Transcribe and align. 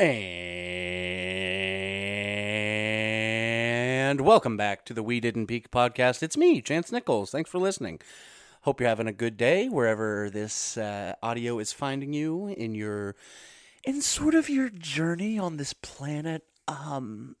And 0.00 0.14
welcome 4.20 4.56
back 4.56 4.84
to 4.84 4.94
the 4.94 5.02
We 5.02 5.18
Didn't 5.18 5.48
Peak 5.48 5.72
podcast. 5.72 6.22
It's 6.22 6.36
me, 6.36 6.62
Chance 6.62 6.92
Nichols. 6.92 7.32
Thanks 7.32 7.50
for 7.50 7.58
listening. 7.58 7.98
Hope 8.60 8.78
you're 8.78 8.88
having 8.88 9.08
a 9.08 9.12
good 9.12 9.36
day 9.36 9.68
wherever 9.68 10.30
this 10.30 10.76
uh, 10.76 11.16
audio 11.20 11.58
is 11.58 11.72
finding 11.72 12.12
you 12.12 12.46
in 12.46 12.76
your 12.76 13.16
in 13.82 14.00
sort 14.00 14.36
of 14.36 14.48
your 14.48 14.68
journey 14.68 15.36
on 15.36 15.56
this 15.56 15.72
planet. 15.72 16.44
Um, 16.68 17.34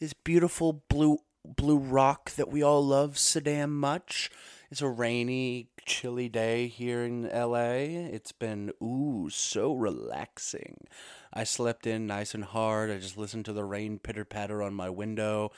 this 0.00 0.12
beautiful 0.12 0.82
blue 0.88 1.18
blue 1.44 1.78
rock 1.78 2.32
that 2.32 2.50
we 2.50 2.64
all 2.64 2.84
love 2.84 3.16
so 3.16 3.38
damn 3.38 3.78
much. 3.78 4.28
It's 4.70 4.82
a 4.82 4.88
rainy, 4.88 5.68
chilly 5.84 6.28
day 6.28 6.68
here 6.68 7.02
in 7.04 7.28
LA. 7.28 8.06
It's 8.12 8.30
been 8.30 8.70
ooh 8.80 9.28
so 9.28 9.74
relaxing. 9.74 10.86
I 11.32 11.42
slept 11.42 11.88
in 11.88 12.06
nice 12.06 12.34
and 12.34 12.44
hard. 12.44 12.90
I 12.90 12.98
just 12.98 13.16
listened 13.18 13.46
to 13.46 13.52
the 13.52 13.64
rain 13.64 13.98
pitter 13.98 14.24
patter 14.24 14.62
on 14.62 14.74
my 14.74 14.88
window. 14.88 15.50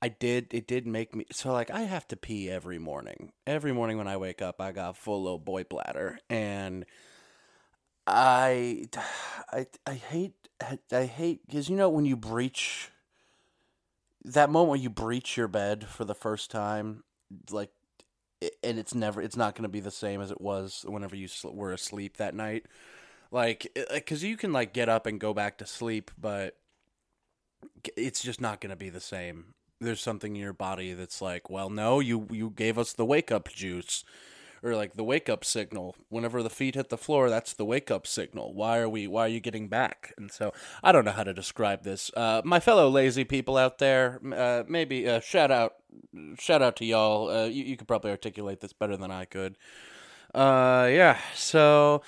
I 0.00 0.08
did. 0.08 0.46
It 0.54 0.66
did 0.66 0.86
make 0.86 1.14
me 1.14 1.26
so 1.30 1.52
like 1.52 1.70
I 1.70 1.82
have 1.82 2.08
to 2.08 2.16
pee 2.16 2.48
every 2.48 2.78
morning. 2.78 3.32
Every 3.46 3.72
morning 3.72 3.98
when 3.98 4.08
I 4.08 4.16
wake 4.16 4.40
up, 4.40 4.60
I 4.60 4.72
got 4.72 4.96
full 4.96 5.22
little 5.22 5.38
boy 5.38 5.64
bladder, 5.64 6.18
and 6.30 6.86
I, 8.06 8.86
I, 9.52 9.66
I 9.86 9.94
hate. 9.94 10.34
I 10.90 11.04
hate 11.04 11.46
because 11.46 11.68
you 11.68 11.76
know 11.76 11.88
when 11.88 12.04
you 12.04 12.16
breach 12.16 12.90
that 14.24 14.50
moment 14.50 14.82
you 14.82 14.90
breach 14.90 15.36
your 15.36 15.48
bed 15.48 15.86
for 15.86 16.04
the 16.04 16.14
first 16.14 16.50
time, 16.50 17.04
like, 17.50 17.70
and 18.62 18.78
it's 18.78 18.94
never. 18.94 19.20
It's 19.20 19.36
not 19.36 19.54
going 19.54 19.64
to 19.64 19.68
be 19.68 19.80
the 19.80 19.90
same 19.90 20.20
as 20.20 20.30
it 20.30 20.40
was 20.40 20.84
whenever 20.86 21.16
you 21.16 21.28
were 21.44 21.72
asleep 21.72 22.16
that 22.18 22.34
night 22.34 22.66
like 23.30 23.76
because 23.92 24.24
you 24.24 24.36
can 24.36 24.52
like 24.52 24.72
get 24.72 24.88
up 24.88 25.06
and 25.06 25.20
go 25.20 25.34
back 25.34 25.58
to 25.58 25.66
sleep 25.66 26.10
but 26.18 26.56
it's 27.96 28.22
just 28.22 28.40
not 28.40 28.60
going 28.60 28.70
to 28.70 28.76
be 28.76 28.90
the 28.90 29.00
same 29.00 29.54
there's 29.80 30.00
something 30.00 30.34
in 30.34 30.42
your 30.42 30.52
body 30.52 30.92
that's 30.94 31.20
like 31.20 31.50
well 31.50 31.70
no 31.70 32.00
you 32.00 32.26
you 32.30 32.50
gave 32.50 32.78
us 32.78 32.92
the 32.92 33.04
wake 33.04 33.30
up 33.30 33.48
juice 33.48 34.04
or 34.62 34.74
like 34.74 34.94
the 34.94 35.04
wake 35.04 35.28
up 35.28 35.44
signal 35.44 35.94
whenever 36.08 36.42
the 36.42 36.50
feet 36.50 36.74
hit 36.74 36.88
the 36.88 36.98
floor 36.98 37.28
that's 37.30 37.52
the 37.52 37.64
wake 37.64 37.90
up 37.90 38.06
signal 38.06 38.52
why 38.54 38.78
are 38.78 38.88
we 38.88 39.06
why 39.06 39.22
are 39.22 39.28
you 39.28 39.40
getting 39.40 39.68
back 39.68 40.12
and 40.16 40.30
so 40.30 40.52
i 40.82 40.92
don't 40.92 41.04
know 41.04 41.12
how 41.12 41.24
to 41.24 41.34
describe 41.34 41.82
this 41.82 42.10
uh, 42.16 42.42
my 42.44 42.60
fellow 42.60 42.88
lazy 42.88 43.24
people 43.24 43.56
out 43.56 43.78
there 43.78 44.20
uh, 44.34 44.62
maybe 44.68 45.08
uh, 45.08 45.20
shout 45.20 45.50
out 45.50 45.74
shout 46.38 46.62
out 46.62 46.76
to 46.76 46.84
y'all 46.84 47.28
uh, 47.28 47.46
you, 47.46 47.64
you 47.64 47.76
could 47.76 47.88
probably 47.88 48.10
articulate 48.10 48.60
this 48.60 48.72
better 48.72 48.96
than 48.96 49.10
i 49.10 49.24
could 49.24 49.56
uh, 50.34 50.88
yeah 50.90 51.18
so 51.34 52.02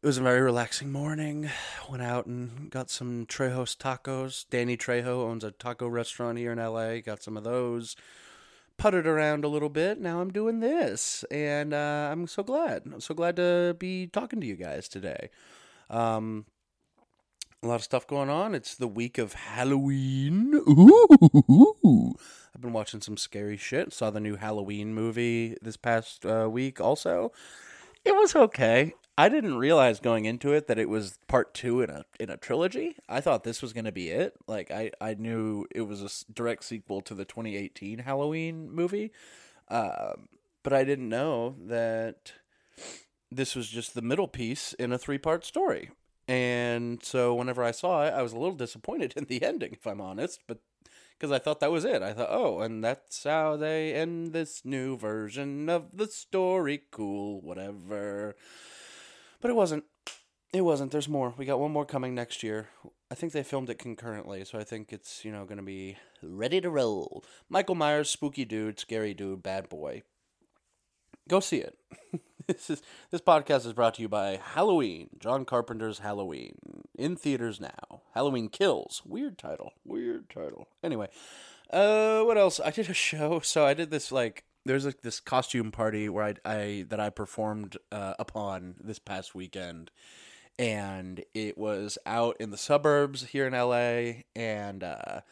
it 0.00 0.06
was 0.06 0.18
a 0.18 0.22
very 0.22 0.40
relaxing 0.40 0.92
morning. 0.92 1.50
Went 1.90 2.04
out 2.04 2.26
and 2.26 2.70
got 2.70 2.88
some 2.88 3.26
Trejo's 3.26 3.74
tacos. 3.74 4.44
Danny 4.48 4.76
Trejo 4.76 5.24
owns 5.24 5.42
a 5.42 5.50
taco 5.50 5.88
restaurant 5.88 6.38
here 6.38 6.52
in 6.52 6.58
LA. 6.58 7.00
Got 7.00 7.20
some 7.20 7.36
of 7.36 7.42
those. 7.42 7.96
Puttered 8.78 9.08
around 9.08 9.44
a 9.44 9.48
little 9.48 9.68
bit. 9.68 10.00
Now 10.00 10.20
I'm 10.20 10.32
doing 10.32 10.60
this, 10.60 11.24
and 11.32 11.74
uh, 11.74 12.10
I'm 12.12 12.28
so 12.28 12.44
glad. 12.44 12.82
I'm 12.86 13.00
so 13.00 13.12
glad 13.12 13.34
to 13.36 13.76
be 13.76 14.06
talking 14.06 14.40
to 14.40 14.46
you 14.46 14.54
guys 14.54 14.88
today. 14.88 15.30
Um, 15.90 16.46
a 17.60 17.66
lot 17.66 17.74
of 17.74 17.82
stuff 17.82 18.06
going 18.06 18.30
on. 18.30 18.54
It's 18.54 18.76
the 18.76 18.86
week 18.86 19.18
of 19.18 19.32
Halloween. 19.32 20.54
Ooh. 20.54 22.14
I've 22.54 22.60
been 22.60 22.72
watching 22.72 23.00
some 23.00 23.16
scary 23.16 23.56
shit. 23.56 23.92
Saw 23.92 24.10
the 24.10 24.20
new 24.20 24.36
Halloween 24.36 24.94
movie 24.94 25.56
this 25.60 25.76
past 25.76 26.24
uh, 26.24 26.48
week. 26.48 26.80
Also, 26.80 27.32
it 28.04 28.14
was 28.14 28.36
okay. 28.36 28.94
I 29.18 29.28
didn't 29.28 29.58
realize 29.58 29.98
going 29.98 30.26
into 30.26 30.52
it 30.52 30.68
that 30.68 30.78
it 30.78 30.88
was 30.88 31.18
part 31.26 31.52
two 31.52 31.80
in 31.80 31.90
a 31.90 32.04
in 32.20 32.30
a 32.30 32.36
trilogy. 32.36 32.94
I 33.08 33.20
thought 33.20 33.42
this 33.42 33.60
was 33.60 33.72
going 33.72 33.86
to 33.86 33.92
be 33.92 34.10
it. 34.10 34.34
Like 34.46 34.70
I 34.70 34.92
I 35.00 35.14
knew 35.14 35.66
it 35.72 35.80
was 35.80 36.02
a 36.02 36.32
direct 36.32 36.62
sequel 36.62 37.00
to 37.00 37.14
the 37.14 37.24
2018 37.24 37.98
Halloween 37.98 38.70
movie, 38.70 39.10
uh, 39.66 40.12
but 40.62 40.72
I 40.72 40.84
didn't 40.84 41.08
know 41.08 41.56
that 41.66 42.34
this 43.28 43.56
was 43.56 43.68
just 43.68 43.96
the 43.96 44.02
middle 44.02 44.28
piece 44.28 44.72
in 44.74 44.92
a 44.92 44.98
three 44.98 45.18
part 45.18 45.44
story. 45.44 45.90
And 46.28 47.02
so 47.02 47.34
whenever 47.34 47.64
I 47.64 47.72
saw 47.72 48.06
it, 48.06 48.10
I 48.10 48.22
was 48.22 48.32
a 48.32 48.38
little 48.38 48.54
disappointed 48.54 49.14
in 49.16 49.24
the 49.24 49.42
ending, 49.42 49.72
if 49.72 49.84
I'm 49.84 50.00
honest. 50.00 50.42
But 50.46 50.60
because 51.18 51.32
I 51.32 51.40
thought 51.40 51.58
that 51.58 51.72
was 51.72 51.84
it. 51.84 52.02
I 52.02 52.12
thought, 52.12 52.28
oh, 52.30 52.60
and 52.60 52.84
that's 52.84 53.24
how 53.24 53.56
they 53.56 53.94
end 53.94 54.32
this 54.32 54.64
new 54.64 54.96
version 54.96 55.68
of 55.68 55.96
the 55.96 56.06
story. 56.06 56.82
Cool, 56.92 57.40
whatever. 57.40 58.36
But 59.40 59.50
it 59.50 59.54
wasn't. 59.54 59.84
It 60.52 60.62
wasn't. 60.62 60.92
There's 60.92 61.08
more. 61.08 61.34
We 61.36 61.44
got 61.44 61.60
one 61.60 61.72
more 61.72 61.84
coming 61.84 62.14
next 62.14 62.42
year. 62.42 62.68
I 63.10 63.14
think 63.14 63.32
they 63.32 63.42
filmed 63.42 63.70
it 63.70 63.78
concurrently, 63.78 64.44
so 64.44 64.58
I 64.58 64.64
think 64.64 64.92
it's, 64.92 65.24
you 65.24 65.32
know, 65.32 65.44
going 65.44 65.58
to 65.58 65.62
be 65.62 65.96
ready 66.22 66.60
to 66.60 66.70
roll. 66.70 67.24
Michael 67.48 67.74
Myers, 67.74 68.10
spooky 68.10 68.44
dude, 68.44 68.78
scary 68.78 69.14
dude, 69.14 69.42
bad 69.42 69.68
boy. 69.68 70.02
Go 71.28 71.40
see 71.40 71.58
it. 71.58 71.78
this 72.46 72.70
is 72.70 72.82
this 73.10 73.20
podcast 73.20 73.66
is 73.66 73.74
brought 73.74 73.94
to 73.94 74.02
you 74.02 74.08
by 74.08 74.40
Halloween, 74.42 75.10
John 75.18 75.44
Carpenter's 75.44 75.98
Halloween, 75.98 76.56
in 76.98 77.16
theaters 77.16 77.60
now. 77.60 78.02
Halloween 78.14 78.48
Kills, 78.48 79.02
weird 79.04 79.38
title, 79.38 79.72
weird 79.84 80.30
title. 80.30 80.68
Anyway, 80.82 81.08
uh, 81.70 82.22
what 82.22 82.38
else? 82.38 82.60
I 82.60 82.70
did 82.70 82.88
a 82.88 82.94
show, 82.94 83.40
so 83.40 83.66
I 83.66 83.74
did 83.74 83.90
this 83.90 84.10
like 84.10 84.44
there's 84.68 84.84
like 84.84 85.00
this 85.00 85.18
costume 85.18 85.72
party 85.72 86.10
where 86.10 86.24
I, 86.24 86.34
I 86.44 86.84
that 86.90 87.00
I 87.00 87.08
performed 87.08 87.78
uh, 87.90 88.14
upon 88.18 88.74
this 88.78 88.98
past 88.98 89.34
weekend, 89.34 89.90
and 90.58 91.24
it 91.34 91.56
was 91.56 91.96
out 92.04 92.36
in 92.38 92.50
the 92.50 92.58
suburbs 92.58 93.24
here 93.24 93.46
in 93.46 93.54
LA. 93.54 94.24
And 94.36 94.84
uh, 94.84 95.22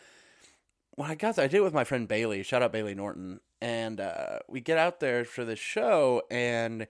when 0.93 1.11
I 1.11 1.15
got 1.15 1.37
there, 1.37 1.45
I 1.45 1.49
did 1.49 1.59
it 1.59 1.65
with 1.65 1.75
my 1.75 1.85
friend 1.85 2.09
Bailey. 2.09 2.43
Shout 2.43 2.63
out 2.63 2.73
Bailey 2.73 2.95
Norton. 2.95 3.41
And 3.61 4.01
uh, 4.01 4.39
we 4.49 4.61
get 4.61 4.79
out 4.79 5.01
there 5.01 5.25
for 5.27 5.45
this 5.45 5.59
show, 5.59 6.23
and 6.31 6.87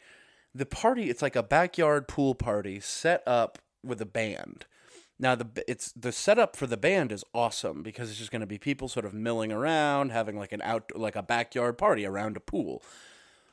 the 0.54 0.66
party 0.66 1.10
it's 1.10 1.22
like 1.22 1.36
a 1.36 1.42
backyard 1.42 2.06
pool 2.06 2.36
party 2.36 2.78
set 2.78 3.22
up 3.26 3.58
with 3.84 4.00
a 4.00 4.06
band 4.06 4.66
now 5.18 5.34
the 5.34 5.46
it's 5.66 5.92
the 5.92 6.12
setup 6.12 6.56
for 6.56 6.66
the 6.66 6.76
band 6.76 7.12
is 7.12 7.24
awesome 7.34 7.82
because 7.82 8.10
it's 8.10 8.18
just 8.18 8.30
going 8.30 8.40
to 8.40 8.46
be 8.46 8.58
people 8.58 8.88
sort 8.88 9.06
of 9.06 9.14
milling 9.14 9.52
around, 9.52 10.10
having 10.10 10.38
like 10.38 10.52
an 10.52 10.62
out 10.62 10.90
like 10.94 11.16
a 11.16 11.22
backyard 11.22 11.78
party 11.78 12.04
around 12.04 12.36
a 12.36 12.40
pool. 12.40 12.82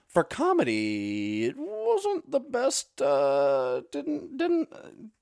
For 0.07 0.23
comedy, 0.23 1.45
it 1.45 1.55
wasn't 1.57 2.29
the 2.29 2.39
best. 2.39 3.01
Uh, 3.01 3.81
didn't 3.91 4.37
didn't 4.37 4.69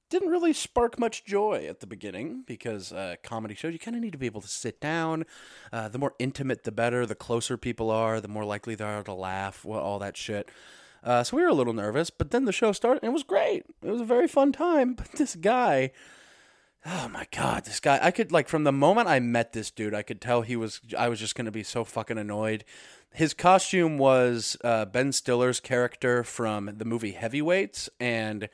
didn't 0.09 0.30
really 0.30 0.51
spark 0.51 1.00
much 1.00 1.24
joy 1.24 1.66
at 1.69 1.80
the 1.80 1.88
beginning 1.88 2.44
because 2.46 2.91
uh, 2.91 3.16
comedy 3.24 3.56
shows 3.56 3.72
you 3.72 3.80
kind 3.80 3.96
of 3.96 4.03
need 4.03 4.12
to 4.12 4.18
be 4.18 4.25
able 4.25 4.41
to 4.41 4.47
sit 4.47 4.81
down. 4.81 5.25
Uh, 5.72 5.88
the 5.88 5.97
more 5.97 6.13
intimate, 6.19 6.66
the 6.66 6.72
better. 6.72 7.06
The 7.06 7.16
closer 7.16 7.56
people 7.56 7.90
are, 7.90 8.19
the 8.19 8.28
more 8.28 8.44
likely 8.44 8.75
they 8.75 8.84
are 8.84 9.03
to 9.03 9.13
laugh. 9.13 9.66
All 9.66 10.00
that 10.00 10.18
shit. 10.18 10.50
Uh, 11.03 11.24
so 11.24 11.38
we 11.38 11.44
were 11.44 11.50
a 11.50 11.53
little 11.53 11.74
nervous, 11.74 12.09
but 12.09 12.30
then 12.31 12.46
the 12.46 12.51
show 12.51 12.72
started 12.72 13.01
and 13.01 13.09
it 13.09 13.13
was 13.13 13.24
great. 13.24 13.63
It 13.81 13.90
was 13.90 14.01
a 14.01 14.06
very 14.06 14.28
fun 14.28 14.51
time. 14.51 14.96
But 15.01 15.13
this 15.13 15.35
guy 15.35 15.91
oh 16.86 17.09
my 17.09 17.28
god, 17.31 17.66
this 17.66 17.80
guy! 17.80 18.00
I 18.02 18.12
could 18.12 18.31
like 18.31 18.47
from 18.47 18.64
the 18.64 18.72
moment 18.72 19.08
I 19.08 19.19
met 19.19 19.53
this 19.53 19.72
dude, 19.72 19.94
I 19.94 20.02
could 20.02 20.22
tell 20.22 20.42
he 20.42 20.56
was. 20.56 20.81
I 20.97 21.09
was 21.09 21.19
just 21.19 21.36
gonna 21.36 21.52
be 21.52 21.64
so 21.64 21.84
fucking 21.84 22.18
annoyed. 22.18 22.64
His 23.14 23.34
costume 23.34 23.97
was 23.97 24.56
uh, 24.64 24.86
Ben 24.86 25.12
Stiller's 25.12 25.59
character 25.59 26.24
from 26.24 26.72
the 26.78 26.86
movie 26.86 27.12
Heavyweights, 27.12 27.90
and 28.00 28.47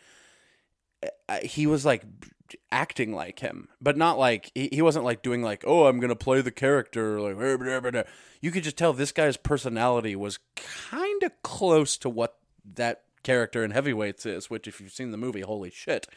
uh, 1.30 1.38
he 1.44 1.68
was 1.68 1.85
like 1.85 2.03
acting 2.72 3.14
like 3.14 3.40
him, 3.40 3.68
but 3.79 3.97
not 3.97 4.18
like 4.18 4.52
he, 4.56 4.82
wasn't 4.82 5.06
like 5.06 5.22
doing 5.22 5.44
like, 5.44 5.64
oh, 5.68 5.85
I'm 5.85 6.00
gonna 6.00 6.16
play 6.16 6.41
the 6.41 6.52
character. 6.52 7.22
Like, 7.22 8.08
you 8.41 8.52
could 8.52 8.64
just 8.64 8.78
tell 8.78 8.94
this 8.94 9.12
guy's 9.12 9.38
personality 9.38 10.16
was 10.16 10.40
kind 10.56 11.23
of 11.23 11.32
close 11.44 11.97
to 11.97 12.09
what 12.09 12.38
that 12.76 13.03
character 13.23 13.64
in 13.64 13.72
Heavyweights 13.72 14.26
is. 14.26 14.50
Which, 14.50 14.68
if 14.68 14.82
you've 14.82 14.91
seen 14.91 15.12
the 15.12 15.18
movie, 15.18 15.41
holy 15.41 15.70
shit 15.70 16.08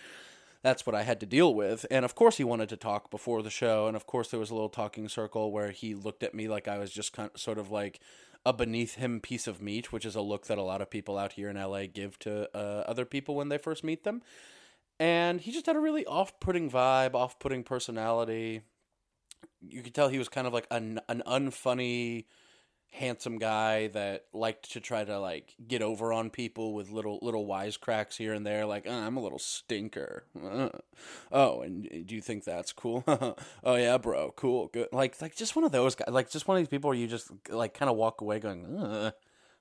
that's 0.62 0.84
what 0.84 0.94
I 0.94 1.02
had 1.02 1.20
to 1.20 1.26
deal 1.26 1.54
with. 1.54 1.86
And 1.90 2.04
of 2.04 2.14
course, 2.14 2.36
he 2.36 2.44
wanted 2.44 2.68
to 2.70 2.76
talk 2.76 3.10
before 3.10 3.42
the 3.42 3.50
show. 3.50 3.86
And 3.86 3.96
of 3.96 4.06
course, 4.06 4.28
there 4.30 4.40
was 4.40 4.50
a 4.50 4.54
little 4.54 4.68
talking 4.68 5.08
circle 5.08 5.52
where 5.52 5.70
he 5.70 5.94
looked 5.94 6.22
at 6.22 6.34
me 6.34 6.48
like 6.48 6.68
I 6.68 6.78
was 6.78 6.90
just 6.90 7.12
kind 7.12 7.30
of, 7.34 7.40
sort 7.40 7.58
of 7.58 7.70
like 7.70 8.00
a 8.44 8.52
beneath 8.52 8.94
him 8.94 9.20
piece 9.20 9.46
of 9.46 9.62
meat, 9.62 9.92
which 9.92 10.04
is 10.04 10.14
a 10.14 10.20
look 10.20 10.46
that 10.46 10.58
a 10.58 10.62
lot 10.62 10.82
of 10.82 10.90
people 10.90 11.18
out 11.18 11.32
here 11.32 11.48
in 11.48 11.56
LA 11.56 11.86
give 11.86 12.18
to 12.20 12.48
uh, 12.56 12.84
other 12.86 13.04
people 13.04 13.34
when 13.34 13.48
they 13.48 13.58
first 13.58 13.84
meet 13.84 14.04
them. 14.04 14.22
And 14.98 15.40
he 15.40 15.50
just 15.50 15.66
had 15.66 15.76
a 15.76 15.80
really 15.80 16.04
off 16.04 16.38
putting 16.40 16.70
vibe, 16.70 17.14
off 17.14 17.38
putting 17.38 17.62
personality. 17.62 18.62
You 19.66 19.82
could 19.82 19.94
tell 19.94 20.08
he 20.08 20.18
was 20.18 20.28
kind 20.28 20.46
of 20.46 20.52
like 20.52 20.66
an, 20.70 21.00
an 21.08 21.22
unfunny 21.26 22.26
handsome 22.92 23.38
guy 23.38 23.86
that 23.88 24.24
liked 24.32 24.72
to 24.72 24.80
try 24.80 25.04
to 25.04 25.18
like 25.18 25.54
get 25.66 25.80
over 25.80 26.12
on 26.12 26.28
people 26.28 26.74
with 26.74 26.90
little 26.90 27.18
little 27.22 27.46
wisecracks 27.46 28.16
here 28.16 28.32
and 28.32 28.44
there 28.44 28.66
like 28.66 28.84
oh, 28.88 28.92
i'm 28.92 29.16
a 29.16 29.22
little 29.22 29.38
stinker. 29.38 30.24
Uh, 30.42 30.68
oh 31.30 31.60
and 31.62 31.88
do 32.06 32.14
you 32.14 32.20
think 32.20 32.44
that's 32.44 32.72
cool? 32.72 33.04
Oh 33.64 33.76
yeah 33.76 33.98
bro 33.98 34.32
cool 34.36 34.68
good. 34.68 34.88
Like 34.92 35.20
like 35.20 35.36
just 35.36 35.54
one 35.54 35.64
of 35.64 35.72
those 35.72 35.94
guys 35.94 36.08
like 36.10 36.30
just 36.30 36.48
one 36.48 36.56
of 36.56 36.60
these 36.60 36.68
people 36.68 36.88
where 36.88 36.98
you 36.98 37.06
just 37.06 37.30
like 37.48 37.74
kind 37.74 37.90
of 37.90 37.96
walk 37.96 38.20
away 38.20 38.38
going 38.40 38.64
i 38.66 39.12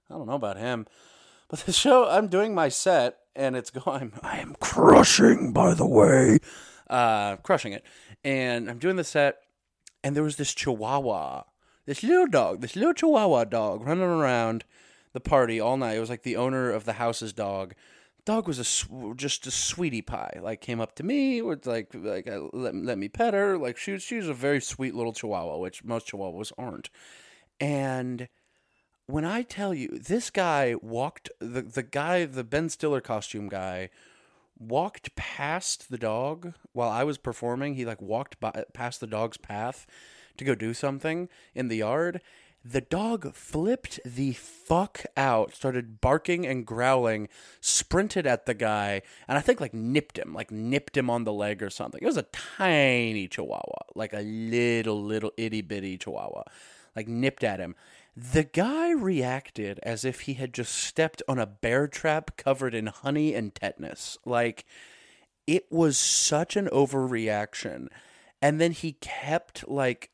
don't 0.10 0.28
know 0.28 0.34
about 0.34 0.58
him. 0.58 0.88
But 1.50 1.60
the 1.62 1.74
show 1.74 2.10
i'm 2.10 2.28
doing 2.28 2.56
my 2.56 2.70
set 2.70 3.18
and 3.36 3.56
it's 3.56 3.70
going 3.70 4.14
i 4.24 4.40
am 4.40 4.56
crushing 4.60 5.54
by 5.54 5.74
the 5.74 5.88
way. 5.88 6.40
Uh, 6.90 7.36
crushing 7.38 7.74
it. 7.74 7.86
And 8.24 8.70
I'm 8.70 8.80
doing 8.80 8.96
the 8.96 9.04
set, 9.04 9.44
and 10.04 10.16
there 10.16 10.24
was 10.24 10.38
this 10.38 10.54
Chihuahua, 10.54 11.44
this 11.90 12.04
little 12.04 12.28
dog, 12.28 12.62
this 12.62 12.76
little 12.76 12.94
Chihuahua 12.94 13.46
dog 13.46 13.84
running 13.84 14.04
around 14.04 14.64
the 15.14 15.20
party 15.20 15.60
all 15.60 15.76
night. 15.76 15.98
It 15.98 16.00
was 16.00 16.12
like 16.12 16.22
the 16.22 16.36
owner 16.36 16.70
of 16.70 16.86
the 16.86 16.94
house's 16.94 17.34
dog. 17.34 17.74
Dog 18.26 18.48
was 18.48 18.60
a 18.60 18.64
sw- 18.64 19.16
just 19.16 19.48
a 19.48 19.52
sweetie 19.52 20.04
pie. 20.04 20.38
Like 20.40 20.62
came 20.62 20.80
up 20.80 20.94
to 20.98 21.04
me, 21.04 21.42
was 21.42 21.66
like 21.66 21.88
like 21.96 22.28
uh, 22.28 22.42
let 22.54 22.76
let 22.76 23.00
me 23.00 23.10
pet 23.10 23.34
her. 23.34 23.58
Like 23.58 23.76
she 23.76 23.94
was, 23.94 24.04
she 24.04 24.18
was 24.18 24.28
a 24.28 24.36
very 24.36 24.62
sweet 24.62 24.94
little 24.94 25.14
Chihuahua, 25.14 25.58
which 25.58 25.84
most 25.84 26.08
Chihuahuas 26.08 26.52
aren't. 26.60 26.92
And 27.60 28.30
when 29.08 29.26
I 29.26 29.42
tell 29.42 29.74
you, 29.74 29.88
this 29.88 30.30
guy 30.30 30.76
walked 30.84 31.32
the 31.40 31.64
the 31.64 31.82
guy, 31.82 32.26
the 32.26 32.44
Ben 32.44 32.70
Stiller 32.70 33.02
costume 33.02 33.50
guy, 33.50 33.90
walked 34.60 35.16
past 35.16 35.90
the 35.90 35.98
dog 35.98 36.54
while 36.72 36.90
I 36.92 37.04
was 37.04 37.18
performing. 37.18 37.74
He 37.74 37.84
like 37.84 38.00
walked 38.00 38.40
by, 38.40 38.66
past 38.76 39.00
the 39.00 39.08
dog's 39.08 39.38
path 39.38 39.88
to 40.40 40.46
go 40.46 40.56
do 40.56 40.74
something 40.74 41.30
in 41.54 41.68
the 41.68 41.78
yard. 41.78 42.22
The 42.64 42.82
dog 42.82 43.34
flipped 43.34 44.02
the 44.04 44.34
fuck 44.34 45.06
out, 45.16 45.54
started 45.54 46.02
barking 46.02 46.46
and 46.46 46.66
growling, 46.66 47.30
sprinted 47.62 48.28
at 48.28 48.46
the 48.46 48.54
guy, 48.54 49.02
and 49.30 49.38
I 49.38 49.42
think 49.42 49.62
like 49.62 49.74
nipped 49.74 50.18
him, 50.18 50.34
like 50.34 50.52
nipped 50.52 50.98
him 50.98 51.10
on 51.10 51.24
the 51.24 51.32
leg 51.32 51.64
or 51.64 51.70
something. 51.70 52.02
It 52.02 52.06
was 52.06 52.18
a 52.18 52.24
tiny 52.58 53.30
chihuahua, 53.30 53.84
like 53.96 54.12
a 54.12 54.22
little, 54.22 55.02
little 55.02 55.32
itty 55.38 55.62
bitty 55.62 55.98
chihuahua, 55.98 56.44
like 56.98 57.08
nipped 57.08 57.46
at 57.46 57.62
him. 57.62 57.76
The 58.16 58.44
guy 58.44 58.92
reacted 58.92 59.80
as 59.84 60.04
if 60.04 60.22
he 60.22 60.34
had 60.34 60.54
just 60.54 60.76
stepped 60.76 61.24
on 61.30 61.40
a 61.40 61.46
bear 61.46 61.88
trap 61.88 62.36
covered 62.36 62.76
in 62.76 62.88
honey 62.88 63.34
and 63.34 63.56
tetanus. 63.56 64.18
Like, 64.26 64.66
it 65.48 65.72
was 65.72 65.98
such 65.98 66.58
an 66.58 66.68
overreaction. 66.68 67.88
And 68.42 68.60
then 68.60 68.74
he 68.74 68.94
kept, 68.94 69.66
like, 69.70 70.10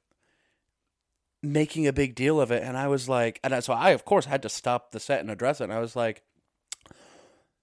making 1.51 1.87
a 1.87 1.93
big 1.93 2.15
deal 2.15 2.39
of 2.39 2.51
it. 2.51 2.63
And 2.63 2.77
I 2.77 2.87
was 2.87 3.07
like, 3.09 3.39
and 3.43 3.63
so 3.63 3.73
I, 3.73 3.91
of 3.91 4.05
course, 4.05 4.25
had 4.25 4.41
to 4.43 4.49
stop 4.49 4.91
the 4.91 4.99
set 4.99 5.19
and 5.19 5.31
address 5.31 5.61
it. 5.61 5.65
And 5.65 5.73
I 5.73 5.79
was 5.79 5.95
like, 5.95 6.23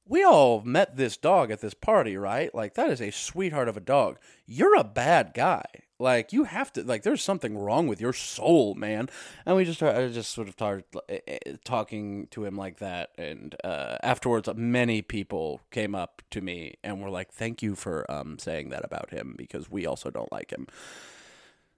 we 0.06 0.25
all 0.25 0.62
met 0.62 0.96
this 0.96 1.17
dog 1.17 1.50
at 1.50 1.61
this 1.61 1.75
party, 1.75 2.17
right? 2.17 2.55
Like, 2.55 2.75
that 2.75 2.90
is 2.90 3.00
a 3.00 3.11
sweetheart 3.11 3.69
of 3.69 3.76
a 3.76 3.81
dog. 3.81 4.19
You're 4.46 4.76
a 4.76 4.84
bad 4.84 5.32
guy. 5.34 5.64
Like, 5.99 6.32
you 6.32 6.44
have 6.44 6.73
to, 6.73 6.82
like, 6.82 7.05
there's 7.05 7.23
something 7.23 7.56
wrong 7.56 7.87
with 7.87 8.00
your 8.00 8.12
soul, 8.12 8.75
man. 8.75 9.08
And 9.46 9.56
we 9.56 9.64
just, 9.64 9.81
I 9.81 10.08
just 10.08 10.32
sort 10.32 10.49
of 10.49 10.55
started 10.55 10.84
eh, 11.08 11.20
eh, 11.29 11.38
talking 11.64 12.26
to 12.32 12.44
him 12.44 12.56
like 12.56 12.79
that. 12.79 13.11
And 13.17 13.55
uh, 13.62 13.99
afterwards, 14.02 14.49
many 14.56 15.00
people 15.00 15.61
came 15.70 15.94
up 15.94 16.20
to 16.32 16.40
me 16.40 16.75
and 16.82 17.00
were 17.00 17.11
like, 17.11 17.31
thank 17.31 17.62
you 17.62 17.76
for 17.76 18.11
um, 18.11 18.38
saying 18.40 18.70
that 18.70 18.84
about 18.84 19.11
him 19.11 19.37
because 19.38 19.70
we 19.70 19.87
also 19.87 20.11
don't 20.11 20.32
like 20.32 20.50
him. 20.50 20.67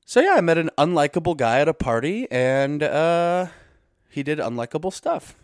So 0.07 0.21
yeah, 0.21 0.35
I 0.37 0.43
met 0.43 0.59
an 0.59 0.71
unlikable 0.77 1.37
guy 1.37 1.61
at 1.61 1.69
a 1.69 1.73
party, 1.73 2.31
and 2.31 2.83
uh, 2.83 3.47
he 4.11 4.23
did 4.23 4.39
unlikable 4.39 4.93
stuff. 4.93 5.35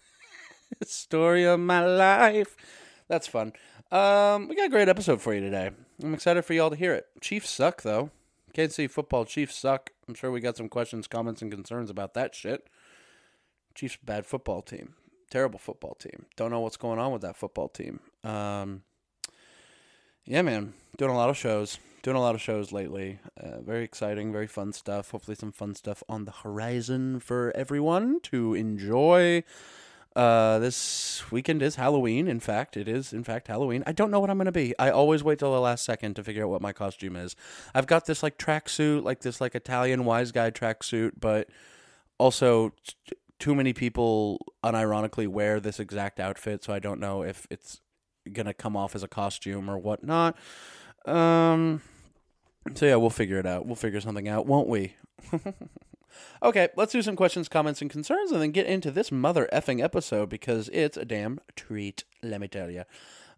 Story 0.84 1.44
of 1.44 1.60
my 1.60 1.86
life. 1.86 2.56
That's 3.06 3.28
fun. 3.28 3.52
Um, 3.92 4.48
we 4.48 4.56
got 4.56 4.66
a 4.66 4.70
great 4.70 4.88
episode 4.88 5.22
for 5.22 5.32
you 5.32 5.40
today. 5.40 5.70
I'm 6.02 6.12
excited 6.12 6.44
for 6.44 6.54
y'all 6.54 6.70
to 6.70 6.76
hear 6.76 6.92
it. 6.92 7.06
Chiefs 7.20 7.50
suck 7.50 7.82
though. 7.82 8.10
Kansas 8.52 8.74
City 8.74 8.88
football 8.88 9.24
Chiefs 9.24 9.56
suck. 9.56 9.90
I'm 10.08 10.14
sure 10.14 10.32
we 10.32 10.40
got 10.40 10.56
some 10.56 10.68
questions, 10.68 11.06
comments, 11.06 11.40
and 11.40 11.50
concerns 11.50 11.88
about 11.88 12.14
that 12.14 12.34
shit. 12.34 12.66
Chiefs 13.76 13.96
bad 14.04 14.26
football 14.26 14.60
team. 14.60 14.94
Terrible 15.30 15.60
football 15.60 15.94
team. 15.94 16.26
Don't 16.36 16.50
know 16.50 16.60
what's 16.60 16.76
going 16.76 16.98
on 16.98 17.12
with 17.12 17.22
that 17.22 17.36
football 17.36 17.68
team. 17.68 18.00
Um, 18.24 18.82
yeah, 20.24 20.42
man. 20.42 20.74
Doing 20.96 21.12
a 21.12 21.16
lot 21.16 21.30
of 21.30 21.36
shows 21.36 21.78
doing 22.02 22.16
a 22.16 22.20
lot 22.20 22.34
of 22.34 22.40
shows 22.40 22.72
lately. 22.72 23.18
Uh, 23.38 23.60
very 23.60 23.84
exciting, 23.84 24.32
very 24.32 24.46
fun 24.46 24.72
stuff. 24.72 25.10
Hopefully, 25.10 25.34
some 25.34 25.52
fun 25.52 25.74
stuff 25.74 26.02
on 26.08 26.24
the 26.24 26.30
horizon 26.30 27.20
for 27.20 27.52
everyone 27.54 28.20
to 28.22 28.54
enjoy. 28.54 29.42
Uh, 30.16 30.58
this 30.58 31.30
weekend 31.30 31.62
is 31.62 31.76
Halloween. 31.76 32.26
In 32.26 32.40
fact, 32.40 32.76
it 32.76 32.88
is 32.88 33.12
in 33.12 33.22
fact 33.22 33.46
Halloween. 33.46 33.84
I 33.86 33.92
don't 33.92 34.10
know 34.10 34.18
what 34.18 34.30
I'm 34.30 34.38
gonna 34.38 34.50
be. 34.50 34.76
I 34.76 34.90
always 34.90 35.22
wait 35.22 35.38
till 35.38 35.52
the 35.52 35.60
last 35.60 35.84
second 35.84 36.16
to 36.16 36.24
figure 36.24 36.44
out 36.44 36.50
what 36.50 36.62
my 36.62 36.72
costume 36.72 37.14
is. 37.14 37.36
I've 37.74 37.86
got 37.86 38.06
this 38.06 38.22
like 38.22 38.36
tracksuit, 38.36 39.04
like 39.04 39.20
this 39.20 39.40
like 39.40 39.54
Italian 39.54 40.04
wise 40.04 40.32
guy 40.32 40.50
tracksuit, 40.50 41.12
but 41.20 41.48
also 42.18 42.70
t- 42.84 43.16
too 43.38 43.54
many 43.54 43.72
people 43.72 44.44
unironically 44.64 45.28
wear 45.28 45.60
this 45.60 45.78
exact 45.78 46.18
outfit, 46.18 46.64
so 46.64 46.72
I 46.72 46.80
don't 46.80 46.98
know 46.98 47.22
if 47.22 47.46
it's 47.48 47.80
gonna 48.32 48.54
come 48.54 48.76
off 48.76 48.96
as 48.96 49.04
a 49.04 49.08
costume 49.08 49.70
or 49.70 49.78
whatnot. 49.78 50.36
Um. 51.08 51.82
So 52.74 52.86
yeah, 52.86 52.96
we'll 52.96 53.10
figure 53.10 53.38
it 53.38 53.46
out. 53.46 53.66
We'll 53.66 53.76
figure 53.76 54.00
something 54.00 54.28
out, 54.28 54.46
won't 54.46 54.68
we? 54.68 54.94
okay, 56.42 56.68
let's 56.76 56.92
do 56.92 57.02
some 57.02 57.16
questions, 57.16 57.48
comments, 57.48 57.80
and 57.80 57.90
concerns, 57.90 58.30
and 58.30 58.42
then 58.42 58.50
get 58.50 58.66
into 58.66 58.90
this 58.90 59.10
mother 59.10 59.48
effing 59.52 59.82
episode 59.82 60.28
because 60.28 60.68
it's 60.72 60.96
a 60.96 61.04
damn 61.04 61.40
treat. 61.56 62.04
Let 62.22 62.40
me 62.40 62.48
tell 62.48 62.70
you. 62.70 62.84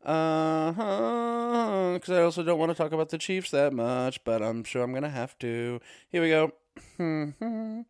Uh 0.04 0.72
huh. 0.72 1.90
Because 1.94 2.10
I 2.10 2.22
also 2.22 2.42
don't 2.42 2.58
want 2.58 2.70
to 2.70 2.74
talk 2.74 2.92
about 2.92 3.10
the 3.10 3.18
Chiefs 3.18 3.50
that 3.50 3.72
much, 3.72 4.24
but 4.24 4.42
I'm 4.42 4.64
sure 4.64 4.82
I'm 4.82 4.92
gonna 4.92 5.10
have 5.10 5.38
to. 5.40 5.80
Here 6.08 6.22
we 6.22 6.28
go. 6.28 6.52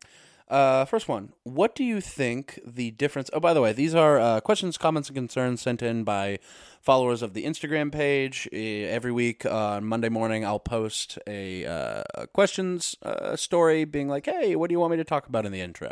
Uh, 0.51 0.83
first 0.83 1.07
one. 1.07 1.31
What 1.43 1.73
do 1.75 1.83
you 1.85 2.01
think 2.01 2.59
the 2.65 2.91
difference? 2.91 3.29
Oh, 3.31 3.39
by 3.39 3.53
the 3.53 3.61
way, 3.61 3.71
these 3.71 3.95
are 3.95 4.19
uh, 4.19 4.41
questions, 4.41 4.77
comments, 4.77 5.07
and 5.07 5.15
concerns 5.15 5.61
sent 5.61 5.81
in 5.81 6.03
by 6.03 6.39
followers 6.81 7.21
of 7.21 7.33
the 7.33 7.45
Instagram 7.45 7.89
page. 7.89 8.49
Every 8.51 9.13
week 9.13 9.45
on 9.45 9.85
Monday 9.85 10.09
morning, 10.09 10.43
I'll 10.43 10.59
post 10.59 11.17
a 11.25 11.65
uh, 11.65 12.25
questions 12.33 12.97
uh, 13.01 13.37
story 13.37 13.85
being 13.85 14.09
like, 14.09 14.25
hey, 14.25 14.57
what 14.57 14.67
do 14.67 14.73
you 14.73 14.79
want 14.81 14.91
me 14.91 14.97
to 14.97 15.05
talk 15.05 15.25
about 15.25 15.45
in 15.45 15.53
the 15.53 15.61
intro? 15.61 15.89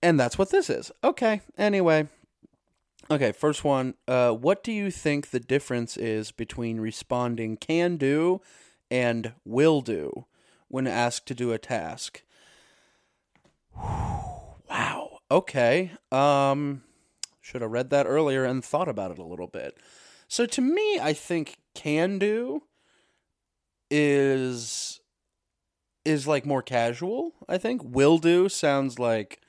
And 0.00 0.20
that's 0.20 0.38
what 0.38 0.50
this 0.50 0.70
is. 0.70 0.92
Okay. 1.02 1.40
Anyway. 1.58 2.06
Okay, 3.10 3.32
first 3.32 3.64
one. 3.64 3.94
Uh, 4.06 4.30
what 4.30 4.62
do 4.62 4.70
you 4.70 4.92
think 4.92 5.30
the 5.30 5.40
difference 5.40 5.96
is 5.96 6.30
between 6.30 6.78
responding 6.78 7.56
can 7.56 7.96
do 7.96 8.40
and 8.88 9.32
will 9.44 9.80
do 9.80 10.26
when 10.68 10.86
asked 10.86 11.26
to 11.26 11.34
do 11.34 11.50
a 11.50 11.58
task? 11.58 12.22
Wow. 13.76 15.18
Okay. 15.30 15.92
Um 16.10 16.82
should 17.40 17.62
have 17.62 17.70
read 17.72 17.90
that 17.90 18.06
earlier 18.06 18.44
and 18.44 18.64
thought 18.64 18.88
about 18.88 19.10
it 19.10 19.18
a 19.18 19.24
little 19.24 19.48
bit. 19.48 19.76
So 20.28 20.46
to 20.46 20.60
me, 20.62 20.98
I 21.00 21.12
think 21.12 21.58
can 21.74 22.18
do 22.18 22.62
is 23.90 25.00
is 26.04 26.26
like 26.26 26.46
more 26.46 26.62
casual, 26.62 27.32
I 27.48 27.58
think. 27.58 27.82
Will 27.84 28.18
do 28.18 28.48
sounds 28.48 28.98
like 28.98 29.40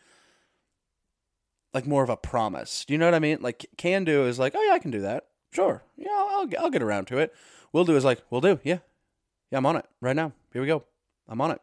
like 1.73 1.87
more 1.87 2.03
of 2.03 2.09
a 2.09 2.17
promise. 2.17 2.85
Do 2.85 2.93
you 2.93 2.97
know 2.97 3.05
what 3.05 3.15
I 3.15 3.19
mean? 3.19 3.39
Like 3.41 3.65
can 3.77 4.03
do 4.03 4.25
is 4.25 4.39
like, 4.39 4.53
"Oh 4.55 4.61
yeah, 4.61 4.73
I 4.73 4.79
can 4.79 4.91
do 4.91 5.01
that." 5.01 5.27
Sure. 5.51 5.83
Yeah, 5.97 6.09
I'll 6.11 6.49
I'll 6.59 6.69
get 6.69 6.83
around 6.83 7.07
to 7.07 7.17
it. 7.17 7.33
Will 7.71 7.85
do 7.85 7.95
is 7.95 8.05
like, 8.05 8.21
"Will 8.29 8.41
do." 8.41 8.59
Yeah. 8.63 8.79
Yeah, 9.51 9.59
I'm 9.59 9.65
on 9.65 9.77
it 9.77 9.85
right 10.01 10.15
now. 10.15 10.33
Here 10.51 10.61
we 10.61 10.67
go. 10.67 10.83
I'm 11.27 11.41
on 11.41 11.51
it. 11.51 11.61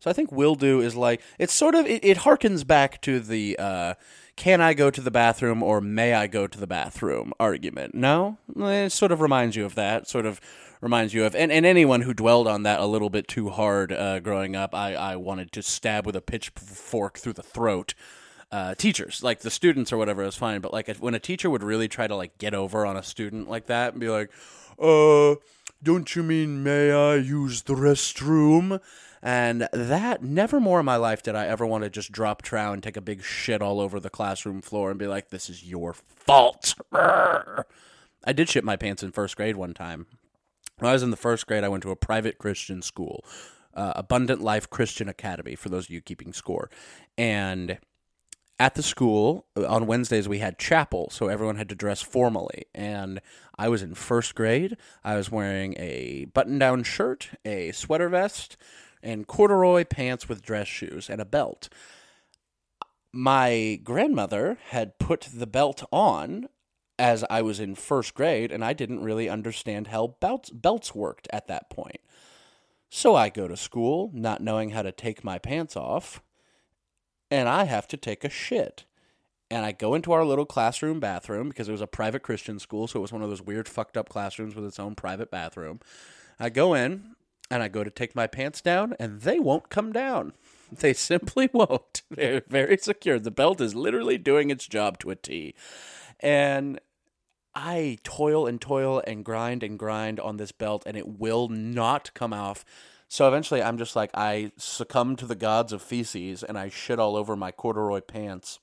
So 0.00 0.10
I 0.10 0.12
think 0.12 0.30
will 0.30 0.54
do 0.54 0.80
is 0.80 0.94
like 0.94 1.20
it's 1.38 1.52
sort 1.52 1.74
of 1.74 1.86
it, 1.86 2.04
it 2.04 2.18
harkens 2.18 2.66
back 2.66 3.00
to 3.02 3.20
the 3.20 3.56
uh, 3.58 3.94
can 4.36 4.60
I 4.60 4.74
go 4.74 4.90
to 4.90 5.00
the 5.00 5.10
bathroom 5.10 5.62
or 5.62 5.80
may 5.80 6.14
I 6.14 6.28
go 6.28 6.46
to 6.46 6.58
the 6.58 6.66
bathroom 6.66 7.32
argument. 7.40 7.94
No, 7.94 8.38
it 8.56 8.90
sort 8.90 9.10
of 9.10 9.20
reminds 9.20 9.56
you 9.56 9.64
of 9.64 9.74
that. 9.74 10.08
Sort 10.08 10.26
of 10.26 10.40
reminds 10.80 11.12
you 11.12 11.24
of 11.24 11.34
and, 11.34 11.50
and 11.50 11.66
anyone 11.66 12.02
who 12.02 12.14
dwelled 12.14 12.46
on 12.46 12.62
that 12.62 12.78
a 12.78 12.86
little 12.86 13.10
bit 13.10 13.26
too 13.26 13.48
hard 13.50 13.92
uh, 13.92 14.20
growing 14.20 14.54
up. 14.54 14.74
I 14.74 14.94
I 14.94 15.16
wanted 15.16 15.50
to 15.52 15.62
stab 15.62 16.06
with 16.06 16.14
a 16.14 16.20
pitchfork 16.20 17.18
through 17.18 17.34
the 17.34 17.42
throat. 17.42 17.94
Uh, 18.50 18.74
teachers, 18.74 19.22
like 19.22 19.40
the 19.40 19.50
students 19.50 19.92
or 19.92 19.98
whatever, 19.98 20.22
is 20.22 20.34
fine. 20.36 20.60
But 20.62 20.72
like 20.72 20.88
when 20.98 21.14
a 21.14 21.18
teacher 21.18 21.50
would 21.50 21.62
really 21.62 21.88
try 21.88 22.06
to 22.06 22.16
like 22.16 22.38
get 22.38 22.54
over 22.54 22.86
on 22.86 22.96
a 22.96 23.02
student 23.02 23.50
like 23.50 23.66
that 23.66 23.92
and 23.92 24.00
be 24.00 24.08
like, 24.08 24.30
"Uh, 24.80 25.34
don't 25.82 26.16
you 26.16 26.22
mean 26.22 26.62
may 26.62 26.90
I 26.92 27.16
use 27.16 27.62
the 27.62 27.74
restroom?" 27.74 28.80
And 29.22 29.68
that 29.72 30.22
never 30.22 30.60
more 30.60 30.80
in 30.80 30.86
my 30.86 30.96
life 30.96 31.22
did 31.22 31.34
I 31.34 31.46
ever 31.46 31.66
want 31.66 31.84
to 31.84 31.90
just 31.90 32.12
drop 32.12 32.42
trow 32.42 32.72
and 32.72 32.82
take 32.82 32.96
a 32.96 33.00
big 33.00 33.22
shit 33.22 33.60
all 33.60 33.80
over 33.80 33.98
the 33.98 34.10
classroom 34.10 34.62
floor 34.62 34.90
and 34.90 34.98
be 34.98 35.06
like, 35.06 35.30
this 35.30 35.50
is 35.50 35.64
your 35.64 35.92
fault. 35.92 36.74
I 36.92 38.32
did 38.32 38.48
shit 38.48 38.64
my 38.64 38.76
pants 38.76 39.02
in 39.02 39.12
first 39.12 39.36
grade 39.36 39.56
one 39.56 39.74
time. 39.74 40.06
When 40.78 40.88
I 40.88 40.92
was 40.92 41.02
in 41.02 41.10
the 41.10 41.16
first 41.16 41.46
grade, 41.46 41.64
I 41.64 41.68
went 41.68 41.82
to 41.82 41.90
a 41.90 41.96
private 41.96 42.38
Christian 42.38 42.82
school, 42.82 43.24
uh, 43.74 43.94
Abundant 43.96 44.40
Life 44.40 44.70
Christian 44.70 45.08
Academy, 45.08 45.56
for 45.56 45.68
those 45.68 45.86
of 45.86 45.90
you 45.90 46.00
keeping 46.00 46.32
score. 46.32 46.70
And 47.16 47.78
at 48.60 48.74
the 48.74 48.82
school 48.82 49.46
on 49.56 49.86
Wednesdays 49.86 50.28
we 50.28 50.38
had 50.38 50.58
chapel, 50.58 51.10
so 51.10 51.28
everyone 51.28 51.56
had 51.56 51.68
to 51.68 51.74
dress 51.74 52.02
formally. 52.02 52.66
And 52.74 53.20
I 53.56 53.68
was 53.68 53.82
in 53.82 53.94
first 53.94 54.34
grade. 54.34 54.76
I 55.02 55.16
was 55.16 55.30
wearing 55.32 55.74
a 55.78 56.26
button-down 56.26 56.84
shirt, 56.84 57.30
a 57.44 57.72
sweater 57.72 58.08
vest, 58.08 58.56
and 59.02 59.26
corduroy 59.26 59.84
pants 59.84 60.28
with 60.28 60.42
dress 60.42 60.68
shoes 60.68 61.08
and 61.08 61.20
a 61.20 61.24
belt. 61.24 61.68
My 63.12 63.80
grandmother 63.82 64.58
had 64.68 64.98
put 64.98 65.28
the 65.32 65.46
belt 65.46 65.82
on 65.90 66.48
as 66.98 67.24
I 67.30 67.42
was 67.42 67.60
in 67.60 67.74
first 67.74 68.14
grade 68.14 68.50
and 68.50 68.64
I 68.64 68.72
didn't 68.72 69.02
really 69.02 69.28
understand 69.28 69.88
how 69.88 70.16
belts, 70.20 70.50
belts 70.50 70.94
worked 70.94 71.28
at 71.32 71.46
that 71.48 71.70
point. 71.70 72.00
So 72.90 73.14
I 73.14 73.28
go 73.28 73.46
to 73.48 73.56
school 73.56 74.10
not 74.12 74.42
knowing 74.42 74.70
how 74.70 74.82
to 74.82 74.92
take 74.92 75.22
my 75.22 75.38
pants 75.38 75.76
off 75.76 76.22
and 77.30 77.48
I 77.48 77.64
have 77.64 77.86
to 77.88 77.96
take 77.96 78.24
a 78.24 78.30
shit. 78.30 78.84
And 79.50 79.64
I 79.64 79.72
go 79.72 79.94
into 79.94 80.12
our 80.12 80.24
little 80.24 80.44
classroom 80.44 81.00
bathroom 81.00 81.48
because 81.48 81.68
it 81.68 81.72
was 81.72 81.80
a 81.80 81.86
private 81.86 82.22
Christian 82.22 82.58
school, 82.58 82.86
so 82.86 82.98
it 82.98 83.02
was 83.02 83.12
one 83.12 83.22
of 83.22 83.30
those 83.30 83.42
weird 83.42 83.68
fucked 83.68 83.96
up 83.96 84.08
classrooms 84.08 84.54
with 84.54 84.64
its 84.64 84.78
own 84.78 84.94
private 84.94 85.30
bathroom. 85.30 85.80
I 86.38 86.50
go 86.50 86.74
in 86.74 87.14
and 87.50 87.62
I 87.62 87.68
go 87.68 87.84
to 87.84 87.90
take 87.90 88.14
my 88.14 88.26
pants 88.26 88.60
down 88.60 88.94
and 88.98 89.22
they 89.22 89.38
won't 89.38 89.70
come 89.70 89.92
down. 89.92 90.32
They 90.70 90.92
simply 90.92 91.48
won't. 91.50 92.02
They're 92.10 92.42
very 92.46 92.76
secure. 92.76 93.18
The 93.18 93.30
belt 93.30 93.58
is 93.58 93.74
literally 93.74 94.18
doing 94.18 94.50
its 94.50 94.66
job 94.66 94.98
to 94.98 95.08
a 95.08 95.16
T. 95.16 95.54
And 96.20 96.78
I 97.54 97.96
toil 98.04 98.46
and 98.46 98.60
toil 98.60 99.02
and 99.06 99.24
grind 99.24 99.62
and 99.62 99.78
grind 99.78 100.20
on 100.20 100.36
this 100.36 100.52
belt 100.52 100.82
and 100.84 100.94
it 100.94 101.18
will 101.18 101.48
not 101.48 102.12
come 102.12 102.34
off. 102.34 102.66
So 103.08 103.26
eventually 103.26 103.62
I'm 103.62 103.78
just 103.78 103.96
like, 103.96 104.10
I 104.12 104.52
succumb 104.58 105.16
to 105.16 105.26
the 105.26 105.34
gods 105.34 105.72
of 105.72 105.80
feces 105.80 106.42
and 106.42 106.58
I 106.58 106.68
shit 106.68 106.98
all 106.98 107.16
over 107.16 107.34
my 107.34 107.50
corduroy 107.50 108.02
pants. 108.02 108.58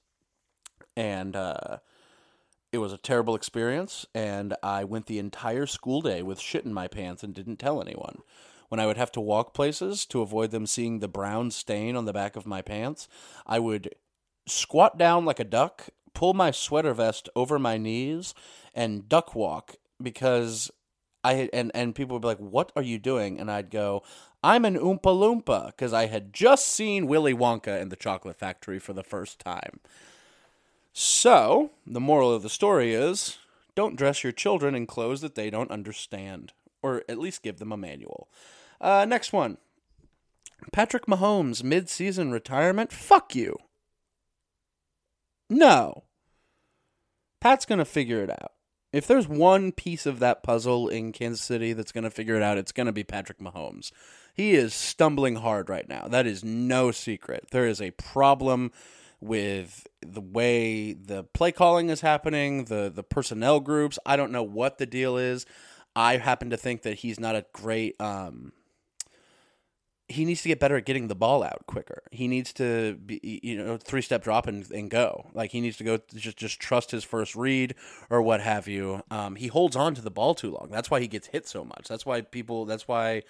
And 0.96 1.36
uh, 1.36 1.80
it 2.72 2.78
was 2.78 2.94
a 2.94 2.98
terrible 2.98 3.34
experience. 3.34 4.06
And 4.14 4.56
I 4.62 4.84
went 4.84 5.08
the 5.08 5.18
entire 5.18 5.66
school 5.66 6.02
day 6.02 6.22
with 6.22 6.40
shit 6.40 6.66
in 6.66 6.74
my 6.74 6.88
pants 6.88 7.24
and 7.24 7.34
didn't 7.34 7.58
tell 7.58 7.82
anyone. 7.82 8.20
When 8.76 8.82
I 8.82 8.88
would 8.88 8.98
have 8.98 9.14
to 9.14 9.22
walk 9.22 9.54
places 9.54 10.06
to 10.08 10.22
avoid 10.22 10.52
them 10.52 10.66
seeing 10.66 11.00
the 11.00 11.08
brown 11.08 11.50
stain 11.52 11.96
on 11.96 12.04
the 12.04 12.12
back 12.12 12.36
of 12.36 12.46
my 12.46 12.62
pants, 12.62 13.08
I 13.48 13.58
would 13.58 13.96
squat 14.48 14.98
down 14.98 15.24
like 15.24 15.40
a 15.40 15.46
duck, 15.46 15.88
pull 16.14 16.34
my 16.34 16.52
sweater 16.52 16.94
vest 16.94 17.30
over 17.38 17.58
my 17.58 17.78
knees, 17.78 18.34
and 18.74 19.08
duck 19.08 19.34
walk 19.34 19.78
because 20.04 20.72
I 21.24 21.50
and 21.54 21.72
and 21.74 21.96
people 21.96 22.16
would 22.16 22.24
be 22.24 22.28
like, 22.28 22.40
"What 22.40 22.74
are 22.76 22.82
you 22.82 23.00
doing?" 23.00 23.40
And 23.40 23.50
I'd 23.50 23.70
go, 23.70 24.04
"I'm 24.44 24.66
an 24.66 24.76
oompa 24.76 25.04
loompa," 25.04 25.68
because 25.68 25.94
I 25.94 26.08
had 26.08 26.34
just 26.34 26.68
seen 26.68 27.08
Willy 27.08 27.34
Wonka 27.34 27.80
in 27.80 27.88
the 27.88 27.96
Chocolate 27.96 28.38
Factory 28.38 28.80
for 28.80 28.92
the 28.92 29.04
first 29.04 29.40
time. 29.40 29.80
So 30.92 31.72
the 31.88 32.02
moral 32.02 32.34
of 32.34 32.44
the 32.44 32.50
story 32.50 32.94
is: 32.94 33.38
don't 33.74 33.96
dress 33.96 34.22
your 34.22 34.34
children 34.34 34.76
in 34.76 34.86
clothes 34.86 35.22
that 35.22 35.36
they 35.36 35.50
don't 35.50 35.72
understand, 35.72 36.52
or 36.84 37.06
at 37.08 37.18
least 37.18 37.42
give 37.42 37.60
them 37.60 37.72
a 37.72 37.78
manual. 37.78 38.28
Uh, 38.80 39.06
next 39.06 39.34
one. 39.34 39.58
Patrick 40.72 41.06
Mahomes 41.06 41.64
mid-season 41.64 42.32
retirement. 42.32 42.92
Fuck 42.92 43.36
you. 43.36 43.58
No. 45.50 46.04
Pat's 47.40 47.66
gonna 47.66 47.86
figure 47.86 48.24
it 48.24 48.30
out 48.30 48.52
if 48.96 49.06
there's 49.08 49.28
one 49.28 49.74
piece 49.74 50.06
of 50.06 50.20
that 50.20 50.42
puzzle 50.42 50.88
in 50.88 51.12
Kansas 51.12 51.42
City 51.42 51.74
that's 51.74 51.92
going 51.92 52.06
to 52.06 52.10
figure 52.10 52.38
it 52.38 52.42
out, 52.42 52.58
it's 52.58 52.72
going 52.72 52.88
to 52.88 52.94
be 52.94 53.04
Patrick 53.04 53.40
Mahomes. 53.40 53.92
He 54.34 54.54
is 54.54 54.74
stumbling 54.74 55.36
hard 55.36 55.70
right 55.70 55.88
now. 55.90 56.08
That 56.08 56.26
is 56.26 56.46
no 56.46 56.92
secret. 56.92 57.48
There 57.52 57.68
is 57.68 57.82
a 57.82 57.92
problem 57.92 58.72
with 59.20 59.86
the 60.02 60.22
way 60.22 60.94
the 60.94 61.26
play 61.26 61.52
calling 61.52 61.90
is 61.90 62.00
happening, 62.00 62.66
the 62.66 62.90
the 62.94 63.04
personnel 63.04 63.60
groups. 63.60 64.00
I 64.06 64.16
don't 64.16 64.32
know 64.32 64.44
what 64.44 64.78
the 64.78 64.86
deal 64.86 65.18
is. 65.18 65.46
I 65.94 66.16
happen 66.16 66.50
to 66.52 66.58
think 66.58 66.84
that 66.84 67.00
he's 67.00 67.20
not 67.20 67.36
a 67.36 67.46
great 67.52 68.00
um, 68.00 68.54
he 70.08 70.24
needs 70.24 70.44
to 70.44 70.48
get 70.48 70.60
better 70.60 70.78
at 70.78 70.86
getting 70.86 71.08
the 71.08 71.16
ball 71.16 71.44
out 71.44 71.66
quicker. 71.66 72.04
He 72.12 72.28
needs 72.28 72.54
to 72.54 72.96
be, 72.96 73.40
you 73.42 73.58
know, 73.58 73.78
three 73.78 74.02
step 74.02 74.24
drop 74.24 74.46
and, 74.46 74.70
and 74.72 74.90
go. 74.90 75.32
Like 75.34 75.52
he 75.52 75.62
needs 75.62 75.78
to 75.78 75.84
go 75.84 76.00
just 76.14 76.38
just 76.38 76.60
trust 76.60 76.92
his 76.92 77.04
first 77.04 77.36
read 77.36 77.76
or 78.10 78.22
what 78.22 78.42
have 78.42 78.68
you. 78.68 79.02
Um, 79.10 79.36
he 79.36 79.48
holds 79.48 79.76
on 79.76 79.96
to 79.96 80.02
the 80.02 80.12
ball 80.12 80.36
too 80.36 80.52
long. 80.52 80.70
That's 80.72 80.92
why 80.92 81.00
he 81.00 81.08
gets 81.08 81.28
hit 81.28 81.48
so 81.48 81.64
much. 81.64 81.88
That's 81.88 82.06
why 82.06 82.22
people. 82.22 82.66
That's 82.66 82.88
why 82.88 83.24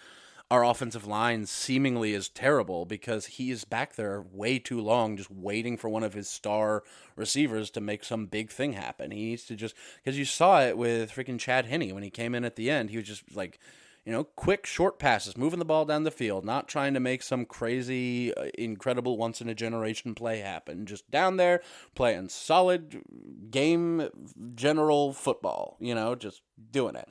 our 0.52 0.64
offensive 0.64 1.08
line 1.08 1.46
seemingly 1.46 2.14
is 2.14 2.30
terrible 2.30 2.86
because 2.86 3.26
he 3.26 3.50
is 3.50 3.64
back 3.64 3.96
there 3.96 4.24
way 4.32 4.60
too 4.60 4.80
long, 4.80 5.18
just 5.18 5.32
waiting 5.32 5.76
for 5.76 5.90
one 5.90 6.04
of 6.04 6.14
his 6.14 6.30
star 6.30 6.84
receivers 7.16 7.72
to 7.72 7.82
make 7.82 8.04
some 8.04 8.28
big 8.28 8.52
thing 8.52 8.74
happen. 8.74 9.12
He 9.12 9.26
needs 9.26 9.46
to 9.46 9.56
just 9.56 9.76
because 10.04 10.20
you 10.20 10.26
saw 10.26 10.62
it 10.62 10.78
with 10.78 11.12
freaking 11.12 11.40
Chad 11.40 11.66
Henne 11.66 11.94
when 11.94 12.04
he 12.04 12.10
came 12.10 12.36
in 12.36 12.44
at 12.44 12.58
the 12.58 12.70
end. 12.70 12.90
He 12.90 12.98
was 12.98 13.08
just 13.08 13.24
like 13.34 13.60
you 14.06 14.12
know, 14.12 14.24
quick, 14.24 14.68
short 14.68 15.00
passes, 15.00 15.36
moving 15.36 15.58
the 15.58 15.66
ball 15.66 15.84
down 15.84 16.04
the 16.04 16.12
field, 16.12 16.46
not 16.46 16.68
trying 16.68 16.94
to 16.94 17.00
make 17.00 17.24
some 17.24 17.44
crazy, 17.44 18.34
uh, 18.36 18.46
incredible, 18.56 19.18
once 19.18 19.42
in 19.42 19.50
a 19.50 19.56
generation 19.56 20.14
play 20.14 20.40
happen. 20.40 20.86
Just 20.86 21.10
down 21.10 21.38
there 21.38 21.62
playing 21.96 22.30
solid 22.30 23.02
game, 23.50 24.08
general 24.54 25.12
football, 25.12 25.76
you 25.80 25.96
know, 25.96 26.14
just 26.14 26.44
doing 26.72 26.96
it. 26.96 27.10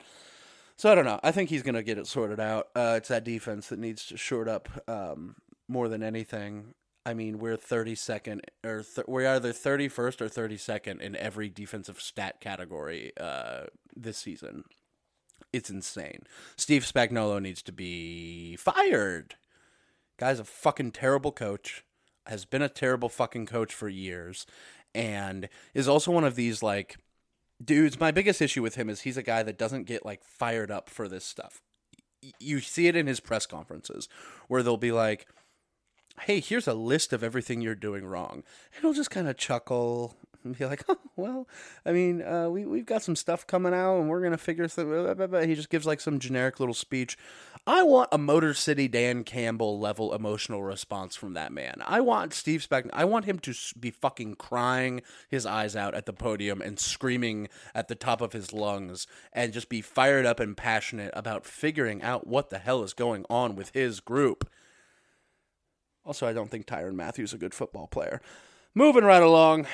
So 0.77 0.89
I 0.89 0.95
don't 0.95 1.05
know. 1.05 1.19
I 1.21 1.31
think 1.31 1.49
he's 1.49 1.63
going 1.63 1.75
to 1.75 1.83
get 1.83 1.97
it 1.97 2.07
sorted 2.07 2.39
out. 2.39 2.69
Uh, 2.73 2.95
it's 2.97 3.09
that 3.09 3.25
defense 3.25 3.67
that 3.67 3.79
needs 3.79 4.05
to 4.07 4.17
short 4.17 4.47
up 4.47 4.69
um, 4.87 5.35
more 5.67 5.89
than 5.89 6.01
anything. 6.01 6.75
I 7.05 7.13
mean, 7.13 7.39
we're 7.39 7.57
32nd, 7.57 8.39
or 8.63 8.83
th- 8.83 9.07
we're 9.07 9.27
either 9.27 9.51
31st 9.51 10.21
or 10.21 10.29
32nd 10.29 11.01
in 11.01 11.15
every 11.17 11.49
defensive 11.49 11.99
stat 12.01 12.39
category 12.39 13.11
uh, 13.19 13.65
this 13.95 14.17
season 14.17 14.63
it's 15.55 15.69
insane. 15.69 16.23
Steve 16.57 16.83
Spagnuolo 16.83 17.41
needs 17.41 17.61
to 17.63 17.71
be 17.71 18.57
fired. 18.57 19.35
Guy's 20.17 20.39
a 20.39 20.43
fucking 20.43 20.91
terrible 20.91 21.31
coach. 21.31 21.83
Has 22.25 22.43
been 22.43 22.61
a 22.61 22.69
terrible 22.69 23.07
fucking 23.07 23.45
coach 23.45 23.73
for 23.73 23.87
years, 23.87 24.45
and 24.93 25.47
is 25.73 25.87
also 25.87 26.11
one 26.11 26.23
of 26.23 26.35
these 26.35 26.63
like 26.63 26.97
dudes. 27.63 27.99
My 27.99 28.11
biggest 28.11 28.41
issue 28.41 28.63
with 28.63 28.75
him 28.75 28.89
is 28.89 29.01
he's 29.01 29.17
a 29.17 29.23
guy 29.23 29.43
that 29.43 29.59
doesn't 29.59 29.83
get 29.83 30.05
like 30.05 30.23
fired 30.23 30.71
up 30.71 30.89
for 30.89 31.07
this 31.07 31.23
stuff. 31.23 31.61
You 32.39 32.59
see 32.59 32.87
it 32.87 32.95
in 32.95 33.05
his 33.05 33.19
press 33.19 33.45
conferences 33.45 34.09
where 34.47 34.63
they'll 34.63 34.75
be 34.75 34.91
like, 34.91 35.27
"Hey, 36.21 36.39
here's 36.39 36.67
a 36.67 36.73
list 36.73 37.13
of 37.13 37.23
everything 37.23 37.61
you're 37.61 37.75
doing 37.75 38.05
wrong," 38.05 38.43
and 38.73 38.81
he'll 38.81 38.93
just 38.93 39.11
kind 39.11 39.27
of 39.27 39.37
chuckle 39.37 40.17
and 40.45 40.55
be 40.57 40.65
like, 40.65 40.83
oh, 40.87 40.97
well, 41.15 41.47
I 41.85 41.91
mean, 41.91 42.21
uh, 42.21 42.49
we, 42.49 42.65
we've 42.65 42.85
got 42.85 43.03
some 43.03 43.15
stuff 43.15 43.45
coming 43.45 43.73
out 43.73 43.99
and 43.99 44.09
we're 44.09 44.21
going 44.21 44.31
to 44.31 44.37
figure 44.37 44.67
something. 44.67 45.47
He 45.47 45.55
just 45.55 45.69
gives 45.69 45.85
like 45.85 45.99
some 45.99 46.19
generic 46.19 46.59
little 46.59 46.73
speech. 46.73 47.17
I 47.67 47.81
want 47.81 48.09
a 48.11 48.19
Motor 48.19 48.53
City 48.53 48.87
Dan 48.87 49.23
Campbell 49.23 49.79
level 49.79 50.13
emotional 50.13 50.61
response 50.61 51.15
from 51.15 51.33
that 51.33 51.51
man. 51.51 51.81
I 51.83 51.99
want 51.99 52.33
Steve 52.33 52.61
Speck, 52.61 52.85
I 52.93 53.05
want 53.05 53.25
him 53.25 53.39
to 53.39 53.55
be 53.79 53.89
fucking 53.89 54.35
crying 54.35 55.01
his 55.29 55.47
eyes 55.47 55.75
out 55.75 55.95
at 55.95 56.05
the 56.05 56.13
podium 56.13 56.61
and 56.61 56.79
screaming 56.79 57.47
at 57.73 57.87
the 57.87 57.95
top 57.95 58.21
of 58.21 58.33
his 58.33 58.53
lungs 58.53 59.07
and 59.33 59.51
just 59.51 59.67
be 59.67 59.81
fired 59.81 60.27
up 60.27 60.39
and 60.39 60.55
passionate 60.55 61.11
about 61.15 61.45
figuring 61.45 62.03
out 62.03 62.27
what 62.27 62.51
the 62.51 62.59
hell 62.59 62.83
is 62.83 62.93
going 62.93 63.25
on 63.31 63.55
with 63.55 63.71
his 63.73 63.99
group. 63.99 64.47
Also, 66.05 66.27
I 66.27 66.33
don't 66.33 66.51
think 66.51 66.67
Tyrann 66.67 66.93
Mathieu 66.93 67.23
is 67.23 67.33
a 67.33 67.37
good 67.39 67.55
football 67.55 67.87
player. 67.87 68.21
Moving 68.75 69.05
right 69.05 69.23
along 69.23 69.65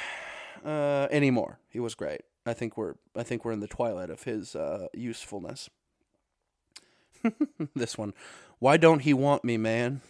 uh, 0.66 1.08
anymore. 1.12 1.60
He 1.70 1.80
was 1.80 1.96
great. 1.96 2.22
I 2.46 2.54
think 2.54 2.78
we're 2.78 2.96
I 3.16 3.24
think 3.24 3.46
we're 3.46 3.52
in 3.52 3.60
the 3.60 3.68
twilight 3.68 4.10
of 4.10 4.24
his 4.24 4.56
uh, 4.56 4.88
usefulness. 4.94 5.70
this 7.76 7.98
one, 7.98 8.14
why 8.60 8.78
don't 8.78 9.02
he 9.02 9.14
want 9.14 9.44
me, 9.44 9.58
man? 9.58 10.02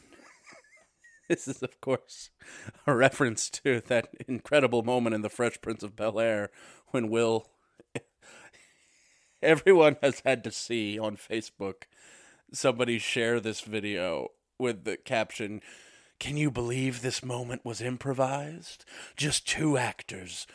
this 1.30 1.48
is 1.48 1.62
of 1.62 1.80
course 1.82 2.30
a 2.88 2.96
reference 2.96 3.50
to 3.50 3.82
that 3.88 4.10
incredible 4.28 4.84
moment 4.84 5.16
in 5.16 5.22
the 5.22 5.30
Fresh 5.30 5.62
Prince 5.62 5.84
of 5.84 5.96
Bel 5.96 6.20
Air 6.20 6.50
when 6.90 7.10
Will. 7.10 7.48
Everyone 9.42 9.98
has 10.02 10.22
had 10.26 10.44
to 10.44 10.52
see 10.52 10.98
on 10.98 11.18
Facebook 11.18 11.84
somebody 12.54 13.00
share 13.00 13.40
this 13.40 13.62
video 13.62 14.30
with 14.58 14.84
the 14.84 14.98
caption 14.98 15.62
can 16.22 16.38
you 16.38 16.52
believe 16.52 17.02
this 17.02 17.26
moment 17.26 17.66
was 17.66 17.82
improvised? 17.82 18.86
Just 19.18 19.48
two 19.48 19.76
actors 19.76 20.46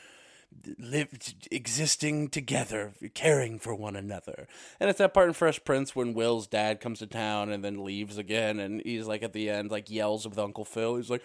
lived 0.79 1.49
existing 1.51 2.29
together, 2.29 2.93
caring 3.15 3.59
for 3.59 3.75
one 3.75 3.97
another. 3.97 4.47
And 4.79 4.89
it's 4.89 5.01
that 5.01 5.13
part 5.13 5.27
in 5.27 5.35
Fresh 5.35 5.65
Prince 5.65 5.97
when 5.97 6.15
Will's 6.15 6.47
dad 6.47 6.81
comes 6.81 7.01
to 7.01 7.09
town 7.09 7.51
and 7.51 7.65
then 7.65 7.85
leaves 7.85 8.17
again, 8.17 8.61
and 8.61 8.81
he's 8.85 9.09
like 9.09 9.25
at 9.25 9.33
the 9.33 9.51
end, 9.51 9.73
like 9.73 9.91
yells 9.91 10.27
with 10.27 10.39
Uncle 10.39 10.65
Phil. 10.65 10.95
He's 10.97 11.11
like, 11.11 11.25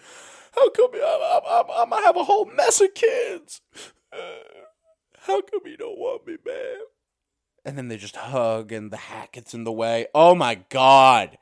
"How 0.56 0.68
come 0.70 0.90
I'm, 0.92 1.40
I'm, 1.48 1.64
I'm 1.70 1.90
gonna 1.90 2.04
have 2.04 2.16
a 2.16 2.24
whole 2.24 2.46
mess 2.46 2.80
of 2.80 2.94
kids? 2.94 3.60
Uh, 4.12 4.18
how 5.20 5.40
come 5.40 5.60
you 5.66 5.76
don't 5.76 5.98
want 5.98 6.26
me, 6.26 6.36
man?" 6.44 6.80
And 7.64 7.78
then 7.78 7.86
they 7.86 7.96
just 7.96 8.16
hug, 8.16 8.72
and 8.72 8.90
the 8.90 8.96
hat 8.96 9.30
gets 9.30 9.54
in 9.54 9.62
the 9.62 9.70
way. 9.70 10.08
Oh 10.12 10.34
my 10.34 10.56
god! 10.68 11.38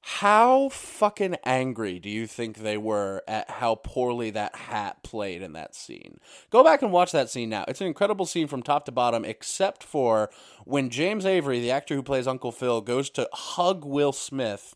How 0.00 0.68
fucking 0.68 1.36
angry 1.44 1.98
do 1.98 2.08
you 2.08 2.26
think 2.26 2.58
they 2.58 2.76
were 2.76 3.22
at 3.26 3.50
how 3.50 3.74
poorly 3.74 4.30
that 4.30 4.54
hat 4.54 5.02
played 5.02 5.42
in 5.42 5.52
that 5.52 5.74
scene? 5.74 6.18
Go 6.50 6.62
back 6.62 6.82
and 6.82 6.92
watch 6.92 7.12
that 7.12 7.28
scene 7.28 7.50
now. 7.50 7.64
It's 7.68 7.80
an 7.80 7.88
incredible 7.88 8.24
scene 8.24 8.46
from 8.46 8.62
top 8.62 8.84
to 8.86 8.92
bottom, 8.92 9.24
except 9.24 9.82
for 9.82 10.30
when 10.64 10.88
James 10.88 11.26
Avery, 11.26 11.60
the 11.60 11.72
actor 11.72 11.94
who 11.94 12.02
plays 12.02 12.26
Uncle 12.26 12.52
Phil, 12.52 12.80
goes 12.80 13.10
to 13.10 13.28
hug 13.32 13.84
Will 13.84 14.12
Smith, 14.12 14.74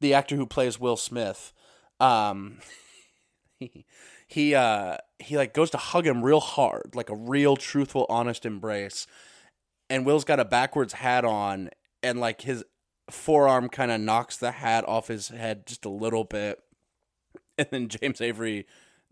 the 0.00 0.12
actor 0.12 0.36
who 0.36 0.46
plays 0.46 0.78
Will 0.78 0.96
Smith. 0.96 1.52
Um, 2.00 2.58
he 4.26 4.54
uh 4.54 4.96
he 5.18 5.36
like 5.36 5.54
goes 5.54 5.70
to 5.70 5.78
hug 5.78 6.06
him 6.06 6.22
real 6.22 6.40
hard, 6.40 6.94
like 6.94 7.10
a 7.10 7.16
real 7.16 7.56
truthful, 7.56 8.06
honest 8.08 8.44
embrace. 8.44 9.06
And 9.88 10.04
Will's 10.04 10.24
got 10.24 10.40
a 10.40 10.44
backwards 10.44 10.94
hat 10.94 11.24
on, 11.24 11.70
and 12.02 12.18
like 12.18 12.40
his 12.40 12.64
forearm 13.12 13.68
kind 13.68 13.90
of 13.90 14.00
knocks 14.00 14.36
the 14.36 14.52
hat 14.52 14.86
off 14.88 15.08
his 15.08 15.28
head 15.28 15.66
just 15.66 15.84
a 15.84 15.90
little 15.90 16.24
bit, 16.24 16.60
and 17.58 17.68
then 17.70 17.88
James 17.88 18.20
Avery 18.20 18.66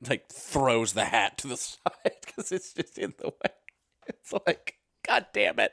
like 0.09 0.29
throws 0.29 0.95
the 0.95 1.05
hat 1.05 1.39
to 1.39 1.49
the 1.49 1.57
side 1.57 2.17
because 2.25 2.53
it's 2.53 2.73
just 2.73 2.99
in 2.99 3.15
the 3.19 3.29
way. 3.29 3.53
It's 4.07 4.33
like, 4.47 4.77
God 5.07 5.27
damn 5.33 5.59
it, 5.59 5.73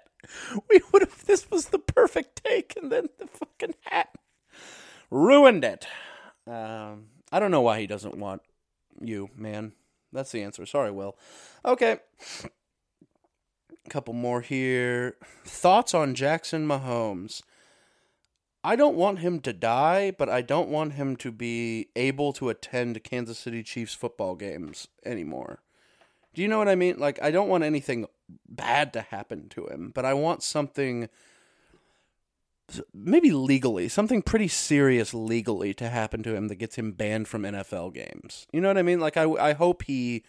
we 0.70 0.82
would 0.92 1.02
have. 1.02 1.26
This 1.26 1.50
was 1.50 1.68
the 1.68 1.80
perfect 1.80 2.44
take, 2.44 2.76
and 2.76 2.92
then 2.92 3.08
the 3.18 3.28
fucking 3.28 3.76
hat 3.82 4.10
ruined 5.10 5.64
it. 5.64 5.88
Um, 6.46 7.08
I 7.32 7.40
don't 7.40 7.52
know 7.52 7.62
why 7.62 7.80
he 7.80 7.88
doesn't 7.88 8.18
want 8.18 8.42
you, 9.02 9.30
man. 9.36 9.74
That's 10.14 10.32
the 10.32 10.44
answer. 10.44 10.66
Sorry, 10.66 10.92
Will. 10.92 11.18
Okay. 11.66 12.00
A 12.46 13.90
couple 13.90 14.14
more 14.14 14.42
here. 14.42 15.16
Thoughts 15.46 15.94
on 15.94 16.16
Jackson 16.16 16.68
Mahomes? 16.68 17.42
I 18.68 18.76
don't 18.76 18.98
want 18.98 19.20
him 19.20 19.40
to 19.40 19.54
die, 19.54 20.12
but 20.12 20.28
I 20.28 20.42
don't 20.42 20.68
want 20.68 20.94
him 20.94 21.16
to 21.18 21.32
be 21.32 21.88
able 21.96 22.34
to 22.34 22.50
attend 22.50 23.02
Kansas 23.02 23.40
City 23.40 23.64
Chiefs 23.64 23.94
football 23.94 24.36
games 24.36 24.90
anymore. 25.06 25.62
Do 26.34 26.42
you 26.42 26.50
know 26.50 26.58
what 26.58 26.68
I 26.68 26.76
mean? 26.76 27.00
Like, 27.00 27.18
I 27.24 27.32
don't 27.32 27.48
want 27.48 27.64
anything 27.64 28.08
bad 28.46 28.92
to 28.92 29.02
happen 29.02 29.48
to 29.52 29.68
him, 29.68 29.94
but 29.96 30.04
I 30.04 30.14
want 30.14 30.44
something 30.44 31.08
maybe 32.94 33.32
legally, 33.32 33.88
something 33.88 34.22
pretty 34.22 34.50
serious 34.50 35.14
legally 35.14 35.74
to 35.76 35.88
happen 35.88 36.22
to 36.24 36.36
him 36.36 36.50
that 36.50 36.56
gets 36.56 36.76
him 36.76 36.92
banned 36.92 37.30
from 37.30 37.44
NFL 37.44 37.94
games. 37.94 38.48
You 38.52 38.60
know 38.60 38.68
what 38.68 38.78
I 38.78 38.84
mean? 38.84 39.00
Like 39.00 39.16
I 39.16 39.24
I 39.24 39.54
hope 39.54 39.84
he 39.84 40.26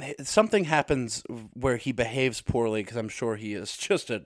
eh, 0.00 0.14
something 0.22 0.66
happens 0.66 1.24
where 1.54 1.76
he 1.76 1.90
behaves 1.90 2.40
poorly 2.40 2.82
because 2.84 2.96
I'm 2.96 3.08
sure 3.08 3.34
he 3.34 3.54
is 3.54 3.76
just 3.88 4.10
a 4.10 4.22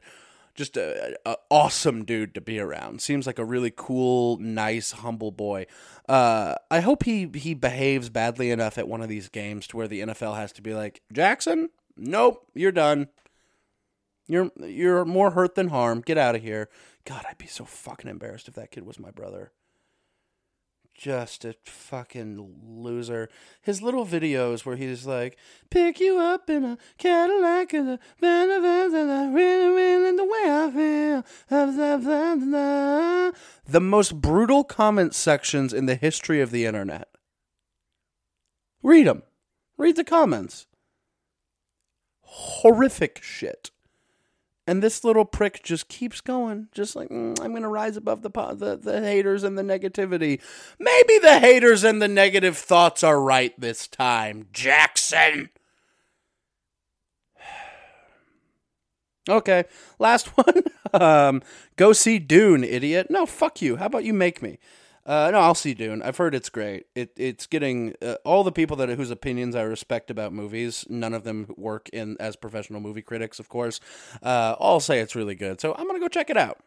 just 0.55 0.77
a, 0.77 1.17
a, 1.27 1.37
awesome 1.51 2.05
dude 2.05 2.35
to 2.35 2.41
be 2.41 2.59
around. 2.59 3.01
Seems 3.03 3.27
like 3.27 3.39
a 3.39 3.45
really 3.45 3.73
cool, 3.75 4.39
nice, 4.39 4.93
humble 4.93 5.31
boy. 5.31 5.67
Uh, 6.09 6.55
I 6.71 6.81
hope 6.81 7.05
he 7.05 7.29
he 7.35 7.55
behaves 7.55 8.09
badly 8.09 8.51
enough 8.51 8.79
at 8.79 8.89
one 8.89 9.03
of 9.03 9.09
these 9.09 9.29
games 9.29 9.67
to 9.69 9.77
where 9.77 9.89
the 9.89 10.01
NFL 10.01 10.37
has 10.37 10.53
to 10.53 10.63
be 10.63 10.75
like, 10.75 11.03
Jackson, 11.13 11.71
nope, 11.97 12.47
you're 12.55 12.73
done. 12.73 13.09
You're 14.27 14.51
you're 14.61 15.05
more 15.05 15.33
hurt 15.33 15.55
than 15.55 15.69
harm. 15.69 16.01
Get 16.01 16.19
out 16.19 16.35
of 16.35 16.43
here. 16.43 16.69
God, 17.05 17.25
I'd 17.29 17.39
be 17.39 17.47
so 17.47 17.65
fucking 17.65 18.11
embarrassed 18.11 18.49
if 18.49 18.55
that 18.55 18.71
kid 18.71 18.87
was 18.87 18.99
my 18.99 19.11
brother. 19.11 19.53
Just 20.95 21.45
a 21.45 21.57
fucking 21.65 22.55
loser. 22.63 23.29
His 23.61 23.83
little 23.83 24.07
videos 24.07 24.65
where 24.65 24.77
he's 24.77 25.07
like, 25.07 25.37
"Pick 25.69 25.99
you 25.99 26.19
up 26.19 26.49
in 26.49 26.65
a 26.65 26.79
Cadillac 26.99 27.75
and 27.75 27.91
a 27.91 27.99
van 28.21 28.51
of 28.51 28.65
and 28.65 29.11
I 29.11 29.27
really, 29.33 29.75
really 29.75 30.17
the 30.17 30.25
way 30.25 30.45
I 30.47 30.71
feel." 30.71 31.25
The 33.67 33.81
most 33.81 34.21
brutal 34.21 34.63
comment 34.63 35.15
sections 35.15 35.73
in 35.73 35.87
the 35.87 35.97
history 35.97 36.41
of 36.41 36.53
the 36.53 36.65
internet. 36.65 37.09
Read 38.83 39.09
them. 39.09 39.25
Read 39.77 39.97
the 39.97 40.05
comments. 40.05 40.67
Horrific 42.21 43.21
shit. 43.21 43.73
And 44.67 44.83
this 44.83 45.05
little 45.05 45.27
prick 45.27 45.63
just 45.63 45.89
keeps 45.89 46.23
going, 46.23 46.69
just 46.73 46.97
like 46.97 47.11
mm, 47.11 47.39
I'm 47.41 47.51
going 47.51 47.63
to 47.63 47.69
rise 47.69 47.99
above 47.99 48.23
the, 48.23 48.31
the 48.31 48.77
the 48.77 49.01
haters 49.03 49.45
and 49.45 49.59
the 49.59 49.63
negativity. 49.63 50.41
Maybe 50.79 51.19
the 51.19 51.39
haters 51.39 51.85
and 51.85 52.01
the 52.01 52.09
negative 52.09 52.57
thoughts 52.57 53.05
are 53.05 53.21
right 53.21 53.53
this 53.61 53.87
time, 53.87 54.47
Jackson. 54.53 55.51
okay, 59.29 59.65
last 59.99 60.27
one. 60.39 60.63
um, 60.95 61.43
go 61.77 61.93
see 61.93 62.19
Dune, 62.19 62.65
idiot. 62.65 63.09
No, 63.11 63.27
fuck 63.27 63.61
you. 63.61 63.77
How 63.77 63.87
about 63.87 64.05
you 64.05 64.15
make 64.15 64.41
me? 64.41 64.59
Uh, 65.07 65.31
no, 65.31 65.39
I'll 65.39 65.55
see 65.55 65.75
Dune. 65.75 66.03
I've 66.03 66.17
heard 66.17 66.35
it's 66.35 66.49
great. 66.49 66.87
It 66.95 67.13
it's 67.17 67.47
getting 67.47 67.95
uh, 68.01 68.17
all 68.25 68.43
the 68.43 68.53
people 68.53 68.77
that 68.79 68.89
whose 68.89 69.11
opinions 69.11 69.55
I 69.55 69.63
respect 69.63 70.11
about 70.11 70.33
movies. 70.33 70.87
None 70.89 71.13
of 71.13 71.25
them 71.25 71.53
work 71.57 71.91
in 71.91 72.17
as 72.19 72.37
professional 72.37 72.81
movie 72.81 73.03
critics, 73.03 73.39
of 73.39 73.51
course. 73.51 73.81
Uh, 74.23 74.57
all 74.59 74.81
say 74.81 75.01
it's 75.01 75.15
really 75.15 75.35
good, 75.35 75.61
so 75.61 75.75
I'm 75.75 75.87
gonna 75.87 76.01
go 76.01 76.09
check 76.09 76.31
it 76.31 76.39
out. 76.39 76.59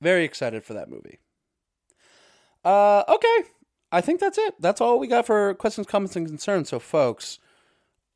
Very 0.00 0.24
excited 0.24 0.64
for 0.64 0.72
that 0.74 0.88
movie. 0.88 1.18
Uh, 2.64 3.04
okay, 3.08 3.48
I 3.92 4.00
think 4.00 4.18
that's 4.18 4.38
it. 4.38 4.54
That's 4.58 4.80
all 4.80 4.98
we 4.98 5.06
got 5.06 5.26
for 5.26 5.54
questions, 5.54 5.86
comments, 5.86 6.16
and 6.16 6.26
concerns. 6.26 6.70
So, 6.70 6.78
folks. 6.78 7.38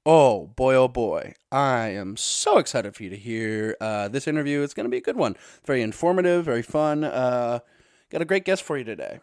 Oh 0.07 0.47
boy, 0.57 0.75
oh 0.75 0.89
boy. 0.89 1.35
I 1.53 1.89
am 1.89 2.17
so 2.17 2.57
excited 2.57 2.97
for 2.97 3.03
you 3.03 3.11
to 3.11 3.17
hear 3.17 3.77
uh, 3.83 4.09
this 4.09 4.27
interview. 4.27 4.63
It's 4.63 4.73
going 4.73 4.85
to 4.85 4.91
be 4.91 4.97
a 4.97 5.03
good 5.03 5.17
one. 5.17 5.37
Very 5.67 5.83
informative, 5.83 6.43
very 6.43 6.63
fun. 6.63 7.05
Uh, 7.05 7.61
Got 8.11 8.23
a 8.23 8.27
great 8.27 8.45
guest 8.45 8.63
for 8.63 8.77
you 8.77 8.85
today. 8.85 9.21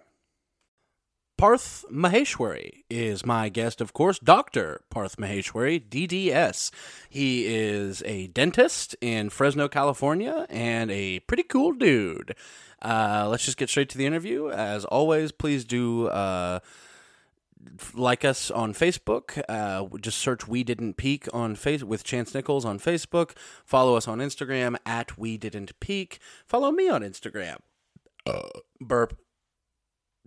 Parth 1.38 1.86
Maheshwari 1.91 2.84
is 2.89 3.23
my 3.23 3.50
guest, 3.50 3.80
of 3.80 3.93
course, 3.93 4.17
Dr. 4.17 4.82
Parth 4.89 5.17
Maheshwari, 5.17 5.80
DDS. 5.88 6.71
He 7.10 7.45
is 7.45 8.02
a 8.08 8.26
dentist 8.28 8.95
in 9.02 9.30
Fresno, 9.30 9.67
California, 9.67 10.47
and 10.50 10.89
a 10.89 11.19
pretty 11.19 11.43
cool 11.43 11.73
dude. 11.73 12.34
Uh, 12.82 13.28
let's 13.30 13.45
just 13.45 13.58
get 13.58 13.69
straight 13.69 13.89
to 13.89 14.00
the 14.00 14.06
interview. 14.08 14.50
As 14.50 14.84
always, 14.86 15.32
please 15.32 15.63
do 15.63 16.08
uh, 16.08 16.60
like 17.93 18.26
us 18.26 18.50
on 18.50 18.73
Facebook. 18.73 19.39
Uh, 19.47 19.86
just 20.00 20.17
search 20.17 20.47
"We 20.47 20.63
Didn't 20.63 20.95
Peak" 20.95 21.28
on 21.34 21.54
face 21.54 21.84
with 21.84 22.04
Chance 22.04 22.34
Nichols 22.34 22.65
on 22.65 22.80
Facebook. 22.80 23.38
Follow 23.63 23.95
us 23.95 24.08
on 24.08 24.19
Instagram 24.19 24.76
at 24.88 25.19
We 25.19 25.38
Didn't 25.38 25.80
Peak. 25.80 26.17
Follow 26.47 26.71
me 26.71 26.89
on 26.89 27.02
Instagram 27.02 27.58
burp. 28.79 29.17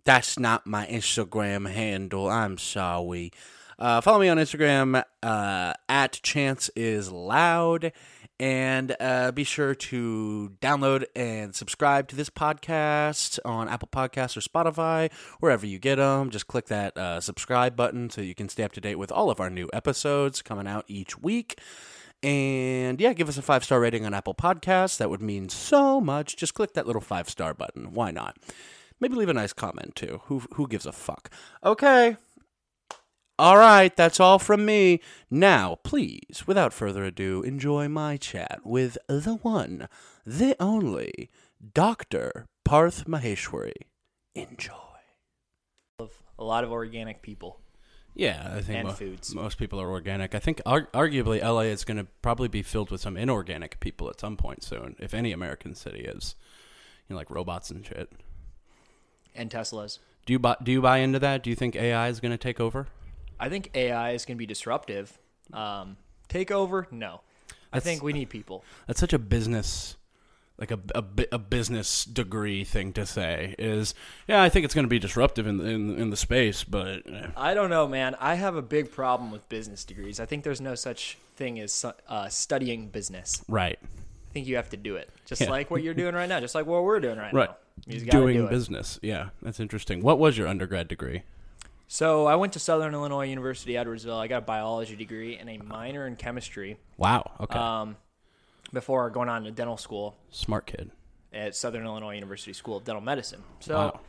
That's 0.05 0.39
not 0.39 0.67
my 0.67 0.87
Instagram 0.87 1.71
handle. 1.71 2.29
I'm 2.29 2.59
sorry. 2.59 3.33
Uh, 3.79 4.01
follow 4.03 4.19
me 4.19 4.29
on 4.29 4.37
Instagram 4.37 5.03
uh, 5.23 5.73
at 5.89 6.21
Chance 6.23 6.71
is 6.77 7.11
Loud, 7.11 7.93
and 8.39 8.95
uh, 9.01 9.33
be 9.33 9.43
sure 9.43 9.75
to 9.75 10.53
download 10.61 11.07
and 11.17 11.55
subscribe 11.55 12.07
to 12.09 12.17
this 12.17 12.29
podcast 12.29 13.39
on 13.43 13.71
Apple 13.71 13.89
Podcasts 13.91 14.37
or 14.37 14.41
Spotify, 14.41 15.11
wherever 15.41 15.65
you 15.65 15.79
get 15.79 15.97
them. 15.97 16.29
Just 16.29 16.47
click 16.47 16.67
that 16.67 16.97
uh, 16.99 17.21
subscribe 17.21 17.75
button 17.75 18.11
so 18.11 18.21
you 18.21 18.35
can 18.35 18.51
stay 18.51 18.65
up 18.65 18.73
to 18.73 18.83
date 18.83 18.97
with 18.97 19.11
all 19.11 19.31
of 19.31 19.41
our 19.41 19.49
new 19.49 19.71
episodes 19.73 20.43
coming 20.43 20.67
out 20.67 20.85
each 20.87 21.19
week. 21.19 21.59
And 22.23 23.01
yeah, 23.01 23.15
give 23.15 23.29
us 23.29 23.39
a 23.39 23.43
five 23.43 23.65
star 23.65 23.81
rating 23.81 24.05
on 24.05 24.15
Apple 24.15 24.35
Podcasts. 24.35 24.99
That 24.99 25.11
would 25.11 25.23
mean 25.23 25.49
so 25.49 26.01
much. 26.01 26.37
Just 26.37 26.55
click 26.55 26.75
that 26.75 26.87
little 26.87 27.01
five 27.01 27.29
star 27.31 27.55
button. 27.55 27.93
Why 27.93 28.11
not? 28.11 28.37
Maybe 29.01 29.15
leave 29.15 29.31
a 29.31 29.35
nice 29.35 29.55
comment 29.55 29.97
too. 29.97 30.21
Who 30.25 30.43
who 30.55 30.69
gives 30.69 30.87
a 30.87 30.93
fuck? 30.93 31.31
Okay. 31.65 32.17
All 33.39 33.57
right, 33.57 33.97
that's 33.97 34.21
all 34.21 34.39
from 34.39 34.67
me. 34.67 35.01
Now, 35.31 35.77
please, 35.83 36.47
without 36.47 36.75
further 36.75 37.05
ado, 37.05 37.41
enjoy 37.41 37.89
my 37.89 38.19
chat 38.19 38.61
with 38.65 38.99
the 39.09 39.39
one, 39.41 39.89
the 40.27 40.55
only, 40.61 41.31
Dr. 41.73 42.45
Parth 42.67 43.07
Maheshwari. 43.07 43.73
Enjoy. 44.35 44.75
A 46.39 46.45
lot 46.45 46.65
of 46.65 46.71
organic 46.71 47.23
people. 47.23 47.60
Yeah, 48.15 48.53
I 48.57 48.61
think 48.61 48.85
mo- 48.85 48.93
foods. 48.93 49.35
most 49.35 49.57
people 49.59 49.81
are 49.81 49.91
organic. 49.91 50.35
I 50.35 50.39
think 50.39 50.61
ar- 50.67 50.89
arguably 50.93 51.43
LA 51.43 51.61
is 51.61 51.85
going 51.85 51.97
to 51.97 52.07
probably 52.23 52.49
be 52.49 52.63
filled 52.63 52.91
with 52.91 53.01
some 53.01 53.17
inorganic 53.17 53.79
people 53.81 54.09
at 54.11 54.21
some 54.21 54.37
point 54.37 54.63
soon, 54.63 54.97
if 54.99 55.15
any 55.15 55.33
American 55.33 55.75
city 55.75 56.01
is. 56.01 56.35
You 57.09 57.15
know, 57.15 57.17
like 57.19 57.31
robots 57.31 57.71
and 57.71 57.85
shit. 57.85 58.11
And 59.35 59.51
Teslas. 59.51 59.99
Do 60.27 60.33
you 60.33 60.39
buy 60.39 60.57
do 60.63 60.73
you 60.73 60.83
buy 60.83 60.99
into 60.99 61.19
that? 61.21 61.43
Do 61.43 61.51
you 61.51 61.57
think 61.57 61.77
AI 61.77 62.09
is 62.09 62.21
going 62.21 62.33
to 62.33 62.39
take 62.39 62.61
over? 62.61 62.89
I 63.39 63.49
think 63.49 63.71
AI 63.75 64.13
is 64.13 64.25
going 64.25 64.37
to 64.37 64.39
be 64.39 64.47
disruptive. 64.47 65.19
Um, 65.53 65.97
take 66.29 66.51
over? 66.51 66.87
No. 66.91 67.23
I 67.73 67.81
think 67.81 68.03
we 68.03 68.13
need 68.13 68.29
people. 68.29 68.65
That's 68.87 69.01
such 69.01 69.13
a 69.13 69.19
business 69.19 69.97
like 70.61 70.71
a, 70.71 70.79
a, 70.95 71.05
a 71.33 71.39
business 71.39 72.05
degree 72.05 72.63
thing 72.65 72.93
to 72.93 73.07
say 73.07 73.55
is 73.59 73.95
yeah 74.29 74.43
i 74.43 74.49
think 74.51 74.65
it's 74.65 74.75
going 74.75 74.85
to 74.85 74.89
be 74.91 74.99
disruptive 74.99 75.47
in, 75.47 75.59
in 75.61 75.97
in 75.99 76.11
the 76.11 76.17
space 76.17 76.63
but 76.65 77.03
eh, 77.11 77.27
I 77.37 77.55
don't 77.55 77.71
know, 77.71 77.89
man. 77.89 78.15
I 78.21 78.35
have 78.35 78.57
a 78.57 78.63
big 78.63 78.93
problem 78.93 79.31
with 79.31 79.49
business 79.49 79.85
degrees. 79.85 80.21
I 80.21 80.27
think 80.27 80.45
there's 80.45 80.61
no 80.61 80.75
such 80.75 81.17
thing 81.37 81.59
as 81.61 81.85
uh, 82.09 82.29
studying 82.29 82.89
business. 82.89 83.43
right 83.49 83.79
I 83.83 84.33
think 84.35 84.47
you 84.47 84.57
have 84.57 84.69
to 84.71 84.77
do 84.77 84.97
it, 84.97 85.09
just 85.27 85.41
Yeah. 85.41 85.51
like 85.51 85.71
what 85.71 85.83
you're 85.83 85.95
doing 85.95 86.15
right 86.15 86.29
now, 86.29 86.39
just 86.41 86.55
like 86.55 86.67
what 86.67 86.85
we're 86.85 87.01
doing 87.01 87.19
right, 87.19 87.33
right 87.35 87.49
now. 87.49 87.57
You 87.87 88.01
doing 88.01 88.37
do 88.37 88.47
it. 88.47 88.51
business 88.51 88.99
yeah 89.03 89.31
that's 89.43 89.59
interesting 89.61 90.03
what 90.03 90.19
was 90.19 90.37
your 90.37 90.47
undergrad 90.47 90.87
degree 90.89 91.23
So 91.89 92.27
I 92.27 92.37
went 92.37 92.53
to 92.53 92.59
Southern 92.59 92.93
Illinois 92.95 93.27
University, 93.27 93.73
Edwardsville. 93.73 94.19
I 94.19 94.29
got 94.29 94.39
a 94.43 94.47
biology 94.47 94.95
degree 94.97 95.37
and 95.37 95.49
a 95.49 95.57
minor 95.59 96.07
in 96.07 96.17
chemistry. 96.17 96.77
wow 96.99 97.31
okay 97.41 97.59
Um, 97.59 97.97
before 98.73 99.11
going 99.11 99.29
on 99.29 99.45
to 99.45 99.51
dental 99.51 99.77
school 99.77 100.17
smart 100.31 100.67
kid 100.67 100.91
at 101.33 101.55
Southern 101.55 101.85
Illinois 101.85 102.15
University 102.15 102.53
School 102.53 102.77
of 102.79 102.85
Dental 102.85 103.01
Medicine. 103.03 103.43
So 103.61 103.75
Wow. 103.77 104.01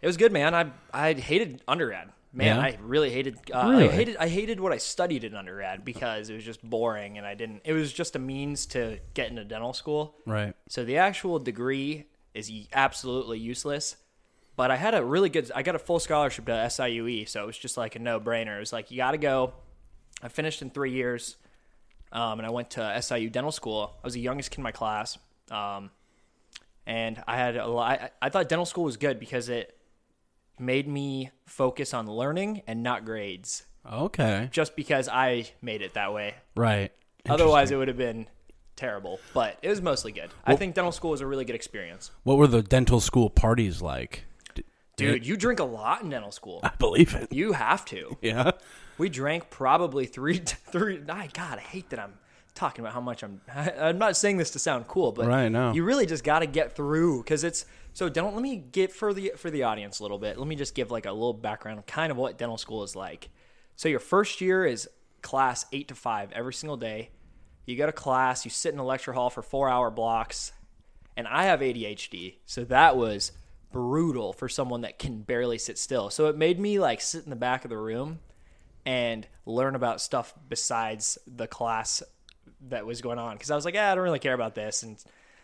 it 0.00 0.06
was 0.06 0.16
good, 0.16 0.32
man. 0.32 0.54
I 0.54 0.70
I 0.92 1.12
hated 1.14 1.62
undergrad. 1.68 2.10
Man, 2.32 2.56
Yeah? 2.56 2.62
I 2.62 2.78
really 2.82 3.10
hated. 3.10 3.38
Uh, 3.52 3.68
Really? 3.68 3.88
I 3.88 3.92
hated. 3.92 4.16
I 4.16 4.26
hated 4.28 4.58
what 4.58 4.72
I 4.72 4.78
studied 4.78 5.22
in 5.22 5.36
undergrad 5.36 5.84
because 5.84 6.30
it 6.30 6.34
was 6.34 6.42
just 6.44 6.68
boring, 6.68 7.16
and 7.16 7.24
I 7.24 7.34
didn't. 7.34 7.62
It 7.64 7.72
was 7.74 7.92
just 7.92 8.16
a 8.16 8.18
means 8.18 8.66
to 8.66 8.98
get 9.14 9.28
into 9.30 9.44
dental 9.44 9.72
school. 9.72 10.16
Right. 10.26 10.52
So 10.68 10.84
the 10.84 10.96
actual 10.96 11.38
degree 11.38 12.06
is 12.34 12.50
y- 12.50 12.66
absolutely 12.72 13.38
useless. 13.38 13.96
But 14.56 14.72
I 14.72 14.76
had 14.76 14.94
a 14.94 15.04
really 15.04 15.28
good. 15.28 15.52
I 15.54 15.62
got 15.62 15.76
a 15.76 15.78
full 15.78 16.00
scholarship 16.00 16.46
to 16.46 16.52
SIUE, 16.52 17.28
so 17.28 17.42
it 17.44 17.46
was 17.46 17.56
just 17.58 17.76
like 17.76 17.94
a 17.94 18.00
no 18.00 18.18
brainer. 18.18 18.56
It 18.56 18.60
was 18.60 18.72
like 18.72 18.90
you 18.90 18.96
got 18.96 19.12
to 19.12 19.18
go. 19.18 19.52
I 20.20 20.26
finished 20.28 20.60
in 20.60 20.70
three 20.70 20.90
years, 20.92 21.36
um, 22.14 22.38
and 22.38 22.46
I 22.46 22.50
went 22.50 22.70
to 22.70 23.02
SIU 23.02 23.28
dental 23.28 23.52
school. 23.52 23.94
I 24.02 24.06
was 24.06 24.14
the 24.14 24.20
youngest 24.20 24.50
kid 24.50 24.58
in 24.58 24.62
my 24.62 24.72
class, 24.72 25.18
um, 25.50 25.90
and 26.86 27.22
I 27.26 27.36
had 27.36 27.56
a 27.56 27.66
lot. 27.66 28.00
I, 28.00 28.10
I 28.22 28.28
thought 28.30 28.48
dental 28.48 28.64
school 28.64 28.84
was 28.84 28.96
good 28.96 29.20
because 29.20 29.48
it 29.48 29.76
made 30.58 30.88
me 30.88 31.30
focus 31.46 31.92
on 31.92 32.06
learning 32.06 32.62
and 32.66 32.82
not 32.82 33.04
grades. 33.04 33.64
Okay. 33.90 34.48
Just 34.50 34.76
because 34.76 35.08
I 35.08 35.50
made 35.60 35.82
it 35.82 35.94
that 35.94 36.14
way. 36.14 36.34
Right. 36.56 36.92
Otherwise, 37.28 37.70
it 37.70 37.76
would 37.76 37.88
have 37.88 37.96
been 37.96 38.26
terrible. 38.76 39.18
But 39.32 39.58
it 39.62 39.68
was 39.68 39.82
mostly 39.82 40.12
good. 40.12 40.30
I 40.44 40.56
think 40.56 40.74
dental 40.74 40.92
school 40.92 41.10
was 41.10 41.20
a 41.20 41.26
really 41.26 41.44
good 41.44 41.56
experience. 41.56 42.10
What 42.22 42.38
were 42.38 42.46
the 42.46 42.62
dental 42.62 43.00
school 43.00 43.30
parties 43.30 43.82
like? 43.82 44.24
Dude, 44.96 45.26
you 45.26 45.36
drink 45.36 45.60
a 45.60 45.64
lot 45.64 46.02
in 46.02 46.10
dental 46.10 46.30
school. 46.30 46.60
I 46.62 46.70
believe 46.78 47.14
it. 47.14 47.32
You 47.32 47.52
have 47.52 47.84
to. 47.86 48.16
Yeah. 48.22 48.52
We 48.96 49.08
drank 49.08 49.50
probably 49.50 50.06
three, 50.06 50.38
three. 50.70 50.98
My 51.00 51.28
God, 51.32 51.58
I 51.58 51.62
hate 51.62 51.90
that 51.90 51.98
I'm 51.98 52.14
talking 52.54 52.84
about 52.84 52.94
how 52.94 53.00
much 53.00 53.24
I'm. 53.24 53.40
I'm 53.52 53.98
not 53.98 54.16
saying 54.16 54.36
this 54.36 54.52
to 54.52 54.58
sound 54.60 54.86
cool, 54.86 55.10
but 55.10 55.26
Right, 55.26 55.48
now 55.48 55.72
you 55.72 55.82
really 55.82 56.06
just 56.06 56.22
got 56.22 56.38
to 56.40 56.46
get 56.46 56.76
through 56.76 57.22
because 57.24 57.42
it's 57.42 57.66
so. 57.92 58.08
Dental. 58.08 58.32
Let 58.32 58.42
me 58.42 58.56
get 58.56 58.92
for 58.92 59.12
the 59.12 59.32
for 59.36 59.50
the 59.50 59.64
audience 59.64 59.98
a 59.98 60.02
little 60.04 60.18
bit. 60.18 60.38
Let 60.38 60.46
me 60.46 60.54
just 60.54 60.76
give 60.76 60.92
like 60.92 61.06
a 61.06 61.12
little 61.12 61.32
background, 61.32 61.80
of 61.80 61.86
kind 61.86 62.12
of 62.12 62.16
what 62.16 62.38
dental 62.38 62.56
school 62.56 62.84
is 62.84 62.94
like. 62.94 63.30
So 63.74 63.88
your 63.88 63.98
first 63.98 64.40
year 64.40 64.64
is 64.64 64.88
class 65.22 65.66
eight 65.72 65.88
to 65.88 65.96
five 65.96 66.30
every 66.32 66.54
single 66.54 66.76
day. 66.76 67.10
You 67.66 67.76
go 67.76 67.86
to 67.86 67.92
class. 67.92 68.44
You 68.44 68.50
sit 68.52 68.72
in 68.72 68.78
a 68.78 68.84
lecture 68.84 69.12
hall 69.12 69.28
for 69.30 69.42
four 69.42 69.68
hour 69.68 69.90
blocks, 69.90 70.52
and 71.16 71.26
I 71.26 71.44
have 71.46 71.58
ADHD, 71.60 72.36
so 72.46 72.62
that 72.66 72.96
was 72.96 73.32
brutal 73.74 74.32
for 74.32 74.48
someone 74.48 74.82
that 74.82 75.00
can 75.00 75.20
barely 75.22 75.58
sit 75.58 75.76
still. 75.78 76.08
So 76.08 76.26
it 76.28 76.36
made 76.38 76.60
me 76.60 76.78
like 76.78 77.00
sit 77.00 77.24
in 77.24 77.30
the 77.30 77.34
back 77.36 77.64
of 77.64 77.70
the 77.70 77.76
room 77.76 78.20
and 78.86 79.26
learn 79.46 79.74
about 79.74 80.00
stuff 80.00 80.32
besides 80.48 81.18
the 81.26 81.48
class 81.48 82.00
that 82.68 82.86
was 82.86 83.02
going 83.02 83.18
on 83.18 83.34
because 83.34 83.50
I 83.50 83.56
was 83.56 83.64
like, 83.64 83.74
yeah, 83.74 83.90
I 83.90 83.96
don't 83.96 84.04
really 84.04 84.20
care 84.20 84.32
about 84.32 84.54
this, 84.54 84.84
and 84.84 84.96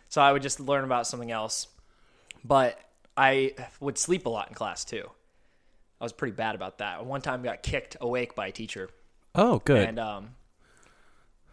so 0.09 0.23
I 0.23 0.31
would 0.33 0.43
just 0.43 0.61
learn 0.61 0.85
about 0.85 1.09
something 1.09 1.31
else. 1.33 1.67
But 2.45 2.79
I 3.17 3.55
would 3.81 3.99
sleep 3.99 4.27
a 4.27 4.29
lot 4.31 4.49
in 4.49 4.55
class 4.55 4.85
too. 4.85 5.11
I 6.01 6.05
was 6.05 6.13
pretty 6.13 6.35
bad 6.37 6.55
about 6.55 6.79
that. 6.79 7.05
One 7.05 7.21
time, 7.21 7.41
I 7.41 7.45
got 7.45 7.63
kicked 7.65 7.97
awake 8.01 8.35
by 8.37 8.47
a 8.47 8.53
teacher, 8.53 8.89
Oh, 9.35 9.59
good. 9.59 9.87
and 9.89 9.99
um, 9.99 10.31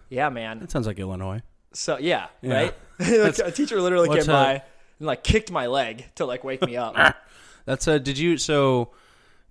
yeah, 0.10 0.30
man. 0.30 0.60
that 0.60 0.70
sounds 0.72 0.86
like 0.88 1.00
Illinois. 1.00 1.42
So 1.74 1.98
yeah, 1.98 2.28
Yeah. 2.42 2.54
right. 2.54 2.76
A 3.44 3.52
teacher 3.52 3.82
literally 3.82 4.16
came 4.16 4.28
by 4.28 4.62
and 5.00 5.08
like 5.08 5.24
kicked 5.24 5.52
my 5.52 5.68
leg 5.68 6.06
to 6.16 6.26
like 6.26 6.44
wake 6.44 6.62
me 6.62 6.78
up. 6.78 6.96
That's 7.66 7.88
uh 7.88 7.98
did 7.98 8.18
you 8.18 8.38
so 8.38 8.92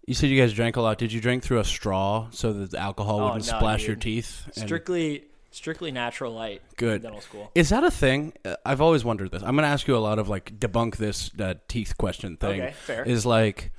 you 0.07 0.15
said 0.15 0.31
you 0.31 0.41
guys 0.41 0.53
drank 0.53 0.77
a 0.77 0.81
lot. 0.81 0.99
Did 0.99 1.13
you 1.13 1.21
drink 1.21 1.43
through 1.43 1.59
a 1.59 1.65
straw 1.65 2.29
so 2.31 2.53
that 2.53 2.71
the 2.71 2.79
alcohol 2.79 3.21
Oh, 3.21 3.25
wouldn't 3.27 3.51
no, 3.51 3.57
splash 3.59 3.81
dude. 3.81 3.87
your 3.89 3.97
teeth? 3.97 4.45
And- 4.57 4.65
strictly, 4.67 5.25
strictly 5.51 5.91
natural 5.91 6.33
light. 6.33 6.63
Good. 6.77 7.03
dental 7.03 7.21
school. 7.21 7.51
Is 7.57 7.71
that 7.71 7.83
a 7.83 7.91
thing? 7.91 8.33
Uh, 8.45 8.55
I've 8.65 8.81
always 8.81 9.05
wondered 9.05 9.33
this. 9.33 9.43
I'm 9.43 9.57
going 9.57 9.65
to 9.65 9.69
ask 9.69 9.89
you 9.89 9.97
a 9.97 9.99
lot 9.99 10.19
of 10.21 10.29
like 10.29 10.59
debunk 10.61 10.97
this 10.97 11.33
uh, 11.41 11.55
teeth 11.67 11.99
question 11.99 12.37
thing. 12.37 12.61
Okay, 12.63 12.73
fair. 12.85 13.03
Is 13.03 13.27
like 13.27 13.73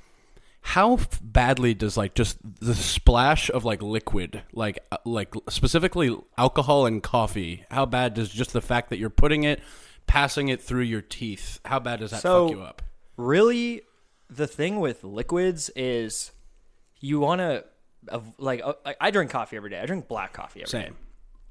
how 0.60 0.98
badly 1.22 1.72
does 1.72 1.96
like 1.96 2.14
just 2.14 2.36
the 2.60 2.74
splash 2.74 3.48
of 3.48 3.64
like 3.64 3.80
liquid, 3.82 4.42
like 4.52 4.80
uh, 4.92 4.98
like 5.06 5.32
specifically 5.48 6.14
alcohol 6.36 6.84
and 6.84 7.02
coffee, 7.02 7.64
how 7.70 7.86
bad 7.86 8.12
does 8.12 8.28
just 8.28 8.52
the 8.52 8.60
fact 8.60 8.90
that 8.90 8.98
you're 8.98 9.08
putting 9.08 9.44
it 9.44 9.60
passing 10.08 10.48
it 10.48 10.60
through 10.60 10.82
your 10.82 11.00
teeth, 11.02 11.60
how 11.64 11.78
bad 11.78 12.00
does 12.00 12.10
that 12.10 12.20
So- 12.22 12.48
fuck 12.48 12.56
you 12.56 12.62
up? 12.62 12.82
really 13.16 13.82
the 14.30 14.46
thing 14.46 14.78
with 14.80 15.02
liquids 15.04 15.70
is 15.74 16.32
you 17.00 17.18
want 17.20 17.40
to 17.40 17.64
like 18.38 18.60
uh, 18.64 18.74
I 19.00 19.10
drink 19.10 19.30
coffee 19.30 19.56
every 19.56 19.70
day. 19.70 19.80
I 19.80 19.86
drink 19.86 20.08
black 20.08 20.32
coffee 20.32 20.62
every 20.62 20.80
day. 20.80 20.86
Same. 20.86 20.96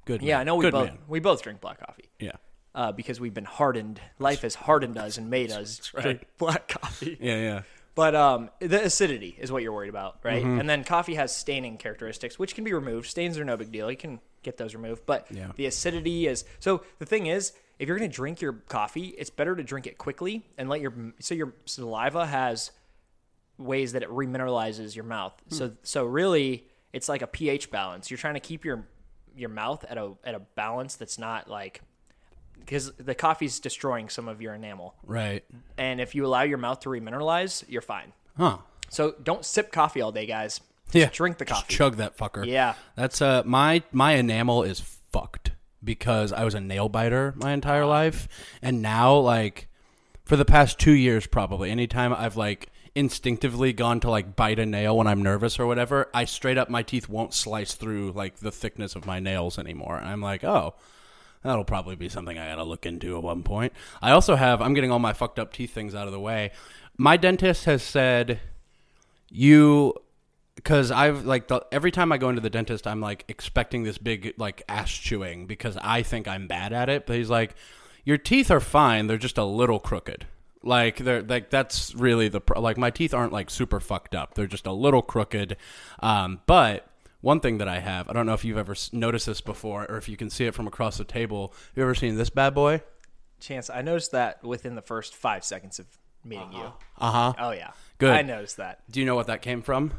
Good. 0.06 0.22
Yeah, 0.22 0.36
man. 0.36 0.42
I 0.42 0.44
know 0.46 0.56
we 0.56 0.62
Good 0.66 0.74
both 0.74 0.88
man. 0.88 0.98
we 1.08 1.20
both 1.20 1.42
drink 1.44 1.60
black 1.62 1.80
coffee 1.86 2.10
Yeah. 2.20 2.34
uh, 2.76 2.92
because 2.92 3.20
we've 3.20 3.34
been 3.34 3.46
hardened. 3.46 4.00
Life 4.20 4.42
has 4.44 4.56
hardened 4.56 4.98
us 4.98 5.18
and 5.18 5.30
made 5.30 5.52
us 5.52 5.80
drink 6.02 6.26
black 6.38 6.68
coffee. 6.68 7.18
Yeah, 7.20 7.38
yeah. 7.38 7.62
But 7.96 8.16
um, 8.16 8.52
the 8.60 8.86
acidity 8.86 9.36
is 9.40 9.52
what 9.52 9.64
you're 9.64 9.74
worried 9.74 9.90
about, 9.90 10.20
right? 10.24 10.44
Mm-hmm. 10.44 10.60
And 10.60 10.70
then 10.70 10.84
coffee 10.84 11.16
has 11.16 11.36
staining 11.36 11.78
characteristics, 11.78 12.38
which 12.38 12.54
can 12.54 12.64
be 12.64 12.72
removed. 12.74 13.08
Stains 13.08 13.40
are 13.40 13.44
no 13.46 13.58
big 13.58 13.72
deal. 13.72 13.90
You 13.90 13.98
can 13.98 14.20
get 14.44 14.58
those 14.58 14.76
removed. 14.76 15.02
But 15.08 15.26
Yeah. 15.32 15.52
the 15.56 15.66
acidity 15.66 16.28
is 16.28 16.46
so. 16.60 16.84
The 17.00 17.06
thing 17.08 17.26
is, 17.26 17.54
if 17.80 17.88
you're 17.88 17.98
going 17.98 18.10
to 18.10 18.16
drink 18.16 18.42
your 18.42 18.54
coffee, 18.54 19.08
it's 19.18 19.30
better 19.30 19.56
to 19.56 19.64
drink 19.64 19.86
it 19.88 19.98
quickly 19.98 20.46
and 20.58 20.68
let 20.70 20.82
your 20.82 20.94
so 21.20 21.36
your 21.36 21.54
saliva 21.66 22.26
has 22.26 22.72
ways 23.58 23.94
that 23.94 24.04
it 24.04 24.10
remineralizes 24.10 24.96
your 24.96 25.06
mouth. 25.06 25.34
Hmm. 25.50 25.56
So 25.56 25.72
so 25.84 26.04
really, 26.06 26.68
it's 26.94 27.10
like 27.10 27.22
a 27.22 27.28
pH 27.28 27.72
balance. 27.72 28.10
You're 28.12 28.18
trying 28.18 28.36
to 28.36 28.40
keep 28.40 28.66
your 28.66 28.88
your 29.36 29.50
mouth 29.50 29.86
at 29.90 29.98
a 29.98 30.14
at 30.24 30.36
a 30.36 30.40
balance 30.40 30.96
that's 30.96 31.20
not 31.20 31.50
like 31.50 31.82
because 32.60 32.92
the 32.94 33.16
coffee's 33.16 33.60
destroying 33.60 34.10
some 34.10 34.28
of 34.28 34.42
your 34.42 34.54
enamel. 34.56 34.96
Right. 35.04 35.44
And 35.78 36.02
if 36.02 36.16
you 36.16 36.26
allow 36.26 36.42
your 36.42 36.58
mouth 36.58 36.80
to 36.82 36.90
remineralize, 36.90 37.64
you're 37.68 37.82
fine. 37.84 38.14
Huh. 38.36 38.58
So 38.90 39.16
don't 39.24 39.46
sip 39.46 39.72
coffee 39.72 40.02
all 40.02 40.12
day, 40.12 40.26
guys. 40.26 40.60
Just 40.86 40.96
Yeah. 40.96 41.10
drink 41.12 41.38
the 41.38 41.46
Just 41.46 41.62
coffee. 41.64 41.74
chug 41.76 41.96
that 41.98 42.18
fucker. 42.18 42.46
Yeah. 42.46 42.74
That's 42.96 43.22
uh 43.22 43.44
my 43.46 43.84
my 43.92 44.14
enamel 44.14 44.64
is 44.64 44.80
fucked 45.12 45.52
because 45.84 46.34
I 46.34 46.44
was 46.44 46.54
a 46.54 46.60
nail 46.60 46.90
biter 46.90 47.34
my 47.38 47.54
entire 47.54 47.86
life 47.86 48.28
and 48.62 48.82
now 48.82 49.16
like 49.16 49.68
for 50.24 50.36
the 50.36 50.46
past 50.46 50.80
2 50.80 50.92
years 50.92 51.28
probably 51.28 51.72
anytime 51.72 52.14
I've 52.14 52.36
like 52.36 52.70
instinctively 52.96 53.74
gone 53.74 54.00
to 54.00 54.10
like 54.10 54.36
bite 54.36 54.60
a 54.60 54.66
nail 54.66 54.98
when 54.98 55.08
I'm 55.08 55.22
nervous 55.22 55.60
or 55.60 55.68
whatever, 55.68 56.10
I 56.14 56.26
straight 56.26 56.58
up 56.58 56.70
my 56.70 56.82
teeth 56.82 57.08
won't 57.08 57.34
slice 57.34 57.76
through 57.76 58.12
like 58.14 58.38
the 58.38 58.52
thickness 58.52 58.96
of 58.96 59.06
my 59.06 59.20
nails 59.20 59.60
anymore. 59.60 59.98
I'm 59.98 60.22
like, 60.22 60.44
"Oh, 60.44 60.74
That'll 61.44 61.64
probably 61.64 61.96
be 61.96 62.10
something 62.10 62.38
I 62.38 62.50
gotta 62.50 62.64
look 62.64 62.86
into 62.86 63.16
at 63.16 63.24
one 63.24 63.44
point. 63.44 63.74
I 64.02 64.12
also 64.12 64.36
have, 64.36 64.62
I'm 64.62 64.74
getting 64.74 64.92
all 64.92 65.00
my 65.00 65.14
fucked 65.14 65.40
up 65.40 65.54
teeth 65.54 65.74
things 65.74 65.96
out 65.96 66.08
of 66.08 66.14
the 66.14 66.20
way. 66.20 66.52
My 66.98 67.16
dentist 67.16 67.66
has 67.66 67.84
said, 67.84 68.40
you, 69.30 69.94
because 70.58 70.92
I've 70.92 71.26
like, 71.26 71.48
the, 71.48 71.66
every 71.72 71.92
time 71.92 72.12
I 72.12 72.18
go 72.18 72.30
into 72.30 72.42
the 72.42 72.50
dentist, 72.50 72.88
I'm 72.88 73.00
like 73.00 73.24
expecting 73.30 73.84
this 73.84 73.98
big 73.98 74.34
like 74.38 74.64
ass 74.68 74.92
chewing 74.92 75.46
because 75.46 75.78
I 75.80 76.02
think 76.02 76.28
I'm 76.28 76.48
bad 76.48 76.74
at 76.74 76.90
it. 76.90 77.06
But 77.06 77.16
he's 77.16 77.30
like, 77.30 77.56
your 78.04 78.18
teeth 78.18 78.52
are 78.52 78.60
fine, 78.60 79.08
they're 79.08 79.18
just 79.18 79.38
a 79.38 79.46
little 79.46 79.80
crooked. 79.80 80.26
Like 80.64 80.98
they're 80.98 81.22
like 81.22 81.52
that's 81.52 81.94
really 81.96 82.28
the 82.28 82.42
pro- 82.42 82.60
like 82.60 82.78
my 82.78 82.90
teeth 82.90 83.14
aren't 83.14 83.32
like 83.32 83.50
super 83.50 83.80
fucked 83.80 84.16
up. 84.16 84.34
They're 84.34 84.48
just 84.48 84.66
a 84.66 84.72
little 84.72 85.02
crooked. 85.02 85.56
Um, 86.00 86.42
but 86.48 86.88
one 87.22 87.40
thing 87.40 87.60
that 87.60 87.68
I 87.68 87.80
have, 87.80 88.10
I 88.10 88.14
don't 88.14 88.26
know 88.26 88.34
if 88.34 88.44
you've 88.44 88.58
ever 88.58 88.76
noticed 88.92 89.28
this 89.28 89.42
before 89.42 89.86
or 89.90 89.98
if 89.98 90.10
you 90.10 90.18
can 90.18 90.30
see 90.30 90.46
it 90.46 90.56
from 90.56 90.68
across 90.68 90.98
the 90.98 91.04
table. 91.04 91.54
You 91.76 91.84
ever 91.84 91.96
seen 91.96 92.18
this 92.18 92.30
bad 92.30 92.56
boy? 92.56 92.82
Chance, 93.40 93.70
I 93.70 93.84
noticed 93.84 94.12
that 94.12 94.44
within 94.44 94.74
the 94.76 94.82
first 94.82 95.16
five 95.16 95.46
seconds 95.46 95.78
of 95.80 95.86
meeting 96.24 96.52
you. 96.52 96.74
Uh 96.98 97.12
huh. 97.12 97.34
Oh 97.38 97.52
yeah, 97.52 97.72
Good. 98.00 98.12
I 98.12 98.24
noticed 98.24 98.58
that. 98.58 98.82
Do 98.90 99.00
you 99.00 99.06
know 99.06 99.16
what 99.16 99.28
that 99.28 99.44
came 99.44 99.62
from? 99.62 99.94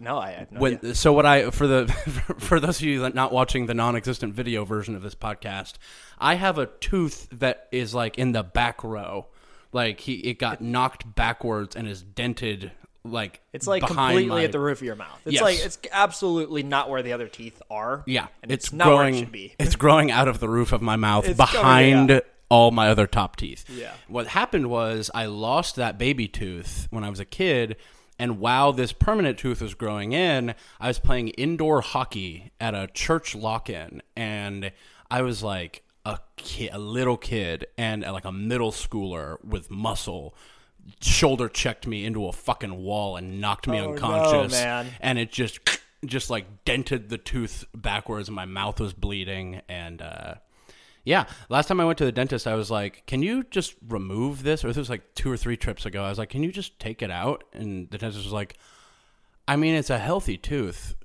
No, 0.00 0.18
I 0.18 0.30
had 0.30 0.52
no 0.52 0.60
when 0.60 0.74
idea. 0.74 0.94
so 0.94 1.12
what 1.12 1.26
I 1.26 1.50
for 1.50 1.66
the 1.66 1.88
for 2.38 2.60
those 2.60 2.78
of 2.78 2.82
you 2.84 3.00
that 3.00 3.14
not 3.14 3.32
watching 3.32 3.66
the 3.66 3.74
non-existent 3.74 4.32
video 4.34 4.64
version 4.64 4.94
of 4.94 5.02
this 5.02 5.14
podcast, 5.14 5.74
I 6.18 6.34
have 6.34 6.58
a 6.58 6.66
tooth 6.66 7.28
that 7.32 7.68
is 7.72 7.94
like 7.94 8.16
in 8.18 8.32
the 8.32 8.42
back 8.44 8.84
row, 8.84 9.26
like 9.72 10.00
he 10.00 10.14
it 10.14 10.38
got 10.38 10.60
knocked 10.60 11.14
backwards 11.14 11.74
and 11.74 11.88
is 11.88 12.02
dented 12.02 12.70
like 13.04 13.40
It's 13.52 13.66
like 13.66 13.84
completely 13.86 14.26
my- 14.26 14.44
at 14.44 14.52
the 14.52 14.60
roof 14.60 14.78
of 14.78 14.84
your 14.84 14.94
mouth. 14.96 15.18
It's 15.24 15.34
Yes. 15.34 15.42
like 15.42 15.58
it's 15.64 15.78
absolutely 15.92 16.62
not 16.62 16.90
where 16.90 17.02
the 17.02 17.12
other 17.12 17.26
teeth 17.28 17.60
are. 17.70 18.02
yeah 18.06 18.26
and 18.42 18.52
it's, 18.52 18.66
it's, 18.66 18.72
not 18.72 18.84
growing 18.86 18.98
where 19.00 19.08
it 19.14 19.18
should 19.18 19.32
be. 19.32 19.54
it's 19.58 19.76
growing 19.76 20.10
out 20.10 20.28
of 20.28 20.38
the 20.40 20.48
roof 20.48 20.72
of 20.72 20.80
my 20.82 20.96
mouth 20.96 21.26
It's 21.26 21.38
coming 21.38 21.52
behind 21.62 22.10
out. 22.10 22.24
all 22.50 22.70
my 22.70 22.88
other 22.88 23.06
top 23.06 23.36
teeth. 23.36 23.64
Yeah. 23.68 23.92
What 24.08 24.26
happened 24.28 24.68
was 24.68 25.10
I 25.14 25.26
lost 25.26 25.76
that 25.76 25.96
baby 25.98 26.28
tooth 26.28 26.86
when 26.90 27.02
I 27.02 27.10
was 27.10 27.18
a 27.20 27.24
kid. 27.24 27.76
And 28.18 28.40
while 28.40 28.72
this 28.72 28.92
permanent 28.92 29.38
tooth 29.38 29.60
was 29.62 29.74
growing 29.74 30.12
in, 30.12 30.54
I 30.80 30.88
was 30.88 30.98
playing 30.98 31.28
indoor 31.28 31.80
hockey 31.80 32.50
at 32.60 32.74
a 32.74 32.88
church 32.92 33.34
lock-in, 33.34 34.02
and 34.16 34.72
I 35.10 35.22
was 35.22 35.42
like 35.42 35.82
a 36.04 36.18
kid, 36.36 36.70
a 36.72 36.78
little 36.78 37.16
kid, 37.16 37.66
and 37.76 38.02
like 38.02 38.24
a 38.24 38.32
middle 38.32 38.72
schooler 38.72 39.42
with 39.44 39.70
muscle. 39.70 40.34
Shoulder 41.00 41.48
checked 41.48 41.86
me 41.86 42.04
into 42.04 42.26
a 42.26 42.32
fucking 42.32 42.82
wall 42.82 43.16
and 43.16 43.40
knocked 43.40 43.68
me 43.68 43.78
Oh, 43.78 43.84
no, 43.86 43.90
unconscious, 43.92 44.52
man. 44.52 44.86
and 45.00 45.18
it 45.18 45.30
just 45.30 45.60
just 46.04 46.30
like 46.30 46.64
dented 46.64 47.10
the 47.10 47.18
tooth 47.18 47.64
backwards, 47.74 48.28
and 48.28 48.34
my 48.34 48.46
mouth 48.46 48.80
was 48.80 48.94
bleeding, 48.94 49.60
and 49.68 50.00
uh, 50.02 50.34
yeah, 51.08 51.24
last 51.48 51.68
time 51.68 51.80
I 51.80 51.86
went 51.86 51.96
to 51.98 52.04
the 52.04 52.12
dentist, 52.12 52.46
I 52.46 52.54
was 52.54 52.70
like, 52.70 53.04
"Can 53.06 53.22
you 53.22 53.42
just 53.44 53.74
remove 53.88 54.42
this?" 54.42 54.62
Or 54.62 54.68
this 54.68 54.76
was 54.76 54.90
like 54.90 55.14
two 55.14 55.30
or 55.30 55.38
three 55.38 55.56
trips 55.56 55.86
ago. 55.86 56.04
I 56.04 56.10
was 56.10 56.18
like, 56.18 56.28
"Can 56.28 56.42
you 56.42 56.52
just 56.52 56.78
take 56.78 57.00
it 57.00 57.10
out?" 57.10 57.44
And 57.54 57.90
the 57.90 57.96
dentist 57.96 58.24
was 58.24 58.32
like, 58.32 58.58
I 59.48 59.56
mean, 59.56 59.74
it's 59.74 59.88
a 59.88 59.98
healthy 59.98 60.36
tooth, 60.36 60.96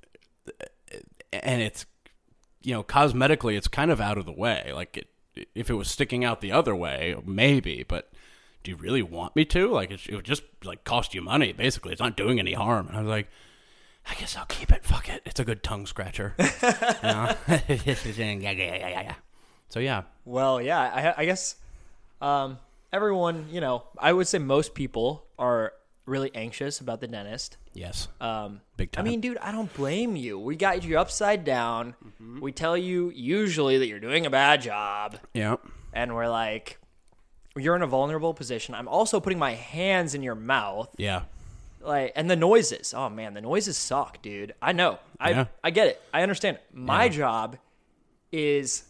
and 1.32 1.62
it's 1.62 1.86
you 2.62 2.74
know 2.74 2.82
cosmetically, 2.82 3.56
it's 3.56 3.66
kind 3.66 3.90
of 3.90 3.98
out 3.98 4.18
of 4.18 4.26
the 4.26 4.32
way. 4.32 4.72
Like 4.74 4.98
it, 4.98 5.46
if 5.54 5.70
it 5.70 5.74
was 5.74 5.90
sticking 5.90 6.22
out 6.22 6.42
the 6.42 6.52
other 6.52 6.76
way, 6.76 7.16
maybe. 7.24 7.82
But 7.88 8.12
do 8.62 8.72
you 8.72 8.76
really 8.76 9.02
want 9.02 9.34
me 9.34 9.46
to? 9.46 9.70
Like 9.70 9.90
it, 9.90 10.06
it 10.06 10.14
would 10.14 10.26
just 10.26 10.42
like 10.64 10.84
cost 10.84 11.14
you 11.14 11.22
money. 11.22 11.54
Basically, 11.54 11.92
it's 11.92 12.02
not 12.02 12.14
doing 12.14 12.38
any 12.38 12.52
harm. 12.52 12.88
And 12.88 12.98
I 12.98 13.00
was 13.00 13.08
like. 13.08 13.28
I 14.06 14.14
guess 14.16 14.36
I'll 14.36 14.44
keep 14.44 14.70
it. 14.70 14.84
Fuck 14.84 15.08
it. 15.08 15.22
It's 15.24 15.40
a 15.40 15.46
good 15.46 15.62
tongue 15.62 15.86
scratcher. 15.86 16.34
You 16.38 17.08
know? 17.08 17.34
so 19.74 19.80
yeah, 19.80 20.02
Well, 20.24 20.62
yeah, 20.62 20.78
I, 20.78 21.22
I 21.22 21.24
guess 21.24 21.56
um, 22.22 22.58
everyone, 22.92 23.46
you 23.50 23.60
know, 23.60 23.82
I 23.98 24.12
would 24.12 24.28
say 24.28 24.38
most 24.38 24.72
people 24.72 25.24
are 25.36 25.72
really 26.06 26.30
anxious 26.32 26.78
about 26.78 27.00
the 27.00 27.08
dentist. 27.08 27.56
yes, 27.72 28.06
Um, 28.20 28.60
big 28.76 28.90
I 28.96 29.02
mean, 29.02 29.20
dude, 29.20 29.36
I 29.38 29.50
don't 29.50 29.74
blame 29.74 30.14
you. 30.14 30.38
We 30.38 30.54
got 30.54 30.84
you 30.84 30.96
upside 30.96 31.44
down. 31.44 31.96
We 32.40 32.52
tell 32.52 32.76
you 32.76 33.10
usually 33.16 33.78
that 33.78 33.88
you're 33.88 33.98
doing 33.98 34.26
a 34.26 34.30
bad 34.30 34.62
job, 34.62 35.18
yeah, 35.34 35.56
and 35.92 36.14
we're 36.14 36.28
like, 36.28 36.78
you're 37.56 37.74
in 37.74 37.82
a 37.82 37.88
vulnerable 37.88 38.32
position. 38.32 38.76
I'm 38.76 38.86
also 38.86 39.18
putting 39.18 39.40
my 39.40 39.54
hands 39.54 40.14
in 40.14 40.22
your 40.22 40.36
mouth, 40.36 40.94
yeah, 40.98 41.22
like, 41.80 42.12
and 42.14 42.30
the 42.30 42.36
noises. 42.36 42.94
Oh 42.96 43.08
man, 43.08 43.34
the 43.34 43.40
noises 43.40 43.76
suck, 43.76 44.22
dude. 44.22 44.54
I 44.62 44.70
know. 44.70 45.00
I 45.18 45.30
Yeah. 45.30 45.44
I 45.64 45.70
get 45.72 45.88
it. 45.88 46.00
I 46.12 46.22
understand. 46.22 46.58
My 46.72 47.08
job 47.08 47.56
is 48.30 48.84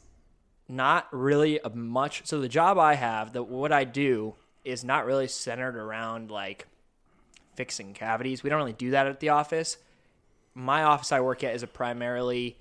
not 0.68 1.08
really 1.12 1.60
a 1.62 1.70
much. 1.70 2.26
So 2.26 2.40
the 2.40 2.48
job 2.48 2.78
I 2.78 2.94
have, 2.94 3.32
that 3.34 3.44
what 3.44 3.72
I 3.72 3.84
do, 3.84 4.34
is 4.64 4.82
not 4.84 5.04
really 5.04 5.28
centered 5.28 5.76
around 5.76 6.30
like 6.30 6.66
fixing 7.54 7.94
cavities. 7.94 8.42
We 8.42 8.50
don't 8.50 8.58
really 8.58 8.72
do 8.72 8.92
that 8.92 9.06
at 9.06 9.20
the 9.20 9.28
office. 9.30 9.76
My 10.54 10.84
office 10.84 11.12
I 11.12 11.20
work 11.20 11.44
at 11.44 11.54
is 11.54 11.62
a 11.62 11.66
primarily. 11.66 12.56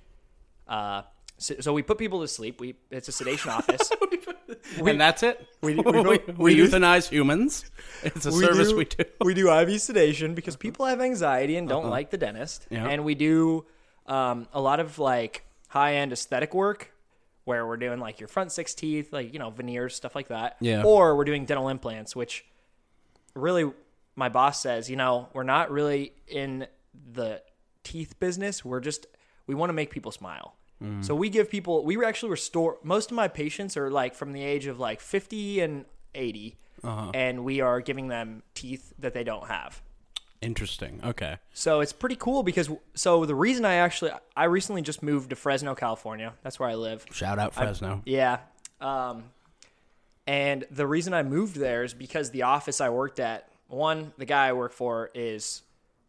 Uh, 0.67 1.03
so, 1.37 1.55
so 1.59 1.73
we 1.73 1.81
put 1.81 1.97
people 1.97 2.21
to 2.21 2.27
sleep. 2.27 2.59
We 2.59 2.75
it's 2.91 3.07
a 3.07 3.11
sedation 3.11 3.51
office. 3.51 3.91
and 4.85 4.99
that's 4.99 5.23
it. 5.23 5.45
we- 5.61 5.75
We, 5.83 5.91
we 5.91 6.01
we, 6.01 6.19
we 6.37 6.55
euthanize 6.57 7.09
humans. 7.09 7.65
It's 8.03 8.25
a 8.25 8.31
service 8.31 8.73
we 8.73 8.85
do. 8.85 9.03
We 9.21 9.33
do 9.33 9.51
IV 9.51 9.81
sedation 9.81 10.35
because 10.35 10.55
people 10.55 10.85
have 10.85 11.01
anxiety 11.01 11.55
and 11.57 11.67
don't 11.69 11.89
like 11.89 12.09
the 12.11 12.17
dentist. 12.17 12.67
Yeah. 12.69 12.87
And 12.87 13.03
we 13.05 13.15
do 13.15 13.65
um, 14.07 14.47
a 14.53 14.59
lot 14.61 14.79
of 14.79 14.99
like 14.99 15.45
high 15.69 15.95
end 15.95 16.11
aesthetic 16.13 16.53
work 16.53 16.92
where 17.45 17.67
we're 17.67 17.77
doing 17.77 17.99
like 17.99 18.19
your 18.19 18.27
front 18.27 18.51
six 18.51 18.73
teeth, 18.73 19.12
like, 19.12 19.34
you 19.34 19.39
know, 19.39 19.49
veneers, 19.49 19.95
stuff 19.95 20.15
like 20.15 20.29
that. 20.29 20.58
Yeah. 20.60 20.84
Or 20.84 21.15
we're 21.15 21.25
doing 21.25 21.45
dental 21.45 21.69
implants, 21.69 22.15
which 22.15 22.45
really 23.36 23.71
my 24.15 24.29
boss 24.29 24.62
says, 24.62 24.89
you 24.89 24.95
know, 24.95 25.29
we're 25.34 25.43
not 25.43 25.71
really 25.71 26.13
in 26.27 26.67
the 27.12 27.41
teeth 27.84 28.19
business. 28.19 28.63
We're 28.63 28.79
just, 28.79 29.08
we 29.47 29.56
want 29.56 29.69
to 29.69 29.73
make 29.73 29.89
people 29.91 30.12
smile. 30.12 30.56
Mm. 30.82 31.03
So 31.03 31.15
we 31.15 31.29
give 31.29 31.49
people, 31.49 31.84
we 31.84 32.03
actually 32.03 32.29
restore, 32.29 32.77
most 32.84 33.12
of 33.12 33.15
my 33.15 33.27
patients 33.27 33.75
are 33.75 33.89
like 33.89 34.15
from 34.15 34.34
the 34.34 34.43
age 34.43 34.67
of 34.67 34.79
like 34.79 34.99
50 34.99 35.60
and 35.62 35.86
80. 36.15 36.58
Uh-huh. 36.84 37.12
And 37.13 37.43
we 37.43 37.62
are 37.62 37.79
giving 37.82 38.08
them 38.10 38.43
teeth 38.53 38.93
that 38.99 39.13
they 39.13 39.23
don't 39.23 39.47
have. 39.47 39.82
Interesting. 40.43 40.99
Okay. 41.03 41.38
So 41.53 41.79
it's 41.79 41.93
pretty 41.93 42.15
cool 42.15 42.43
because 42.43 42.69
so 42.95 43.25
the 43.25 43.36
reason 43.36 43.65
I 43.65 43.75
actually 43.75 44.12
I 44.36 44.45
recently 44.45 44.82
just 44.82 45.01
moved 45.01 45.29
to 45.29 45.36
Fresno, 45.36 45.73
California. 45.75 46.34
That's 46.43 46.60
where 46.60 46.69
I 46.69 46.75
live. 46.75 47.06
Shout 47.12 47.39
out 47.39 47.53
Fresno. 47.53 48.01
Yeah. 48.06 48.39
Um, 48.82 49.25
and 50.27 50.65
the 50.71 50.88
reason 50.88 51.13
I 51.13 51.23
moved 51.23 51.56
there 51.56 51.84
is 51.84 51.93
because 51.93 52.32
the 52.32 52.43
office 52.43 52.79
I 52.79 52.89
worked 52.89 53.19
at, 53.19 53.49
one, 53.67 54.13
the 54.17 54.25
guy 54.25 54.47
I 54.47 54.53
work 54.53 54.73
for 54.73 55.10
is 55.13 55.62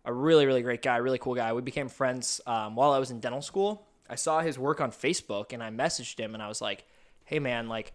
a 0.05 0.12
really, 0.12 0.47
really 0.47 0.62
great 0.62 0.83
guy, 0.83 0.97
really 0.99 1.18
cool 1.18 1.35
guy. 1.35 1.53
We 1.53 1.62
became 1.62 1.88
friends 1.88 2.40
um, 2.47 2.77
while 2.77 2.92
I 2.92 2.99
was 2.99 3.11
in 3.11 3.20
dental 3.20 3.42
school. 3.42 3.87
I 4.09 4.16
saw 4.16 4.40
his 4.40 4.59
work 4.59 4.81
on 4.81 4.92
Facebook 4.92 5.53
and 5.53 5.62
I 5.62 5.70
messaged 5.70 6.18
him 6.18 6.35
and 6.35 6.42
I 6.42 6.49
was 6.49 6.61
like, 6.61 6.85
hey, 7.25 7.38
man, 7.38 7.68
like, 7.68 7.92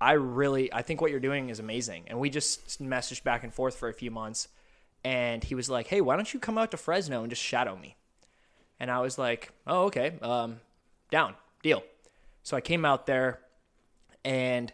I 0.00 0.12
really, 0.12 0.72
I 0.72 0.82
think 0.82 1.00
what 1.00 1.10
you're 1.10 1.20
doing 1.20 1.48
is 1.48 1.58
amazing. 1.58 2.04
And 2.08 2.18
we 2.18 2.30
just 2.30 2.82
messaged 2.82 3.22
back 3.22 3.44
and 3.44 3.52
forth 3.52 3.76
for 3.76 3.88
a 3.88 3.94
few 3.94 4.10
months. 4.10 4.48
And 5.06 5.44
he 5.44 5.54
was 5.54 5.70
like, 5.70 5.86
hey, 5.86 6.00
why 6.00 6.16
don't 6.16 6.34
you 6.34 6.40
come 6.40 6.58
out 6.58 6.72
to 6.72 6.76
Fresno 6.76 7.20
and 7.20 7.30
just 7.30 7.40
shadow 7.40 7.76
me? 7.76 7.94
And 8.80 8.90
I 8.90 8.98
was 8.98 9.18
like, 9.18 9.52
oh, 9.64 9.84
okay, 9.84 10.18
um, 10.20 10.58
down, 11.12 11.34
deal. 11.62 11.84
So 12.42 12.56
I 12.56 12.60
came 12.60 12.84
out 12.84 13.06
there 13.06 13.38
and 14.24 14.72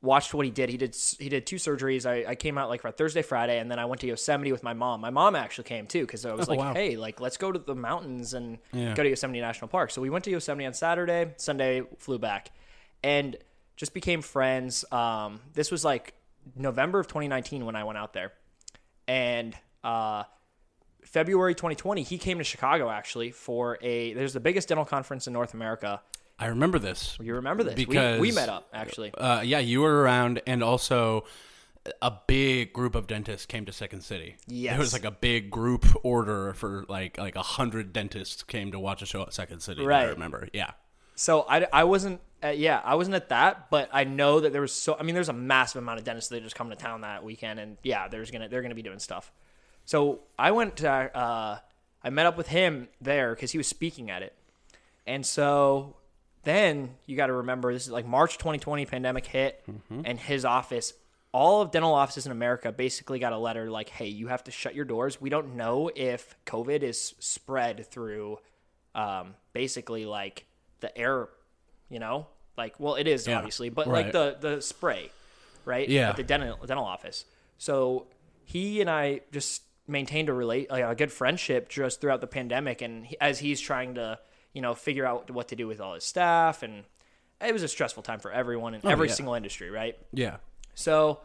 watched 0.00 0.32
what 0.32 0.46
he 0.46 0.50
did. 0.50 0.70
He 0.70 0.78
did 0.78 0.96
he 1.18 1.28
did 1.28 1.46
two 1.46 1.56
surgeries. 1.56 2.06
I, 2.06 2.30
I 2.30 2.34
came 2.34 2.56
out 2.56 2.70
like 2.70 2.80
for 2.80 2.90
Thursday, 2.90 3.20
Friday, 3.20 3.58
and 3.58 3.70
then 3.70 3.78
I 3.78 3.84
went 3.84 4.00
to 4.00 4.06
Yosemite 4.06 4.52
with 4.52 4.62
my 4.62 4.72
mom. 4.72 5.02
My 5.02 5.10
mom 5.10 5.36
actually 5.36 5.64
came 5.64 5.86
too 5.86 6.00
because 6.00 6.24
I 6.24 6.32
was 6.32 6.48
like, 6.48 6.58
wow. 6.58 6.72
hey, 6.72 6.96
like 6.96 7.20
let's 7.20 7.36
go 7.36 7.52
to 7.52 7.58
the 7.58 7.74
mountains 7.74 8.32
and 8.32 8.56
Yeah. 8.72 8.94
go 8.94 9.02
to 9.02 9.08
Yosemite 9.10 9.40
National 9.42 9.68
Park. 9.68 9.90
So 9.90 10.00
we 10.00 10.08
went 10.08 10.24
to 10.24 10.30
Yosemite 10.30 10.64
on 10.64 10.72
Saturday. 10.72 11.32
Sunday 11.36 11.82
flew 11.98 12.18
back, 12.18 12.52
and 13.04 13.36
just 13.76 13.92
became 13.92 14.22
friends. 14.22 14.84
Um, 14.90 15.40
this 15.52 15.70
was 15.70 15.84
like 15.84 16.14
November 16.56 17.00
of 17.00 17.06
2019 17.06 17.66
when 17.66 17.76
I 17.76 17.84
went 17.84 17.98
out 17.98 18.14
there, 18.14 18.32
and 19.12 19.54
uh, 19.84 20.24
February 21.04 21.54
2020 21.54 22.02
he 22.02 22.16
came 22.16 22.38
to 22.38 22.44
Chicago 22.44 22.88
actually 22.88 23.30
for 23.30 23.78
a 23.82 24.14
there's 24.14 24.32
the 24.32 24.40
biggest 24.40 24.68
dental 24.68 24.86
conference 24.86 25.26
in 25.26 25.32
North 25.32 25.52
America. 25.54 26.00
I 26.38 26.46
remember 26.46 26.78
this. 26.78 27.18
You 27.20 27.34
remember 27.34 27.62
this? 27.62 27.74
Because- 27.74 28.20
we, 28.20 28.30
we 28.30 28.34
met 28.34 28.48
up 28.48 28.68
actually. 28.72 29.12
Uh, 29.14 29.42
yeah, 29.44 29.58
you 29.58 29.82
were 29.82 30.00
around, 30.02 30.40
and 30.46 30.62
also 30.62 31.24
a 32.00 32.12
big 32.26 32.72
group 32.72 32.94
of 32.94 33.06
dentists 33.06 33.44
came 33.44 33.66
to 33.66 33.72
Second 33.72 34.00
City. 34.02 34.36
Yes. 34.46 34.76
it 34.76 34.78
was 34.78 34.92
like 34.92 35.04
a 35.04 35.10
big 35.10 35.50
group 35.50 35.84
order 36.04 36.54
for 36.54 36.84
like 36.88 37.18
like 37.18 37.36
a 37.36 37.42
hundred 37.42 37.92
dentists 37.92 38.42
came 38.42 38.72
to 38.72 38.78
watch 38.78 39.02
a 39.02 39.06
show 39.06 39.22
at 39.22 39.34
Second 39.34 39.60
City. 39.60 39.84
Right, 39.84 40.06
I 40.06 40.10
remember. 40.10 40.48
Yeah. 40.52 40.70
So 41.14 41.44
I, 41.48 41.66
I 41.72 41.84
wasn't 41.84 42.20
at, 42.42 42.58
yeah 42.58 42.80
I 42.84 42.94
wasn't 42.94 43.16
at 43.16 43.28
that, 43.28 43.70
but 43.70 43.88
I 43.92 44.04
know 44.04 44.40
that 44.40 44.52
there 44.52 44.60
was 44.62 44.72
so 44.72 44.96
I 44.98 45.02
mean 45.02 45.14
there's 45.14 45.28
a 45.28 45.34
massive 45.34 45.82
amount 45.82 45.98
of 45.98 46.04
dentists 46.04 46.30
that 46.30 46.42
just 46.42 46.54
come 46.56 46.70
to 46.70 46.76
town 46.76 47.02
that 47.02 47.24
weekend, 47.24 47.60
and 47.60 47.76
yeah, 47.82 48.08
there's 48.08 48.30
gonna 48.30 48.48
they're 48.48 48.62
gonna 48.62 48.74
be 48.74 48.82
doing 48.82 48.98
stuff. 48.98 49.32
So 49.84 50.20
I 50.38 50.50
went 50.52 50.76
to 50.78 50.90
uh, 50.90 51.58
I 52.02 52.10
met 52.10 52.26
up 52.26 52.36
with 52.36 52.48
him 52.48 52.88
there 53.00 53.34
because 53.34 53.52
he 53.52 53.58
was 53.58 53.66
speaking 53.66 54.10
at 54.10 54.22
it, 54.22 54.34
and 55.06 55.24
so 55.24 55.96
then 56.44 56.94
you 57.06 57.16
got 57.16 57.26
to 57.28 57.34
remember 57.34 57.72
this 57.72 57.86
is 57.86 57.92
like 57.92 58.06
March 58.06 58.38
2020 58.38 58.86
pandemic 58.86 59.26
hit, 59.26 59.62
and 60.04 60.18
his 60.18 60.44
office. 60.44 60.94
All 61.34 61.62
of 61.62 61.70
dental 61.70 61.94
offices 61.94 62.26
in 62.26 62.32
America 62.32 62.70
basically 62.72 63.18
got 63.18 63.32
a 63.32 63.38
letter 63.38 63.70
like, 63.70 63.88
"Hey, 63.88 64.08
you 64.08 64.28
have 64.28 64.44
to 64.44 64.50
shut 64.50 64.74
your 64.74 64.84
doors. 64.84 65.18
We 65.18 65.30
don't 65.30 65.56
know 65.56 65.90
if 65.94 66.36
COVID 66.44 66.82
is 66.82 67.14
spread 67.20 67.86
through, 67.86 68.38
um, 68.94 69.34
basically 69.54 70.04
like 70.04 70.44
the 70.82 70.96
air, 70.96 71.28
you 71.88 71.98
know, 71.98 72.26
like 72.58 72.74
well, 72.78 72.96
it 72.96 73.06
is 73.06 73.26
Yeah, 73.26 73.38
obviously, 73.38 73.70
but 73.70 73.86
right. 73.86 74.04
like 74.04 74.12
the 74.12 74.36
the 74.38 74.60
spray, 74.60 75.10
right? 75.64 75.88
Yeah. 75.88 76.10
At 76.10 76.16
the 76.16 76.22
dental 76.22 76.58
dental 76.66 76.84
office. 76.84 77.24
So 77.56 78.06
he 78.44 78.80
and 78.80 78.90
I 78.90 79.20
just 79.32 79.62
maintained 79.88 80.28
a 80.28 80.32
relate 80.32 80.70
like 80.70 80.84
a 80.84 80.94
good 80.94 81.12
friendship 81.12 81.68
just 81.68 82.00
throughout 82.00 82.20
the 82.20 82.26
pandemic, 82.26 82.82
and 82.82 83.06
he, 83.06 83.16
as 83.20 83.38
he's 83.38 83.60
trying 83.60 83.94
to 83.94 84.18
you 84.52 84.60
know 84.60 84.74
figure 84.74 85.06
out 85.06 85.30
what 85.30 85.48
to 85.48 85.56
do 85.56 85.66
with 85.66 85.80
all 85.80 85.94
his 85.94 86.04
staff, 86.04 86.62
and 86.62 86.84
it 87.40 87.52
was 87.52 87.62
a 87.62 87.68
stressful 87.68 88.02
time 88.02 88.20
for 88.20 88.30
everyone 88.30 88.74
in 88.74 88.86
every 88.86 89.08
yeah. 89.08 89.14
single 89.14 89.34
industry, 89.34 89.70
right? 89.70 89.96
Yeah. 90.12 90.36
So, 90.74 91.20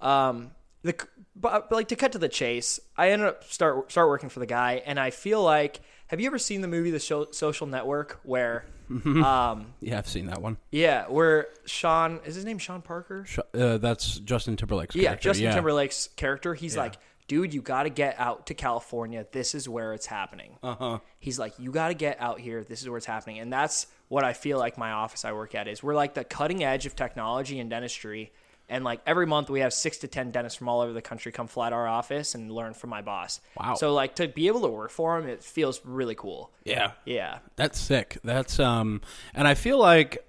um, 0.00 0.50
the 0.88 1.06
but, 1.36 1.68
but, 1.70 1.76
like 1.76 1.88
to 1.88 1.96
cut 1.96 2.12
to 2.12 2.18
the 2.18 2.28
chase, 2.28 2.80
I 2.96 3.10
ended 3.12 3.28
up 3.28 3.44
start 3.44 3.90
start 3.92 4.08
working 4.08 4.28
for 4.28 4.40
the 4.40 4.46
guy, 4.46 4.82
and 4.84 4.98
I 4.98 5.10
feel 5.10 5.42
like 5.42 5.80
have 6.08 6.20
you 6.20 6.26
ever 6.26 6.38
seen 6.38 6.62
the 6.62 6.68
movie 6.68 6.90
The 6.90 6.98
Sho- 6.98 7.30
Social 7.32 7.66
Network 7.66 8.18
where, 8.24 8.64
um, 8.90 9.74
Yeah, 9.80 9.98
I've 9.98 10.08
seen 10.08 10.26
that 10.26 10.40
one. 10.42 10.56
yeah, 10.72 11.06
where 11.06 11.48
Sean 11.66 12.20
is 12.24 12.34
his 12.34 12.44
name 12.44 12.58
Sean 12.58 12.82
Parker? 12.82 13.26
Uh, 13.54 13.78
that's 13.78 14.18
Justin 14.20 14.56
Timberlake's 14.56 14.96
Yeah, 14.96 15.10
character. 15.10 15.28
Justin 15.28 15.44
yeah. 15.44 15.54
Timberlake's 15.54 16.08
character. 16.16 16.54
He's 16.54 16.76
like, 16.76 16.94
dude, 17.28 17.52
you 17.52 17.60
got 17.60 17.82
to 17.82 17.90
get 17.90 18.18
out 18.18 18.46
to 18.46 18.54
California. 18.54 19.26
This 19.30 19.54
is 19.54 19.68
where 19.68 19.92
it's 19.92 20.06
happening. 20.06 20.56
Uh-huh. 20.62 20.98
He's 21.18 21.38
like, 21.38 21.52
you 21.58 21.70
got 21.70 21.88
to 21.88 21.94
get 21.94 22.18
out 22.20 22.40
here. 22.40 22.64
This 22.64 22.80
is 22.80 22.88
where 22.88 22.96
it's 22.96 23.06
happening. 23.06 23.38
And 23.38 23.52
that's 23.52 23.86
what 24.08 24.24
I 24.24 24.32
feel 24.32 24.58
like 24.58 24.78
my 24.78 24.92
office 24.92 25.26
I 25.26 25.32
work 25.32 25.54
at 25.54 25.68
is. 25.68 25.82
We're 25.82 25.94
like 25.94 26.14
the 26.14 26.24
cutting 26.24 26.64
edge 26.64 26.86
of 26.86 26.96
technology 26.96 27.60
and 27.60 27.68
dentistry. 27.68 28.32
And 28.68 28.84
like 28.84 29.00
every 29.06 29.26
month 29.26 29.48
we 29.48 29.60
have 29.60 29.72
six 29.72 29.98
to 29.98 30.08
10 30.08 30.30
dentists 30.30 30.58
from 30.58 30.68
all 30.68 30.80
over 30.80 30.92
the 30.92 31.02
country 31.02 31.32
come 31.32 31.46
fly 31.46 31.70
to 31.70 31.74
our 31.74 31.88
office 31.88 32.34
and 32.34 32.50
learn 32.50 32.74
from 32.74 32.90
my 32.90 33.00
boss. 33.00 33.40
Wow. 33.58 33.74
So 33.74 33.94
like 33.94 34.16
to 34.16 34.28
be 34.28 34.46
able 34.46 34.60
to 34.60 34.68
work 34.68 34.90
for 34.90 35.18
him, 35.18 35.28
it 35.28 35.42
feels 35.42 35.80
really 35.84 36.14
cool. 36.14 36.50
Yeah. 36.64 36.92
Yeah. 37.04 37.38
That's 37.56 37.78
sick. 37.78 38.18
That's 38.22 38.60
um, 38.60 39.00
and 39.34 39.48
I 39.48 39.54
feel 39.54 39.78
like 39.78 40.26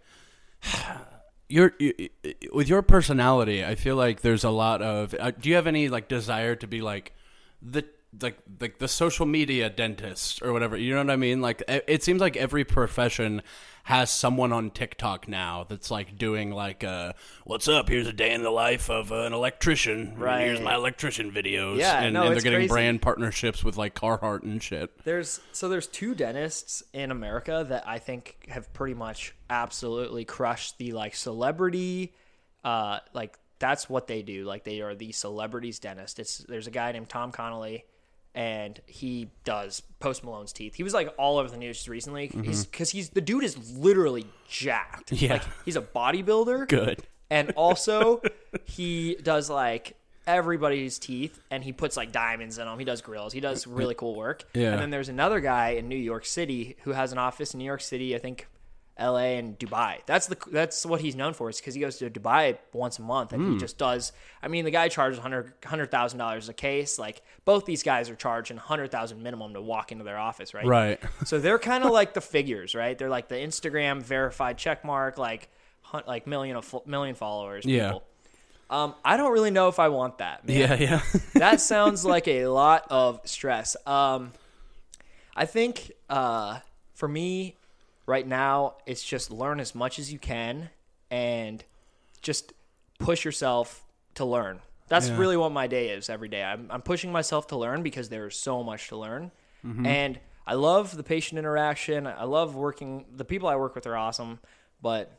your 1.49 1.73
you, 1.79 2.09
with 2.53 2.69
your 2.69 2.81
personality, 2.81 3.65
I 3.65 3.75
feel 3.75 3.95
like 3.95 4.21
there's 4.21 4.43
a 4.43 4.49
lot 4.49 4.81
of. 4.81 5.15
Uh, 5.19 5.31
do 5.31 5.49
you 5.49 5.55
have 5.55 5.67
any 5.67 5.89
like 5.89 6.07
desire 6.07 6.55
to 6.55 6.67
be 6.67 6.81
like 6.81 7.13
the 7.61 7.83
like 8.21 8.37
like 8.59 8.79
the 8.79 8.87
social 8.87 9.25
media 9.25 9.69
dentist 9.69 10.41
or 10.41 10.53
whatever? 10.53 10.77
You 10.77 10.93
know 10.93 11.03
what 11.03 11.11
I 11.11 11.15
mean? 11.15 11.41
Like 11.41 11.63
it 11.67 11.83
it 11.87 12.03
seems 12.03 12.21
like 12.21 12.37
every 12.37 12.63
profession 12.63 13.41
has 13.89 14.11
someone 14.11 14.53
on 14.53 14.69
TikTok 14.69 15.27
now 15.27 15.65
that's 15.67 15.89
like 15.89 16.15
doing 16.15 16.51
like 16.51 16.83
uh 16.83 17.13
what's 17.43 17.67
up 17.67 17.89
here's 17.89 18.05
a 18.05 18.13
day 18.13 18.31
in 18.33 18.43
the 18.43 18.51
life 18.51 18.87
of 18.91 19.11
an 19.11 19.33
electrician 19.33 20.13
Right. 20.15 20.41
here's 20.45 20.61
my 20.61 20.75
electrician 20.75 21.31
videos 21.31 21.77
Yeah, 21.79 22.01
and, 22.03 22.13
no, 22.13 22.23
and 22.25 22.35
they're 22.35 22.41
getting 22.41 22.59
crazy. 22.59 22.67
brand 22.69 23.01
partnerships 23.01 23.63
with 23.63 23.77
like 23.77 23.95
Carhartt 23.95 24.43
and 24.43 24.61
shit 24.61 24.91
There's 25.03 25.39
so 25.53 25.69
there's 25.69 25.87
two 25.87 26.13
dentists 26.13 26.83
in 26.93 27.09
America 27.09 27.65
that 27.67 27.87
I 27.87 27.97
think 27.97 28.45
have 28.49 28.71
pretty 28.73 28.93
much 28.93 29.33
absolutely 29.49 30.23
crushed 30.23 30.77
the 30.77 30.91
like 30.91 31.15
celebrity 31.15 32.13
uh 32.63 32.99
like 33.13 33.39
that's 33.57 33.89
what 33.89 34.07
they 34.07 34.21
do. 34.21 34.45
Like 34.45 34.63
they 34.63 34.79
are 34.81 34.95
the 34.95 35.11
celebrities 35.11 35.79
dentist. 35.79 36.17
It's 36.19 36.37
there's 36.37 36.67
a 36.67 36.71
guy 36.71 36.91
named 36.93 37.09
Tom 37.09 37.31
Connolly 37.33 37.83
and 38.35 38.79
he 38.85 39.29
does 39.43 39.81
Post 39.99 40.23
Malone's 40.23 40.53
teeth. 40.53 40.75
He 40.75 40.83
was 40.83 40.93
like 40.93 41.13
all 41.17 41.37
over 41.39 41.49
the 41.49 41.57
news 41.57 41.87
recently. 41.89 42.27
Mm-hmm. 42.29 42.43
He's 42.43 42.65
cuz 42.67 42.89
he's 42.91 43.09
the 43.09 43.21
dude 43.21 43.43
is 43.43 43.77
literally 43.77 44.25
jacked. 44.47 45.11
Yeah. 45.11 45.33
Like 45.33 45.43
he's 45.65 45.75
a 45.75 45.81
bodybuilder 45.81 46.67
good 46.67 47.03
and 47.29 47.51
also 47.51 48.21
he 48.65 49.15
does 49.21 49.49
like 49.49 49.95
everybody's 50.27 50.99
teeth 50.99 51.39
and 51.49 51.63
he 51.63 51.73
puts 51.73 51.97
like 51.97 52.11
diamonds 52.11 52.59
in 52.59 52.65
them 52.65 52.77
he 52.77 52.85
does 52.85 53.01
grills 53.01 53.33
he 53.33 53.39
does 53.39 53.65
really 53.65 53.95
cool 53.95 54.15
work 54.15 54.43
Yeah. 54.53 54.73
and 54.73 54.79
then 54.81 54.91
there's 54.91 55.09
another 55.09 55.39
guy 55.39 55.69
in 55.69 55.89
new 55.89 55.95
york 55.95 56.23
city 56.23 56.75
who 56.83 56.91
has 56.91 57.11
an 57.11 57.17
office 57.17 57.55
in 57.55 57.57
new 57.57 57.65
york 57.65 57.81
city 57.81 58.15
i 58.15 58.19
think 58.19 58.47
la 58.99 59.17
and 59.17 59.57
dubai 59.59 59.97
that's 60.05 60.27
the 60.27 60.37
that's 60.51 60.85
what 60.85 60.99
he's 61.01 61.15
known 61.15 61.33
for 61.33 61.49
is 61.49 61.57
because 61.59 61.73
he 61.73 61.79
goes 61.81 61.97
to 61.97 62.09
dubai 62.09 62.57
once 62.73 62.99
a 62.99 63.01
month 63.01 63.33
and 63.33 63.41
Hmm. 63.43 63.53
he 63.53 63.57
just 63.57 63.77
does 63.77 64.11
i 64.43 64.47
mean 64.47 64.65
the 64.65 64.71
guy 64.71 64.87
charges 64.89 65.17
100 65.19 65.53
100000 65.63 66.17
dollars 66.19 66.49
a 66.49 66.53
case 66.53 66.99
like 66.99 67.21
both 67.45 67.65
these 67.65 67.83
guys 67.83 68.09
are 68.09 68.15
charging 68.15 68.57
100000 68.57 69.21
minimum 69.23 69.53
to 69.53 69.61
walk 69.61 69.91
into 69.91 70.03
their 70.03 70.17
office 70.17 70.53
right 70.53 70.65
right 70.65 70.99
so 71.25 71.39
they're 71.39 71.59
kind 71.59 71.83
of 71.83 71.91
like 71.99 72.13
the 72.13 72.21
figures, 72.21 72.75
right? 72.75 72.97
They're 72.97 73.09
like 73.09 73.27
the 73.27 73.35
Instagram 73.35 74.01
verified 74.01 74.57
check 74.57 74.83
mark, 74.85 75.17
like 75.17 75.49
like 76.07 76.27
million 76.27 76.55
of 76.55 76.85
million 76.85 77.15
followers. 77.15 77.65
Yeah. 77.65 77.99
Um, 78.69 78.93
I 79.03 79.17
don't 79.17 79.31
really 79.31 79.49
know 79.49 79.67
if 79.69 79.79
I 79.79 79.89
want 79.89 80.19
that. 80.19 80.45
Man. 80.47 80.57
yeah 80.57 80.73
yeah 80.75 81.01
that 81.35 81.59
sounds 81.61 82.05
like 82.05 82.27
a 82.27 82.45
lot 82.47 82.85
of 82.91 83.21
stress. 83.25 83.75
Um, 83.87 84.31
I 85.35 85.45
think 85.45 85.91
uh, 86.09 86.59
for 86.93 87.07
me 87.07 87.55
right 88.09 88.27
now, 88.27 88.75
it's 88.85 89.03
just 89.03 89.31
learn 89.31 89.59
as 89.59 89.73
much 89.75 89.99
as 89.99 90.11
you 90.11 90.19
can 90.19 90.69
and 91.11 91.63
just 92.21 92.53
push 92.99 93.23
yourself 93.23 93.85
to 94.15 94.25
learn. 94.25 94.59
That's 94.87 95.07
Yeah. 95.09 95.17
really 95.17 95.37
what 95.37 95.51
my 95.51 95.67
day 95.67 95.89
is 95.89 96.09
every 96.09 96.27
day. 96.27 96.43
I'm, 96.43 96.67
I'm 96.71 96.81
pushing 96.81 97.11
myself 97.11 97.47
to 97.47 97.55
learn 97.57 97.83
because 97.83 98.09
there's 98.09 98.35
so 98.37 98.63
much 98.63 98.89
to 98.89 98.97
learn. 98.97 99.31
And 99.85 100.19
I 100.47 100.53
love 100.53 100.95
the 100.95 101.03
patient 101.03 101.37
interaction. 101.37 102.07
I 102.07 102.23
love 102.23 102.55
working. 102.55 103.05
The 103.15 103.25
people 103.25 103.49
I 103.49 103.55
work 103.57 103.75
with 103.75 103.85
are 103.87 103.95
awesome. 103.97 104.39
But 104.81 105.11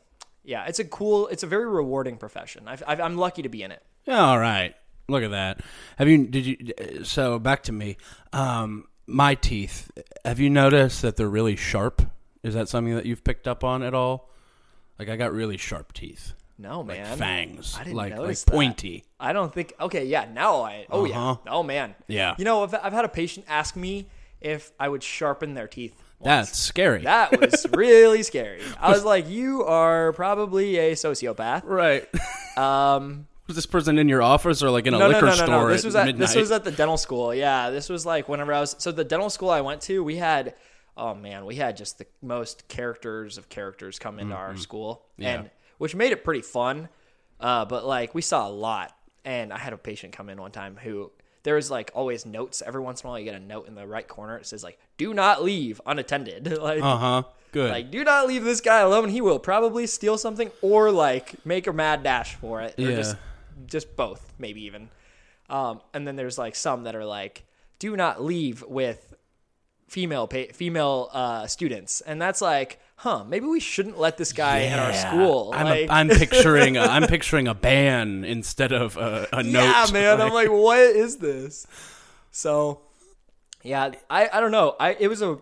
yeah, 0.44 0.64
it's 0.66 0.78
a 0.78 0.84
cool, 0.84 1.28
it's 1.28 1.42
a 1.42 1.46
very 1.46 1.66
rewarding 1.68 2.16
profession. 2.16 2.64
I've, 2.66 2.82
I've, 2.86 3.00
I'm 3.00 3.16
lucky 3.18 3.42
to 3.42 3.50
be 3.50 3.62
in 3.62 3.70
it. 3.70 3.82
All 4.08 4.38
right. 4.38 4.74
Look 5.08 5.22
at 5.22 5.30
that. 5.32 5.60
Have 5.98 6.08
you 6.08 6.26
did 6.26 6.46
you 6.46 7.04
so 7.04 7.38
back 7.38 7.64
to 7.64 7.72
me. 7.72 7.96
Um 8.32 8.86
my 9.06 9.34
teeth. 9.34 9.90
Have 10.24 10.40
you 10.40 10.48
noticed 10.48 11.02
that 11.02 11.16
they're 11.16 11.28
really 11.28 11.56
sharp? 11.56 12.00
Is 12.42 12.54
that 12.54 12.68
something 12.68 12.94
that 12.94 13.06
you've 13.06 13.22
picked 13.24 13.46
up 13.48 13.64
on 13.64 13.82
at 13.82 13.94
all? 13.94 14.30
Like 14.98 15.08
I 15.08 15.16
got 15.16 15.32
really 15.32 15.56
sharp 15.56 15.92
teeth. 15.92 16.34
No, 16.58 16.80
Like 16.80 16.98
man. 16.98 17.16
fangs. 17.16 17.74
I 17.78 17.84
didn't 17.84 17.96
like 17.96 18.14
notice 18.14 18.42
like 18.42 18.46
that. 18.46 18.52
pointy. 18.52 19.04
I 19.18 19.32
don't 19.32 19.52
think. 19.52 19.72
Okay, 19.80 20.04
yeah. 20.04 20.26
Now 20.32 20.60
I. 20.62 20.86
Oh 20.90 21.06
Uh-huh. 21.06 21.36
yeah. 21.46 21.52
Oh 21.52 21.62
man. 21.62 21.94
Yeah. 22.06 22.34
You 22.38 22.44
know, 22.44 22.62
I've, 22.64 22.74
I've 22.74 22.92
had 22.92 23.04
a 23.06 23.08
patient 23.08 23.46
ask 23.48 23.76
me 23.76 24.08
if 24.42 24.72
I 24.78 24.88
would 24.88 25.02
sharpen 25.02 25.54
their 25.54 25.66
teeth. 25.68 25.94
once. 26.18 26.48
That's 26.48 26.58
scary. 26.58 27.02
that 27.02 27.38
was 27.40 27.66
really 27.74 28.22
scary. 28.22 28.60
I 28.78 28.90
was 28.90 29.04
like, 29.04 29.28
"You 29.28 29.64
are 29.64 30.12
probably 30.12 30.76
a 30.78 30.92
sociopath." 30.92 31.62
right. 31.64 32.06
Um, 32.56 33.26
Was 33.46 33.56
this 33.56 33.64
person 33.66 33.96
in 33.98 34.08
your 34.08 34.22
office 34.22 34.62
or 34.62 34.70
like 34.70 34.86
in 34.86 34.92
a 34.92 34.98
no, 34.98 35.06
no, 35.06 35.14
liquor 35.14 35.26
no, 35.26 35.30
no, 35.32 35.36
store 35.36 35.46
no. 35.46 35.68
This 35.68 35.84
was 35.84 35.94
at 35.96 36.04
midnight? 36.06 36.26
this 36.26 36.36
was 36.36 36.50
at 36.50 36.64
the 36.64 36.72
dental 36.72 36.96
school. 36.98 37.34
Yeah, 37.34 37.70
this 37.70 37.88
was 37.88 38.04
like 38.04 38.28
whenever 38.28 38.52
I 38.52 38.60
was. 38.60 38.74
So 38.78 38.92
the 38.92 39.04
dental 39.04 39.30
school 39.30 39.50
I 39.50 39.60
went 39.62 39.80
to, 39.82 40.02
we 40.04 40.16
had. 40.16 40.54
Oh 40.96 41.14
man, 41.14 41.44
we 41.46 41.56
had 41.56 41.76
just 41.76 41.98
the 41.98 42.06
most 42.22 42.68
characters 42.68 43.38
of 43.38 43.48
characters 43.48 43.98
come 43.98 44.18
into 44.18 44.34
our 44.34 44.56
school, 44.56 45.02
Mm-hmm. 45.14 45.22
Yeah. 45.22 45.34
and 45.40 45.50
which 45.78 45.94
made 45.94 46.12
it 46.12 46.24
pretty 46.24 46.42
fun. 46.42 46.88
Uh, 47.38 47.64
but 47.64 47.86
like 47.86 48.14
we 48.14 48.20
saw 48.22 48.46
a 48.46 48.50
lot, 48.50 48.94
and 49.24 49.52
I 49.52 49.58
had 49.58 49.72
a 49.72 49.78
patient 49.78 50.12
come 50.12 50.28
in 50.28 50.40
one 50.40 50.50
time 50.52 50.76
who 50.76 51.10
there 51.42 51.54
was 51.54 51.70
like 51.70 51.90
always 51.94 52.26
notes. 52.26 52.62
Every 52.64 52.82
once 52.82 53.00
in 53.02 53.06
a 53.06 53.10
while, 53.10 53.18
you 53.18 53.24
get 53.24 53.34
a 53.34 53.40
note 53.40 53.66
in 53.66 53.74
the 53.74 53.86
right 53.86 54.06
corner. 54.06 54.36
It 54.36 54.46
says 54.46 54.62
like 54.62 54.78
"Do 54.98 55.14
not 55.14 55.42
leave 55.42 55.80
unattended." 55.86 56.58
like, 56.60 56.82
Uh 56.82 56.96
huh. 56.98 57.22
Good. 57.52 57.70
like 57.70 57.90
do 57.90 58.04
not 58.04 58.28
leave 58.28 58.44
this 58.44 58.60
guy 58.60 58.78
alone. 58.80 59.08
He 59.08 59.20
will 59.20 59.38
probably 59.40 59.86
steal 59.88 60.16
something 60.18 60.50
or 60.62 60.90
like 60.92 61.44
make 61.46 61.66
a 61.66 61.72
mad 61.72 62.02
dash 62.02 62.34
for 62.36 62.60
it, 62.60 62.78
or 62.78 62.82
Yeah. 62.82 62.96
just 62.96 63.16
just 63.66 63.96
both, 63.96 64.32
maybe 64.38 64.62
even. 64.64 64.88
Um, 65.48 65.80
and 65.94 66.06
then 66.06 66.14
there's 66.16 66.38
like 66.38 66.54
some 66.54 66.84
that 66.84 66.94
are 66.94 67.04
like, 67.04 67.44
do 67.78 67.96
not 67.96 68.22
leave 68.22 68.62
with 68.62 69.09
female 69.90 70.26
pa- 70.28 70.52
female 70.54 71.10
uh, 71.12 71.46
students, 71.48 72.00
and 72.00 72.22
that's 72.22 72.40
like, 72.40 72.78
huh? 72.96 73.24
Maybe 73.24 73.46
we 73.46 73.58
shouldn't 73.60 73.98
let 73.98 74.16
this 74.16 74.32
guy 74.32 74.58
in 74.60 74.78
our 74.78 74.92
school. 74.94 75.52
I'm, 75.54 75.66
like, 75.66 75.88
a, 75.88 75.92
I'm 75.92 76.08
picturing 76.22 76.76
a, 76.76 76.82
I'm 76.82 77.06
picturing 77.08 77.48
a 77.48 77.54
ban 77.54 78.22
instead 78.24 78.70
of 78.72 78.96
a, 78.96 79.26
a 79.32 79.42
note. 79.42 79.64
yeah, 79.64 79.86
man. 79.92 80.20
I'm 80.20 80.32
like, 80.32 80.48
what 80.50 80.78
is 80.78 81.16
this? 81.16 81.66
So, 82.30 82.82
yeah, 83.62 83.90
I 84.08 84.28
I 84.32 84.40
don't 84.40 84.52
know. 84.52 84.76
I 84.78 84.94
it 84.98 85.08
was 85.08 85.22
a 85.22 85.38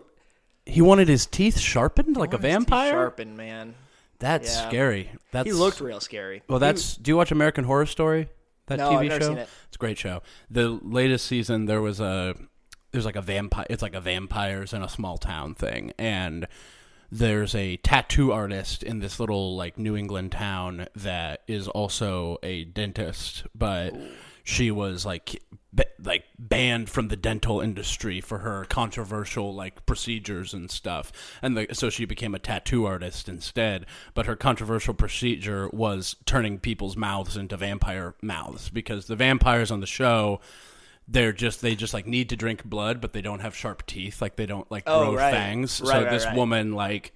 he 0.65 0.81
wanted 0.81 1.07
his 1.07 1.25
teeth 1.27 1.59
sharpened 1.59 2.17
like 2.17 2.33
a 2.33 2.37
vampire. 2.37 2.91
sharpened, 2.91 3.37
man. 3.37 3.75
That's 4.19 4.53
Yeah. 4.55 4.67
scary. 4.67 5.11
That's 5.31 5.45
He 5.47 5.53
looked 5.53 5.79
real 5.79 5.99
scary. 5.99 6.41
Well, 6.49 6.59
that's. 6.59 6.97
Do 6.97 7.11
you 7.11 7.17
watch 7.17 7.31
American 7.31 7.63
Horror 7.65 7.85
Story? 7.85 8.29
That 8.65 8.77
No, 8.79 8.89
TV 8.91 9.09
show. 9.19 9.33
it. 9.33 9.47
It's 9.67 9.75
a 9.75 9.79
great 9.79 9.97
show. 9.97 10.21
The 10.51 10.69
latest 10.69 11.25
season, 11.25 11.65
there 11.65 11.81
was 11.81 11.99
a 11.99 12.35
there's 12.91 13.05
like 13.05 13.15
a 13.15 13.21
vampire. 13.21 13.65
It's 13.69 13.81
like 13.81 13.95
a 13.95 14.01
vampires 14.01 14.73
in 14.73 14.83
a 14.83 14.89
small 14.89 15.17
town 15.17 15.55
thing, 15.55 15.93
and 15.97 16.47
there's 17.11 17.55
a 17.55 17.77
tattoo 17.77 18.31
artist 18.31 18.83
in 18.83 18.99
this 18.99 19.19
little 19.19 19.55
like 19.55 19.77
New 19.77 19.95
England 19.95 20.31
town 20.31 20.87
that 20.95 21.41
is 21.47 21.67
also 21.67 22.37
a 22.43 22.65
dentist, 22.65 23.45
but 23.55 23.93
she 24.43 24.71
was 24.71 25.05
like 25.05 25.41
ba- 25.71 25.85
like 26.03 26.25
banned 26.37 26.89
from 26.89 27.07
the 27.07 27.15
dental 27.15 27.61
industry 27.61 28.19
for 28.19 28.39
her 28.39 28.65
controversial 28.65 29.53
like 29.53 29.85
procedures 29.85 30.53
and 30.53 30.71
stuff 30.71 31.11
and 31.41 31.55
the, 31.55 31.67
so 31.73 31.89
she 31.89 32.05
became 32.05 32.33
a 32.33 32.39
tattoo 32.39 32.85
artist 32.85 33.29
instead 33.29 33.85
but 34.15 34.25
her 34.25 34.35
controversial 34.35 34.93
procedure 34.93 35.69
was 35.69 36.15
turning 36.25 36.57
people's 36.57 36.97
mouths 36.97 37.37
into 37.37 37.55
vampire 37.55 38.15
mouths 38.21 38.69
because 38.69 39.05
the 39.05 39.15
vampires 39.15 39.69
on 39.69 39.81
the 39.81 39.87
show 39.87 40.39
they're 41.11 41.33
just 41.33 41.61
they 41.61 41.73
just 41.75 41.93
like 41.93 42.05
need 42.05 42.29
to 42.29 42.35
drink 42.35 42.63
blood 42.63 43.01
but 43.01 43.13
they 43.13 43.21
don't 43.21 43.39
have 43.39 43.55
sharp 43.55 43.85
teeth 43.87 44.21
like 44.21 44.35
they 44.35 44.45
don't 44.45 44.69
like 44.69 44.83
Oh, 44.85 45.05
grow 45.05 45.15
right. 45.15 45.33
fangs 45.33 45.81
Right, 45.81 45.87
so 45.87 46.01
right, 46.03 46.09
this 46.11 46.25
woman 46.35 46.73
like 46.73 47.13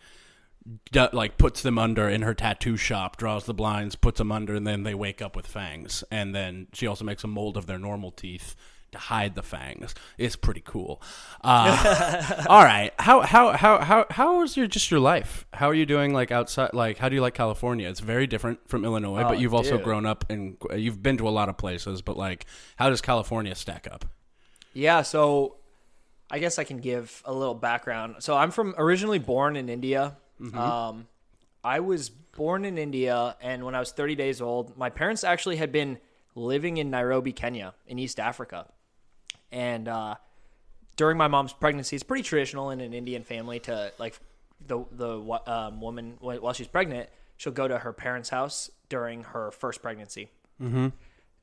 d- 0.92 1.08
like 1.14 1.38
puts 1.38 1.62
them 1.62 1.78
under 1.78 2.08
in 2.10 2.22
her 2.22 2.34
tattoo 2.34 2.78
shop, 2.78 3.18
draws 3.18 3.46
the 3.46 3.54
blinds, 3.54 3.96
puts 3.96 4.18
them 4.18 4.32
under, 4.32 4.56
and 4.56 4.66
then 4.66 4.84
they 4.84 4.96
wake 4.96 5.22
up 5.22 5.36
with 5.36 5.46
fangs. 5.46 6.04
And 6.10 6.34
then 6.34 6.68
she 6.74 6.88
also 6.88 7.04
makes 7.06 7.24
a 7.24 7.28
mold 7.28 7.58
of 7.58 7.66
their 7.68 7.78
normal 7.80 8.12
teeth 8.12 8.56
to 8.94 8.98
hide 8.98 9.36
the 9.36 9.44
fangs. 9.44 9.94
It's 10.18 10.36
pretty 10.36 10.62
cool. 10.66 11.02
Uh, 11.44 12.46
all 12.50 12.64
right, 12.64 12.92
how 12.98 13.22
how 13.22 13.52
how 13.52 13.80
how 13.80 14.06
how 14.10 14.42
is 14.42 14.56
your 14.58 14.66
just 14.68 14.90
your 14.90 15.00
life? 15.00 15.46
How 15.54 15.68
are 15.70 15.74
you 15.74 15.86
doing? 15.86 16.14
Like 16.14 16.32
outside, 16.32 16.74
like 16.74 16.98
how 16.98 17.10
do 17.10 17.16
you 17.16 17.22
like 17.22 17.34
California? 17.34 17.88
It's 17.90 18.00
very 18.00 18.26
different 18.26 18.68
from 18.68 18.86
Illinois, 18.86 19.24
but 19.24 19.36
Oh, 19.36 19.40
you've 19.40 19.54
also 19.54 19.76
dude. 19.76 19.84
grown 19.84 20.06
up 20.06 20.26
and 20.30 20.58
you've 20.76 21.04
been 21.04 21.18
to 21.18 21.28
a 21.28 21.32
lot 21.32 21.50
of 21.50 21.58
places. 21.58 22.02
But 22.02 22.18
like, 22.18 22.46
how 22.78 22.90
does 22.90 23.02
California 23.02 23.54
stack 23.56 23.88
up? 23.92 24.06
Yeah, 24.74 25.02
so 25.04 25.58
I 26.32 26.40
guess 26.40 26.58
I 26.58 26.64
can 26.64 26.78
give 26.80 27.22
a 27.26 27.34
little 27.34 27.54
background. 27.54 28.16
So 28.20 28.36
I'm 28.36 28.50
from 28.52 28.74
originally 28.78 29.20
born 29.20 29.56
in 29.56 29.70
India. 29.70 30.16
Um, 30.54 31.08
I 31.64 31.80
was 31.80 32.10
born 32.10 32.66
in 32.66 32.78
India, 32.78 33.36
and 33.40 33.64
when 33.64 33.76
I 33.76 33.80
was 33.80 33.92
30 33.92 34.16
days 34.16 34.42
old, 34.42 34.76
my 34.76 34.90
parents 34.90 35.24
actually 35.24 35.58
had 35.58 35.72
been 35.72 36.00
living 36.36 36.78
in 36.78 36.90
Nairobi, 36.90 37.32
Kenya, 37.32 37.76
in 37.88 38.00
East 38.00 38.20
Africa. 38.20 38.66
And 39.54 39.88
uh, 39.88 40.16
during 40.96 41.18
my 41.18 41.28
mom's 41.28 41.54
pregnancy, 41.54 41.96
it's 41.96 42.04
pretty 42.04 42.24
traditional 42.24 42.72
in 42.72 42.82
an 42.82 42.94
Indian 42.94 43.24
family 43.24 43.60
to 43.62 43.94
like 44.00 44.20
the 44.66 44.84
the 44.92 45.20
um, 45.48 45.80
woman 45.80 46.18
while 46.20 46.54
she's 46.54 46.68
pregnant, 46.68 47.08
she'll 47.38 47.54
go 47.54 47.68
to 47.68 47.78
her 47.78 47.94
parents' 47.94 48.30
house 48.30 48.72
during 48.90 49.24
her 49.24 49.52
first 49.52 49.82
pregnancy, 49.82 50.30
mm-hmm. 50.62 50.88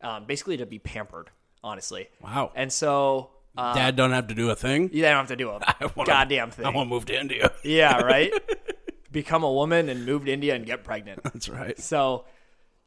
um, 0.02 0.24
basically 0.26 0.56
to 0.56 0.66
be 0.66 0.78
pampered. 0.78 1.30
Honestly, 1.62 2.08
Wow, 2.22 2.52
and 2.54 2.72
so 2.72 3.30
uh, 3.56 3.74
Dad 3.74 3.94
don't 3.94 4.12
have 4.12 4.28
to 4.28 4.34
do 4.34 4.48
a 4.48 4.56
thing. 4.56 4.88
you 4.94 5.02
don't 5.02 5.12
have 5.12 5.28
to 5.28 5.36
do 5.36 5.50
a 5.50 5.60
wanna- 5.94 6.06
goddamn 6.06 6.50
thing. 6.50 6.64
I 6.64 6.70
want 6.70 6.86
to 6.86 6.90
move 6.90 7.04
to 7.06 7.20
India. 7.20 7.52
yeah, 7.64 8.00
right. 8.00 8.32
Become 9.12 9.42
a 9.44 9.52
woman 9.52 9.88
and 9.88 10.06
move 10.06 10.24
to 10.24 10.32
India 10.32 10.54
and 10.54 10.64
get 10.64 10.84
pregnant. 10.84 11.22
That's 11.24 11.48
right. 11.48 11.78
So, 11.78 12.24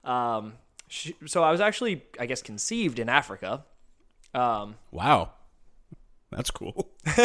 um, 0.05 0.53
she, 0.87 1.15
so 1.25 1.43
I 1.43 1.51
was 1.51 1.59
actually, 1.59 2.03
I 2.17 2.25
guess, 2.25 2.41
conceived 2.41 2.97
in 2.97 3.09
Africa. 3.09 3.65
Um, 4.33 4.75
Wow, 4.91 5.31
that's 6.31 6.51
cool. 6.51 6.89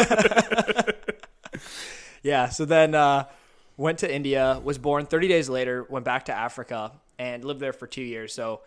yeah. 2.23 2.49
So 2.49 2.65
then, 2.65 2.95
uh, 2.95 3.25
went 3.79 3.99
to 3.99 4.13
India, 4.13 4.61
was 4.63 4.77
born 4.77 5.05
30 5.05 5.27
days 5.29 5.49
later, 5.49 5.85
went 5.89 6.03
back 6.03 6.25
to 6.25 6.33
Africa, 6.33 6.91
and 7.17 7.45
lived 7.45 7.61
there 7.61 7.73
for 7.73 7.87
two 7.87 8.01
years. 8.01 8.33
So, 8.33 8.61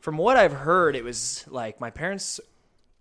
from 0.00 0.16
what 0.16 0.36
I've 0.36 0.52
heard, 0.52 0.96
it 0.96 1.04
was 1.04 1.44
like 1.48 1.80
my 1.80 1.90
parents 1.90 2.40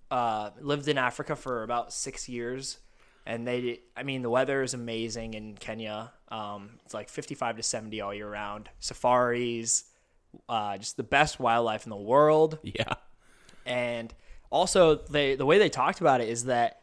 uh, 0.10 0.50
lived 0.60 0.88
in 0.88 0.98
Africa 0.98 1.36
for 1.36 1.64
about 1.64 1.94
six 1.94 2.28
years, 2.28 2.80
and 3.26 3.48
they, 3.48 3.80
I 3.96 4.04
mean, 4.04 4.24
the 4.24 4.30
weather 4.30 4.64
is 4.64 4.74
amazing 4.74 5.36
in 5.36 5.56
Kenya. 5.56 6.12
Um, 6.30 6.80
it's 6.84 6.94
like 6.94 7.10
55 7.10 7.58
to 7.58 7.64
70 7.64 8.02
all 8.02 8.14
year 8.14 8.30
round. 8.30 8.70
Safaris, 8.80 9.86
uh, 10.50 10.78
just 10.78 10.98
the 10.98 11.04
best 11.04 11.40
wildlife 11.40 11.86
in 11.86 11.92
the 11.92 11.96
world. 11.96 12.58
Yeah. 12.64 12.94
And 13.66 14.14
also, 14.52 14.96
they 14.96 15.36
the 15.36 15.46
way 15.46 15.58
they 15.58 15.70
talked 15.70 16.02
about 16.02 16.22
it 16.22 16.30
is 16.30 16.46
that 16.46 16.82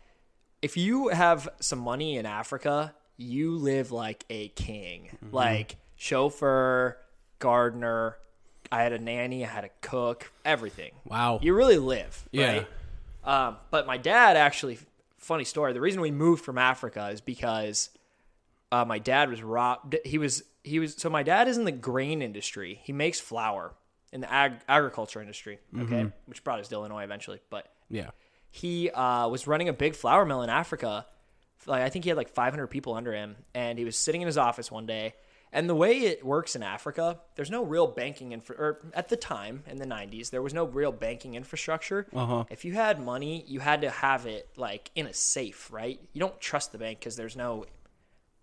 if 0.62 0.76
you 0.76 1.08
have 1.08 1.48
some 1.60 1.78
money 1.78 2.16
in 2.16 2.26
Africa, 2.26 2.94
you 3.16 3.56
live 3.56 3.92
like 3.92 4.24
a 4.30 4.48
king. 4.48 5.16
Like 5.30 5.76
chauffeur, 5.96 6.96
gardener. 7.38 8.16
I 8.72 8.82
had 8.82 8.92
a 8.92 8.98
nanny. 8.98 9.44
I 9.44 9.48
had 9.48 9.64
a 9.64 9.70
cook. 9.80 10.30
Everything. 10.44 10.92
Wow. 11.04 11.40
You 11.42 11.54
really 11.54 11.78
live. 11.78 12.28
Yeah. 12.32 12.52
Right? 12.52 12.66
Um, 13.24 13.56
but 13.70 13.86
my 13.86 13.98
dad 13.98 14.36
actually, 14.36 14.78
funny 15.18 15.44
story. 15.44 15.72
The 15.72 15.80
reason 15.80 16.00
we 16.00 16.10
moved 16.10 16.44
from 16.44 16.58
Africa 16.58 17.08
is 17.12 17.20
because 17.20 17.90
uh, 18.72 18.84
my 18.84 18.98
dad 18.98 19.30
was 19.30 19.42
robbed. 19.42 19.96
He 20.04 20.18
was 20.18 20.42
he 20.64 20.78
was 20.78 20.94
so 20.94 21.10
my 21.10 21.22
dad 21.22 21.48
is 21.48 21.58
in 21.58 21.64
the 21.64 21.72
grain 21.72 22.22
industry. 22.22 22.80
He 22.82 22.92
makes 22.92 23.20
flour 23.20 23.74
in 24.12 24.20
the 24.20 24.32
ag- 24.32 24.61
agriculture 24.68 25.20
industry. 25.20 25.59
Okay, 25.78 26.06
which 26.26 26.42
brought 26.44 26.61
us 26.61 26.68
to 26.68 26.74
Illinois 26.74 27.02
eventually. 27.04 27.40
But 27.50 27.70
Yeah. 27.90 28.11
he 28.50 28.90
uh, 28.90 29.28
was 29.28 29.46
running 29.46 29.68
a 29.68 29.72
big 29.72 29.94
flour 29.94 30.24
mill 30.24 30.42
in 30.42 30.50
Africa. 30.50 31.06
Like 31.66 31.82
I 31.82 31.88
think 31.88 32.04
he 32.04 32.09
had 32.11 32.16
like 32.16 32.30
500 32.30 32.68
people 32.68 32.94
under 32.94 33.12
him, 33.12 33.36
and 33.54 33.78
he 33.78 33.84
was 33.84 33.96
sitting 33.96 34.22
in 34.22 34.26
his 34.26 34.38
office 34.38 34.70
one 34.70 34.86
day. 34.86 35.14
And 35.50 35.66
the 35.66 35.74
way 35.74 36.00
it 36.00 36.24
works 36.26 36.54
in 36.56 36.62
Africa, 36.62 37.20
there's 37.34 37.50
no 37.50 37.64
real 37.64 37.86
banking 37.86 38.32
infra. 38.32 38.54
Or 38.56 38.80
at 38.92 39.09
the 39.09 39.16
time 39.16 39.62
in 39.66 39.78
the 39.78 39.86
90s, 39.86 40.28
there 40.28 40.42
was 40.42 40.52
no 40.52 40.64
real 40.66 40.92
banking 40.92 41.36
infrastructure. 41.36 42.06
Uh-huh. 42.14 42.44
If 42.50 42.66
you 42.66 42.74
had 42.74 43.00
money, 43.00 43.44
you 43.46 43.59
had 43.59 43.80
to 43.80 43.88
have 43.90 44.26
it 44.26 44.46
like 44.59 44.90
in 44.94 45.06
a 45.06 45.14
safe, 45.14 45.72
right? 45.72 45.98
You 46.12 46.20
don't 46.20 46.38
trust 46.38 46.72
the 46.72 46.78
bank 46.78 46.98
because 46.98 47.16
there's 47.16 47.34
no, 47.34 47.64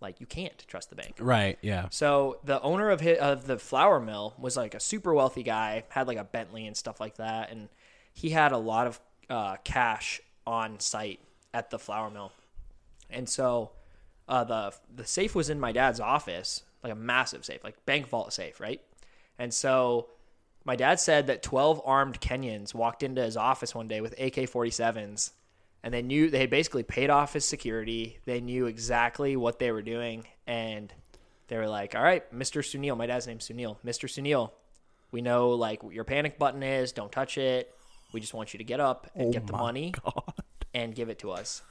like, 0.00 0.20
you 0.20 0.26
can't 0.26 0.58
trust 0.68 0.90
the 0.90 0.96
bank. 0.96 1.16
Right. 1.18 1.58
Yeah. 1.62 1.86
So 1.90 2.38
the 2.44 2.60
owner 2.60 2.90
of 2.90 3.00
his, 3.00 3.18
of 3.18 3.46
the 3.46 3.58
flour 3.58 3.98
mill 4.00 4.34
was 4.38 4.56
like 4.56 4.74
a 4.74 4.80
super 4.80 5.14
wealthy 5.14 5.42
guy, 5.42 5.84
had 5.88 6.06
like 6.06 6.18
a 6.18 6.24
Bentley 6.24 6.66
and 6.66 6.76
stuff 6.76 7.00
like 7.00 7.16
that, 7.16 7.50
and 7.50 7.68
he 8.12 8.30
had 8.30 8.52
a 8.52 8.58
lot 8.58 8.86
of 8.86 9.00
uh, 9.30 9.56
cash 9.64 10.20
on 10.46 10.80
site 10.80 11.20
at 11.54 11.70
the 11.70 11.78
flour 11.78 12.10
mill, 12.10 12.32
and 13.10 13.28
so 13.28 13.70
uh, 14.28 14.44
the 14.44 14.74
the 14.94 15.06
safe 15.06 15.34
was 15.34 15.48
in 15.50 15.58
my 15.58 15.72
dad's 15.72 16.00
office, 16.00 16.62
like 16.82 16.92
a 16.92 16.96
massive 16.96 17.44
safe, 17.44 17.64
like 17.64 17.84
bank 17.86 18.08
vault 18.08 18.32
safe, 18.32 18.60
right? 18.60 18.80
And 19.38 19.52
so 19.52 20.08
my 20.64 20.76
dad 20.76 21.00
said 21.00 21.26
that 21.28 21.42
twelve 21.42 21.80
armed 21.84 22.20
Kenyans 22.20 22.74
walked 22.74 23.02
into 23.02 23.22
his 23.22 23.36
office 23.36 23.74
one 23.74 23.88
day 23.88 24.00
with 24.00 24.12
AK 24.12 24.34
47s 24.34 25.30
and 25.86 25.94
they 25.94 26.02
knew 26.02 26.28
they 26.28 26.40
had 26.40 26.50
basically 26.50 26.82
paid 26.82 27.10
off 27.10 27.32
his 27.32 27.44
security. 27.44 28.18
They 28.24 28.40
knew 28.40 28.66
exactly 28.66 29.36
what 29.36 29.60
they 29.60 29.70
were 29.70 29.82
doing, 29.82 30.26
and 30.44 30.92
they 31.46 31.56
were 31.56 31.68
like, 31.68 31.94
"All 31.94 32.02
right, 32.02 32.28
Mr. 32.34 32.60
Sunil, 32.60 32.96
my 32.96 33.06
dad's 33.06 33.28
name's 33.28 33.48
Sunil. 33.48 33.76
Mr. 33.84 34.08
Sunil, 34.08 34.50
we 35.12 35.22
know 35.22 35.50
like 35.50 35.84
what 35.84 35.94
your 35.94 36.02
panic 36.02 36.40
button 36.40 36.64
is. 36.64 36.90
Don't 36.90 37.12
touch 37.12 37.38
it. 37.38 37.72
We 38.12 38.18
just 38.18 38.34
want 38.34 38.52
you 38.52 38.58
to 38.58 38.64
get 38.64 38.80
up 38.80 39.08
and 39.14 39.28
oh 39.28 39.32
get 39.32 39.46
the 39.46 39.52
money 39.52 39.94
and 40.74 40.92
give 40.92 41.08
it 41.08 41.20
to 41.20 41.30
us." 41.30 41.62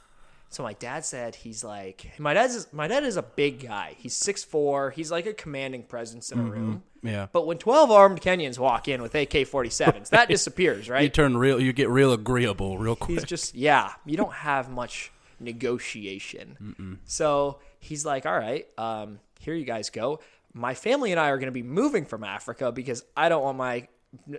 So 0.48 0.62
my 0.62 0.74
dad 0.74 1.04
said 1.04 1.34
he's 1.34 1.64
like 1.64 2.12
my 2.18 2.32
dad's 2.32 2.72
my 2.72 2.88
dad 2.88 3.04
is 3.04 3.16
a 3.16 3.22
big 3.22 3.66
guy. 3.66 3.94
He's 3.98 4.14
six 4.14 4.44
four. 4.44 4.90
He's 4.90 5.10
like 5.10 5.26
a 5.26 5.34
commanding 5.34 5.82
presence 5.82 6.30
in 6.30 6.38
a 6.38 6.42
room. 6.42 6.82
Yeah. 7.02 7.26
But 7.32 7.46
when 7.46 7.58
12 7.58 7.90
armed 7.90 8.20
Kenyans 8.20 8.58
walk 8.58 8.88
in 8.88 9.00
with 9.00 9.14
AK-47s, 9.14 10.08
that 10.10 10.28
disappears, 10.36 10.88
right? 10.88 11.02
You 11.02 11.08
turn 11.08 11.36
real. 11.36 11.60
You 11.60 11.72
get 11.72 11.88
real 11.88 12.12
agreeable 12.12 12.78
real 12.78 12.96
quick. 12.96 13.18
He's 13.18 13.24
just 13.24 13.54
yeah. 13.54 13.92
You 14.04 14.16
don't 14.16 14.32
have 14.32 14.70
much 14.70 15.12
negotiation. 15.40 16.98
So 17.04 17.58
he's 17.80 18.04
like, 18.04 18.26
all 18.26 18.36
right, 18.38 18.66
um, 18.78 19.20
here 19.40 19.54
you 19.54 19.64
guys 19.64 19.90
go. 19.90 20.20
My 20.52 20.74
family 20.74 21.10
and 21.10 21.20
I 21.20 21.28
are 21.28 21.38
going 21.38 21.48
to 21.48 21.52
be 21.52 21.62
moving 21.62 22.06
from 22.06 22.24
Africa 22.24 22.72
because 22.72 23.04
I 23.16 23.28
don't 23.28 23.42
want 23.42 23.58
my 23.58 23.88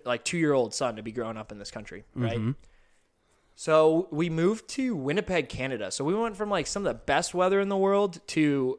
like 0.06 0.24
two 0.24 0.38
year 0.38 0.54
old 0.54 0.74
son 0.74 0.96
to 0.96 1.04
be 1.04 1.12
growing 1.12 1.38
up 1.38 1.52
in 1.52 1.60
this 1.60 1.70
country, 1.72 2.04
right? 2.16 2.40
So 3.60 4.08
we 4.12 4.30
moved 4.30 4.68
to 4.70 4.96
Winnipeg, 4.96 5.50
Canada. 5.50 5.90
So 5.90 6.04
we 6.06 6.14
went 6.14 6.38
from 6.38 6.52
like 6.52 6.68
some 6.68 6.86
of 6.86 6.94
the 6.94 7.00
best 7.06 7.34
weather 7.34 7.60
in 7.60 7.70
the 7.70 7.76
world 7.78 8.20
to 8.28 8.78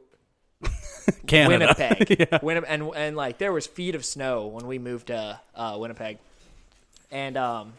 Canada. 1.27 1.75
Winnipeg. 1.77 2.07
Winnip- 2.41 2.63
and 2.65 2.89
and 2.95 3.17
like 3.17 3.39
there 3.39 3.51
was 3.51 3.67
feet 3.67 3.93
of 3.93 4.05
snow 4.05 4.47
when 4.47 4.67
we 4.67 4.79
moved 4.79 5.07
to 5.07 5.37
uh, 5.53 5.75
Winnipeg, 5.77 6.17
and 7.11 7.35
um, 7.35 7.73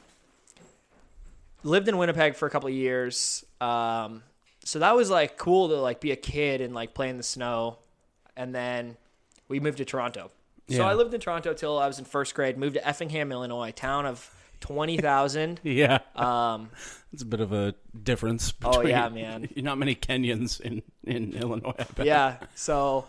lived 1.62 1.88
in 1.88 1.96
Winnipeg 1.96 2.34
for 2.34 2.46
a 2.46 2.50
couple 2.50 2.68
of 2.68 2.74
years. 2.74 3.46
Um, 3.62 4.22
so 4.64 4.78
that 4.80 4.94
was 4.94 5.08
like 5.08 5.38
cool 5.38 5.68
to 5.68 5.76
like 5.76 6.00
be 6.00 6.10
a 6.12 6.16
kid 6.16 6.60
and 6.60 6.74
like 6.74 6.92
play 6.92 7.08
in 7.08 7.16
the 7.16 7.22
snow, 7.22 7.78
and 8.36 8.54
then 8.54 8.98
we 9.48 9.58
moved 9.58 9.78
to 9.78 9.86
Toronto. 9.86 10.30
So 10.68 10.76
Yeah. 10.76 10.84
I 10.84 10.92
lived 10.92 11.14
in 11.14 11.20
Toronto 11.20 11.54
till 11.54 11.78
I 11.78 11.86
was 11.86 11.98
in 11.98 12.04
first 12.04 12.34
grade. 12.34 12.58
Moved 12.58 12.74
to 12.74 12.86
Effingham, 12.86 13.32
Illinois, 13.32 13.70
town 13.72 14.04
of 14.04 14.30
twenty 14.60 14.96
thousand. 14.98 15.60
Yeah. 15.64 15.98
Um, 16.14 16.70
It's 17.12 17.22
a 17.22 17.26
bit 17.26 17.40
of 17.40 17.52
a 17.52 17.74
difference. 18.00 18.54
Oh, 18.64 18.82
yeah, 18.82 19.08
man. 19.08 19.48
Not 19.56 19.78
many 19.78 19.94
Kenyans 19.94 20.60
in 20.60 20.82
in 21.04 21.32
Illinois. 21.34 21.74
Yeah. 22.02 22.36
So, 22.54 23.06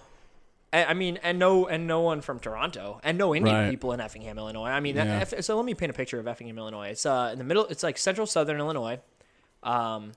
I 0.73 0.85
I 0.85 0.93
mean, 0.93 1.19
and 1.23 1.37
no, 1.37 1.67
and 1.67 1.85
no 1.87 2.01
one 2.01 2.21
from 2.21 2.39
Toronto, 2.39 2.99
and 3.03 3.17
no 3.17 3.35
Indian 3.35 3.55
Right. 3.55 3.69
people 3.69 3.91
in 3.93 3.99
Effingham, 4.01 4.37
Illinois. 4.37 4.69
I 4.69 4.79
mean, 4.79 4.95
Yeah. 4.95 5.23
So 5.25 5.55
let 5.55 5.65
me 5.65 5.73
paint 5.75 5.91
a 5.91 5.93
picture 5.93 6.19
of 6.19 6.27
Effingham, 6.27 6.57
Illinois. 6.57 6.89
It's 6.89 7.05
uh 7.05 7.29
in 7.31 7.37
the 7.37 7.43
middle. 7.45 7.65
It's 7.67 7.83
like 7.83 7.97
central 7.97 8.25
southern 8.25 8.57
Illinois. 8.59 8.99
Um, 9.63 10.13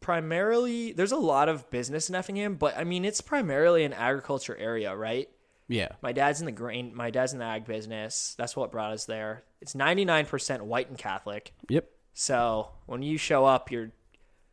primarily, 0.00 0.92
there's 0.92 1.12
a 1.12 1.16
lot 1.16 1.48
of 1.48 1.68
business 1.70 2.08
in 2.08 2.14
Effingham, 2.14 2.54
but 2.56 2.76
I 2.76 2.84
mean, 2.84 3.04
it's 3.04 3.20
primarily 3.20 3.84
an 3.84 3.92
agriculture 3.92 4.56
area, 4.56 4.94
right? 4.94 5.28
Yeah. 5.68 5.88
My 6.02 6.12
dad's 6.12 6.40
in 6.40 6.46
the 6.46 6.52
grain. 6.52 6.94
My 6.94 7.10
dad's 7.10 7.32
in 7.32 7.38
the 7.38 7.44
ag 7.46 7.64
business. 7.64 8.34
That's 8.36 8.54
what 8.54 8.70
brought 8.70 8.92
us 8.92 9.06
there. 9.06 9.42
It's 9.64 9.72
99% 9.74 10.60
white 10.60 10.90
and 10.90 10.98
Catholic. 10.98 11.54
Yep. 11.70 11.88
So 12.12 12.68
when 12.84 13.02
you 13.02 13.16
show 13.16 13.46
up, 13.46 13.70
you're 13.70 13.92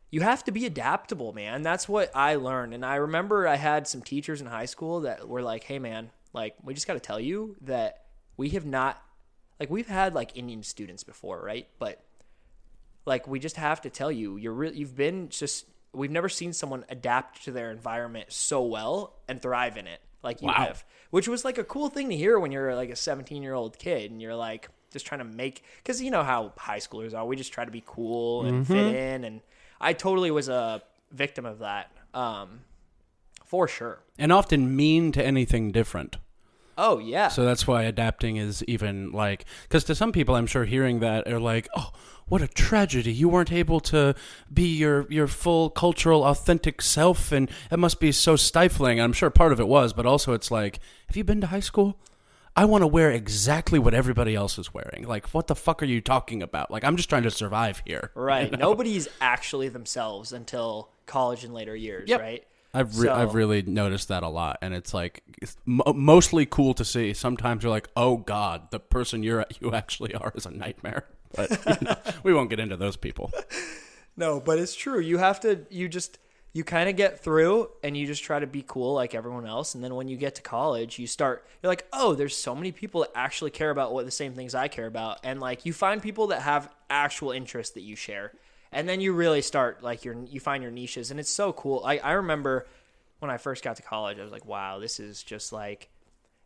you 0.09 0.21
have 0.21 0.43
to 0.45 0.53
be 0.53 0.65
adaptable, 0.65 1.33
man. 1.33 1.63
That's 1.63 1.87
what 1.89 2.11
I 2.15 2.35
learned. 2.35 2.73
And 2.73 2.85
I 2.85 2.95
remember 2.95 3.45
I 3.45 3.55
had 3.57 3.87
some 3.87 4.01
teachers 4.01 4.39
in 4.39 4.47
high 4.47 4.65
school 4.65 5.01
that 5.01 5.27
were 5.27 5.41
like, 5.41 5.65
"Hey, 5.65 5.79
man, 5.79 6.11
like 6.31 6.55
we 6.63 6.73
just 6.73 6.87
got 6.87 6.93
to 6.93 7.01
tell 7.01 7.19
you 7.19 7.57
that 7.61 8.05
we 8.37 8.49
have 8.51 8.65
not 8.65 9.03
like 9.59 9.69
we've 9.69 9.87
had 9.87 10.13
like 10.13 10.37
Indian 10.37 10.63
students 10.63 11.03
before, 11.03 11.41
right? 11.43 11.67
But 11.77 12.01
like 13.05 13.27
we 13.27 13.37
just 13.37 13.57
have 13.57 13.81
to 13.81 13.89
tell 13.89 14.13
you, 14.13 14.37
you're 14.37 14.53
really 14.53 14.77
you've 14.77 14.95
been 14.95 15.27
just 15.27 15.65
we've 15.93 16.09
never 16.09 16.29
seen 16.29 16.53
someone 16.53 16.85
adapt 16.87 17.43
to 17.43 17.51
their 17.51 17.69
environment 17.69 18.31
so 18.31 18.63
well 18.63 19.19
and 19.27 19.41
thrive 19.41 19.75
in 19.75 19.87
it 19.87 19.99
like 20.23 20.41
you 20.41 20.47
Wow. 20.47 20.53
have." 20.53 20.85
Which 21.09 21.27
was 21.27 21.43
like 21.43 21.57
a 21.57 21.65
cool 21.65 21.89
thing 21.89 22.09
to 22.09 22.15
hear 22.15 22.39
when 22.39 22.53
you're 22.53 22.73
like 22.75 22.89
a 22.89 22.93
17-year-old 22.93 23.77
kid 23.77 24.11
and 24.11 24.21
you're 24.21 24.35
like 24.35 24.69
just 24.91 25.05
trying 25.05 25.19
to 25.19 25.25
make 25.25 25.63
cuz 25.83 26.01
you 26.01 26.11
know 26.11 26.23
how 26.23 26.53
high 26.57 26.79
schoolers 26.79 27.13
are. 27.13 27.25
We 27.25 27.35
just 27.35 27.53
try 27.53 27.65
to 27.65 27.71
be 27.71 27.83
cool 27.85 28.45
and 28.45 28.67
fit 28.67 28.95
in 28.95 29.23
and 29.23 29.41
I 29.79 29.93
totally 29.93 30.31
was 30.31 30.49
a 30.49 30.81
victim 31.11 31.45
of 31.45 31.59
that. 31.59 31.91
Um 32.13 32.61
for 33.45 33.67
sure. 33.67 33.99
And 34.17 34.31
often 34.31 34.75
mean 34.75 35.11
to 35.11 35.23
anything 35.23 35.71
different. 35.71 36.17
Oh 36.77 36.99
yeah. 36.99 37.27
So 37.27 37.43
that's 37.43 37.67
why 37.67 37.83
adapting 37.83 38.37
is 38.37 38.63
even 38.63 39.11
like 39.11 39.45
because 39.63 39.83
to 39.85 39.95
some 39.95 40.11
people, 40.11 40.35
I'm 40.35 40.47
sure 40.47 40.65
hearing 40.65 40.99
that 41.01 41.27
are 41.27 41.39
like, 41.39 41.67
"Oh, 41.75 41.91
what 42.27 42.41
a 42.41 42.47
tragedy! 42.47 43.11
You 43.11 43.29
weren't 43.29 43.51
able 43.51 43.79
to 43.81 44.15
be 44.51 44.75
your 44.75 45.05
your 45.11 45.27
full 45.27 45.69
cultural, 45.69 46.23
authentic 46.23 46.81
self, 46.81 47.31
and 47.31 47.49
it 47.69 47.77
must 47.77 47.99
be 47.99 48.11
so 48.11 48.35
stifling." 48.35 48.99
I'm 48.99 49.13
sure 49.13 49.29
part 49.29 49.51
of 49.51 49.59
it 49.59 49.67
was, 49.67 49.93
but 49.93 50.05
also 50.05 50.33
it's 50.33 50.49
like, 50.49 50.79
have 51.07 51.17
you 51.17 51.23
been 51.23 51.41
to 51.41 51.47
high 51.47 51.59
school? 51.59 51.97
I 52.55 52.65
want 52.65 52.81
to 52.81 52.87
wear 52.87 53.11
exactly 53.11 53.79
what 53.79 53.93
everybody 53.93 54.35
else 54.35 54.57
is 54.57 54.73
wearing. 54.73 55.05
Like, 55.07 55.27
what 55.29 55.47
the 55.47 55.55
fuck 55.55 55.81
are 55.81 55.85
you 55.85 56.01
talking 56.01 56.43
about? 56.43 56.69
Like, 56.69 56.83
I'm 56.83 56.97
just 56.97 57.07
trying 57.09 57.23
to 57.23 57.31
survive 57.31 57.81
here. 57.85 58.11
Right. 58.13 58.51
Nobody's 58.57 59.07
actually 59.21 59.69
themselves 59.69 60.33
until 60.33 60.89
college 61.05 61.43
and 61.45 61.53
later 61.53 61.75
years, 61.75 62.09
Yep. 62.09 62.19
right? 62.19 62.43
I've 62.73 62.97
re- 62.99 63.07
So- 63.07 63.13
I've 63.13 63.33
really 63.35 63.61
noticed 63.61 64.07
that 64.09 64.23
a 64.23 64.29
lot, 64.29 64.57
and 64.61 64.73
it's 64.73 64.93
like 64.93 65.23
it's 65.41 65.57
mo- 65.65 65.91
mostly 65.93 66.45
cool 66.45 66.73
to 66.75 66.85
see. 66.85 67.13
Sometimes 67.13 67.63
you're 67.63 67.69
like, 67.69 67.89
"Oh 67.97 68.15
God, 68.17 68.71
the 68.71 68.79
person 68.79 69.23
you're 69.23 69.45
you 69.59 69.73
actually 69.73 70.13
are 70.15 70.31
is 70.35 70.45
a 70.45 70.51
nightmare." 70.51 71.03
But 71.35 71.49
you 71.51 71.87
know, 71.87 71.95
we 72.23 72.33
won't 72.33 72.49
get 72.49 72.59
into 72.59 72.77
those 72.77 72.95
people. 72.97 73.31
No, 74.17 74.41
but 74.41 74.59
it's 74.59 74.75
true. 74.75 74.99
You 74.99 75.17
have 75.19 75.39
to 75.39 75.65
you 75.69 75.87
just 75.87 76.19
you 76.53 76.63
kind 76.63 76.89
of 76.89 76.95
get 76.95 77.19
through 77.23 77.69
and 77.81 77.95
you 77.95 78.05
just 78.05 78.23
try 78.23 78.39
to 78.39 78.47
be 78.47 78.63
cool 78.67 78.93
like 78.93 79.15
everyone 79.15 79.45
else 79.45 79.73
and 79.73 79.83
then 79.83 79.95
when 79.95 80.07
you 80.07 80.17
get 80.17 80.35
to 80.35 80.41
college, 80.41 80.99
you 80.99 81.07
start 81.07 81.45
you're 81.61 81.71
like, 81.71 81.87
"Oh, 81.93 82.13
there's 82.13 82.35
so 82.35 82.55
many 82.55 82.71
people 82.71 83.01
that 83.01 83.11
actually 83.15 83.51
care 83.51 83.69
about 83.69 83.93
what 83.93 84.05
the 84.05 84.11
same 84.11 84.33
things 84.33 84.53
I 84.53 84.67
care 84.67 84.87
about." 84.87 85.19
And 85.23 85.39
like 85.39 85.65
you 85.65 85.73
find 85.73 86.01
people 86.01 86.27
that 86.27 86.41
have 86.41 86.69
actual 86.89 87.31
interests 87.31 87.73
that 87.75 87.81
you 87.81 87.95
share. 87.95 88.33
And 88.73 88.87
then 88.87 89.01
you 89.01 89.11
really 89.13 89.41
start 89.41 89.83
like 89.83 90.05
your 90.05 90.15
you 90.25 90.39
find 90.39 90.61
your 90.63 90.71
niches 90.71 91.11
and 91.11 91.19
it's 91.19 91.29
so 91.29 91.53
cool. 91.53 91.83
I 91.85 91.97
I 91.99 92.11
remember 92.13 92.67
when 93.21 93.29
I 93.29 93.37
first 93.37 93.63
got 93.63 93.75
to 93.75 93.83
college, 93.83 94.17
I 94.19 94.23
was 94.23 94.31
like, 94.31 94.45
wow, 94.45 94.79
this 94.79 94.99
is 94.99 95.21
just 95.21 95.53
like, 95.53 95.89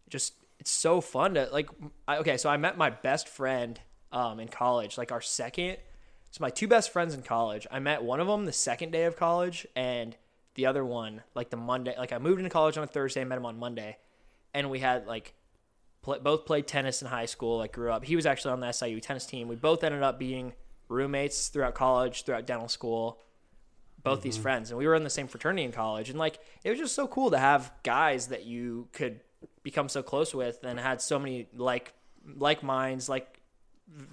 just 0.09 0.33
it's 0.59 0.71
so 0.71 1.01
fun 1.01 1.33
to 1.35 1.49
like. 1.51 1.69
I, 2.07 2.17
okay, 2.17 2.37
so 2.37 2.49
I 2.49 2.57
met 2.57 2.77
my 2.77 2.89
best 2.89 3.29
friend 3.29 3.79
um, 4.11 4.39
in 4.39 4.49
college, 4.49 4.97
like 4.97 5.11
our 5.11 5.21
second. 5.21 5.77
So 6.35 6.41
my 6.41 6.49
two 6.49 6.67
best 6.67 6.91
friends 6.91 7.13
in 7.13 7.21
college, 7.21 7.65
I 7.71 7.79
met 7.79 8.03
one 8.03 8.19
of 8.19 8.27
them 8.27 8.43
the 8.43 8.51
second 8.51 8.91
day 8.91 9.05
of 9.05 9.15
college, 9.15 9.65
and 9.73 10.17
the 10.55 10.65
other 10.65 10.83
one 10.83 11.23
like 11.33 11.49
the 11.49 11.55
Monday. 11.55 11.95
Like 11.97 12.11
I 12.11 12.17
moved 12.17 12.39
into 12.39 12.49
college 12.49 12.77
on 12.77 12.83
a 12.83 12.87
Thursday, 12.87 13.23
met 13.23 13.37
him 13.37 13.45
on 13.45 13.57
Monday, 13.57 13.95
and 14.53 14.69
we 14.69 14.79
had 14.79 15.07
like 15.07 15.33
play, 16.01 16.19
both 16.19 16.45
played 16.45 16.67
tennis 16.67 17.01
in 17.01 17.07
high 17.07 17.25
school. 17.25 17.59
Like 17.59 17.71
grew 17.71 17.89
up. 17.89 18.03
He 18.03 18.17
was 18.17 18.25
actually 18.25 18.51
on 18.51 18.59
the 18.59 18.69
SIU 18.73 18.99
tennis 18.99 19.25
team. 19.25 19.47
We 19.47 19.55
both 19.55 19.81
ended 19.81 20.03
up 20.03 20.19
being 20.19 20.51
roommates 20.89 21.47
throughout 21.47 21.73
college, 21.73 22.25
throughout 22.25 22.45
dental 22.45 22.67
school. 22.67 23.21
Both 24.03 24.21
these 24.21 24.33
mm-hmm. 24.33 24.43
friends, 24.43 24.71
and 24.71 24.77
we 24.77 24.87
were 24.87 24.95
in 24.95 25.05
the 25.05 25.09
same 25.09 25.29
fraternity 25.29 25.63
in 25.63 25.71
college, 25.71 26.09
and 26.09 26.19
like 26.19 26.39
it 26.65 26.69
was 26.69 26.79
just 26.79 26.95
so 26.95 27.07
cool 27.07 27.31
to 27.31 27.37
have 27.37 27.71
guys 27.83 28.27
that 28.27 28.43
you 28.43 28.89
could 28.91 29.21
become 29.63 29.87
so 29.87 30.03
close 30.03 30.35
with, 30.35 30.65
and 30.65 30.77
had 30.81 31.01
so 31.01 31.17
many 31.17 31.47
like 31.55 31.93
like 32.35 32.61
minds, 32.61 33.07
like 33.07 33.34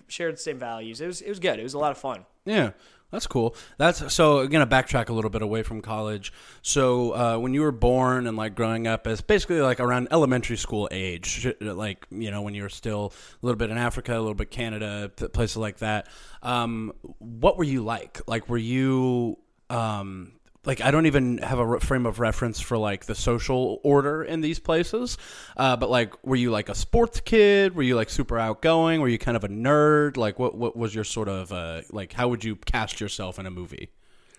shared 0.09 0.35
the 0.35 0.41
same 0.41 0.59
values. 0.59 1.01
It 1.01 1.07
was 1.07 1.21
it 1.21 1.29
was 1.29 1.39
good. 1.39 1.59
It 1.59 1.63
was 1.63 1.75
a 1.75 1.79
lot 1.79 1.91
of 1.91 1.99
fun. 1.99 2.25
Yeah, 2.45 2.71
that's 3.11 3.27
cool. 3.27 3.55
That's 3.77 4.13
so. 4.13 4.41
I'm 4.41 4.49
gonna 4.49 4.67
backtrack 4.67 5.09
a 5.09 5.13
little 5.13 5.31
bit 5.31 5.43
away 5.43 5.63
from 5.63 5.83
college. 5.83 6.33
So 6.63 7.13
uh, 7.13 7.39
when 7.39 7.53
you 7.55 7.61
were 7.61 7.73
born 7.73 8.27
and 8.27 8.37
like 8.37 8.55
growing 8.55 8.87
up 8.87 9.07
as 9.07 9.21
basically 9.21 9.61
like 9.61 9.81
around 9.81 10.09
elementary 10.11 10.57
school 10.57 10.89
age, 10.91 11.47
like 11.61 12.07
you 12.11 12.31
know 12.31 12.43
when 12.43 12.55
you 12.55 12.63
were 12.63 12.69
still 12.69 13.13
a 13.43 13.47
little 13.47 13.59
bit 13.59 13.71
in 13.71 13.79
Africa, 13.79 14.13
a 14.13 14.21
little 14.21 14.35
bit 14.35 14.51
Canada, 14.51 15.11
places 15.11 15.59
like 15.59 15.79
that. 15.79 16.09
Um, 16.43 16.93
what 17.19 17.59
were 17.59 17.65
you 17.65 17.85
like? 17.85 18.21
Like 18.27 18.49
were 18.49 18.59
you 18.59 19.39
um, 19.69 20.33
like 20.65 20.81
I 20.81 20.91
don't 20.91 21.07
even 21.07 21.39
have 21.39 21.59
a 21.59 21.81
frame 21.81 22.07
of 22.07 22.21
reference 22.21 22.61
for 22.61 22.79
like 22.79 23.07
the 23.07 23.15
social 23.15 23.81
order 23.83 24.23
in 24.23 24.41
these 24.41 24.59
places. 24.59 25.19
Uh, 25.57 25.77
but 25.77 25.91
like, 25.91 26.25
were 26.25 26.37
you 26.37 26.51
like 26.51 26.69
a 26.69 26.75
sports 26.75 27.21
kid? 27.21 27.75
Were 27.75 27.83
you 27.83 27.97
like 27.97 28.11
super 28.11 28.39
outgoing? 28.39 29.01
Were 29.01 29.09
you 29.09 29.19
kind 29.19 29.37
of 29.37 29.45
a 29.45 29.49
nerd? 29.49 30.17
Like, 30.17 30.39
what 30.39 30.55
what 30.55 30.77
was 30.77 30.95
your 30.95 31.05
sort 31.05 31.29
of 31.29 31.53
uh, 31.53 31.83
like? 31.91 32.13
How 32.13 32.29
would 32.29 32.45
you 32.45 32.57
cast 32.57 33.01
yourself 33.01 33.39
in 33.39 33.47
a 33.47 33.51
movie? 33.51 33.91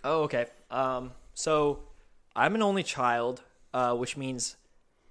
Oh, 0.04 0.24
okay. 0.24 0.46
Um, 0.72 1.12
so 1.34 1.80
I'm 2.36 2.56
an 2.56 2.62
only 2.62 2.84
child, 2.84 3.42
uh, 3.74 3.96
which 3.96 4.16
means 4.16 4.56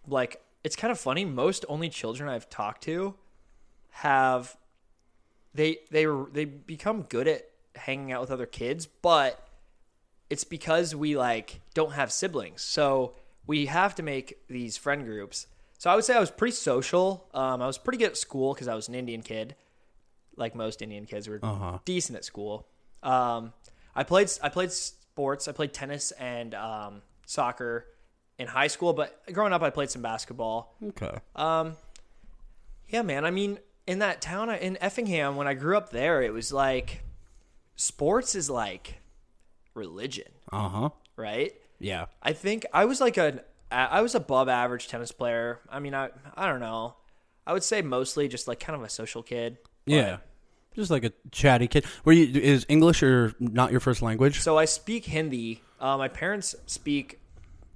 like 0.06 0.42
it's 0.64 0.76
kind 0.76 0.90
of 0.90 0.98
funny. 0.98 1.24
Most 1.24 1.64
only 1.68 1.88
children 1.88 2.28
I've 2.28 2.48
talked 2.48 2.84
to 2.84 3.14
have 3.90 4.56
they 5.54 5.78
they 5.90 6.06
they 6.32 6.46
become 6.46 7.02
good 7.02 7.28
at 7.28 7.48
hanging 7.74 8.12
out 8.12 8.22
with 8.22 8.30
other 8.30 8.46
kids, 8.46 8.86
but 8.86 9.46
it's 10.32 10.44
because 10.44 10.96
we 10.96 11.14
like 11.14 11.60
don't 11.74 11.92
have 11.92 12.10
siblings. 12.10 12.62
So 12.62 13.12
we 13.46 13.66
have 13.66 13.94
to 13.96 14.02
make 14.02 14.38
these 14.48 14.78
friend 14.78 15.04
groups. 15.04 15.46
So 15.76 15.90
I 15.90 15.94
would 15.94 16.04
say 16.04 16.14
I 16.14 16.20
was 16.20 16.30
pretty 16.30 16.54
social. 16.54 17.28
Um, 17.34 17.60
I 17.60 17.66
was 17.66 17.76
pretty 17.76 17.98
good 17.98 18.12
at 18.12 18.16
school 18.16 18.54
because 18.54 18.66
I 18.66 18.74
was 18.74 18.88
an 18.88 18.94
Indian 18.94 19.20
kid, 19.20 19.56
like 20.36 20.54
most 20.54 20.80
Indian 20.80 21.04
kids 21.04 21.28
were 21.28 21.38
decent 21.84 22.16
at 22.16 22.24
school. 22.24 22.66
Um, 23.02 23.52
I 23.94 24.04
played 24.04 24.30
I 24.42 24.48
played 24.48 24.72
sports. 24.72 25.48
I 25.48 25.52
played 25.52 25.74
tennis 25.74 26.12
and 26.12 26.54
um, 26.54 27.02
soccer 27.26 27.88
in 28.38 28.46
high 28.46 28.68
school, 28.68 28.94
but 28.94 29.22
growing 29.34 29.52
up 29.52 29.60
I 29.60 29.68
played 29.68 29.90
some 29.90 30.00
basketball. 30.00 30.74
Okay. 30.82 31.14
Yeah, 32.88 33.02
man. 33.02 33.26
I 33.26 33.30
mean, 33.30 33.58
in 33.86 33.98
that 33.98 34.22
town 34.22 34.48
in 34.48 34.78
Effingham, 34.80 35.36
when 35.36 35.46
I 35.46 35.52
grew 35.52 35.76
up 35.76 35.90
there, 35.90 36.22
it 36.22 36.32
was 36.32 36.54
like 36.54 37.02
sports 37.76 38.34
is 38.34 38.48
like 38.48 39.01
religion, 39.74 40.28
Uh 40.50 40.68
huh. 40.68 40.88
right? 41.16 41.52
Yeah. 41.78 42.06
I 42.22 42.32
think 42.32 42.66
I 42.72 42.84
was 42.84 43.00
like 43.00 43.16
an 43.16 43.40
I 43.70 44.02
was 44.02 44.14
above 44.14 44.48
average 44.48 44.88
tennis 44.88 45.12
player. 45.12 45.60
I 45.70 45.80
mean, 45.80 45.94
I 45.94 46.10
I 46.36 46.46
don't 46.48 46.60
know. 46.60 46.94
I 47.46 47.52
would 47.52 47.64
say 47.64 47.82
mostly 47.82 48.28
just 48.28 48.46
like 48.46 48.60
kind 48.60 48.76
of 48.76 48.82
a 48.84 48.88
social 48.88 49.22
kid. 49.22 49.58
Yeah. 49.86 50.18
Just 50.76 50.90
like 50.90 51.04
a 51.04 51.12
chatty 51.32 51.68
kid. 51.68 51.84
Were 52.04 52.12
you 52.12 52.40
is 52.40 52.64
English 52.68 53.02
or 53.02 53.32
not 53.40 53.70
your 53.72 53.80
first 53.80 54.00
language? 54.02 54.40
So 54.40 54.56
I 54.58 54.64
speak 54.66 55.04
Hindi. 55.06 55.62
Uh, 55.80 55.96
my 55.98 56.08
parents 56.08 56.54
speak 56.66 57.18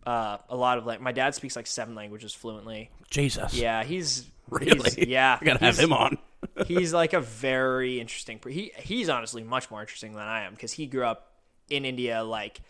uh, 0.06 0.38
a 0.48 0.56
lot 0.56 0.78
of 0.78 0.86
like 0.86 1.00
my 1.00 1.12
dad 1.12 1.34
speaks 1.34 1.56
like 1.56 1.66
seven 1.66 1.94
languages 1.94 2.32
fluently. 2.34 2.90
Jesus. 3.10 3.54
Yeah, 3.54 3.82
he's 3.84 4.26
Really? 4.48 4.90
he's- 4.90 4.98
yeah, 4.98 5.38
I 5.40 5.44
gotta 5.44 5.64
have 5.64 5.78
him 5.78 5.92
on. 5.92 6.18
he's 6.68 6.92
like 6.94 7.12
a 7.12 7.20
very 7.20 8.00
interesting. 8.00 8.38
He 8.48 8.70
he's 8.78 9.08
honestly 9.08 9.42
much 9.42 9.70
more 9.70 9.80
interesting 9.80 10.12
than 10.12 10.22
I 10.22 10.42
am 10.44 10.52
because 10.52 10.72
he 10.72 10.86
grew 10.86 11.04
up 11.04 11.32
in 11.70 11.84
India, 11.84 12.22
like 12.22 12.60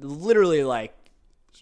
literally 0.00 0.64
like 0.64 0.94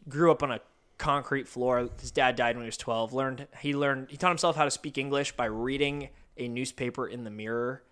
grew 0.08 0.30
up 0.30 0.42
on 0.42 0.52
a 0.52 0.60
concrete 0.98 1.48
floor. 1.48 1.88
His 2.00 2.10
dad 2.10 2.36
died 2.36 2.56
when 2.56 2.64
he 2.64 2.68
was 2.68 2.76
twelve. 2.76 3.12
Learned 3.12 3.46
he 3.60 3.74
learned 3.74 4.10
he 4.10 4.16
taught 4.16 4.30
himself 4.30 4.56
how 4.56 4.64
to 4.64 4.70
speak 4.70 4.98
English 4.98 5.32
by 5.32 5.46
reading 5.46 6.10
a 6.36 6.48
newspaper 6.48 7.06
in 7.06 7.24
the 7.24 7.30
mirror. 7.30 7.82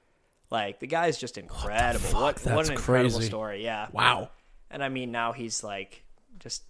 Like 0.50 0.80
the 0.80 0.86
guy 0.86 1.06
is 1.08 1.18
just 1.18 1.38
incredible. 1.38 2.08
What 2.08 2.22
what, 2.22 2.36
That's 2.42 2.68
an 2.68 2.74
incredible 2.76 3.16
crazy. 3.16 3.28
story. 3.28 3.64
Yeah. 3.64 3.88
Wow. 3.92 4.30
And 4.70 4.82
I 4.82 4.88
mean 4.88 5.10
now 5.10 5.32
he's 5.32 5.62
like 5.64 6.04
just 6.38 6.62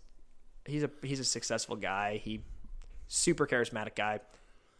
he's 0.65 0.83
a 0.83 0.91
he's 1.03 1.21
a 1.21 1.25
successful 1.25 1.77
guy. 1.77 2.21
He 2.23 2.43
super 3.07 3.47
charismatic 3.47 3.95
guy. 3.95 4.21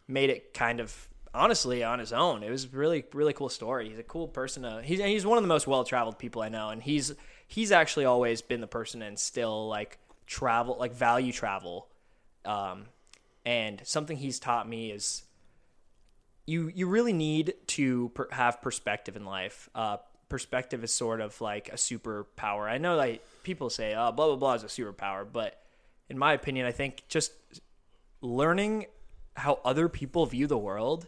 Made 0.07 0.31
it 0.31 0.55
kind 0.55 0.81
of 0.81 1.09
honestly 1.35 1.85
on 1.85 1.99
his 1.99 2.13
own. 2.13 2.43
It 2.43 2.51
was 2.51 2.73
really 2.73 3.05
really 3.13 3.33
cool 3.33 3.49
story. 3.49 3.89
He's 3.89 3.99
a 3.99 4.05
cool 4.05 4.29
person 4.29 4.63
to 4.63 4.83
he's 4.83 5.01
he's 5.01 5.27
one 5.27 5.39
of 5.39 5.45
the 5.45 5.49
most 5.49 5.67
well-traveled 5.67 6.19
people 6.19 6.43
I 6.43 6.49
know 6.49 6.71
and 6.71 6.83
he's 6.83 7.15
he's 7.47 7.73
actually 7.73 8.05
always 8.05 8.43
been 8.43 8.61
the 8.61 8.67
person 8.67 9.03
and 9.03 9.19
still 9.19 9.69
like 9.69 9.99
travel 10.27 10.77
like 10.79 10.93
value 10.93 11.33
travel. 11.33 11.89
Um 12.45 12.87
and 13.45 13.81
something 13.85 14.17
he's 14.17 14.39
taught 14.39 14.69
me 14.69 14.91
is 14.91 15.23
you 16.49 16.73
you 16.75 16.87
really 16.87 17.13
need 17.13 17.55
to 17.67 18.11
per- 18.15 18.29
have 18.33 18.63
perspective 18.63 19.17
in 19.17 19.25
life. 19.27 19.69
Uh, 19.75 19.99
perspective 20.31 20.83
is 20.83 20.93
sort 20.93 21.21
of 21.21 21.39
like 21.41 21.69
a 21.69 21.77
superpower. 21.77 22.69
I 22.69 22.79
know 22.79 22.97
like 22.97 23.23
people 23.43 23.69
say, 23.71 23.95
"Oh, 23.95 24.11
blah 24.13 24.27
blah 24.27 24.37
blah 24.37 24.55
is 24.55 24.63
a 24.65 24.67
superpower," 24.67 25.27
but 25.31 25.63
in 26.09 26.19
my 26.19 26.33
opinion, 26.33 26.65
I 26.67 26.73
think 26.73 27.05
just 27.09 27.33
learning 28.23 28.87
how 29.37 29.61
other 29.65 29.89
people 29.89 30.25
view 30.25 30.47
the 30.47 30.59
world, 30.59 31.07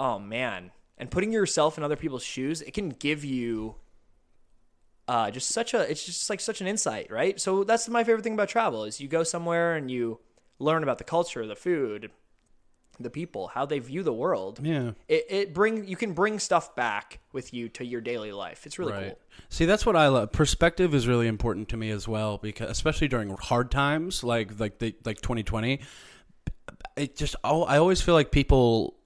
oh 0.00 0.18
man, 0.18 0.72
and 0.98 1.10
putting 1.10 1.30
yourself 1.32 1.78
in 1.78 1.84
other 1.84 1.94
people's 1.94 2.24
shoes, 2.24 2.62
it 2.62 2.72
can 2.72 2.88
give 2.88 3.24
you 3.24 3.76
uh, 5.06 5.30
just 5.30 5.50
such 5.50 5.74
a 5.74 5.88
it's 5.88 6.04
just 6.04 6.28
like 6.28 6.40
such 6.40 6.60
an 6.60 6.66
insight, 6.66 7.10
right? 7.12 7.38
So 7.40 7.62
that's 7.62 7.88
my 7.88 8.02
favorite 8.02 8.24
thing 8.24 8.34
about 8.34 8.48
travel 8.48 8.84
is 8.84 9.00
you 9.00 9.06
go 9.06 9.22
somewhere 9.22 9.76
and 9.76 9.90
you 9.90 10.18
learn 10.58 10.82
about 10.82 10.98
the 10.98 11.04
culture, 11.04 11.46
the 11.46 11.54
food, 11.54 12.10
the 12.98 13.10
people, 13.10 13.48
how 13.48 13.66
they 13.66 13.78
view 13.78 14.02
the 14.02 14.12
world. 14.12 14.60
Yeah. 14.62 14.92
It, 15.06 15.26
it 15.28 15.54
bring 15.54 15.86
you 15.86 15.96
can 15.96 16.14
bring 16.14 16.38
stuff 16.38 16.74
back 16.74 17.20
with 17.32 17.52
you 17.52 17.68
to 17.70 17.84
your 17.84 18.00
daily 18.00 18.32
life. 18.32 18.64
It's 18.64 18.78
really 18.78 18.92
cool. 18.92 19.18
See, 19.50 19.66
that's 19.66 19.84
what 19.84 19.96
I 19.96 20.08
love. 20.08 20.32
Perspective 20.32 20.94
is 20.94 21.06
really 21.06 21.26
important 21.26 21.68
to 21.70 21.76
me 21.76 21.90
as 21.90 22.08
well 22.08 22.38
because 22.38 22.70
especially 22.70 23.08
during 23.08 23.36
hard 23.36 23.70
times 23.70 24.24
like 24.24 24.58
like 24.58 24.78
the 24.78 24.94
like 25.04 25.20
2020, 25.20 25.80
it 26.96 27.16
just 27.16 27.36
oh, 27.44 27.64
I 27.64 27.76
always 27.76 28.00
feel 28.00 28.14
like 28.14 28.30
people 28.30 28.96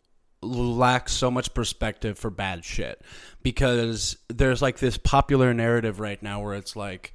lack 0.45 1.09
so 1.09 1.31
much 1.31 1.55
perspective 1.55 2.19
for 2.19 2.31
bad 2.31 2.65
shit 2.65 3.01
because 3.43 4.17
there's 4.29 4.63
like 4.63 4.79
this 4.79 4.97
popular 4.97 5.53
narrative 5.55 6.01
right 6.01 6.23
now 6.23 6.43
where 6.43 6.55
it's 6.55 6.77
like 6.77 7.15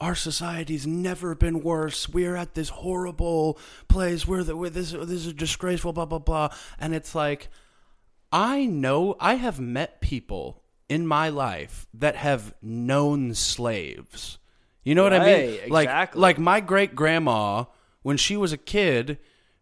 our 0.00 0.14
society's 0.14 0.86
never 0.86 1.34
been 1.34 1.62
worse. 1.62 2.08
We're 2.08 2.36
at 2.36 2.54
this 2.54 2.68
horrible 2.68 3.58
place. 3.88 4.26
We're 4.26 4.42
the 4.42 4.56
we're 4.56 4.70
this 4.70 4.92
this 4.92 5.26
is 5.26 5.32
disgraceful. 5.32 5.92
Blah 5.92 6.04
blah 6.04 6.18
blah. 6.18 6.48
And 6.78 6.94
it's 6.94 7.14
like, 7.14 7.48
I 8.32 8.66
know 8.66 9.16
I 9.20 9.34
have 9.34 9.58
met 9.58 10.00
people 10.00 10.62
in 10.88 11.06
my 11.06 11.28
life 11.30 11.86
that 11.94 12.16
have 12.16 12.54
known 12.60 13.34
slaves. 13.34 14.38
You 14.84 14.94
know 14.94 15.02
what 15.02 15.14
I 15.14 15.18
mean? 15.18 15.50
Right, 15.60 15.70
Like 15.70 15.88
exactly. 15.88 16.20
like 16.20 16.38
my 16.38 16.60
great 16.60 16.94
grandma 16.94 17.64
when 18.02 18.16
she 18.16 18.36
was 18.36 18.52
a 18.52 18.56
kid, 18.58 19.18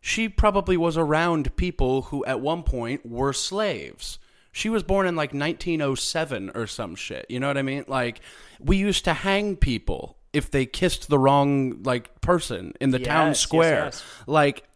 she 0.07 0.29
probably 0.29 0.77
was 0.77 0.99
around 0.99 1.57
people 1.57 2.03
who 2.03 2.23
at 2.27 2.39
one 2.39 2.63
point 2.63 3.07
were 3.07 3.33
slaves. 3.33 4.19
She 4.53 4.69
was 4.69 4.83
born 4.83 5.07
in 5.07 5.17
like 5.17 5.33
1907 5.33 6.51
or 6.55 6.67
some 6.67 6.95
shit. 6.95 7.25
You 7.31 7.41
know 7.41 7.47
what 7.49 7.57
I 7.57 7.63
mean? 7.63 7.87
Like 7.89 8.21
we 8.61 8.77
used 8.77 9.05
to 9.07 9.15
hang 9.15 9.57
people 9.57 10.19
if 10.35 10.51
they 10.51 10.67
kissed 10.67 11.09
the 11.09 11.19
wrong 11.19 11.83
like 11.85 12.21
person 12.21 12.75
in 12.83 12.91
the 12.91 12.99
town 12.99 13.29
Yes, 13.29 13.37
yes, 13.37 13.41
square. 13.41 13.85
yes. 13.87 14.05
Like 14.27 14.69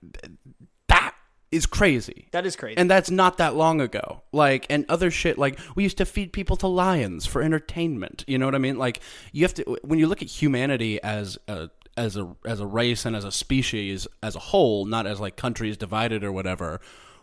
that 0.89 1.15
is 1.53 1.67
crazy. 1.67 2.29
That 2.31 2.47
is 2.47 2.57
crazy. 2.57 2.79
And 2.79 2.91
that's 2.91 3.11
not 3.11 3.37
that 3.37 3.55
long 3.55 3.83
ago. 3.83 4.23
Like, 4.33 4.67
and 4.71 4.85
other 4.89 5.11
shit, 5.11 5.39
like, 5.39 5.59
we 5.75 5.83
used 5.83 5.97
to 5.99 6.05
feed 6.05 6.33
people 6.33 6.57
to 6.59 6.67
lions 6.67 7.25
for 7.25 7.41
entertainment. 7.43 8.23
You 8.27 8.37
know 8.39 8.45
what 8.47 8.55
I 8.55 8.59
mean? 8.59 8.77
Like, 8.77 9.01
you 9.33 9.45
have 9.45 9.55
to, 9.55 9.79
when 9.83 9.99
you 9.99 10.09
look 10.09 10.21
at 10.21 10.29
humanity 10.29 11.03
as 11.03 11.39
a, 11.49 11.71
as 11.99 12.17
a, 12.17 12.35
as 12.47 12.61
a 12.61 12.67
race 12.67 13.05
and 13.05 13.17
as 13.17 13.25
a 13.25 13.33
species 13.33 14.07
as 14.23 14.37
a 14.37 14.39
whole, 14.39 14.87
not 14.87 15.07
as 15.07 15.21
like 15.21 15.37
countries 15.37 15.77
divided 15.77 16.23
or 16.23 16.33
whatever, 16.33 16.81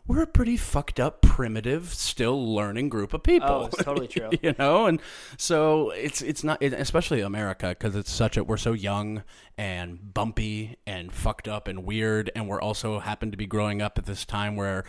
we're 0.07 0.21
a 0.21 0.27
pretty 0.27 0.57
fucked 0.57 0.99
up, 0.99 1.21
primitive, 1.21 1.93
still 1.93 2.53
learning 2.53 2.89
group 2.89 3.13
of 3.13 3.23
people. 3.23 3.49
Oh, 3.49 3.65
it's 3.65 3.83
totally 3.83 4.07
true. 4.09 4.29
you 4.41 4.53
know, 4.59 4.85
and 4.85 5.01
so 5.37 5.89
it's 5.91 6.21
it's 6.21 6.43
not, 6.43 6.61
it, 6.61 6.73
especially 6.73 7.21
America, 7.21 7.69
because 7.69 7.95
it's 7.95 8.11
such 8.11 8.37
a 8.37 8.43
we're 8.43 8.57
so 8.57 8.73
young 8.73 9.23
and 9.57 10.13
bumpy 10.13 10.77
and 10.85 11.11
fucked 11.11 11.47
up 11.47 11.67
and 11.67 11.85
weird, 11.85 12.29
and 12.35 12.47
we're 12.47 12.61
also 12.61 12.99
happen 12.99 13.31
to 13.31 13.37
be 13.37 13.47
growing 13.47 13.81
up 13.81 13.97
at 13.97 14.05
this 14.05 14.25
time 14.25 14.55
where 14.55 14.83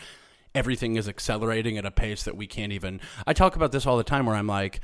everything 0.55 0.97
is 0.97 1.09
accelerating 1.09 1.79
at 1.79 1.87
a 1.87 1.91
pace 1.91 2.25
that 2.25 2.37
we 2.37 2.47
can't 2.47 2.73
even. 2.73 3.01
I 3.27 3.33
talk 3.33 3.57
about 3.57 3.73
this 3.73 3.87
all 3.87 3.97
the 3.97 4.05
time, 4.05 4.27
where 4.27 4.37
I'm 4.37 4.47
like, 4.47 4.81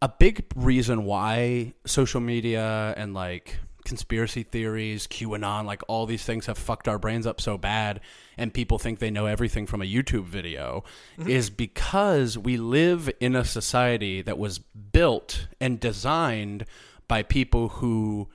a 0.00 0.08
big 0.08 0.46
reason 0.54 1.04
why 1.04 1.74
social 1.86 2.20
media 2.20 2.94
and 2.96 3.14
like 3.14 3.58
conspiracy 3.84 4.42
theories, 4.42 5.06
QAnon, 5.06 5.64
like 5.64 5.82
all 5.88 6.06
these 6.06 6.24
things 6.24 6.46
have 6.46 6.58
fucked 6.58 6.88
our 6.88 6.98
brains 6.98 7.26
up 7.26 7.40
so 7.40 7.58
bad 7.58 8.00
and 8.36 8.54
people 8.54 8.78
think 8.78 8.98
they 8.98 9.10
know 9.10 9.26
everything 9.26 9.66
from 9.66 9.82
a 9.82 9.86
YouTube 9.86 10.24
video 10.24 10.84
mm-hmm. 11.18 11.28
is 11.28 11.50
because 11.50 12.38
we 12.38 12.56
live 12.56 13.10
in 13.20 13.36
a 13.36 13.44
society 13.44 14.22
that 14.22 14.38
was 14.38 14.58
built 14.58 15.48
and 15.60 15.80
designed 15.80 16.64
by 17.08 17.22
people 17.22 17.68
who 17.68 18.28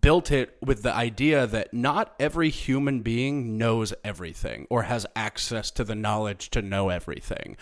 built 0.00 0.30
it 0.30 0.56
with 0.62 0.82
the 0.82 0.94
idea 0.94 1.46
that 1.46 1.74
not 1.74 2.14
every 2.20 2.50
human 2.50 3.00
being 3.00 3.58
knows 3.58 3.92
everything 4.04 4.66
or 4.70 4.84
has 4.84 5.06
access 5.16 5.70
to 5.72 5.82
the 5.82 5.94
knowledge 5.94 6.50
to 6.50 6.62
know 6.62 6.88
everything. 6.88 7.56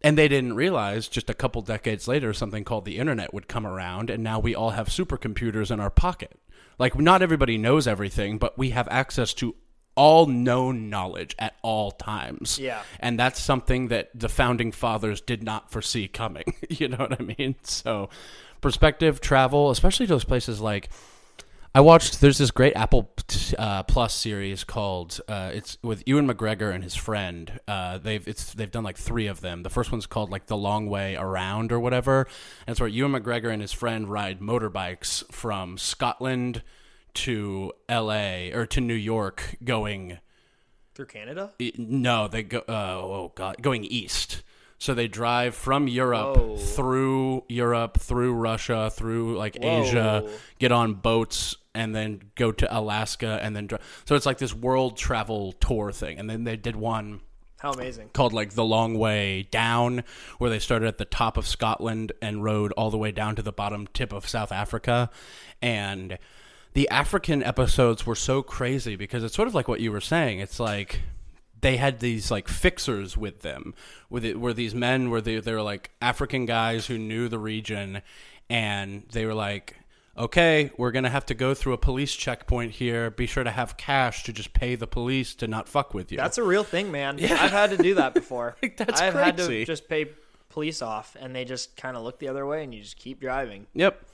And 0.00 0.16
they 0.16 0.28
didn't 0.28 0.54
realize 0.54 1.08
just 1.08 1.28
a 1.28 1.34
couple 1.34 1.60
decades 1.62 2.06
later 2.06 2.32
something 2.32 2.64
called 2.64 2.84
the 2.84 2.98
internet 2.98 3.34
would 3.34 3.48
come 3.48 3.66
around, 3.66 4.10
and 4.10 4.22
now 4.22 4.38
we 4.38 4.54
all 4.54 4.70
have 4.70 4.88
supercomputers 4.88 5.70
in 5.70 5.80
our 5.80 5.90
pocket. 5.90 6.38
Like, 6.78 6.96
not 6.96 7.22
everybody 7.22 7.58
knows 7.58 7.88
everything, 7.88 8.38
but 8.38 8.56
we 8.56 8.70
have 8.70 8.86
access 8.88 9.34
to 9.34 9.56
all 9.96 10.26
known 10.26 10.88
knowledge 10.90 11.34
at 11.40 11.56
all 11.62 11.90
times. 11.90 12.56
Yeah. 12.56 12.82
And 13.00 13.18
that's 13.18 13.40
something 13.40 13.88
that 13.88 14.10
the 14.14 14.28
founding 14.28 14.70
fathers 14.70 15.20
did 15.20 15.42
not 15.42 15.72
foresee 15.72 16.06
coming. 16.06 16.54
you 16.68 16.86
know 16.86 16.98
what 16.98 17.20
I 17.20 17.34
mean? 17.36 17.56
So, 17.64 18.08
perspective, 18.60 19.20
travel, 19.20 19.70
especially 19.70 20.06
those 20.06 20.22
places 20.22 20.60
like 20.60 20.90
I 21.74 21.80
watched. 21.80 22.20
There's 22.20 22.38
this 22.38 22.50
great 22.50 22.74
Apple 22.76 23.10
uh, 23.58 23.82
Plus 23.82 24.14
series 24.14 24.64
called 24.64 25.20
uh, 25.28 25.50
it's 25.52 25.76
with 25.82 26.02
Ewan 26.06 26.26
McGregor 26.26 26.74
and 26.74 26.82
his 26.82 26.94
friend. 26.94 27.60
Uh, 27.68 27.98
they've 27.98 28.26
it's 28.26 28.54
they've 28.54 28.70
done 28.70 28.84
like 28.84 28.96
three 28.96 29.26
of 29.26 29.42
them. 29.42 29.62
The 29.62 29.70
first 29.70 29.92
one's 29.92 30.06
called 30.06 30.30
like 30.30 30.46
The 30.46 30.56
Long 30.56 30.88
Way 30.88 31.16
Around 31.16 31.70
or 31.70 31.78
whatever, 31.78 32.26
and 32.66 32.72
it's 32.72 32.80
where 32.80 32.88
Ewan 32.88 33.12
McGregor 33.12 33.52
and 33.52 33.60
his 33.60 33.72
friend 33.72 34.08
ride 34.08 34.40
motorbikes 34.40 35.30
from 35.30 35.76
Scotland 35.76 36.62
to 37.14 37.72
L.A. 37.88 38.52
or 38.52 38.64
to 38.66 38.80
New 38.80 38.94
York, 38.94 39.56
going 39.62 40.18
Through 40.94 41.06
Canada? 41.06 41.52
No, 41.76 42.28
they 42.28 42.44
go. 42.44 42.60
Uh, 42.68 42.96
oh 42.96 43.32
God, 43.34 43.56
going 43.60 43.84
east. 43.84 44.42
So 44.78 44.94
they 44.94 45.08
drive 45.08 45.54
from 45.56 45.88
Europe 45.88 46.36
Whoa. 46.36 46.56
through 46.56 47.44
Europe, 47.48 47.98
through 47.98 48.34
Russia, 48.34 48.90
through 48.94 49.36
like 49.36 49.58
Asia, 49.60 50.28
get 50.60 50.70
on 50.70 50.94
boats, 50.94 51.56
and 51.74 51.94
then 51.94 52.22
go 52.36 52.52
to 52.52 52.76
Alaska, 52.78 53.40
and 53.42 53.54
then 53.56 53.66
dri- 53.66 53.78
so 54.04 54.14
it's 54.14 54.24
like 54.26 54.38
this 54.38 54.54
world 54.54 54.96
travel 54.96 55.52
tour 55.52 55.90
thing. 55.92 56.18
And 56.18 56.30
then 56.30 56.44
they 56.44 56.56
did 56.56 56.76
one 56.76 57.20
How 57.58 57.72
amazing. 57.72 58.10
called 58.12 58.32
like 58.32 58.54
the 58.54 58.64
long 58.64 58.96
way 58.98 59.48
down 59.50 60.04
where 60.38 60.48
they 60.48 60.60
started 60.60 60.86
at 60.86 60.98
the 60.98 61.04
top 61.04 61.36
of 61.36 61.46
Scotland 61.46 62.12
and 62.22 62.44
rode 62.44 62.70
all 62.72 62.90
the 62.90 62.98
way 62.98 63.10
down 63.10 63.34
to 63.36 63.42
the 63.42 63.52
bottom 63.52 63.88
tip 63.88 64.12
of 64.12 64.28
South 64.28 64.52
Africa 64.52 65.10
and 65.60 66.18
the 66.74 66.88
African 66.88 67.42
episodes 67.42 68.06
were 68.06 68.14
so 68.14 68.42
crazy 68.42 68.94
because 68.94 69.24
it's 69.24 69.34
sort 69.34 69.48
of 69.48 69.54
like 69.56 69.66
what 69.66 69.80
you 69.80 69.90
were 69.90 70.00
saying 70.00 70.38
it's 70.38 70.60
like 70.60 71.00
they 71.60 71.76
had 71.76 72.00
these 72.00 72.30
like 72.30 72.48
fixers 72.48 73.16
with 73.16 73.40
them 73.40 73.74
with 74.10 74.24
it 74.24 74.38
were 74.38 74.52
these 74.52 74.74
men 74.74 75.10
where 75.10 75.20
they 75.20 75.40
they 75.40 75.52
were 75.52 75.62
like 75.62 75.90
African 76.00 76.46
guys 76.46 76.86
who 76.86 76.98
knew 76.98 77.28
the 77.28 77.38
region 77.38 78.02
and 78.48 79.04
they 79.12 79.24
were 79.24 79.34
like 79.34 79.76
okay, 80.18 80.70
we're 80.76 80.90
going 80.90 81.04
to 81.04 81.10
have 81.10 81.24
to 81.26 81.34
go 81.34 81.54
through 81.54 81.72
a 81.72 81.78
police 81.78 82.12
checkpoint 82.12 82.72
here. 82.72 83.10
Be 83.10 83.26
sure 83.26 83.44
to 83.44 83.50
have 83.50 83.76
cash 83.76 84.24
to 84.24 84.32
just 84.32 84.52
pay 84.52 84.74
the 84.74 84.86
police 84.86 85.34
to 85.36 85.46
not 85.46 85.68
fuck 85.68 85.94
with 85.94 86.10
you. 86.10 86.18
That's 86.18 86.38
a 86.38 86.42
real 86.42 86.64
thing, 86.64 86.90
man. 86.90 87.18
yeah. 87.18 87.38
I've 87.40 87.52
had 87.52 87.70
to 87.70 87.76
do 87.76 87.94
that 87.94 88.14
before. 88.14 88.56
That's 88.76 89.00
I've 89.00 89.14
had 89.14 89.36
to 89.36 89.64
just 89.64 89.88
pay 89.88 90.10
police 90.48 90.82
off, 90.82 91.16
and 91.18 91.34
they 91.34 91.44
just 91.44 91.76
kind 91.76 91.96
of 91.96 92.02
look 92.02 92.18
the 92.18 92.28
other 92.28 92.46
way, 92.46 92.64
and 92.64 92.74
you 92.74 92.82
just 92.82 92.98
keep 92.98 93.20
driving. 93.20 93.66
Yep. 93.74 94.04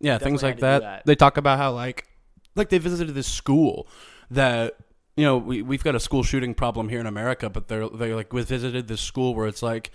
Yeah, 0.00 0.18
things 0.18 0.42
like 0.42 0.54
had 0.54 0.56
to 0.56 0.60
do 0.60 0.66
that. 0.66 0.80
that. 0.80 1.06
They 1.06 1.14
talk 1.14 1.36
about 1.36 1.58
how 1.58 1.72
like 1.72 2.08
like 2.56 2.68
they 2.68 2.78
visited 2.78 3.14
this 3.14 3.28
school 3.28 3.86
that 4.32 4.76
you 5.16 5.24
know 5.24 5.38
we 5.38 5.62
we've 5.62 5.84
got 5.84 5.94
a 5.94 6.00
school 6.00 6.22
shooting 6.22 6.54
problem 6.54 6.88
here 6.88 7.00
in 7.00 7.06
America, 7.06 7.50
but 7.50 7.68
they're 7.68 7.88
they 7.88 8.14
like 8.14 8.32
we 8.32 8.42
visited 8.42 8.88
this 8.88 9.00
school 9.00 9.34
where 9.34 9.46
it's 9.46 9.62
like. 9.62 9.90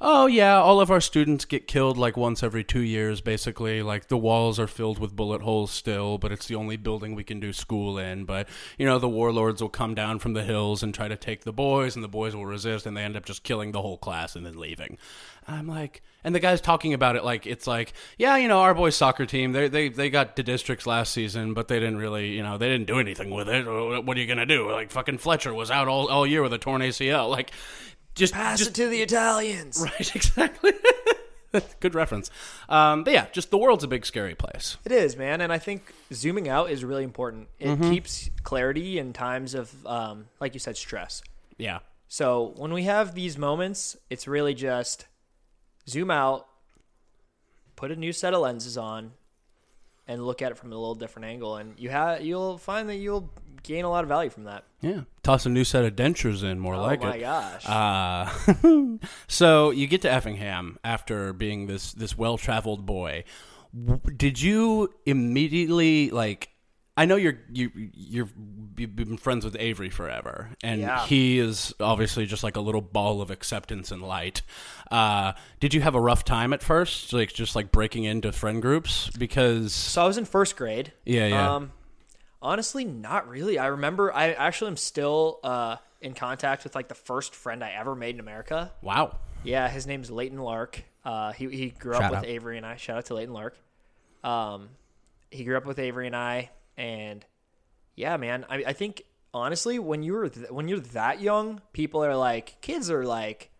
Oh 0.00 0.26
yeah, 0.26 0.54
all 0.60 0.80
of 0.80 0.92
our 0.92 1.00
students 1.00 1.44
get 1.44 1.66
killed 1.66 1.98
like 1.98 2.16
once 2.16 2.44
every 2.44 2.62
2 2.62 2.78
years 2.82 3.20
basically. 3.20 3.82
Like 3.82 4.06
the 4.06 4.16
walls 4.16 4.60
are 4.60 4.68
filled 4.68 5.00
with 5.00 5.16
bullet 5.16 5.42
holes 5.42 5.72
still, 5.72 6.18
but 6.18 6.30
it's 6.30 6.46
the 6.46 6.54
only 6.54 6.76
building 6.76 7.16
we 7.16 7.24
can 7.24 7.40
do 7.40 7.52
school 7.52 7.98
in, 7.98 8.24
but 8.24 8.48
you 8.78 8.86
know 8.86 9.00
the 9.00 9.08
warlords 9.08 9.60
will 9.60 9.68
come 9.68 9.96
down 9.96 10.20
from 10.20 10.34
the 10.34 10.44
hills 10.44 10.84
and 10.84 10.94
try 10.94 11.08
to 11.08 11.16
take 11.16 11.42
the 11.42 11.52
boys 11.52 11.96
and 11.96 12.04
the 12.04 12.08
boys 12.08 12.36
will 12.36 12.46
resist 12.46 12.86
and 12.86 12.96
they 12.96 13.02
end 13.02 13.16
up 13.16 13.24
just 13.24 13.42
killing 13.42 13.72
the 13.72 13.82
whole 13.82 13.98
class 13.98 14.36
and 14.36 14.46
then 14.46 14.56
leaving. 14.56 14.98
I'm 15.48 15.66
like, 15.66 16.02
and 16.24 16.34
the 16.34 16.40
guy's 16.40 16.60
talking 16.60 16.92
about 16.92 17.16
it 17.16 17.24
like 17.24 17.46
it's 17.46 17.66
like, 17.66 17.94
yeah, 18.18 18.36
you 18.36 18.48
know, 18.48 18.60
our 18.60 18.74
boys' 18.74 18.96
soccer 18.96 19.24
team, 19.24 19.52
they 19.52 19.68
they 19.68 19.88
they 19.88 20.10
got 20.10 20.36
to 20.36 20.42
districts 20.42 20.86
last 20.86 21.12
season, 21.12 21.54
but 21.54 21.68
they 21.68 21.78
didn't 21.80 21.96
really, 21.96 22.28
you 22.32 22.42
know, 22.42 22.58
they 22.58 22.68
didn't 22.68 22.86
do 22.86 22.98
anything 23.00 23.30
with 23.30 23.48
it. 23.48 23.64
What 23.66 24.16
are 24.16 24.20
you 24.20 24.26
gonna 24.26 24.44
do? 24.46 24.70
Like 24.70 24.90
fucking 24.90 25.18
Fletcher 25.18 25.54
was 25.54 25.70
out 25.70 25.88
all, 25.88 26.08
all 26.08 26.26
year 26.26 26.42
with 26.42 26.52
a 26.52 26.58
torn 26.58 26.82
ACL. 26.82 27.30
Like, 27.30 27.50
just 28.14 28.34
Pass 28.34 28.58
just 28.58 28.70
it 28.72 28.74
to 28.74 28.88
the 28.88 29.00
Italians. 29.00 29.80
right, 29.82 30.14
exactly. 30.14 30.72
Good 31.80 31.94
reference. 31.94 32.30
Um, 32.68 33.04
but 33.04 33.14
yeah, 33.14 33.26
just 33.32 33.50
the 33.50 33.56
world's 33.56 33.82
a 33.82 33.88
big 33.88 34.04
scary 34.04 34.34
place. 34.34 34.76
It 34.84 34.92
is, 34.92 35.16
man, 35.16 35.40
and 35.40 35.50
I 35.50 35.58
think 35.58 35.94
zooming 36.12 36.46
out 36.46 36.70
is 36.70 36.84
really 36.84 37.04
important. 37.04 37.48
It 37.58 37.68
Mm-hmm. 37.68 37.90
keeps 37.90 38.28
clarity 38.42 38.98
in 38.98 39.14
times 39.14 39.54
of, 39.54 39.74
um, 39.86 40.26
like 40.40 40.52
you 40.52 40.60
said, 40.60 40.76
stress. 40.76 41.22
Yeah, 41.56 41.78
So 42.06 42.52
when 42.56 42.72
we 42.74 42.82
have 42.84 43.14
these 43.14 43.38
moments, 43.38 43.96
it's 44.10 44.28
really 44.28 44.52
just 44.52 45.06
zoom 45.88 46.10
out, 46.10 46.46
put 47.76 47.90
a 47.90 47.96
new 47.96 48.12
set 48.12 48.34
of 48.34 48.40
lenses 48.40 48.76
on, 48.76 49.12
and 50.06 50.24
look 50.24 50.42
at 50.42 50.52
it 50.52 50.58
from 50.58 50.72
a 50.72 50.76
little 50.76 50.94
different 50.94 51.26
angle, 51.26 51.56
and 51.56 51.78
you 51.78 51.90
have 51.90 52.22
you'll 52.22 52.58
find 52.58 52.88
that 52.88 52.96
you'll 52.96 53.30
gain 53.62 53.84
a 53.84 53.90
lot 53.90 54.04
of 54.04 54.08
value 54.08 54.30
from 54.30 54.44
that. 54.44 54.64
yeah. 54.80 55.02
Toss 55.22 55.44
a 55.44 55.48
new 55.48 55.64
set 55.64 55.84
of 55.84 55.94
dentures 55.94 56.42
in, 56.42 56.58
more 56.58 56.76
likely. 56.76 57.06
Oh 57.06 57.10
like 57.10 57.20
my 57.20 58.30
gosh! 58.30 58.64
Uh, 58.64 58.98
so 59.28 59.70
you 59.70 59.86
get 59.86 60.02
to 60.02 60.10
Effingham 60.10 60.78
after 60.82 61.32
being 61.32 61.66
this 61.66 61.92
this 61.92 62.16
well 62.16 62.38
traveled 62.38 62.86
boy. 62.86 63.24
Did 64.16 64.40
you 64.40 64.94
immediately 65.04 66.10
like? 66.10 66.50
I 66.98 67.04
know 67.04 67.16
you're 67.16 67.38
you 67.52 67.70
you're 67.74 68.28
you've 68.76 68.94
been 68.96 69.16
friends 69.16 69.44
with 69.44 69.56
Avery 69.58 69.88
forever, 69.90 70.50
and 70.62 70.80
Yeah. 70.80 71.06
he 71.06 71.38
is 71.38 71.72
obviously 71.80 72.26
just 72.26 72.42
like 72.42 72.56
a 72.56 72.60
little 72.60 72.80
ball 72.80 73.20
of 73.22 73.30
acceptance 73.30 73.90
and 73.90 74.02
light. 74.02 74.42
Uh, 74.90 75.32
did 75.60 75.74
you 75.74 75.80
have 75.80 75.94
a 75.94 76.00
rough 76.00 76.24
time 76.24 76.52
at 76.52 76.62
first, 76.62 77.12
like 77.12 77.32
just 77.32 77.54
like 77.56 77.70
breaking 77.72 78.04
into 78.04 78.32
friend 78.32 78.60
groups? 78.60 79.10
Because 79.16 79.72
so 79.72 80.02
I 80.02 80.06
was 80.06 80.18
in 80.18 80.24
first 80.24 80.56
grade. 80.56 80.92
Yeah, 81.04 81.26
yeah. 81.28 81.54
Um, 81.56 81.72
honestly, 82.42 82.84
not 82.84 83.28
really. 83.28 83.58
I 83.58 83.66
remember 83.66 84.12
I 84.12 84.32
actually 84.32 84.68
am 84.72 84.76
still 84.76 85.40
uh, 85.44 85.76
in 86.00 86.14
contact 86.14 86.64
with 86.64 86.74
like 86.74 86.88
the 86.88 86.94
first 86.94 87.34
friend 87.34 87.62
I 87.64 87.70
ever 87.72 87.94
made 87.94 88.14
in 88.16 88.20
America. 88.20 88.72
wow, 88.82 89.16
Yeah, 89.44 89.68
his 89.68 89.86
name's 89.86 90.10
Leighton 90.10 90.38
Lark. 90.38 90.82
Uh, 91.04 91.32
he 91.32 91.48
he 91.48 91.70
grew 91.70 91.94
Shout 91.94 92.02
up 92.04 92.10
with 92.10 92.18
out. 92.20 92.26
Avery 92.26 92.56
and 92.56 92.66
I. 92.66 92.76
Shout 92.76 92.98
out 92.98 93.06
to 93.06 93.14
Leighton 93.14 93.32
Lark. 93.34 93.56
Um, 94.24 94.70
he 95.30 95.44
grew 95.44 95.56
up 95.56 95.64
with 95.66 95.78
Avery 95.78 96.06
and 96.06 96.16
I, 96.16 96.50
and 96.78 97.26
yeah, 97.96 98.16
man. 98.16 98.46
I 98.48 98.64
I 98.68 98.72
think 98.72 99.02
honestly, 99.34 99.78
when 99.78 100.02
you're 100.02 100.28
th- 100.30 100.50
when 100.50 100.68
you're 100.68 100.80
that 100.80 101.20
young, 101.20 101.60
people 101.74 102.02
are 102.02 102.16
like 102.16 102.58
kids 102.62 102.90
are 102.90 103.04
like 103.04 103.50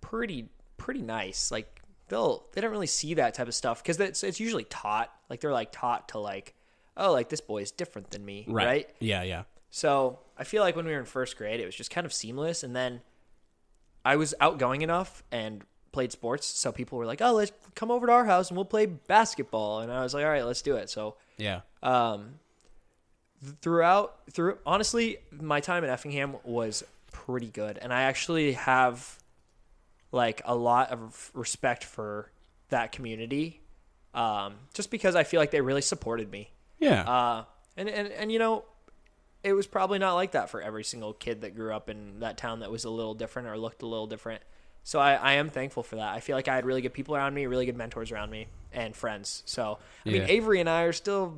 pretty 0.00 0.48
pretty 0.76 1.02
nice. 1.02 1.52
Like 1.52 1.82
they'll 2.08 2.46
they 2.52 2.60
don't 2.60 2.72
really 2.72 2.86
see 2.86 3.14
that 3.14 3.34
type 3.34 3.46
of 3.46 3.54
stuff 3.54 3.82
because 3.82 4.00
it's 4.00 4.24
it's 4.24 4.40
usually 4.40 4.64
taught. 4.64 5.12
Like 5.30 5.40
they're 5.40 5.52
like 5.52 5.70
taught 5.70 6.08
to 6.08 6.18
like 6.18 6.54
oh 6.96 7.12
like 7.12 7.28
this 7.28 7.40
boy 7.40 7.62
is 7.62 7.70
different 7.70 8.10
than 8.10 8.24
me, 8.24 8.44
right? 8.48 8.66
right? 8.66 8.90
Yeah, 8.98 9.22
yeah. 9.22 9.42
So 9.70 10.18
I 10.36 10.44
feel 10.44 10.62
like 10.62 10.74
when 10.74 10.86
we 10.86 10.92
were 10.92 10.98
in 10.98 11.04
first 11.04 11.36
grade, 11.36 11.60
it 11.60 11.66
was 11.66 11.76
just 11.76 11.90
kind 11.90 12.06
of 12.06 12.12
seamless. 12.12 12.62
And 12.62 12.74
then 12.74 13.02
I 14.04 14.16
was 14.16 14.34
outgoing 14.40 14.80
enough 14.82 15.22
and 15.30 15.62
played 15.98 16.12
sports, 16.12 16.46
so 16.46 16.70
people 16.70 16.96
were 16.96 17.06
like, 17.06 17.20
"Oh, 17.20 17.32
let's 17.32 17.50
come 17.74 17.90
over 17.90 18.06
to 18.06 18.12
our 18.12 18.24
house 18.24 18.50
and 18.50 18.56
we'll 18.56 18.64
play 18.76 18.86
basketball." 18.86 19.80
And 19.80 19.90
I 19.90 20.02
was 20.04 20.14
like, 20.14 20.24
"All 20.24 20.30
right, 20.30 20.44
let's 20.44 20.62
do 20.62 20.76
it." 20.76 20.88
So 20.90 21.16
Yeah. 21.38 21.62
um, 21.82 22.38
throughout, 23.62 24.16
through 24.30 24.58
honestly, 24.64 25.18
my 25.32 25.60
time 25.60 25.82
in 25.84 25.90
Effingham 25.90 26.36
was 26.44 26.84
pretty 27.12 27.48
good, 27.48 27.78
and 27.78 27.92
I 27.92 28.02
actually 28.02 28.52
have 28.52 29.18
like 30.12 30.40
a 30.44 30.54
lot 30.54 30.90
of 30.90 31.30
respect 31.34 31.82
for 31.84 32.30
that 32.68 32.92
community, 32.92 33.60
um, 34.14 34.54
just 34.74 34.90
because 34.90 35.16
I 35.16 35.24
feel 35.24 35.40
like 35.40 35.50
they 35.50 35.60
really 35.60 35.82
supported 35.82 36.30
me. 36.30 36.50
Yeah. 36.78 37.02
Uh, 37.02 37.44
and, 37.76 37.88
and 37.88 38.08
and 38.12 38.30
you 38.32 38.38
know, 38.38 38.64
it 39.42 39.52
was 39.52 39.66
probably 39.66 39.98
not 39.98 40.14
like 40.14 40.32
that 40.32 40.48
for 40.48 40.62
every 40.62 40.84
single 40.84 41.12
kid 41.12 41.40
that 41.40 41.54
grew 41.56 41.72
up 41.74 41.90
in 41.90 42.20
that 42.20 42.36
town 42.38 42.60
that 42.60 42.70
was 42.70 42.84
a 42.84 42.90
little 42.90 43.14
different 43.14 43.48
or 43.48 43.58
looked 43.58 43.82
a 43.82 43.86
little 43.86 44.06
different. 44.06 44.42
So 44.88 44.98
I, 44.98 45.16
I 45.16 45.32
am 45.34 45.50
thankful 45.50 45.82
for 45.82 45.96
that. 45.96 46.14
I 46.14 46.20
feel 46.20 46.34
like 46.34 46.48
I 46.48 46.54
had 46.54 46.64
really 46.64 46.80
good 46.80 46.94
people 46.94 47.14
around 47.14 47.34
me, 47.34 47.44
really 47.44 47.66
good 47.66 47.76
mentors 47.76 48.10
around 48.10 48.30
me, 48.30 48.46
and 48.72 48.96
friends. 48.96 49.42
So 49.44 49.76
I 50.06 50.08
mean, 50.08 50.22
Avery 50.22 50.60
and 50.60 50.68
I 50.70 50.84
are 50.84 50.94
still 50.94 51.36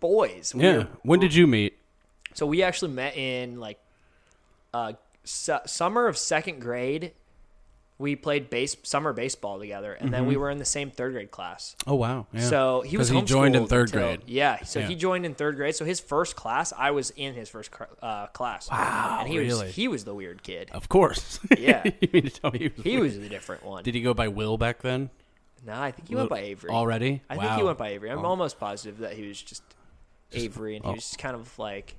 boys. 0.00 0.54
We 0.54 0.62
Yeah. 0.64 0.76
were- 0.78 0.88
When 1.02 1.20
did 1.20 1.34
you 1.34 1.46
meet? 1.46 1.76
so 2.32 2.46
we 2.46 2.62
actually 2.62 2.92
met 2.92 3.14
in 3.18 3.60
like 3.60 3.78
uh, 4.72 4.94
su- 5.24 5.58
summer 5.66 6.06
of 6.06 6.16
second 6.16 6.60
grade. 6.62 7.12
We 8.00 8.16
played 8.16 8.48
base 8.48 8.78
summer 8.82 9.12
baseball 9.12 9.58
together, 9.58 9.92
and 9.92 10.10
then 10.10 10.24
we 10.24 10.38
were 10.38 10.48
in 10.48 10.56
the 10.56 10.64
same 10.64 10.90
third 10.90 11.12
grade 11.12 11.30
class. 11.30 11.76
Oh 11.86 11.96
wow. 11.96 12.20
Mm-hmm. 12.28 12.38
Yeah. 12.38 12.42
So 12.44 12.80
he 12.80 12.96
was 12.96 13.10
he 13.10 13.20
joined 13.20 13.54
in 13.54 13.66
third 13.66 13.88
until- 13.88 14.00
grade. 14.00 14.22
Yeah, 14.26 14.64
so 14.64 14.80
Yeah. 14.80 14.86
he 14.86 14.94
joined 14.94 15.26
in 15.26 15.34
third 15.34 15.56
grade. 15.56 15.76
So 15.76 15.84
his 15.84 16.00
first 16.00 16.34
class, 16.34 16.72
I 16.78 16.92
was 16.92 17.10
in 17.10 17.34
his 17.34 17.50
first 17.50 17.70
uh, 18.00 18.28
class. 18.28 18.70
Wow, 18.70 19.18
and 19.20 19.28
he 19.28 19.38
really? 19.38 19.66
was 19.66 19.74
he 19.74 19.86
was 19.86 20.04
the 20.04 20.14
weird 20.14 20.42
kid. 20.42 20.70
Of 20.72 20.88
course. 20.88 21.38
Yeah. 21.58 21.82
you 22.00 22.08
mean 22.10 22.22
to 22.22 22.30
tell 22.30 22.50
me 22.52 22.58
he 22.58 22.68
was, 22.68 22.84
He 22.84 22.96
was 22.96 23.18
the 23.18 23.28
different 23.28 23.64
one. 23.64 23.82
Did 23.84 23.94
he 23.94 24.00
go 24.00 24.14
by 24.14 24.28
Will 24.28 24.56
back 24.56 24.80
then? 24.80 25.10
no, 25.66 25.74
I 25.78 25.90
think 25.90 26.08
he 26.08 26.14
went 26.14 26.30
by 26.30 26.40
Avery. 26.40 26.70
Already? 26.70 27.22
I 27.28 27.36
think 27.36 27.52
he 27.52 27.62
went 27.62 27.76
by 27.76 27.90
Avery. 27.90 28.10
I'm 28.10 28.20
Oh. 28.24 28.28
almost 28.28 28.58
positive 28.58 28.98
that 29.00 29.12
he 29.12 29.28
was 29.28 29.42
just 29.42 29.62
Avery, 30.32 30.76
and 30.76 30.84
he 30.86 30.90
oh. 30.90 30.94
was 30.94 31.02
just 31.02 31.18
kind 31.18 31.36
of 31.36 31.58
like 31.58 31.96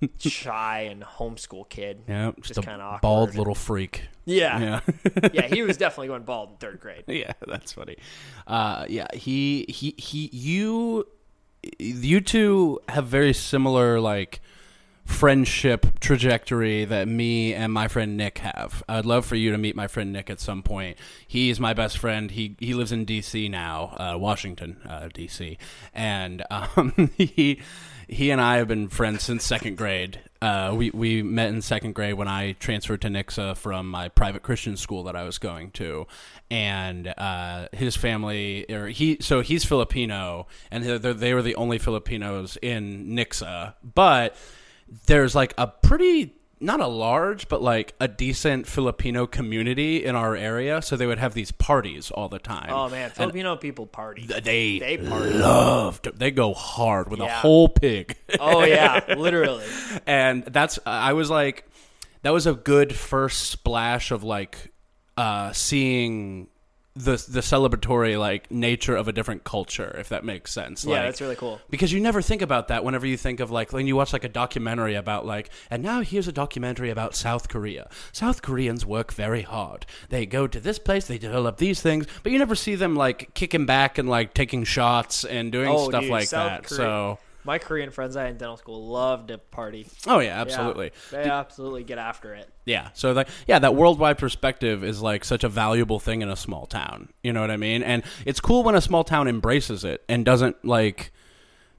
shy 0.18 0.80
and 0.90 1.02
homeschool 1.02 1.68
kid. 1.68 2.02
Yeah, 2.08 2.32
just, 2.36 2.48
Just 2.48 2.58
a 2.60 2.62
kinda 2.62 2.98
bald 3.02 3.34
little 3.34 3.54
freak. 3.54 4.02
Yeah, 4.24 4.58
Yeah. 4.58 4.80
yeah, 5.32 5.46
he 5.46 5.62
was 5.62 5.76
definitely 5.78 6.08
going 6.08 6.22
bald 6.22 6.50
in 6.50 6.56
third 6.56 6.80
grade. 6.80 7.04
yeah, 7.06 7.32
that's 7.46 7.72
funny. 7.72 7.96
Uh, 8.46 8.84
yeah, 8.88 9.06
he 9.14 9.64
he 9.68 9.94
he 9.98 10.28
you 10.32 11.06
you 11.78 12.20
two 12.20 12.80
have 12.88 13.06
very 13.06 13.32
similar 13.32 14.00
like 14.00 14.40
friendship 15.04 15.98
trajectory 16.00 16.84
that 16.84 17.08
me 17.08 17.54
and 17.54 17.72
my 17.72 17.88
friend 17.88 18.16
Nick 18.18 18.38
have. 18.38 18.82
I'd 18.88 19.06
love 19.06 19.24
for 19.24 19.36
you 19.36 19.50
to 19.52 19.58
meet 19.58 19.74
my 19.74 19.86
friend 19.86 20.12
Nick 20.12 20.28
at 20.28 20.38
some 20.38 20.62
point. 20.62 20.98
He's 21.26 21.58
my 21.58 21.72
best 21.72 21.96
friend. 21.98 22.30
He 22.30 22.56
he 22.58 22.74
lives 22.74 22.92
in 22.92 23.04
D.C. 23.06 23.48
now, 23.48 23.96
uh, 23.98 24.18
Washington, 24.18 24.76
uh, 24.86 25.08
D.C. 25.12 25.56
And 25.94 26.44
um, 26.50 27.10
he 27.16 27.60
he 28.08 28.30
and 28.30 28.40
I 28.40 28.56
have 28.56 28.68
been 28.68 28.88
friends 28.88 29.22
since 29.22 29.44
second 29.44 29.76
grade. 29.76 30.20
Uh, 30.40 30.72
we 30.76 30.90
we 30.90 31.22
met 31.22 31.50
in 31.50 31.60
second 31.60 31.94
grade 31.94 32.14
when 32.14 32.28
I 32.28 32.52
transferred 32.52 33.02
to 33.02 33.08
Nixa 33.08 33.56
from 33.56 33.88
my 33.88 34.08
private 34.08 34.42
Christian 34.42 34.76
school 34.76 35.04
that 35.04 35.16
I 35.16 35.24
was 35.24 35.38
going 35.38 35.72
to, 35.72 36.06
and 36.50 37.12
uh, 37.16 37.68
his 37.72 37.96
family 37.96 38.70
or 38.70 38.88
he 38.88 39.18
so 39.20 39.40
he's 39.40 39.64
Filipino, 39.64 40.46
and 40.70 40.84
they 40.84 41.12
they 41.12 41.34
were 41.34 41.42
the 41.42 41.56
only 41.56 41.78
Filipinos 41.78 42.56
in 42.62 43.10
Nixa, 43.10 43.74
but 43.82 44.36
there's 45.06 45.34
like 45.34 45.52
a 45.58 45.66
pretty 45.66 46.37
not 46.60 46.80
a 46.80 46.86
large 46.86 47.48
but 47.48 47.62
like 47.62 47.94
a 48.00 48.08
decent 48.08 48.66
filipino 48.66 49.26
community 49.26 50.04
in 50.04 50.16
our 50.16 50.34
area 50.34 50.82
so 50.82 50.96
they 50.96 51.06
would 51.06 51.18
have 51.18 51.34
these 51.34 51.52
parties 51.52 52.10
all 52.10 52.28
the 52.28 52.38
time 52.38 52.68
Oh 52.70 52.88
man, 52.88 53.04
And 53.04 53.14
Filipino 53.14 53.56
people 53.56 53.86
party. 53.86 54.26
they, 54.26 54.78
They 54.78 54.96
party. 54.98 55.34
love 55.34 56.02
to, 56.02 56.10
they 56.12 56.30
go 56.30 56.54
hard 56.54 57.10
with 57.10 57.20
a 57.20 57.28
whole 57.28 57.68
pig 57.68 58.16
Oh 58.40 58.64
yeah, 58.64 59.14
literally. 59.16 59.64
and 60.06 60.44
that's 60.44 60.78
I 60.84 61.12
was 61.12 61.30
like 61.30 61.64
that 62.22 62.32
was 62.32 62.46
a 62.46 62.54
good 62.54 62.94
first 62.94 63.50
splash 63.50 64.10
of 64.10 64.24
like 64.24 64.72
uh 65.16 65.52
seeing 65.52 66.48
the 66.98 67.12
the 67.28 67.40
celebratory 67.40 68.18
like 68.18 68.50
nature 68.50 68.96
of 68.96 69.06
a 69.08 69.12
different 69.12 69.44
culture 69.44 69.94
if 70.00 70.08
that 70.08 70.24
makes 70.24 70.52
sense 70.52 70.84
Yeah, 70.84 70.94
Like, 70.96 71.02
that's 71.04 71.20
really 71.20 71.36
cool. 71.36 71.60
because 71.70 71.92
you 71.92 72.00
never 72.00 72.20
think 72.22 72.42
about 72.42 72.68
that 72.68 72.84
whenever 72.84 73.06
you 73.06 73.16
think 73.16 73.40
of 73.40 73.50
like 73.50 73.72
when 73.72 73.86
you 73.86 73.94
watch 73.94 74.12
like 74.12 74.24
a 74.24 74.28
documentary 74.28 74.94
about 74.94 75.24
like 75.24 75.50
and 75.70 75.82
now 75.82 76.00
here's 76.00 76.26
a 76.28 76.32
documentary 76.32 76.90
about 76.90 77.14
South 77.14 77.48
Korea. 77.48 77.88
South 78.12 78.42
Koreans 78.42 78.84
work 78.84 79.12
very 79.12 79.42
hard. 79.42 79.86
They 80.08 80.26
go 80.26 80.46
to 80.46 80.58
this 80.60 80.78
place, 80.78 81.06
they 81.06 81.18
develop 81.18 81.58
these 81.58 81.80
things, 81.80 82.06
but 82.22 82.32
you 82.32 82.38
never 82.38 82.54
see 82.54 82.74
them 82.74 82.96
like 82.96 83.32
kicking 83.34 83.66
back 83.66 83.98
and 83.98 84.08
like 84.08 84.34
taking 84.34 84.64
shots 84.64 85.24
and 85.24 85.52
doing 85.52 85.68
Oh, 85.68 85.88
stuff 85.88 86.02
dude, 86.02 86.10
like 86.10 86.28
South 86.28 86.50
that. 86.50 86.64
Korea- 86.64 86.76
So 86.78 87.18
My 87.44 87.58
Korean 87.58 87.90
friends 87.90 88.16
I 88.16 88.22
had 88.22 88.32
in 88.32 88.36
dental 88.36 88.56
school 88.56 88.88
loved 88.88 89.28
to 89.28 89.38
party. 89.38 89.86
Oh 90.06 90.18
yeah, 90.18 90.34
Yeah, 90.36 90.40
absolutely. 90.40 90.92
they 91.10 91.22
absolutely 91.24 91.84
get 91.84 91.98
after 91.98 92.34
it. 92.34 92.48
Yeah. 92.66 92.90
So 92.94 93.12
like 93.12 93.28
yeah, 93.46 93.58
that 93.60 93.74
worldwide 93.74 94.18
perspective 94.18 94.84
is 94.84 95.00
like 95.00 95.24
such 95.24 95.44
a 95.44 95.48
valuable 95.48 95.98
thing 95.98 96.20
in 96.22 96.28
a 96.28 96.36
small 96.36 96.66
town. 96.66 97.08
You 97.22 97.32
know 97.32 97.40
what 97.40 97.50
I 97.50 97.56
mean? 97.56 97.82
And 97.82 98.02
it's 98.26 98.40
cool 98.40 98.62
when 98.64 98.74
a 98.74 98.80
small 98.80 99.04
town 99.04 99.28
embraces 99.28 99.84
it 99.84 100.04
and 100.08 100.24
doesn't 100.24 100.62
like 100.64 101.12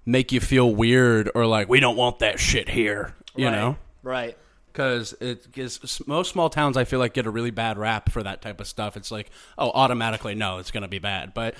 make 0.05 0.31
you 0.31 0.39
feel 0.39 0.73
weird 0.73 1.29
or 1.35 1.45
like 1.45 1.69
we 1.69 1.79
don't 1.79 1.97
want 1.97 2.19
that 2.19 2.39
shit 2.39 2.69
here. 2.69 3.13
You 3.35 3.45
Right, 3.45 3.51
know? 3.55 3.77
right? 4.01 4.37
Because 4.71 5.13
it 5.19 5.51
gives 5.51 6.01
most 6.07 6.31
small 6.31 6.49
towns, 6.49 6.77
I 6.77 6.83
feel 6.85 6.99
like, 6.99 7.13
get 7.13 7.25
a 7.25 7.29
really 7.31 7.51
bad 7.51 7.77
rap 7.77 8.09
for 8.11 8.23
that 8.23 8.41
type 8.41 8.61
of 8.61 8.67
stuff. 8.67 8.95
It's 8.97 9.11
like, 9.11 9.29
oh, 9.57 9.71
automatically, 9.71 10.35
no, 10.35 10.59
it's 10.59 10.71
going 10.71 10.83
to 10.83 10.87
be 10.87 10.99
bad. 10.99 11.33
But 11.33 11.55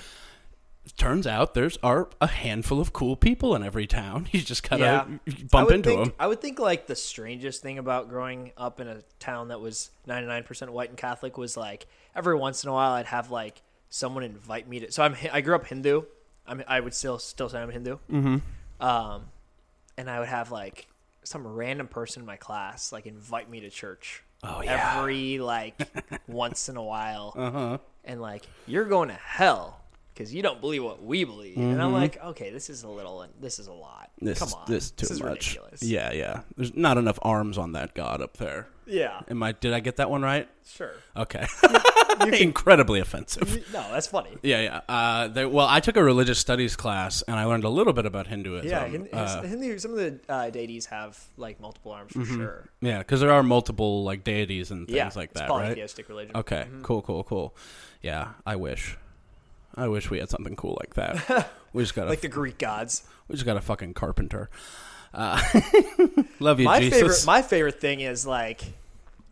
turns 0.96 1.26
out 1.26 1.54
there's 1.54 1.76
are 1.82 2.08
a 2.20 2.26
handful 2.26 2.80
of 2.80 2.92
cool 2.92 3.16
people 3.16 3.54
in 3.54 3.62
every 3.62 3.86
town. 3.86 4.28
You 4.32 4.40
just 4.40 4.68
gotta 4.68 4.82
Yeah. 4.82 5.34
Bump 5.50 5.70
into 5.70 5.88
think, 5.90 6.04
them. 6.04 6.12
I 6.18 6.26
would 6.26 6.40
think 6.40 6.58
like 6.58 6.86
the 6.86 6.96
strangest 6.96 7.62
thing 7.62 7.78
about 7.78 8.08
growing 8.08 8.52
up 8.56 8.80
in 8.80 8.88
a 8.88 9.02
town 9.18 9.48
that 9.48 9.60
was 9.60 9.90
99% 10.08 10.70
white 10.70 10.88
and 10.88 10.98
Catholic 10.98 11.36
was 11.36 11.56
like 11.56 11.86
every 12.14 12.34
once 12.36 12.64
in 12.64 12.70
a 12.70 12.72
while 12.72 12.92
I'd 12.92 13.06
have 13.06 13.30
like 13.30 13.62
someone 13.88 14.22
invite 14.22 14.68
me 14.68 14.80
to. 14.80 14.92
So 14.92 15.02
I'm 15.02 15.16
I 15.32 15.40
grew 15.40 15.54
up 15.54 15.66
Hindu. 15.66 16.02
I'm 16.46 16.62
I 16.66 16.80
would 16.80 16.94
still 16.94 17.18
still 17.18 17.48
say 17.48 17.58
I'm 17.60 17.70
Hindu. 17.70 17.98
Mm-hmm. 18.10 18.84
Um, 18.84 19.24
and 19.98 20.08
I 20.10 20.20
would 20.20 20.28
have 20.28 20.50
like 20.50 20.86
some 21.24 21.46
random 21.46 21.86
person 21.88 22.22
in 22.22 22.26
my 22.26 22.36
class 22.36 22.92
like 22.92 23.06
invite 23.06 23.50
me 23.50 23.60
to 23.60 23.70
church. 23.70 24.22
Oh, 24.42 24.62
yeah. 24.62 24.94
Every 24.98 25.38
like 25.38 25.74
once 26.26 26.68
in 26.68 26.76
a 26.76 26.82
while. 26.82 27.34
Uh 27.36 27.50
huh. 27.50 27.78
and 28.04 28.20
like 28.22 28.46
you're 28.66 28.86
going 28.86 29.08
to 29.08 29.14
hell 29.14 29.79
because 30.20 30.34
you 30.34 30.42
don't 30.42 30.60
believe 30.60 30.84
what 30.84 31.02
we 31.02 31.24
believe 31.24 31.56
and 31.56 31.80
i'm 31.82 31.94
like 31.94 32.22
okay 32.22 32.50
this 32.50 32.68
is 32.68 32.82
a 32.82 32.88
little 32.88 33.26
this 33.40 33.58
is 33.58 33.66
a 33.66 33.72
lot 33.72 33.96
Mm-hmm. 34.20 34.26
This 34.26 34.38
come 34.38 34.48
is 34.48 34.54
on 34.54 34.64
this 34.68 34.84
is 34.84 34.90
too 34.90 35.06
is 35.14 35.22
much. 35.22 35.30
ridiculous 35.54 35.82
Yeah, 35.82 36.12
yeah. 36.12 36.40
There's 36.56 36.76
not 36.76 36.98
enough 36.98 37.18
arms 37.22 37.56
on 37.56 37.72
that 37.72 37.94
god 37.94 38.20
up 38.20 38.36
there. 38.36 38.66
yeah 38.86 39.22
Am 39.30 39.42
I? 39.42 39.52
Did 39.52 39.72
I 39.72 39.80
get 39.80 39.96
that 39.96 40.10
one 40.10 40.20
right? 40.20 40.46
sure 40.66 40.92
Okay. 41.16 41.46
Incredibly 42.38 43.00
offensive. 43.00 43.48
no 43.72 43.82
that's 43.92 44.08
funny 44.08 44.36
Yeah, 44.42 44.60
yeah. 44.60 44.80
Uh, 44.88 45.28
there, 45.28 45.48
well, 45.48 45.66
I 45.66 45.80
took 45.80 45.96
a 45.96 46.04
religious 46.04 46.38
studies 46.38 46.76
class, 46.76 47.22
and 47.22 47.36
I 47.36 47.44
learned 47.44 47.64
a 47.64 47.70
little 47.70 47.94
bit 47.94 48.04
about 48.04 48.26
Hinduism. 48.26 48.68
yeah 48.68 48.86
Hin- 48.86 49.08
Uh, 49.10 49.40
Hindu, 49.42 49.78
some 49.78 49.92
of 49.92 49.96
the 49.96 50.20
uh, 50.28 50.50
deities 50.50 50.84
have 50.86 51.18
like 51.38 51.58
multiple 51.60 51.92
arms 51.92 52.12
for 52.12 52.26
sure 52.26 52.68
yeah, 52.82 52.98
because 52.98 53.20
there 53.20 53.32
are 53.32 53.42
multiple 53.42 54.04
like 54.04 54.22
deities 54.22 54.70
and 54.70 54.86
things 54.86 54.96
yeah 54.96 55.10
like 55.16 55.30
it's 55.30 55.40
that, 55.40 55.48
right? 55.48 55.62
polytheistic 55.62 56.08
religion 56.10 56.36
Okay, 56.36 56.66
cool, 56.82 57.00
cool, 57.00 57.24
cool. 57.24 57.56
Yeah, 58.02 58.32
I 58.44 58.56
wish. 58.56 58.98
I 59.74 59.88
wish 59.88 60.10
we 60.10 60.18
had 60.18 60.28
something 60.30 60.56
cool 60.56 60.76
like 60.80 60.94
that. 60.94 61.50
we 61.72 61.82
just 61.82 61.94
got 61.94 62.06
a 62.06 62.10
like 62.10 62.20
the 62.22 62.28
greek 62.28 62.58
gods 62.58 63.02
we 63.28 63.34
just 63.34 63.46
got 63.46 63.56
a 63.56 63.60
fucking 63.60 63.94
carpenter. 63.94 64.50
Uh, 65.14 65.40
love 66.40 66.60
you, 66.60 66.64
my 66.66 66.80
Jesus. 66.80 66.98
favorite 67.00 67.26
my 67.26 67.42
favorite 67.42 67.80
thing 67.80 68.00
is 68.00 68.26
like 68.26 68.60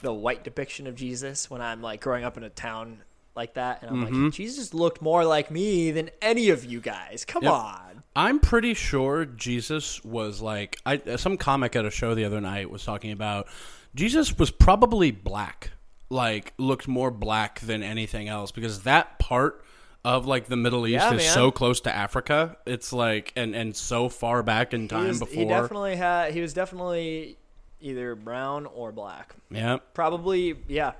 the 0.00 0.12
white 0.12 0.42
depiction 0.44 0.86
of 0.88 0.94
jesus 0.96 1.48
when 1.50 1.60
i'm 1.60 1.80
like 1.82 2.00
growing 2.00 2.24
up 2.24 2.36
in 2.36 2.42
a 2.44 2.48
town 2.50 2.98
like 3.36 3.54
that 3.54 3.82
and 3.82 3.90
i'm 3.90 4.04
Mm-hmm. 4.06 4.24
like 4.26 4.32
jesus 4.32 4.74
looked 4.74 5.00
more 5.02 5.24
like 5.24 5.50
me 5.52 5.90
than 5.92 6.10
any 6.22 6.50
of 6.50 6.64
you 6.64 6.80
guys 6.80 7.24
come 7.24 7.42
Yep. 7.44 7.52
on 7.52 8.02
I'm 8.16 8.40
pretty 8.40 8.74
sure 8.74 9.24
Jesus 9.24 10.02
was 10.02 10.40
like 10.40 10.76
I 10.84 11.00
some 11.16 11.36
comic 11.36 11.76
at 11.76 11.84
a 11.84 11.90
show 11.90 12.16
the 12.16 12.24
other 12.24 12.40
night 12.40 12.68
was 12.68 12.84
talking 12.84 13.12
about 13.12 13.46
Jesus 13.94 14.36
was 14.36 14.50
probably 14.50 15.12
black. 15.12 15.70
Like 16.10 16.52
looked 16.58 16.88
more 16.88 17.12
black 17.12 17.60
than 17.60 17.84
anything 17.84 18.26
else 18.28 18.50
because 18.50 18.82
that 18.82 19.20
part 19.20 19.62
of 20.04 20.26
like 20.26 20.46
the 20.46 20.56
Middle 20.56 20.86
East 20.86 20.94
Yeah, 20.94 21.14
is 21.14 21.24
man. 21.24 21.34
so 21.34 21.50
close 21.50 21.80
to 21.82 21.94
Africa. 21.94 22.56
It's 22.66 22.92
like 22.92 23.32
and 23.36 23.54
and 23.54 23.76
so 23.76 24.08
far 24.08 24.42
back 24.42 24.72
in 24.74 24.82
he, 24.82 24.88
time 24.88 25.08
was, 25.08 25.18
before. 25.20 25.34
he 25.42 25.44
definitely 25.48 25.96
had 25.96 26.32
he 26.32 26.40
was 26.40 26.52
definitely 26.54 27.36
either 27.80 28.14
brown 28.16 28.66
or 28.66 28.90
black 28.90 29.34
yeah. 29.52 29.76
probably 29.94 30.56
yeah 30.66 30.92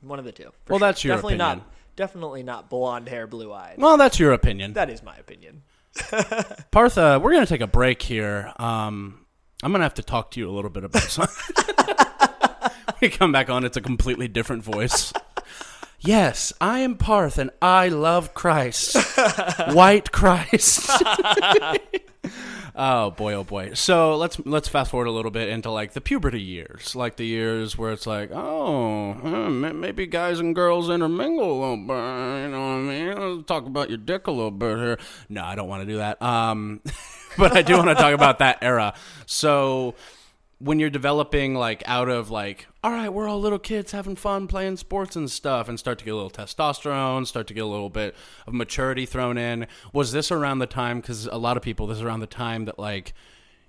one 0.00 0.18
of 0.18 0.24
the 0.24 0.32
two 0.32 0.50
Well, 0.68 0.78
sure. 0.80 0.88
that's 0.88 1.04
your 1.04 1.14
definitely 1.14 1.34
opinion. 1.34 1.58
not 1.58 1.72
definitely 1.94 2.42
not 2.42 2.68
blonde 2.68 3.08
hair 3.08 3.28
blue 3.28 3.52
eyed 3.52 3.76
Well, 3.78 3.96
that's 3.96 4.18
your 4.18 4.32
opinion. 4.32 4.72
that 4.72 4.90
is 4.90 5.00
my 5.02 5.16
opinion 5.16 5.62
Partha, 6.72 7.20
we're 7.22 7.30
going 7.30 7.44
to 7.46 7.48
take 7.48 7.60
a 7.60 7.68
break 7.68 8.02
here. 8.02 8.52
Um, 8.56 9.24
I'm 9.62 9.70
going 9.70 9.78
to 9.78 9.84
have 9.84 9.94
to 9.94 10.02
talk 10.02 10.32
to 10.32 10.40
you 10.40 10.50
a 10.50 10.52
little 10.52 10.70
bit 10.70 10.82
about 10.82 11.02
something. 11.04 11.64
we 13.00 13.08
come 13.10 13.30
back 13.30 13.48
on, 13.48 13.64
it's 13.64 13.76
a 13.76 13.80
completely 13.80 14.26
different 14.26 14.64
voice. 14.64 15.12
Yes, 16.06 16.52
I 16.60 16.80
am 16.80 16.96
Parth 16.96 17.38
and 17.38 17.50
I 17.62 17.88
love 17.88 18.34
Christ. 18.34 18.94
White 19.72 20.12
Christ. 20.12 20.90
oh 22.76 23.10
boy, 23.12 23.32
oh 23.32 23.44
boy. 23.44 23.72
So 23.72 24.18
let's 24.18 24.38
let's 24.44 24.68
fast 24.68 24.90
forward 24.90 25.06
a 25.06 25.10
little 25.10 25.30
bit 25.30 25.48
into 25.48 25.70
like 25.70 25.94
the 25.94 26.02
puberty 26.02 26.42
years, 26.42 26.94
like 26.94 27.16
the 27.16 27.24
years 27.24 27.78
where 27.78 27.90
it's 27.90 28.06
like, 28.06 28.30
oh, 28.34 29.14
huh, 29.14 29.48
maybe 29.48 30.04
guys 30.04 30.40
and 30.40 30.54
girls 30.54 30.90
intermingle 30.90 31.50
a 31.50 31.58
little 31.58 31.76
bit. 31.78 32.42
You 32.42 32.50
know 32.50 32.60
what 32.60 32.74
I 32.74 32.80
mean? 32.80 33.36
Let's 33.36 33.46
talk 33.46 33.64
about 33.64 33.88
your 33.88 33.96
dick 33.96 34.26
a 34.26 34.30
little 34.30 34.50
bit 34.50 34.76
here. 34.76 34.98
No, 35.30 35.42
I 35.42 35.54
don't 35.54 35.68
want 35.68 35.84
to 35.84 35.86
do 35.86 35.96
that. 35.96 36.20
Um, 36.20 36.82
but 37.38 37.56
I 37.56 37.62
do 37.62 37.78
want 37.78 37.88
to 37.88 37.94
talk 37.94 38.12
about 38.12 38.40
that 38.40 38.58
era. 38.60 38.92
So 39.24 39.94
when 40.58 40.78
you're 40.78 40.90
developing 40.90 41.54
like 41.54 41.82
out 41.86 42.08
of 42.08 42.30
like 42.30 42.66
all 42.82 42.90
right 42.90 43.12
we're 43.12 43.28
all 43.28 43.40
little 43.40 43.58
kids 43.58 43.92
having 43.92 44.16
fun 44.16 44.46
playing 44.46 44.76
sports 44.76 45.16
and 45.16 45.30
stuff 45.30 45.68
and 45.68 45.78
start 45.78 45.98
to 45.98 46.04
get 46.04 46.12
a 46.12 46.16
little 46.16 46.30
testosterone 46.30 47.26
start 47.26 47.46
to 47.46 47.54
get 47.54 47.62
a 47.62 47.66
little 47.66 47.90
bit 47.90 48.14
of 48.46 48.54
maturity 48.54 49.06
thrown 49.06 49.36
in 49.36 49.66
was 49.92 50.12
this 50.12 50.30
around 50.30 50.58
the 50.58 50.66
time 50.66 51.00
because 51.00 51.26
a 51.26 51.36
lot 51.36 51.56
of 51.56 51.62
people 51.62 51.86
this 51.86 51.98
is 51.98 52.02
around 52.02 52.20
the 52.20 52.26
time 52.26 52.64
that 52.64 52.78
like 52.78 53.12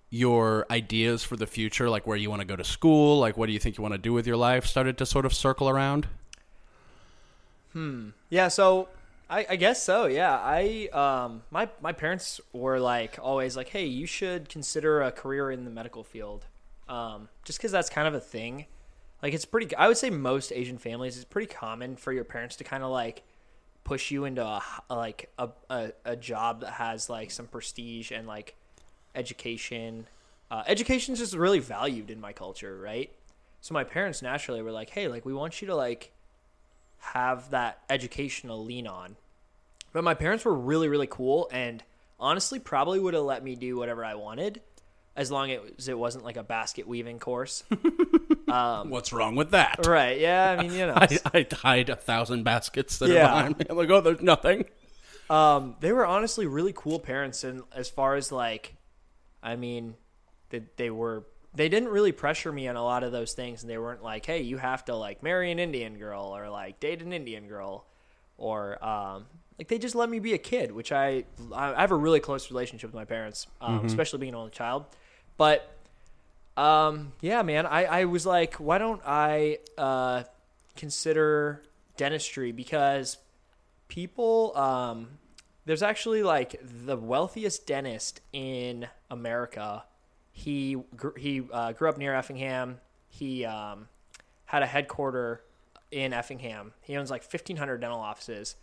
your 0.10 0.66
ideas 0.70 1.24
for 1.24 1.36
the 1.36 1.48
future 1.48 1.90
like 1.90 2.08
where 2.08 2.18
you 2.18 2.30
want 2.30 2.40
to 2.40 2.48
go 2.48 2.56
to 2.56 2.64
school 2.64 3.20
like 3.20 3.36
what 3.36 3.48
do 3.48 3.54
you 3.54 3.60
think 3.60 3.78
you 3.78 3.82
want 3.82 3.94
to 3.94 3.98
do 3.98 4.14
with 4.14 4.26
your 4.28 4.38
life 4.38 4.66
started 4.66 4.98
to 4.98 5.06
sort 5.06 5.26
of 5.26 5.34
circle 5.34 5.68
around? 5.68 6.08
Hmm. 7.74 8.12
Yeah, 8.30 8.48
so 8.48 8.88
I, 9.30 9.46
I 9.50 9.56
guess 9.58 9.84
so. 9.84 10.06
Yeah, 10.06 10.40
I 10.42 10.88
um 10.94 11.44
my 11.52 11.68
my 11.82 11.92
parents 11.92 12.40
were 12.54 12.80
like 12.80 13.20
always 13.22 13.58
like, 13.58 13.70
hey, 13.70 13.86
you 13.86 14.06
should 14.06 14.48
consider 14.48 15.02
a 15.02 15.12
career 15.12 15.52
in 15.52 15.66
the 15.66 15.72
medical 15.72 16.04
field, 16.04 16.46
um, 16.88 17.30
just 17.44 17.60
because 17.60 17.72
that's 17.72 17.90
kind 17.90 18.08
of 18.08 18.14
a 18.14 18.20
thing. 18.20 18.66
Like 19.22 19.34
it's 19.34 19.46
pretty. 19.46 19.76
I 19.76 19.88
would 19.88 19.98
say 19.98 20.10
most 20.10 20.52
Asian 20.52 20.78
families 20.78 21.16
it's 21.16 21.26
pretty 21.26 21.52
common 21.52 21.96
for 21.96 22.12
your 22.12 22.24
parents 22.24 22.58
to 22.58 22.64
kind 22.64 22.84
of 22.84 22.92
like 22.92 23.24
push 23.84 24.12
you 24.12 24.26
into 24.26 24.44
a 24.44 24.62
like 24.90 25.32
a, 25.38 25.50
a 25.70 25.92
a 26.04 26.16
job 26.16 26.62
that 26.62 26.74
has 26.74 27.10
like 27.10 27.32
some 27.32 27.48
prestige 27.48 28.12
and 28.12 28.28
like 28.28 28.56
education. 29.16 30.08
Uh, 30.52 30.64
education 30.68 31.14
is 31.14 31.20
just 31.20 31.34
really 31.34 31.60
valued 31.60 32.12
in 32.12 32.22
my 32.22 32.34
culture, 32.34 32.80
right? 32.80 33.12
So 33.62 33.74
my 33.74 33.84
parents 33.84 34.22
naturally 34.22 34.62
were 34.62 34.72
like, 34.72 34.92
hey, 34.92 35.08
like 35.08 35.26
we 35.26 35.34
want 35.34 35.60
you 35.62 35.68
to 35.70 35.76
like 35.76 36.12
have 37.00 37.50
that 37.50 37.80
educational 37.90 38.64
lean 38.64 38.86
on. 38.86 39.16
But 39.92 40.04
my 40.04 40.14
parents 40.14 40.46
were 40.46 40.54
really, 40.54 40.88
really 40.88 41.08
cool 41.08 41.50
and 41.52 41.84
honestly 42.20 42.60
probably 42.60 43.00
would 43.00 43.14
have 43.14 43.24
let 43.24 43.44
me 43.44 43.56
do 43.56 43.76
whatever 43.76 44.06
I 44.06 44.16
wanted 44.16 44.62
as 45.16 45.32
long 45.32 45.52
as 45.52 45.88
it 45.88 45.98
wasn't 45.98 46.24
like 46.26 46.38
a 46.38 46.44
basket 46.44 46.88
weaving 46.88 47.20
course. 47.20 47.64
what's 48.46 49.12
wrong 49.14 49.36
with 49.36 49.52
that 49.52 49.86
right. 49.86 50.20
Yeah. 50.20 50.56
I 50.58 50.62
mean, 50.62 50.74
you 50.74 50.86
know. 50.88 50.94
I, 50.96 51.18
I 51.34 51.44
tied 51.44 51.90
a 51.90 51.96
thousand 51.96 52.44
baskets 52.44 53.00
that 53.00 53.10
Yeah. 53.10 53.26
are 53.26 53.30
behind 53.38 53.60
me 53.60 53.66
i'm 53.70 53.78
like 53.78 53.90
oh 53.90 54.02
there's 54.02 54.22
nothing 54.22 54.66
Um, 55.30 55.76
they 55.80 55.92
were 55.92 56.06
honestly 56.06 56.46
really 56.46 56.72
cool 56.76 57.00
parents, 57.00 57.44
and 57.44 57.64
as 57.74 57.90
far 57.90 58.14
as 58.16 58.32
like, 58.32 58.76
I 59.42 59.56
mean, 59.56 59.96
they, 60.52 60.62
they 60.78 60.92
were 60.92 61.26
they 61.56 61.68
didn't 61.68 61.90
really 61.90 62.12
pressure 62.12 62.52
me 62.52 62.68
on 62.68 62.76
a 62.76 62.84
lot 62.84 63.04
of 63.04 63.12
those 63.12 63.34
things, 63.34 63.64
and 63.64 63.70
they 63.72 63.80
weren't 63.80 64.04
like, 64.04 64.24
hey, 64.28 64.42
you 64.44 64.58
have 64.58 64.86
to 64.86 64.96
like 64.96 65.24
marry 65.24 65.50
an 65.52 65.58
Indian 65.58 65.98
girl 65.98 66.26
or 66.38 66.48
like 66.52 66.80
date 66.80 67.02
an 67.02 67.12
Indian 67.12 67.48
girl, 67.48 67.88
or 68.38 68.78
um, 68.86 69.26
like 69.58 69.68
they 69.68 69.80
just 69.80 69.96
let 69.96 70.12
me 70.12 70.20
be 70.20 70.34
a 70.36 70.38
kid, 70.38 70.72
which 70.72 70.92
I 70.92 71.24
I 71.56 71.82
have 71.82 71.90
a 71.92 71.96
really 71.96 72.20
close 72.20 72.52
relationship 72.52 72.90
with 72.92 72.96
my 72.96 73.06
parents, 73.06 73.48
um, 73.62 73.84
especially 73.84 74.20
being 74.20 74.34
an 74.36 74.40
only 74.40 74.52
child, 74.52 74.86
but. 75.38 75.72
Um, 76.58 77.12
yeah, 77.20 77.42
man, 77.42 77.66
I, 77.66 77.84
I 77.84 78.06
was 78.06 78.26
like, 78.26 78.54
why 78.56 78.78
don't 78.78 79.02
I 79.06 79.60
uh, 79.78 80.24
consider 80.78 81.64
dentistry 81.98 82.54
because 82.54 83.18
people 83.88 84.56
um 84.58 85.08
there's 85.66 85.82
actually 85.82 86.22
like 86.22 86.60
the 86.64 86.96
wealthiest 86.96 87.66
dentist 87.66 88.22
in 88.34 88.88
America. 89.10 89.84
He 90.32 90.78
gr- 90.96 91.18
he 91.18 91.42
uh, 91.52 91.72
grew 91.72 91.90
up 91.90 91.98
near 91.98 92.14
Effingham. 92.14 92.80
He 93.08 93.46
um, 93.46 93.88
had 94.46 94.62
a 94.62 94.68
headquarter 94.68 95.42
in 95.90 96.14
Effingham. 96.14 96.74
He 96.82 96.96
owns 96.98 97.10
like 97.10 97.24
1500 97.24 97.80
dental 97.80 98.00
offices 98.00 98.58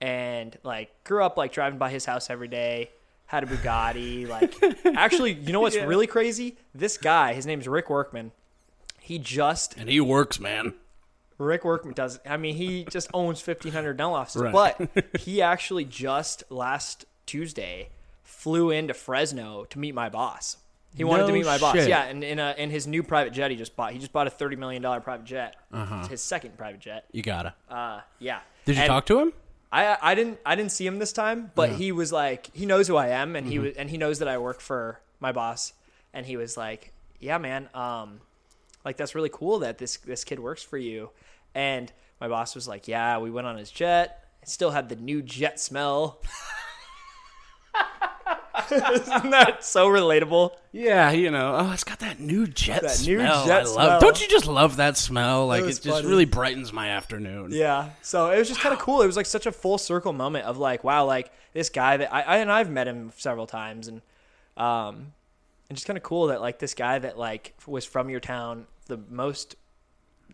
and 0.00 0.58
like 0.64 1.04
grew 1.04 1.22
up 1.22 1.36
like 1.36 1.52
driving 1.52 1.78
by 1.78 1.90
his 1.90 2.06
house 2.06 2.28
every 2.28 2.48
day. 2.48 2.90
Had 3.32 3.42
a 3.44 3.46
Bugatti. 3.46 4.28
Like 4.28 4.54
actually, 4.96 5.32
you 5.32 5.52
know 5.52 5.60
what's 5.60 5.74
really 5.76 6.06
crazy? 6.06 6.56
This 6.74 6.96
guy, 6.98 7.32
his 7.32 7.46
name's 7.46 7.66
Rick 7.66 7.88
Workman. 7.90 8.30
He 9.00 9.18
just 9.18 9.76
and 9.76 9.88
he 9.88 10.00
works 10.00 10.38
man 10.38 10.74
Rick 11.38 11.64
Workman 11.64 11.94
does. 11.94 12.20
I 12.24 12.36
mean, 12.36 12.54
he 12.54 12.84
just 12.84 13.08
owns 13.12 13.40
fifteen 13.40 13.72
hundred 13.72 13.96
dental 13.96 14.14
offices, 14.14 14.42
Right. 14.42 14.76
but 14.78 15.06
he 15.20 15.42
actually 15.42 15.84
just 15.84 16.44
last 16.50 17.04
Tuesday 17.26 17.88
flew 18.22 18.70
into 18.70 18.94
Fresno 18.94 19.64
to 19.70 19.78
meet 19.78 19.94
my 19.94 20.08
boss. 20.08 20.58
He 20.94 21.04
wanted 21.04 21.26
to 21.26 21.32
meet 21.32 21.46
my 21.46 21.56
boss. 21.56 21.74
shit. 21.74 21.88
Yeah, 21.88 22.02
and 22.04 22.22
in 22.22 22.38
a, 22.38 22.54
in 22.58 22.68
his 22.68 22.86
new 22.86 23.02
private 23.02 23.32
jet 23.32 23.50
he 23.50 23.56
just 23.56 23.74
bought. 23.76 23.92
He 23.92 23.98
just 23.98 24.12
bought 24.12 24.26
a 24.26 24.30
thirty 24.30 24.56
million 24.56 24.82
dollar 24.82 25.00
private 25.00 25.24
jet. 25.24 25.56
Uh-huh. 25.72 26.06
His 26.06 26.20
second 26.22 26.58
private 26.58 26.80
jet. 26.80 27.06
you 27.12 27.22
gotta 27.22 27.54
Uh, 27.70 28.00
yeah. 28.18 28.40
did 28.66 28.76
you 28.76 28.82
And 28.82 28.88
talk 28.90 29.06
to 29.06 29.18
him 29.18 29.32
I 29.72 29.96
I 30.02 30.14
didn't 30.14 30.38
I 30.44 30.54
didn't 30.54 30.72
see 30.72 30.86
him 30.86 30.98
this 30.98 31.12
time, 31.12 31.50
but 31.54 31.70
he 31.72 31.92
was 31.92 32.12
like 32.12 32.50
he 32.54 32.66
knows 32.66 32.86
who 32.88 32.96
I 32.96 33.08
am 33.08 33.34
and 33.36 33.46
he 33.46 33.54
Mm-hmm. 33.56 33.64
was 33.64 33.76
and 33.76 33.90
he 33.90 33.96
knows 33.96 34.18
that 34.18 34.28
I 34.28 34.36
work 34.38 34.60
for 34.60 35.00
my 35.18 35.32
boss 35.32 35.72
and 36.12 36.26
he 36.26 36.36
was 36.36 36.56
like, 36.56 36.92
"Yeah, 37.20 37.38
man, 37.38 37.68
um 37.74 38.20
like 38.84 38.96
that's 38.96 39.14
really 39.14 39.30
cool 39.32 39.60
that 39.60 39.78
this 39.78 39.96
this 39.98 40.24
kid 40.24 40.38
works 40.40 40.62
for 40.62 40.76
you." 40.76 41.10
And 41.54 41.90
my 42.20 42.28
boss 42.28 42.54
was 42.54 42.68
like, 42.68 42.86
"Yeah, 42.86 43.18
we 43.18 43.30
went 43.30 43.46
on 43.46 43.56
his 43.56 43.70
jet. 43.70 44.28
It 44.42 44.48
still 44.48 44.72
had 44.72 44.88
the 44.90 44.96
new 44.96 45.22
jet 45.22 45.58
smell." 45.58 46.20
Isn't 48.70 49.30
that 49.30 49.64
so 49.64 49.88
relatable? 49.88 50.52
Yeah, 50.72 51.10
you 51.10 51.30
know, 51.30 51.54
oh, 51.58 51.72
it's 51.72 51.84
got 51.84 51.98
that 52.00 52.20
new 52.20 52.46
jet 52.46 52.82
That 52.82 53.02
new 53.06 53.18
smell. 53.18 53.46
jet 53.46 53.60
I 53.60 53.64
love. 53.64 53.68
smell. 53.68 54.00
Don't 54.00 54.20
you 54.20 54.28
just 54.28 54.46
love 54.46 54.76
that 54.76 54.96
smell? 54.96 55.46
Like 55.46 55.64
was 55.64 55.78
it 55.78 55.82
just 55.82 55.96
funny. 55.96 56.08
really 56.08 56.24
brightens 56.24 56.72
my 56.72 56.88
afternoon. 56.90 57.50
Yeah. 57.52 57.90
So 58.02 58.30
it 58.30 58.38
was 58.38 58.48
just 58.48 58.60
kind 58.60 58.72
of 58.72 58.78
cool. 58.80 59.02
It 59.02 59.06
was 59.06 59.16
like 59.16 59.26
such 59.26 59.46
a 59.46 59.52
full 59.52 59.78
circle 59.78 60.12
moment 60.12 60.46
of 60.46 60.58
like, 60.58 60.84
wow, 60.84 61.04
like 61.04 61.30
this 61.52 61.68
guy 61.68 61.96
that 61.98 62.12
I, 62.12 62.22
I 62.22 62.36
and 62.38 62.50
I've 62.50 62.70
met 62.70 62.86
him 62.88 63.12
several 63.16 63.46
times 63.46 63.88
and 63.88 64.00
um 64.56 65.12
and 65.68 65.76
just 65.76 65.86
kind 65.86 65.96
of 65.96 66.02
cool 66.02 66.26
that 66.28 66.40
like 66.40 66.58
this 66.58 66.74
guy 66.74 66.98
that 66.98 67.18
like 67.18 67.54
was 67.66 67.84
from 67.84 68.10
your 68.10 68.20
town, 68.20 68.66
the 68.86 68.98
most 69.08 69.56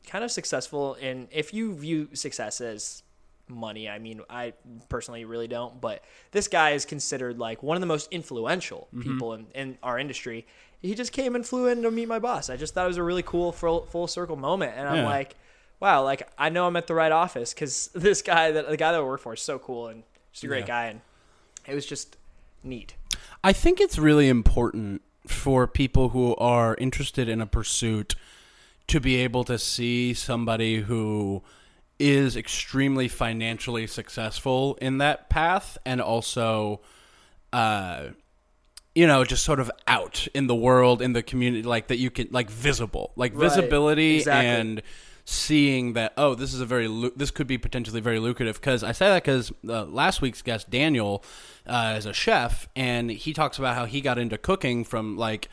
kind 0.06 0.24
of 0.24 0.30
successful 0.30 0.94
in 0.94 1.28
if 1.30 1.52
you 1.52 1.74
view 1.74 2.08
success 2.14 2.60
as 2.60 3.02
money, 3.48 3.88
I 3.88 3.98
mean, 3.98 4.20
I 4.30 4.52
personally 4.88 5.24
really 5.24 5.48
don't, 5.48 5.80
but 5.80 6.02
this 6.32 6.48
guy 6.48 6.70
is 6.70 6.84
considered 6.84 7.38
like 7.38 7.62
one 7.62 7.76
of 7.76 7.80
the 7.80 7.86
most 7.86 8.08
influential 8.10 8.88
Mm-hmm. 8.94 9.02
people 9.12 9.34
in, 9.34 9.46
in 9.54 9.78
our 9.82 9.98
industry. 9.98 10.46
He 10.80 10.94
just 10.94 11.12
came 11.12 11.34
and 11.34 11.44
flew 11.46 11.66
in 11.66 11.82
to 11.82 11.90
meet 11.90 12.06
my 12.06 12.18
boss. 12.18 12.48
I 12.50 12.56
just 12.56 12.72
thought 12.74 12.84
it 12.84 12.88
was 12.88 12.96
a 12.98 13.02
really 13.02 13.22
cool 13.24 13.50
full, 13.52 13.86
full 13.86 14.06
circle 14.06 14.36
moment. 14.36 14.74
And 14.76 14.88
I'm 14.88 14.98
Yeah. 14.98 15.04
like, 15.06 15.34
wow, 15.80 16.02
like 16.04 16.28
I 16.38 16.48
know 16.50 16.66
I'm 16.66 16.76
at 16.76 16.86
the 16.86 16.94
right 16.94 17.10
office 17.12 17.52
because 17.52 17.88
this 17.94 18.22
guy 18.22 18.52
that 18.52 18.68
the 18.68 18.76
guy 18.76 18.92
that 18.92 18.98
I 18.98 19.02
work 19.02 19.20
for 19.20 19.34
is 19.34 19.40
so 19.40 19.58
cool 19.58 19.88
and 19.88 20.04
just 20.32 20.44
a 20.44 20.46
great 20.46 20.60
Yeah. 20.60 20.66
guy, 20.66 20.84
and 20.86 21.00
it 21.66 21.74
was 21.74 21.84
just 21.86 22.16
neat. 22.62 22.94
I 23.42 23.52
think 23.52 23.80
it's 23.80 23.98
really 23.98 24.28
important 24.28 25.02
for 25.26 25.66
people 25.66 26.10
who 26.10 26.34
are 26.36 26.74
interested 26.76 27.28
in 27.28 27.40
a 27.40 27.46
pursuit 27.46 28.14
to 28.86 29.00
be 29.00 29.16
able 29.16 29.44
to 29.44 29.58
see 29.58 30.14
somebody 30.14 30.80
who 30.82 31.42
is 31.98 32.36
extremely 32.36 33.08
financially 33.08 33.86
successful 33.86 34.78
in 34.80 34.98
that 34.98 35.28
path 35.28 35.76
and 35.84 36.00
also 36.00 36.80
uh 37.52 38.04
you 38.94 39.06
know 39.06 39.24
just 39.24 39.44
sort 39.44 39.58
of 39.60 39.70
out 39.86 40.26
in 40.34 40.46
the 40.46 40.54
world 40.54 41.02
in 41.02 41.12
the 41.12 41.22
community 41.22 41.62
like 41.62 41.88
that 41.88 41.98
you 41.98 42.10
can 42.10 42.28
like 42.30 42.50
visible 42.50 43.12
like 43.16 43.32
Right, 43.34 43.40
visibility 43.48 44.16
exactly. 44.18 44.46
and 44.48 44.82
seeing 45.24 45.92
that 45.94 46.12
oh 46.16 46.34
this 46.34 46.54
is 46.54 46.60
a 46.60 46.66
very 46.66 46.86
this 47.16 47.30
could 47.30 47.46
be 47.46 47.58
potentially 47.58 48.00
very 48.00 48.18
lucrative 48.18 48.56
because 48.60 48.82
i 48.82 48.92
say 48.92 49.08
that 49.08 49.22
because 49.22 49.52
uh, 49.68 49.84
last 49.84 50.22
week's 50.22 50.40
guest 50.42 50.70
daniel 50.70 51.22
uh, 51.66 51.94
is 51.98 52.06
a 52.06 52.12
chef 52.14 52.68
and 52.76 53.10
he 53.10 53.32
talks 53.32 53.58
about 53.58 53.74
how 53.74 53.84
he 53.84 54.00
got 54.00 54.18
into 54.18 54.38
cooking 54.38 54.84
from 54.84 55.16
like 55.18 55.48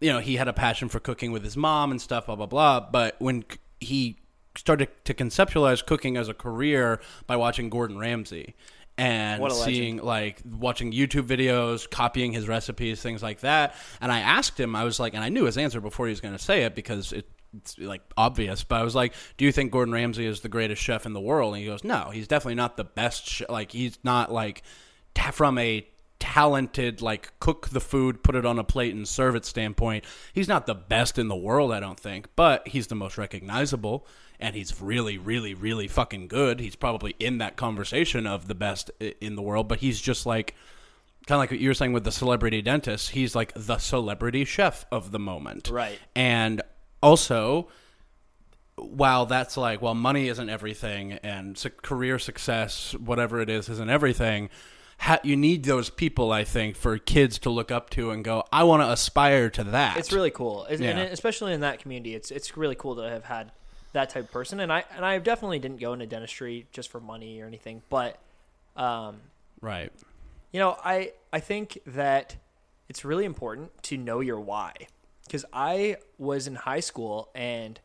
you 0.00 0.10
know 0.12 0.18
he 0.18 0.36
had 0.36 0.48
a 0.48 0.52
passion 0.52 0.88
for 0.88 0.98
cooking 0.98 1.30
with 1.30 1.44
his 1.44 1.56
mom 1.56 1.90
and 1.90 2.00
stuff 2.00 2.26
blah 2.26 2.34
blah 2.34 2.46
blah 2.46 2.80
but 2.80 3.14
when 3.20 3.44
he 3.80 4.16
started 4.56 4.88
to 5.04 5.14
conceptualize 5.14 5.84
cooking 5.84 6.16
as 6.16 6.28
a 6.28 6.34
career 6.34 7.00
by 7.26 7.36
watching 7.36 7.68
gordon 7.70 7.98
ramsay 7.98 8.54
and 8.96 9.40
What 9.40 9.50
a 9.50 9.54
legend. 9.54 9.76
seeing 9.76 9.96
like 9.96 10.40
watching 10.48 10.92
YouTube 10.92 11.26
videos, 11.26 11.90
copying 11.90 12.32
his 12.32 12.46
recipes, 12.46 13.02
things 13.02 13.24
like 13.24 13.40
that. 13.40 13.74
And 14.00 14.12
I 14.12 14.20
asked 14.20 14.58
him, 14.60 14.76
I 14.76 14.84
was 14.84 15.00
like, 15.00 15.14
and 15.14 15.24
I 15.24 15.30
knew 15.30 15.46
his 15.46 15.58
answer 15.58 15.80
before 15.80 16.06
he 16.06 16.10
was 16.10 16.20
going 16.20 16.36
to 16.36 16.42
say 16.42 16.62
it 16.62 16.76
because 16.76 17.12
it, 17.12 17.28
it's 17.56 17.76
like 17.76 18.02
obvious. 18.16 18.62
But 18.62 18.76
I 18.76 18.84
was 18.84 18.94
like, 18.94 19.14
"Do 19.36 19.44
you 19.44 19.50
think 19.50 19.72
Gordon 19.72 19.92
Ramsay 19.92 20.24
is 20.24 20.42
the 20.42 20.48
greatest 20.48 20.80
chef 20.80 21.06
in 21.06 21.12
the 21.12 21.20
world?" 21.20 21.54
And 21.54 21.60
he 21.60 21.66
goes, 21.68 21.82
"No, 21.82 22.10
he's 22.12 22.28
definitely 22.28 22.54
not 22.54 22.76
the 22.76 22.84
best. 22.84 23.26
Sh- 23.28 23.42
like 23.48 23.72
he's 23.72 23.98
not 24.04 24.30
like 24.30 24.62
ta- 25.14 25.32
from 25.32 25.58
a 25.58 25.84
talented 26.20 27.02
like 27.02 27.32
cook 27.40 27.68
the 27.70 27.80
food, 27.80 28.22
put 28.22 28.34
it 28.34 28.46
on 28.46 28.58
a 28.58 28.64
plate 28.64 28.94
and 28.94 29.06
serve 29.08 29.34
it 29.34 29.44
standpoint. 29.44 30.04
He's 30.32 30.48
not 30.48 30.66
the 30.66 30.74
best 30.74 31.18
in 31.18 31.26
the 31.28 31.36
world, 31.36 31.72
I 31.72 31.80
don't 31.80 31.98
think, 31.98 32.28
but 32.36 32.66
he's 32.68 32.86
the 32.86 32.94
most 32.94 33.18
recognizable." 33.18 34.06
And 34.44 34.54
he's 34.54 34.80
really, 34.80 35.16
really, 35.16 35.54
really 35.54 35.88
fucking 35.88 36.28
good. 36.28 36.60
He's 36.60 36.76
probably 36.76 37.14
in 37.18 37.38
that 37.38 37.56
conversation 37.56 38.26
of 38.26 38.46
the 38.46 38.54
best 38.54 38.90
in 39.20 39.36
the 39.36 39.42
world, 39.42 39.68
but 39.68 39.78
he's 39.78 40.00
just 40.00 40.26
like 40.26 40.54
kind 41.26 41.36
of 41.36 41.40
like 41.40 41.50
what 41.50 41.60
you 41.60 41.70
were 41.70 41.74
saying 41.74 41.94
with 41.94 42.04
the 42.04 42.12
celebrity 42.12 42.60
dentist. 42.60 43.10
He's 43.10 43.34
like 43.34 43.52
the 43.56 43.78
celebrity 43.78 44.44
chef 44.44 44.84
of 44.92 45.10
the 45.12 45.18
moment, 45.18 45.70
Right. 45.70 45.98
And 46.14 46.60
also, 47.02 47.68
while 48.76 49.24
that's 49.26 49.56
like, 49.56 49.80
well, 49.80 49.94
money 49.94 50.28
isn't 50.28 50.48
everything, 50.50 51.12
and 51.14 51.62
career 51.82 52.18
success, 52.18 52.94
whatever 52.94 53.40
it 53.40 53.48
is, 53.48 53.68
isn't 53.68 53.88
everything. 53.90 54.50
ha- 54.98 55.20
you 55.22 55.36
need 55.36 55.64
those 55.64 55.90
people. 55.90 56.32
I 56.32 56.44
think 56.44 56.76
for 56.76 56.98
kids 56.98 57.38
to 57.40 57.50
look 57.50 57.70
up 57.70 57.90
to 57.90 58.10
and 58.10 58.22
go, 58.24 58.44
I 58.52 58.64
want 58.64 58.82
to 58.82 58.90
aspire 58.90 59.48
to 59.50 59.64
that. 59.64 59.96
It's 59.96 60.12
really 60.12 60.30
cool, 60.30 60.66
It's- 60.68 60.80
and 60.80 60.98
especially 60.98 61.52
in 61.52 61.60
that 61.60 61.78
community. 61.80 62.14
It's 62.14 62.30
it's 62.30 62.56
really 62.56 62.74
cool 62.76 62.96
to 62.96 63.02
have 63.08 63.24
had 63.24 63.52
that 63.94 64.10
type 64.10 64.24
of 64.24 64.30
person. 64.30 64.60
And 64.60 64.72
I 64.72 64.84
and 64.94 65.04
I 65.04 65.18
definitely 65.18 65.58
didn't 65.58 65.80
go 65.80 65.94
into 65.94 66.06
dentistry 66.06 66.66
just 66.72 66.90
for 66.90 67.00
money 67.00 67.40
or 67.40 67.46
anything, 67.46 67.82
but 67.88 68.18
um, 68.76 69.20
right. 69.60 69.90
you 70.52 70.60
know, 70.60 70.76
I 70.84 71.12
I 71.32 71.40
think 71.40 71.78
that 71.86 72.36
it's 72.88 73.04
really 73.04 73.24
important 73.24 73.82
to 73.84 73.96
know 73.96 74.20
your 74.20 74.38
why. 74.38 74.74
Because 75.24 75.46
I 75.52 75.96
was 76.18 76.46
in 76.46 76.54
high 76.54 76.80
school 76.80 77.30
and 77.34 77.80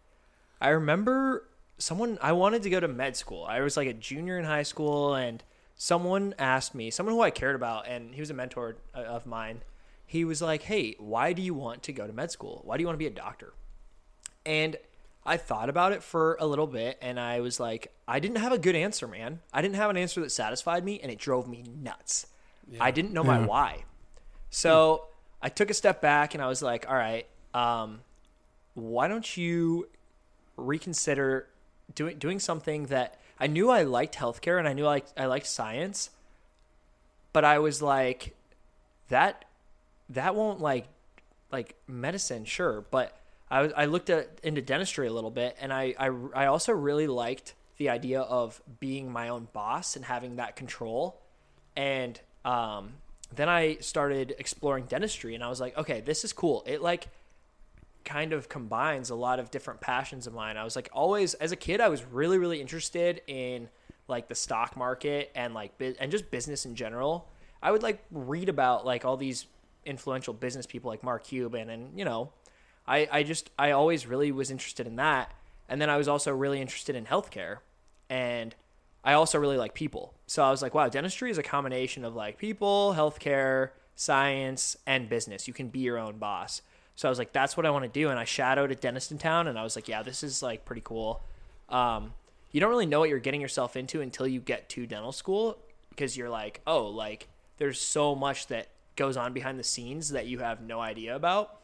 I 0.59 0.69
remember 0.69 1.47
someone 1.77 2.19
I 2.21 2.33
wanted 2.33 2.63
to 2.63 2.69
go 2.69 2.81
to 2.81 2.87
med 2.87 3.15
school. 3.15 3.45
I 3.45 3.61
was 3.61 3.77
like 3.77 3.87
a 3.87 3.93
junior 3.93 4.37
in 4.37 4.43
high 4.43 4.63
school 4.63 5.13
and 5.13 5.41
someone 5.77 6.35
asked 6.37 6.75
me, 6.75 6.91
someone 6.91 7.15
who 7.15 7.21
I 7.21 7.31
cared 7.31 7.55
about 7.55 7.87
and 7.87 8.13
he 8.13 8.19
was 8.19 8.29
a 8.29 8.33
mentor 8.33 8.75
uh, 8.93 8.99
of 9.03 9.25
mine. 9.25 9.61
He 10.05 10.25
was 10.25 10.41
like, 10.41 10.63
"Hey, 10.63 10.95
why 10.97 11.33
do 11.33 11.41
you 11.43 11.53
want 11.53 11.83
to 11.83 11.93
go 11.93 12.07
to 12.07 12.11
med 12.11 12.31
school? 12.31 12.61
Why 12.65 12.77
do 12.77 12.81
you 12.81 12.87
want 12.87 12.95
to 12.95 12.99
be 12.99 13.05
a 13.05 13.11
doctor?" 13.11 13.53
And 14.43 14.75
I 15.25 15.37
thought 15.37 15.69
about 15.69 15.91
it 15.91 16.01
for 16.01 16.37
a 16.39 16.47
little 16.47 16.67
bit 16.67 16.97
and 17.01 17.19
I 17.19 17.41
was 17.41 17.59
like, 17.59 17.91
I 18.07 18.19
didn't 18.19 18.37
have 18.37 18.51
a 18.51 18.57
good 18.57 18.75
answer, 18.75 19.07
man. 19.07 19.41
I 19.53 19.61
didn't 19.61 19.75
have 19.75 19.89
an 19.89 19.97
answer 19.97 20.21
that 20.21 20.31
satisfied 20.31 20.83
me 20.83 20.99
and 21.01 21.11
it 21.11 21.19
drove 21.19 21.47
me 21.47 21.63
nuts. 21.81 22.27
I 22.79 22.91
didn't 22.91 23.13
know 23.13 23.23
my 23.23 23.45
why. 23.45 23.83
So 24.49 25.05
I 25.41 25.49
took 25.49 25.69
a 25.69 25.73
step 25.73 26.01
back 26.01 26.33
and 26.33 26.43
I 26.43 26.47
was 26.47 26.61
like, 26.61 26.87
all 26.89 26.95
right, 26.95 27.27
um, 27.53 28.01
why 28.73 29.07
don't 29.07 29.37
you 29.37 29.87
reconsider 30.57 31.47
doing 31.95 32.17
doing 32.17 32.39
something 32.39 32.87
that 32.87 33.19
I 33.39 33.47
knew 33.47 33.69
I 33.69 33.83
liked 33.83 34.15
healthcare 34.15 34.59
and 34.59 34.67
I 34.67 34.73
knew 34.73 34.85
I 34.85 34.89
liked, 34.89 35.13
I 35.17 35.25
liked 35.25 35.47
science, 35.47 36.09
but 37.33 37.43
I 37.45 37.59
was 37.59 37.81
like, 37.81 38.35
that 39.09 39.45
that 40.09 40.35
won't 40.35 40.59
like 40.61 40.87
like 41.51 41.75
medicine, 41.87 42.45
sure, 42.45 42.85
but 42.91 43.18
I 43.49 43.59
I 43.69 43.85
looked 43.85 44.09
at 44.09 44.39
into 44.43 44.61
dentistry 44.61 45.07
a 45.07 45.13
little 45.13 45.31
bit, 45.31 45.57
and 45.59 45.73
I 45.73 45.93
I, 45.97 46.11
I 46.35 46.45
also 46.47 46.73
really 46.73 47.07
liked 47.07 47.55
the 47.77 47.89
idea 47.89 48.21
of 48.21 48.61
being 48.79 49.11
my 49.11 49.29
own 49.29 49.47
boss 49.53 49.95
and 49.95 50.05
having 50.05 50.35
that 50.35 50.55
control, 50.55 51.21
and 51.75 52.19
um, 52.45 52.93
then 53.33 53.49
I 53.49 53.77
started 53.77 54.35
exploring 54.37 54.85
dentistry, 54.85 55.35
and 55.35 55.43
I 55.43 55.49
was 55.49 55.61
like, 55.61 55.77
okay, 55.77 56.01
this 56.01 56.23
is 56.23 56.33
cool. 56.33 56.63
It 56.65 56.81
like 56.81 57.07
kind 58.05 58.33
of 58.33 58.49
combines 58.49 59.09
a 59.09 59.15
lot 59.15 59.39
of 59.39 59.51
different 59.51 59.81
passions 59.81 60.25
of 60.25 60.33
mine. 60.33 60.57
I 60.57 60.63
was 60.63 60.75
like 60.75 60.89
always 60.93 61.33
as 61.35 61.51
a 61.51 61.55
kid 61.55 61.79
I 61.81 61.89
was 61.89 62.03
really 62.03 62.37
really 62.37 62.59
interested 62.59 63.21
in 63.27 63.69
like 64.07 64.27
the 64.27 64.35
stock 64.35 64.75
market 64.75 65.31
and 65.35 65.53
like 65.53 65.71
and 65.99 66.11
just 66.11 66.31
business 66.31 66.65
in 66.65 66.75
general. 66.75 67.27
I 67.61 67.71
would 67.71 67.83
like 67.83 68.03
read 68.11 68.49
about 68.49 68.85
like 68.85 69.05
all 69.05 69.17
these 69.17 69.45
influential 69.85 70.33
business 70.33 70.65
people 70.65 70.89
like 70.89 71.03
Mark 71.03 71.23
Cuban 71.25 71.69
and 71.69 71.97
you 71.97 72.05
know, 72.05 72.31
I 72.89 73.07
I 73.11 73.23
just 73.23 73.49
I 73.57 73.71
always 73.71 74.05
really 74.05 74.31
was 74.31 74.51
interested 74.51 74.87
in 74.87 74.97
that. 74.97 75.31
And 75.69 75.79
then 75.79 75.89
I 75.89 75.97
was 75.97 76.07
also 76.07 76.33
really 76.33 76.59
interested 76.59 76.95
in 76.95 77.05
healthcare 77.05 77.59
and 78.09 78.55
I 79.03 79.13
also 79.13 79.39
really 79.39 79.57
like 79.57 79.73
people. 79.73 80.13
So 80.27 80.43
I 80.43 80.51
was 80.51 80.61
like, 80.61 80.73
wow, 80.73 80.89
dentistry 80.89 81.31
is 81.31 81.37
a 81.37 81.43
combination 81.43 82.03
of 82.03 82.15
like 82.15 82.37
people, 82.37 82.93
healthcare, 82.97 83.69
science, 83.95 84.75
and 84.85 85.07
business. 85.07 85.47
You 85.47 85.53
can 85.53 85.69
be 85.69 85.79
your 85.79 85.97
own 85.97 86.17
boss. 86.17 86.61
So 86.95 87.07
I 87.07 87.11
was 87.11 87.17
like, 87.17 87.31
that's 87.31 87.55
what 87.55 87.65
I 87.65 87.69
want 87.69 87.85
to 87.85 87.89
do. 87.89 88.09
And 88.09 88.19
I 88.19 88.25
shadowed 88.25 88.71
at 88.71 88.81
Dentist 88.81 89.11
in 89.11 89.17
Town, 89.17 89.47
and 89.47 89.57
I 89.57 89.63
was 89.63 89.77
like, 89.77 89.87
yeah, 89.87 90.03
this 90.03 90.21
is 90.21 90.43
like 90.43 90.65
pretty 90.65 90.81
cool. 90.83 91.23
Um, 91.69 92.13
you 92.51 92.59
don't 92.59 92.69
really 92.69 92.85
know 92.85 92.99
what 92.99 93.09
you're 93.09 93.19
getting 93.19 93.39
yourself 93.39 93.77
into 93.77 94.01
until 94.01 94.27
you 94.27 94.41
get 94.41 94.67
to 94.69 94.85
dental 94.85 95.13
school 95.13 95.57
because 95.91 96.17
you're 96.17 96.29
like, 96.29 96.61
oh, 96.67 96.87
like 96.87 97.29
there's 97.57 97.79
so 97.79 98.15
much 98.15 98.47
that 98.47 98.67
goes 98.95 99.15
on 99.15 99.31
behind 99.31 99.57
the 99.57 99.63
scenes 99.63 100.09
that 100.09 100.25
you 100.25 100.39
have 100.39 100.61
no 100.61 100.81
idea 100.81 101.15
about. 101.15 101.61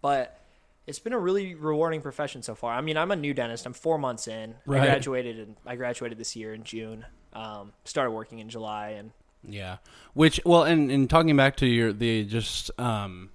But 0.00 0.38
it's 0.86 0.98
been 0.98 1.12
a 1.12 1.18
really 1.18 1.54
rewarding 1.54 2.00
profession 2.02 2.42
so 2.42 2.54
far. 2.54 2.74
I 2.74 2.80
mean, 2.80 2.96
I'm 2.96 3.10
a 3.10 3.16
new 3.16 3.34
dentist. 3.34 3.66
I'm 3.66 3.72
four 3.72 3.98
months 3.98 4.26
in. 4.26 4.54
I 4.82 4.86
graduated 4.86 5.38
and 5.38 5.56
I 5.64 5.76
graduated 5.76 6.18
this 6.18 6.34
year 6.34 6.52
in 6.54 6.64
June. 6.64 7.06
Um, 7.32 7.72
started 7.84 8.10
working 8.10 8.40
in 8.40 8.48
July, 8.48 8.90
and 8.90 9.12
Yeah. 9.46 9.78
Which 10.14 10.40
well, 10.44 10.64
and 10.64 10.90
and 10.90 11.08
talking 11.08 11.36
back 11.36 11.56
to 11.56 11.66
your 11.66 11.92
the 11.92 12.24
just 12.24 12.70
um 12.78 13.30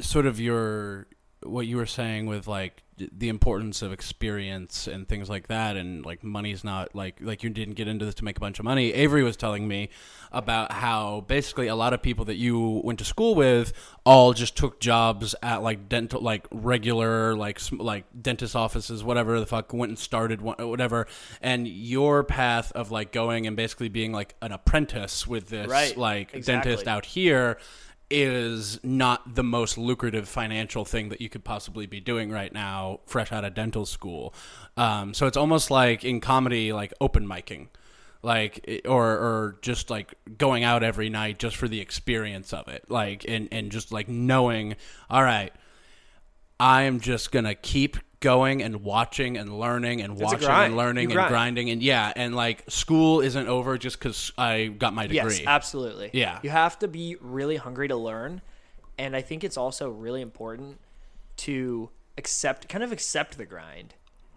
sort 0.00 0.26
of 0.26 0.38
your 0.40 1.06
what 1.42 1.66
you 1.66 1.76
were 1.76 1.86
saying 1.86 2.26
with 2.26 2.46
like 2.46 2.82
the 3.12 3.28
importance 3.28 3.80
of 3.82 3.92
experience 3.92 4.86
and 4.86 5.08
things 5.08 5.30
like 5.30 5.48
that 5.48 5.76
and 5.76 6.04
like 6.04 6.22
money's 6.22 6.62
not 6.62 6.94
like 6.94 7.16
like 7.20 7.42
you 7.42 7.50
didn't 7.50 7.74
get 7.74 7.88
into 7.88 8.04
this 8.04 8.14
to 8.16 8.24
make 8.24 8.36
a 8.36 8.40
bunch 8.40 8.58
of 8.58 8.64
money. 8.64 8.92
Avery 8.92 9.22
was 9.22 9.36
telling 9.36 9.66
me 9.66 9.88
about 10.32 10.72
how 10.72 11.24
basically 11.26 11.66
a 11.66 11.74
lot 11.74 11.92
of 11.94 12.02
people 12.02 12.26
that 12.26 12.36
you 12.36 12.82
went 12.84 12.98
to 12.98 13.04
school 13.04 13.34
with 13.34 13.72
all 14.04 14.32
just 14.32 14.56
took 14.56 14.80
jobs 14.80 15.34
at 15.42 15.62
like 15.62 15.88
dental 15.88 16.20
like 16.20 16.46
regular 16.50 17.34
like 17.34 17.58
like 17.72 18.04
dentist 18.20 18.54
offices 18.54 19.02
whatever 19.02 19.40
the 19.40 19.46
fuck 19.46 19.72
went 19.72 19.90
and 19.90 19.98
started 19.98 20.42
whatever. 20.42 21.06
And 21.40 21.66
your 21.66 22.22
path 22.22 22.70
of 22.72 22.90
like 22.90 23.12
going 23.12 23.46
and 23.46 23.56
basically 23.56 23.88
being 23.88 24.12
like 24.12 24.34
an 24.42 24.52
apprentice 24.52 25.26
with 25.26 25.48
this 25.48 25.68
Right, 25.68 25.96
like 25.96 26.34
exactly. 26.34 26.70
dentist 26.70 26.88
out 26.88 27.06
here 27.06 27.58
is 28.10 28.80
not 28.82 29.34
the 29.34 29.44
most 29.44 29.78
lucrative 29.78 30.28
financial 30.28 30.84
thing 30.84 31.08
that 31.10 31.20
you 31.20 31.28
could 31.28 31.44
possibly 31.44 31.86
be 31.86 32.00
doing 32.00 32.30
right 32.30 32.52
now, 32.52 33.00
fresh 33.06 33.30
out 33.32 33.44
of 33.44 33.54
dental 33.54 33.86
school. 33.86 34.34
Um, 34.76 35.14
so 35.14 35.26
it's 35.26 35.36
almost 35.36 35.70
like 35.70 36.04
in 36.04 36.20
comedy, 36.20 36.72
like 36.72 36.92
open 37.00 37.26
micing, 37.26 37.68
like 38.22 38.82
or 38.84 39.06
or 39.06 39.58
just 39.62 39.90
like 39.90 40.14
going 40.36 40.64
out 40.64 40.82
every 40.82 41.08
night 41.08 41.38
just 41.38 41.56
for 41.56 41.68
the 41.68 41.80
experience 41.80 42.52
of 42.52 42.68
it, 42.68 42.84
like 42.88 43.24
and 43.28 43.48
and 43.52 43.70
just 43.70 43.92
like 43.92 44.08
knowing, 44.08 44.76
all 45.08 45.22
right, 45.22 45.52
I 46.58 46.82
am 46.82 47.00
just 47.00 47.32
gonna 47.32 47.54
keep 47.54 47.96
going 48.20 48.62
and 48.62 48.82
watching 48.82 49.38
and 49.38 49.58
learning 49.58 50.02
and 50.02 50.12
a 50.12 50.24
watching 50.24 50.48
and 50.48 50.76
learning 50.76 51.10
You 51.10 51.18
and 51.18 51.28
grinding 51.28 51.70
and 51.70 51.82
yeah, 51.82 52.12
and 52.14 52.36
like 52.36 52.64
school 52.68 53.20
isn't 53.20 53.48
over 53.48 53.78
just 53.78 53.98
because 53.98 54.30
I 54.36 54.66
got 54.66 54.94
my 54.94 55.06
degree. 55.06 55.38
Yes, 55.38 55.42
absolutely. 55.46 56.10
Yeah. 56.12 56.38
You 56.42 56.50
have 56.50 56.78
to 56.80 56.88
be 56.88 57.16
really 57.20 57.56
hungry 57.56 57.88
to 57.88 57.96
learn. 57.96 58.42
And 58.98 59.16
I 59.16 59.22
think 59.22 59.42
it's 59.42 59.56
also 59.56 59.88
really 59.88 60.20
important 60.20 60.78
to 61.38 61.88
accept 62.18 62.68
kind 62.68 62.84
of 62.84 62.92
accept 62.92 63.38
the 63.38 63.46
grind. 63.46 63.94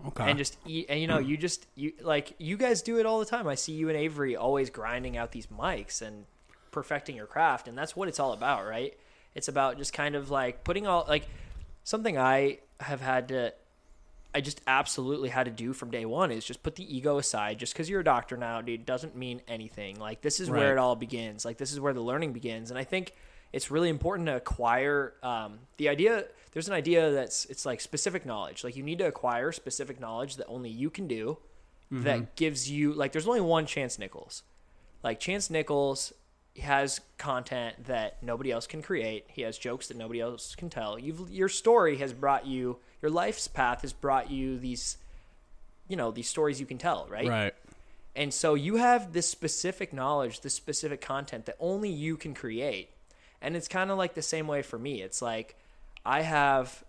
Okay. 0.08 0.30
And 0.30 0.38
just 0.38 0.58
eat 0.66 0.86
and 0.90 1.00
you 1.00 1.08
know, 1.08 1.20
you 1.20 1.36
just 1.36 1.68
you 1.76 1.94
like 2.02 2.34
you 2.38 2.58
guys 2.58 2.82
do 2.82 3.00
it 3.00 3.06
all 3.06 3.20
the 3.20 3.26
time. 3.26 3.48
I 3.48 3.56
see 3.56 3.74
you 3.74 3.90
and 3.90 3.98
Avery 3.98 4.38
always 4.38 4.70
grinding 4.70 5.18
out 5.18 5.34
these 5.34 5.48
mics 5.48 6.02
and 6.02 6.26
perfecting 6.72 7.16
your 7.16 7.28
craft 7.28 7.68
and 7.68 7.78
that's 7.78 7.96
what 7.96 8.08
it's 8.08 8.20
all 8.20 8.32
about, 8.32 8.66
right? 8.66 8.98
It's 9.36 9.50
about 9.50 9.78
just 9.78 9.92
kind 9.92 10.16
of 10.16 10.32
like 10.32 10.64
putting 10.64 10.88
all 10.88 11.06
like 11.08 11.28
something 11.84 12.18
I 12.18 12.60
have 12.80 13.02
had 13.02 13.28
to 13.30 13.54
I 14.36 14.42
just 14.42 14.62
absolutely 14.66 15.30
had 15.30 15.46
to 15.46 15.52
do 15.52 15.74
from 15.74 15.92
day 15.92 16.06
one 16.06 16.32
is 16.32 16.44
just 16.44 16.64
put 16.64 16.76
the 16.76 16.96
ego 16.96 17.18
aside. 17.18 17.60
Just 17.60 17.74
because 17.74 17.90
you're 17.90 18.02
a 18.02 18.04
doctor 18.04 18.36
now, 18.36 18.62
dude, 18.62 18.86
doesn't 18.86 19.16
mean 19.16 19.42
anything. 19.48 20.00
Like 20.00 20.22
this 20.22 20.40
is 20.40 20.50
where 20.50 20.72
it 20.72 20.78
all 20.80 20.96
begins. 20.96 21.46
Like 21.46 21.58
this 21.58 21.72
is 21.72 21.80
where 21.80 21.94
the 21.94 22.02
learning 22.02 22.34
begins. 22.34 22.72
And 22.72 22.80
I 22.80 22.84
think 22.84 23.14
it's 23.52 23.70
really 23.70 23.90
important 23.90 24.28
to 24.28 24.36
acquire 24.36 25.14
um, 25.22 25.60
the 25.78 25.90
idea. 25.90 26.26
There's 26.52 26.68
an 26.68 26.74
idea 26.74 27.12
that's 27.12 27.46
it's 27.46 27.66
like 27.66 27.80
specific 27.80 28.26
knowledge. 28.26 28.64
Like 28.64 28.76
you 28.76 28.84
need 28.84 28.98
to 29.00 29.08
acquire 29.08 29.52
specific 29.52 30.00
knowledge 30.00 30.38
that 30.38 30.48
only 30.48 30.70
you 30.70 30.90
can 30.90 31.08
do. 31.08 31.38
That 32.04 32.36
gives 32.36 32.72
you 32.72 32.94
like 32.94 33.12
there's 33.12 33.28
only 33.28 33.42
one 33.42 33.68
Chance 33.68 34.00
Nichols. 34.00 34.42
Like 35.04 35.20
Chance 35.20 35.52
Nichols 35.52 36.12
has 36.60 37.02
content 37.18 37.86
that 37.86 38.22
nobody 38.24 38.52
else 38.52 38.66
can 38.66 38.82
create. 38.82 39.26
He 39.28 39.44
has 39.44 39.58
jokes 39.58 39.88
that 39.90 39.98
nobody 39.98 40.20
else 40.20 40.56
can 40.56 40.72
tell. 40.72 40.98
You've 40.98 41.30
your 41.30 41.50
story 41.50 41.98
has 41.98 42.14
brought 42.14 42.48
you 42.48 42.80
your 43.04 43.12
life's 43.12 43.48
path 43.48 43.82
has 43.82 43.94
brought 43.94 44.32
you 44.32 44.58
these 44.58 44.98
you 45.88 45.98
know, 45.98 46.12
these 46.12 46.30
stories 46.30 46.60
you 46.60 46.66
can 46.66 46.78
tell, 46.78 47.06
right? 47.10 47.28
right. 47.28 47.54
And 48.16 48.34
so 48.34 48.54
you 48.54 48.78
have 48.78 49.12
this 49.12 49.30
specific 49.30 49.92
knowledge, 49.92 50.42
this 50.42 50.54
specific 50.54 51.02
content 51.02 51.46
that 51.46 51.58
only 51.60 51.90
you 51.90 52.16
can 52.16 52.34
create. 52.34 52.90
And 53.42 53.56
it's 53.56 53.68
kind 53.68 53.92
of 53.92 53.98
like 53.98 54.14
the 54.14 54.22
same 54.22 54.48
way 54.48 54.62
for 54.62 54.80
me. 54.80 55.02
It's 55.02 55.22
like 55.22 55.56
I 56.06 56.22
have 56.22 56.84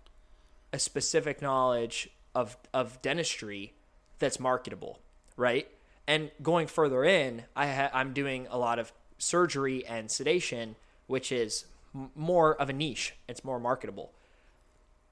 a 0.72 0.78
specific 0.78 1.42
knowledge 1.42 2.08
of 2.34 2.56
of 2.72 3.02
dentistry 3.02 3.72
that's 4.20 4.38
marketable, 4.38 5.00
right? 5.36 5.66
And 6.06 6.30
going 6.42 6.68
further 6.68 7.04
in, 7.04 7.42
I 7.56 7.66
ha- 7.66 7.90
I'm 7.92 8.12
doing 8.12 8.46
a 8.50 8.58
lot 8.58 8.78
of 8.78 8.92
surgery 9.18 9.84
and 9.86 10.10
sedation, 10.10 10.76
which 11.08 11.32
is 11.32 11.64
m- 11.94 12.10
more 12.14 12.54
of 12.54 12.68
a 12.68 12.72
niche. 12.72 13.14
It's 13.28 13.42
more 13.42 13.58
marketable. 13.58 14.12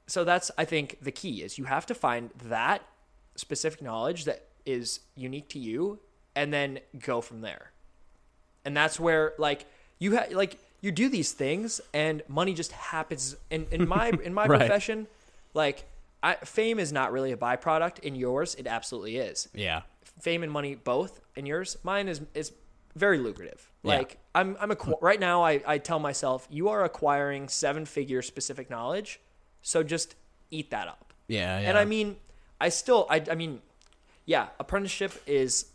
So 0.06 0.24
that's 0.24 0.50
I 0.58 0.64
think 0.64 0.98
the 1.00 1.12
key 1.12 1.42
is 1.42 1.58
you 1.58 1.64
have 1.64 1.86
to 1.86 1.94
find 1.94 2.30
that 2.44 2.82
specific 3.36 3.80
knowledge 3.82 4.24
that 4.24 4.44
is 4.66 5.00
unique 5.16 5.48
to 5.50 5.58
you 5.58 5.98
and 6.36 6.52
then 6.52 6.80
go 6.98 7.20
from 7.20 7.40
there. 7.40 7.72
And 8.64 8.76
that's 8.76 8.98
where 9.00 9.32
like 9.38 9.66
you 9.98 10.12
have 10.16 10.32
like 10.32 10.58
you 10.80 10.92
do 10.92 11.08
these 11.08 11.32
things 11.32 11.80
and 11.94 12.22
money 12.28 12.54
just 12.54 12.72
happens 12.72 13.36
in 13.50 13.66
in 13.70 13.88
my 13.96 14.10
in 14.22 14.34
my 14.34 14.46
Right. 14.46 14.58
profession 14.60 15.06
like 15.54 15.84
I, 16.24 16.34
fame 16.36 16.78
is 16.78 16.92
not 16.92 17.10
really 17.12 17.32
a 17.32 17.36
byproduct 17.36 17.98
in 18.00 18.14
yours 18.14 18.54
it 18.54 18.66
absolutely 18.66 19.16
is 19.16 19.48
Yeah. 19.54 19.82
fame 20.20 20.42
and 20.42 20.52
money 20.52 20.74
both 20.74 21.20
in 21.36 21.46
yours. 21.46 21.76
Mine 21.82 22.08
is 22.08 22.20
is 22.34 22.52
very 22.94 23.18
lucrative. 23.18 23.70
Yeah. 23.82 23.96
Like 23.98 24.18
I'm 24.34 24.56
I'm 24.60 24.70
a 24.70 24.76
right 25.00 25.18
now 25.20 25.42
I 25.42 25.62
I 25.66 25.78
tell 25.78 25.98
myself 25.98 26.46
you 26.50 26.68
are 26.68 26.84
acquiring 26.84 27.48
seven 27.48 27.86
figure 27.86 28.20
specific 28.22 28.68
knowledge, 28.70 29.18
so 29.62 29.82
just 29.82 30.14
eat 30.50 30.70
that 30.70 30.88
up. 30.88 31.12
Yeah, 31.28 31.58
yeah. 31.60 31.68
And 31.68 31.78
I 31.78 31.84
mean, 31.84 32.16
I 32.60 32.68
still 32.68 33.06
I 33.08 33.22
I 33.30 33.34
mean, 33.34 33.62
yeah, 34.26 34.48
apprenticeship 34.60 35.12
is 35.26 35.66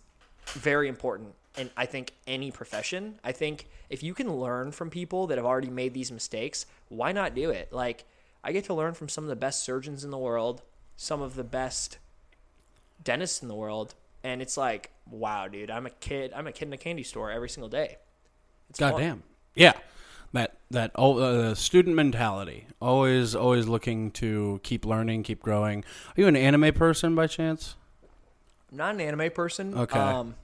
very 0.45 0.87
important 0.87 1.35
And 1.57 1.71
I 1.75 1.85
think 1.87 2.13
any 2.27 2.51
profession. 2.51 3.19
I 3.23 3.31
think 3.31 3.67
if 3.89 4.03
you 4.03 4.13
can 4.13 4.31
learn 4.31 4.71
from 4.71 4.89
people 4.89 5.27
that 5.27 5.37
have 5.37 5.45
already 5.45 5.69
made 5.71 5.93
these 5.93 6.11
mistakes, 6.11 6.65
why 6.89 7.11
not 7.11 7.33
do 7.33 7.49
it? 7.49 7.73
Like 7.73 8.05
I 8.43 8.51
get 8.51 8.65
to 8.65 8.73
learn 8.75 8.93
from 8.93 9.09
some 9.09 9.23
of 9.23 9.29
the 9.29 9.35
best 9.35 9.63
surgeons 9.63 10.03
in 10.03 10.11
the 10.11 10.17
world, 10.17 10.61
some 10.95 11.21
of 11.21 11.35
the 11.35 11.43
best 11.43 11.97
dentists 13.03 13.41
in 13.41 13.47
the 13.47 13.55
world, 13.55 13.95
and 14.23 14.41
it's 14.41 14.55
like, 14.55 14.91
wow, 15.09 15.47
dude, 15.47 15.71
I'm 15.71 15.85
a 15.87 15.89
kid. 15.89 16.31
I'm 16.35 16.47
a 16.47 16.51
kid 16.51 16.67
in 16.67 16.73
a 16.73 16.77
candy 16.77 17.03
store 17.03 17.31
every 17.31 17.49
single 17.49 17.69
day. 17.69 17.97
It's 18.69 18.79
fun. 18.79 18.91
Goddamn. 18.91 19.23
Yeah. 19.55 19.73
That 20.69 20.91
oh, 20.95 21.17
uh, 21.19 21.55
student 21.55 21.95
mentality, 21.95 22.67
always 22.81 23.33
always 23.35 23.67
looking 23.67 24.11
to 24.11 24.59
keep 24.63 24.85
learning, 24.85 25.23
keep 25.23 25.41
growing. 25.41 25.85
Are 26.09 26.13
you 26.21 26.27
an 26.27 26.35
anime 26.35 26.73
person 26.73 27.15
by 27.15 27.27
chance? 27.27 27.75
I'm 28.71 28.77
not 28.77 28.95
an 28.95 29.01
anime 29.01 29.31
person. 29.31 29.77
Okay. 29.77 29.97
Um, 29.97 30.35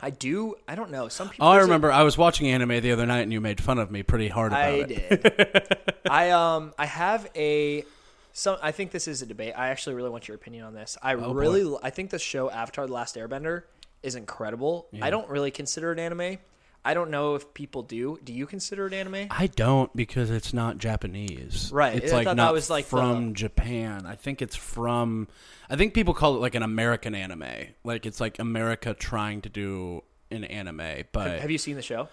I 0.00 0.08
do. 0.10 0.54
I 0.66 0.74
don't 0.74 0.90
know. 0.90 1.08
Some 1.08 1.28
people. 1.28 1.46
Oh, 1.46 1.50
I 1.50 1.58
remember 1.58 1.92
I 1.92 2.02
was 2.02 2.16
watching 2.16 2.48
anime 2.48 2.80
the 2.80 2.92
other 2.92 3.04
night, 3.04 3.20
and 3.20 3.32
you 3.32 3.40
made 3.42 3.60
fun 3.60 3.78
of 3.78 3.90
me 3.90 4.02
pretty 4.02 4.28
hard 4.28 4.52
about 4.52 4.64
I 4.64 4.68
it. 4.70 4.88
did. 5.22 5.78
I 6.10 6.30
um 6.30 6.72
I 6.78 6.86
have 6.86 7.30
a 7.36 7.84
some 8.32 8.56
I 8.62 8.72
think 8.72 8.90
this 8.90 9.06
is 9.06 9.20
a 9.20 9.26
debate. 9.26 9.52
I 9.56 9.68
actually 9.68 9.94
really 9.96 10.08
want 10.10 10.28
your 10.28 10.34
opinion 10.34 10.64
on 10.64 10.72
this. 10.74 10.96
I 11.02 11.12
Oh, 11.14 11.34
really 11.34 11.76
I 11.82 11.90
think 11.90 12.08
the 12.10 12.18
show 12.18 12.50
Avatar 12.50 12.86
the 12.86 12.92
Last 12.94 13.16
Airbender 13.16 13.64
is 14.02 14.14
incredible. 14.14 14.88
I 15.00 15.10
don't 15.10 15.28
really 15.28 15.50
consider 15.50 15.92
it 15.92 15.98
anime. 15.98 16.38
I 16.84 16.94
don't 16.94 17.10
know 17.10 17.36
if 17.36 17.54
people 17.54 17.82
do. 17.82 18.18
Do 18.24 18.32
you 18.32 18.46
consider 18.46 18.86
it 18.86 18.92
anime? 18.92 19.28
I 19.30 19.46
don't 19.46 19.94
because 19.94 20.30
it's 20.30 20.52
not 20.52 20.78
Japanese. 20.78 21.70
Right. 21.72 21.94
It's 22.02 22.12
I 22.12 22.16
like 22.16 22.24
thought 22.26 22.36
not 22.36 22.46
that 22.46 22.54
was, 22.54 22.68
like, 22.70 22.86
from 22.86 23.34
Japan. 23.34 24.04
I 24.04 24.16
think 24.16 24.42
it's 24.42 24.56
from. 24.56 25.28
I 25.70 25.76
think 25.76 25.94
people 25.94 26.12
call 26.12 26.36
it 26.36 26.40
like 26.40 26.54
an 26.54 26.62
American 26.62 27.14
anime. 27.14 27.44
Like 27.84 28.04
it's 28.04 28.20
like 28.20 28.38
America 28.38 28.94
trying 28.94 29.42
to 29.42 29.48
do 29.48 30.02
an 30.30 30.44
anime. 30.44 31.04
But 31.12 31.40
Have 31.40 31.50
you 31.50 31.58
seen 31.58 31.76
the 31.76 31.82
show? 31.82 32.08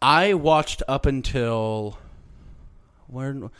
I 0.00 0.34
watched 0.34 0.82
up 0.88 1.06
until 1.06 1.98
when 3.06 3.50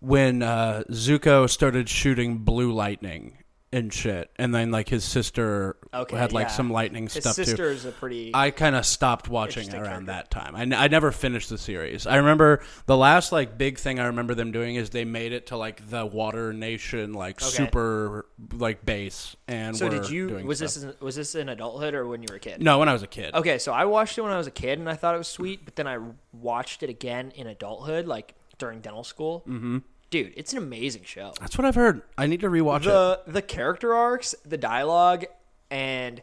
when 0.00 0.42
uh, 0.42 0.84
Zuko 0.90 1.48
started 1.50 1.88
shooting 1.88 2.38
blue 2.38 2.72
lightning 2.72 3.38
and 3.72 3.92
shit, 3.92 4.30
and 4.36 4.54
then 4.54 4.70
like 4.70 4.88
his 4.88 5.04
sister 5.04 5.76
Okay, 5.92 6.16
had 6.16 6.32
like 6.32 6.46
yeah. 6.48 6.52
some 6.52 6.70
lightning 6.70 7.04
His 7.04 7.14
stuff 7.14 7.36
too. 7.36 7.44
sister 7.44 7.68
is 7.70 7.84
a 7.84 7.90
pretty. 7.92 8.30
I 8.32 8.50
kind 8.52 8.76
of 8.76 8.86
stopped 8.86 9.28
watching 9.28 9.68
around 9.74 9.84
character. 9.84 10.06
that 10.06 10.30
time. 10.30 10.54
I, 10.54 10.62
n- 10.62 10.72
I 10.72 10.86
never 10.88 11.10
finished 11.10 11.50
the 11.50 11.58
series. 11.58 12.06
I 12.06 12.16
remember 12.16 12.62
the 12.86 12.96
last 12.96 13.32
like 13.32 13.58
big 13.58 13.78
thing 13.78 13.98
I 13.98 14.06
remember 14.06 14.34
them 14.34 14.52
doing 14.52 14.76
is 14.76 14.90
they 14.90 15.04
made 15.04 15.32
it 15.32 15.46
to 15.48 15.56
like 15.56 15.90
the 15.90 16.06
Water 16.06 16.52
Nation 16.52 17.12
like 17.12 17.42
Okay. 17.42 17.50
super 17.50 18.26
like 18.52 18.84
base. 18.86 19.34
And 19.48 19.76
so 19.76 19.88
did 19.88 20.08
you? 20.10 20.28
doing 20.28 20.46
Was 20.46 20.58
stuff. 20.58 20.74
this 20.74 20.82
in, 20.84 20.94
was 21.00 21.16
this 21.16 21.34
in 21.34 21.48
adulthood 21.48 21.94
or 21.94 22.06
when 22.06 22.22
you 22.22 22.28
were 22.30 22.36
a 22.36 22.40
kid? 22.40 22.62
No, 22.62 22.78
when 22.78 22.88
I 22.88 22.92
was 22.92 23.02
a 23.02 23.06
kid. 23.08 23.34
Okay, 23.34 23.58
so 23.58 23.72
I 23.72 23.84
watched 23.84 24.16
it 24.16 24.22
when 24.22 24.32
I 24.32 24.38
was 24.38 24.46
a 24.46 24.52
kid 24.52 24.78
and 24.78 24.88
I 24.88 24.94
thought 24.94 25.14
it 25.14 25.18
was 25.18 25.28
sweet, 25.28 25.64
but 25.64 25.74
then 25.76 25.86
I 25.88 25.98
watched 26.32 26.82
it 26.84 26.88
again 26.90 27.32
in 27.34 27.46
adulthood, 27.48 28.06
like 28.06 28.34
during 28.58 28.80
dental 28.80 29.04
school. 29.04 29.40
Mm-hmm. 29.46 29.78
Dude, 30.10 30.32
it's 30.36 30.52
an 30.52 30.58
amazing 30.58 31.02
show. 31.04 31.32
That's 31.40 31.58
what 31.58 31.64
I've 31.64 31.74
heard. 31.74 32.02
I 32.16 32.26
need 32.26 32.40
to 32.40 32.48
rewatch 32.48 32.80
it. 32.82 32.84
the 32.84 33.20
the 33.26 33.42
character 33.42 33.92
arcs, 33.94 34.34
the 34.44 34.56
dialogue, 34.56 35.24
and 35.70 36.22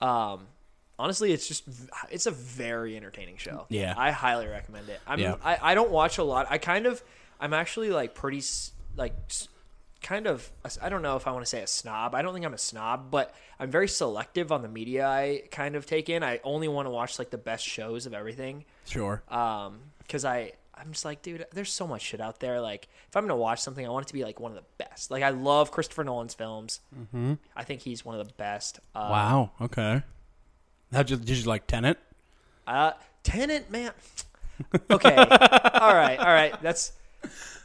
um, 0.00 0.46
honestly, 0.98 1.32
it's 1.32 1.46
just 1.46 1.64
it's 2.10 2.26
a 2.26 2.30
very 2.30 2.96
entertaining 2.96 3.36
show. 3.36 3.66
Yeah. 3.68 3.94
I 3.96 4.10
highly 4.10 4.46
recommend 4.46 4.88
it. 4.88 5.00
I'm 5.06 5.18
Yeah. 5.18 5.36
I, 5.44 5.58
I 5.60 5.74
don't 5.74 5.90
watch 5.90 6.18
a 6.18 6.24
lot. 6.24 6.46
I 6.50 6.58
kind 6.58 6.86
of 6.86 7.02
I'm 7.40 7.52
actually 7.52 7.90
like 7.90 8.14
pretty 8.14 8.42
like 8.96 9.14
kind 10.02 10.26
of 10.26 10.50
I 10.80 10.88
don't 10.88 11.02
know 11.02 11.16
if 11.16 11.26
I 11.26 11.32
want 11.32 11.44
to 11.44 11.48
say 11.48 11.60
a 11.62 11.66
snob. 11.66 12.14
I 12.14 12.22
don't 12.22 12.32
think 12.32 12.46
I'm 12.46 12.54
a 12.54 12.58
snob, 12.58 13.10
but 13.10 13.34
I'm 13.58 13.70
very 13.70 13.88
selective 13.88 14.52
on 14.52 14.62
the 14.62 14.68
media 14.68 15.06
I 15.06 15.42
kind 15.50 15.76
of 15.76 15.86
take 15.86 16.08
in. 16.08 16.22
I 16.22 16.40
only 16.44 16.68
want 16.68 16.86
to 16.86 16.90
watch 16.90 17.18
like 17.18 17.30
the 17.30 17.38
best 17.38 17.64
shows 17.66 18.06
of 18.06 18.14
everything 18.14 18.64
Sure. 18.86 19.22
um 19.28 19.80
because 19.98 20.24
i 20.24 20.52
i'm 20.80 20.92
just 20.92 21.04
like 21.04 21.22
dude 21.22 21.44
there's 21.52 21.72
so 21.72 21.86
much 21.86 22.02
shit 22.02 22.20
out 22.20 22.40
there 22.40 22.60
like 22.60 22.88
if 23.08 23.16
i'm 23.16 23.24
gonna 23.24 23.36
watch 23.36 23.60
something 23.60 23.84
i 23.86 23.88
want 23.88 24.04
it 24.06 24.08
to 24.08 24.14
be 24.14 24.24
like 24.24 24.38
one 24.40 24.50
of 24.52 24.56
the 24.56 24.64
best 24.84 25.10
like 25.10 25.22
i 25.22 25.30
love 25.30 25.70
christopher 25.70 26.04
nolan's 26.04 26.34
films 26.34 26.80
mm-hmm. 26.96 27.34
i 27.56 27.62
think 27.64 27.80
he's 27.80 28.04
one 28.04 28.18
of 28.18 28.26
the 28.26 28.32
best 28.34 28.80
uh, 28.94 29.08
wow. 29.10 29.50
Okay. 29.60 30.02
How 30.92 31.02
did 31.02 31.10
you, 31.10 31.16
did 31.16 31.36
you 31.38 31.44
like 31.44 31.66
Tenet? 31.66 31.98
uh 32.66 32.92
Tenet 33.22 33.70
man 33.70 33.92
okay 34.90 35.14
all 35.16 35.94
right 35.94 36.18
all 36.18 36.26
right 36.26 36.60
that's 36.62 36.92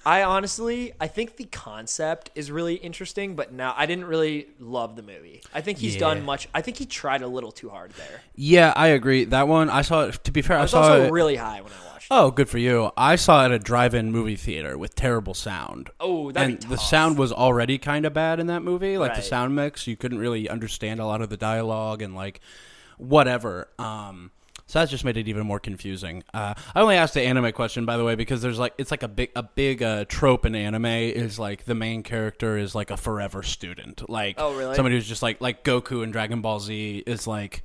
i 0.05 0.23
honestly 0.23 0.93
i 0.99 1.07
think 1.07 1.37
the 1.37 1.45
concept 1.45 2.29
is 2.35 2.51
really 2.51 2.75
interesting 2.75 3.35
but 3.35 3.51
now 3.53 3.73
i 3.77 3.85
didn't 3.85 4.05
really 4.05 4.47
love 4.59 4.95
the 4.95 5.01
movie 5.01 5.41
i 5.53 5.61
think 5.61 5.77
he's 5.77 5.95
Yeah. 5.95 6.01
done 6.01 6.23
much 6.25 6.47
i 6.53 6.61
think 6.61 6.77
he 6.77 6.85
tried 6.85 7.21
a 7.21 7.27
little 7.27 7.51
too 7.51 7.69
hard 7.69 7.91
there 7.93 8.21
Yeah, 8.35 8.73
I 8.75 8.87
agree. 8.87 9.25
That 9.25 9.47
one 9.47 9.69
I 9.69 9.81
saw. 9.83 10.05
it 10.05 10.23
To 10.23 10.31
be 10.31 10.41
fair, 10.41 10.57
I, 10.57 10.61
i 10.61 10.63
was 10.63 10.71
saw 10.71 10.95
it. 10.97 11.11
really 11.11 11.35
high 11.35 11.61
when 11.61 11.71
i 11.71 11.75
watched 11.85 11.87
it 11.87 11.92
Oh, 12.15 12.29
good 12.29 12.47
for 12.47 12.59
you. 12.59 12.91
I 12.95 13.15
saw 13.15 13.41
it 13.41 13.45
at 13.45 13.51
a 13.53 13.57
drive-in 13.57 14.11
movie 14.11 14.35
theater 14.35 14.77
with 14.77 14.93
terrible 14.93 15.33
sound. 15.33 15.89
Oh, 15.99 16.31
that'd 16.31 16.61
and 16.61 16.71
the 16.71 16.77
sound 16.77 17.17
was 17.17 17.31
already 17.31 17.79
kind 17.79 18.05
of 18.05 18.13
bad 18.13 18.39
in 18.39 18.45
that 18.47 18.61
movie. 18.61 18.99
Like 18.99 19.15
the 19.15 19.23
sound 19.23 19.55
mix, 19.55 19.87
you 19.87 19.97
couldn't 19.97 20.19
really 20.19 20.47
understand 20.47 20.99
a 20.99 21.07
lot 21.07 21.21
of 21.23 21.29
the 21.29 21.37
dialogue 21.37 22.03
and 22.03 22.13
like 22.13 22.39
whatever. 22.99 23.67
Um, 23.79 24.29
so 24.67 24.77
that 24.77 24.89
just 24.89 25.03
made 25.03 25.17
it 25.17 25.27
even 25.27 25.47
more 25.47 25.59
confusing. 25.59 26.23
Uh, 26.35 26.53
I 26.75 26.81
only 26.81 26.97
asked 26.97 27.15
the 27.15 27.21
anime 27.23 27.51
question, 27.51 27.83
by 27.83 27.97
the 27.97 28.03
way, 28.03 28.13
because 28.13 28.43
there's 28.43 28.59
like 28.59 28.75
it's 28.77 28.91
like 28.91 29.01
a 29.01 29.07
big 29.07 29.31
a 29.35 29.41
big 29.41 29.81
uh, 29.81 30.05
trope 30.07 30.45
in 30.45 30.53
anime 30.53 30.85
is 30.85 31.39
like 31.39 31.65
the 31.65 31.73
main 31.75 32.03
character 32.03 32.59
is 32.59 32.75
like 32.75 32.91
a 32.91 32.97
forever 32.97 33.41
student, 33.41 34.07
like 34.07 34.35
Oh, 34.37 34.55
really? 34.55 34.75
somebody 34.75 34.93
who's 34.95 35.07
just 35.07 35.23
like 35.23 35.41
like 35.41 35.63
Goku 35.63 36.03
in 36.03 36.11
Dragon 36.11 36.41
Ball 36.41 36.59
Z 36.59 37.05
is 37.07 37.25
like 37.25 37.63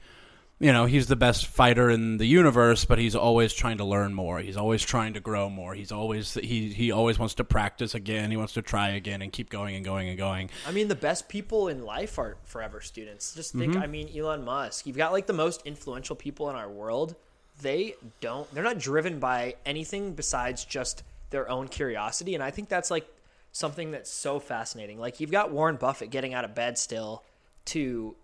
you 0.61 0.73
know, 0.73 0.87
he's 0.87 1.07
the 1.07 1.17
best 1.17 1.47
fighter 1.47 1.89
in 1.89 2.17
the 2.17 2.27
universe, 2.27 2.85
but 2.85 2.99
he's 2.99 3.15
always 3.15 3.53
trying 3.53 3.79
to 3.79 3.85
learn 3.85 4.13
more. 4.13 4.41
He's 4.41 4.57
always 4.57 4.83
trying 4.83 5.15
to 5.15 5.21
grow 5.21 5.49
more. 5.49 5.75
He's 5.75 5.93
always 5.93 6.35
he 6.35 6.73
he 6.73 6.91
always 6.91 7.19
wants 7.19 7.35
to 7.35 7.45
practice 7.45 7.95
again. 7.95 8.31
He 8.31 8.37
wants 8.37 8.55
to 8.55 8.63
try 8.63 8.89
again 8.91 9.23
and 9.23 9.33
keep 9.33 9.51
going 9.51 9.77
and 9.77 9.85
going 9.85 10.09
and 10.09 10.19
going. 10.19 10.51
I 10.67 10.73
mean, 10.73 10.89
the 10.89 10.97
best 10.97 11.29
people 11.29 11.69
in 11.69 11.85
life 11.85 12.19
are 12.19 12.37
forever 12.43 12.81
students. 12.81 13.35
Just 13.35 13.53
think, 13.53 13.75
mm-hmm. 13.75 13.83
I 13.83 13.87
mean, 13.87 14.11
Elon 14.17 14.45
Musk. 14.45 14.87
You've 14.87 14.97
got 14.97 15.13
like 15.13 15.27
the 15.27 15.33
most 15.33 15.63
influential 15.65 16.17
people 16.17 16.51
in 16.51 16.57
our 16.57 16.69
world. 16.69 17.15
They 17.61 17.95
don't, 18.21 18.53
they're 18.55 18.63
not 18.63 18.79
driven 18.79 19.19
by 19.19 19.57
anything 19.67 20.15
besides 20.15 20.65
just 20.65 21.03
their 21.31 21.49
own 21.51 21.69
curiosity. 21.69 22.35
And 22.35 22.43
I 22.43 22.51
think 22.53 22.69
that's 22.69 22.91
like 22.91 23.09
something 23.51 23.91
that's 23.91 24.11
so 24.11 24.39
fascinating. 24.39 24.99
Like, 25.01 25.19
you've 25.19 25.33
got 25.33 25.51
Warren 25.51 25.75
Buffett 25.77 26.11
getting 26.11 26.35
out 26.35 26.45
of 26.45 26.55
bed 26.55 26.79
still 26.79 27.25
to, 27.67 28.15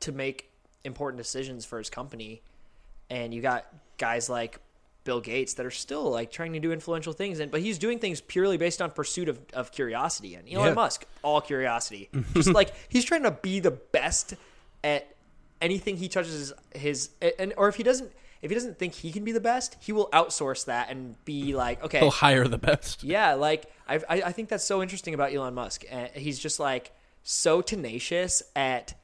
to 0.00 0.10
make 0.10 0.50
important 0.84 1.18
decisions 1.18 1.64
for 1.64 1.78
his 1.78 1.90
company. 1.90 2.42
And 3.10 3.32
you 3.34 3.42
got 3.42 3.66
guys 3.98 4.28
like 4.28 4.58
Bill 5.04 5.20
Gates 5.20 5.54
that 5.54 5.66
are 5.66 5.70
still 5.70 6.10
like 6.10 6.30
trying 6.30 6.54
to 6.54 6.60
do 6.60 6.72
influential 6.72 7.12
things, 7.12 7.38
and 7.40 7.50
but 7.50 7.60
he's 7.60 7.78
doing 7.78 7.98
things 7.98 8.20
purely 8.20 8.56
based 8.56 8.80
on 8.80 8.90
pursuit 8.90 9.28
of, 9.28 9.38
of 9.52 9.70
curiosity. 9.72 10.34
And 10.34 10.48
Elon 10.50 10.68
Yeah. 10.68 10.74
Musk, 10.74 11.04
all 11.22 11.40
curiosity, 11.40 12.08
just 12.34 12.52
like 12.54 12.72
he's 12.88 13.04
trying 13.04 13.24
to 13.24 13.30
be 13.30 13.60
the 13.60 13.70
best 13.70 14.34
at 14.82 15.06
anything 15.60 15.96
he 15.96 16.08
touches 16.08 16.52
his, 16.74 17.10
his 17.20 17.32
and 17.38 17.52
or 17.56 17.68
if 17.68 17.76
he 17.76 17.82
doesn't 17.82 18.10
if 18.42 18.50
he 18.50 18.54
doesn't 18.54 18.78
think 18.78 18.92
he 18.94 19.10
can 19.12 19.24
be 19.24 19.32
the 19.32 19.40
best, 19.40 19.76
he 19.80 19.92
will 19.92 20.08
outsource 20.12 20.66
that 20.66 20.90
and 20.90 21.22
be 21.24 21.54
like, 21.54 21.82
okay, 21.84 22.00
He'll 22.00 22.10
hire 22.10 22.46
the 22.48 22.58
best. 22.58 23.02
yeah, 23.04 23.34
like 23.34 23.66
I, 23.88 23.96
I 23.96 24.22
I 24.22 24.32
think 24.32 24.48
that's 24.48 24.64
so 24.64 24.82
interesting 24.82 25.12
about 25.14 25.34
Elon 25.34 25.52
Musk. 25.54 25.84
Uh, 25.90 26.06
he's 26.14 26.38
just 26.38 26.58
like 26.60 26.92
so 27.22 27.60
tenacious 27.62 28.42
at 28.56 28.94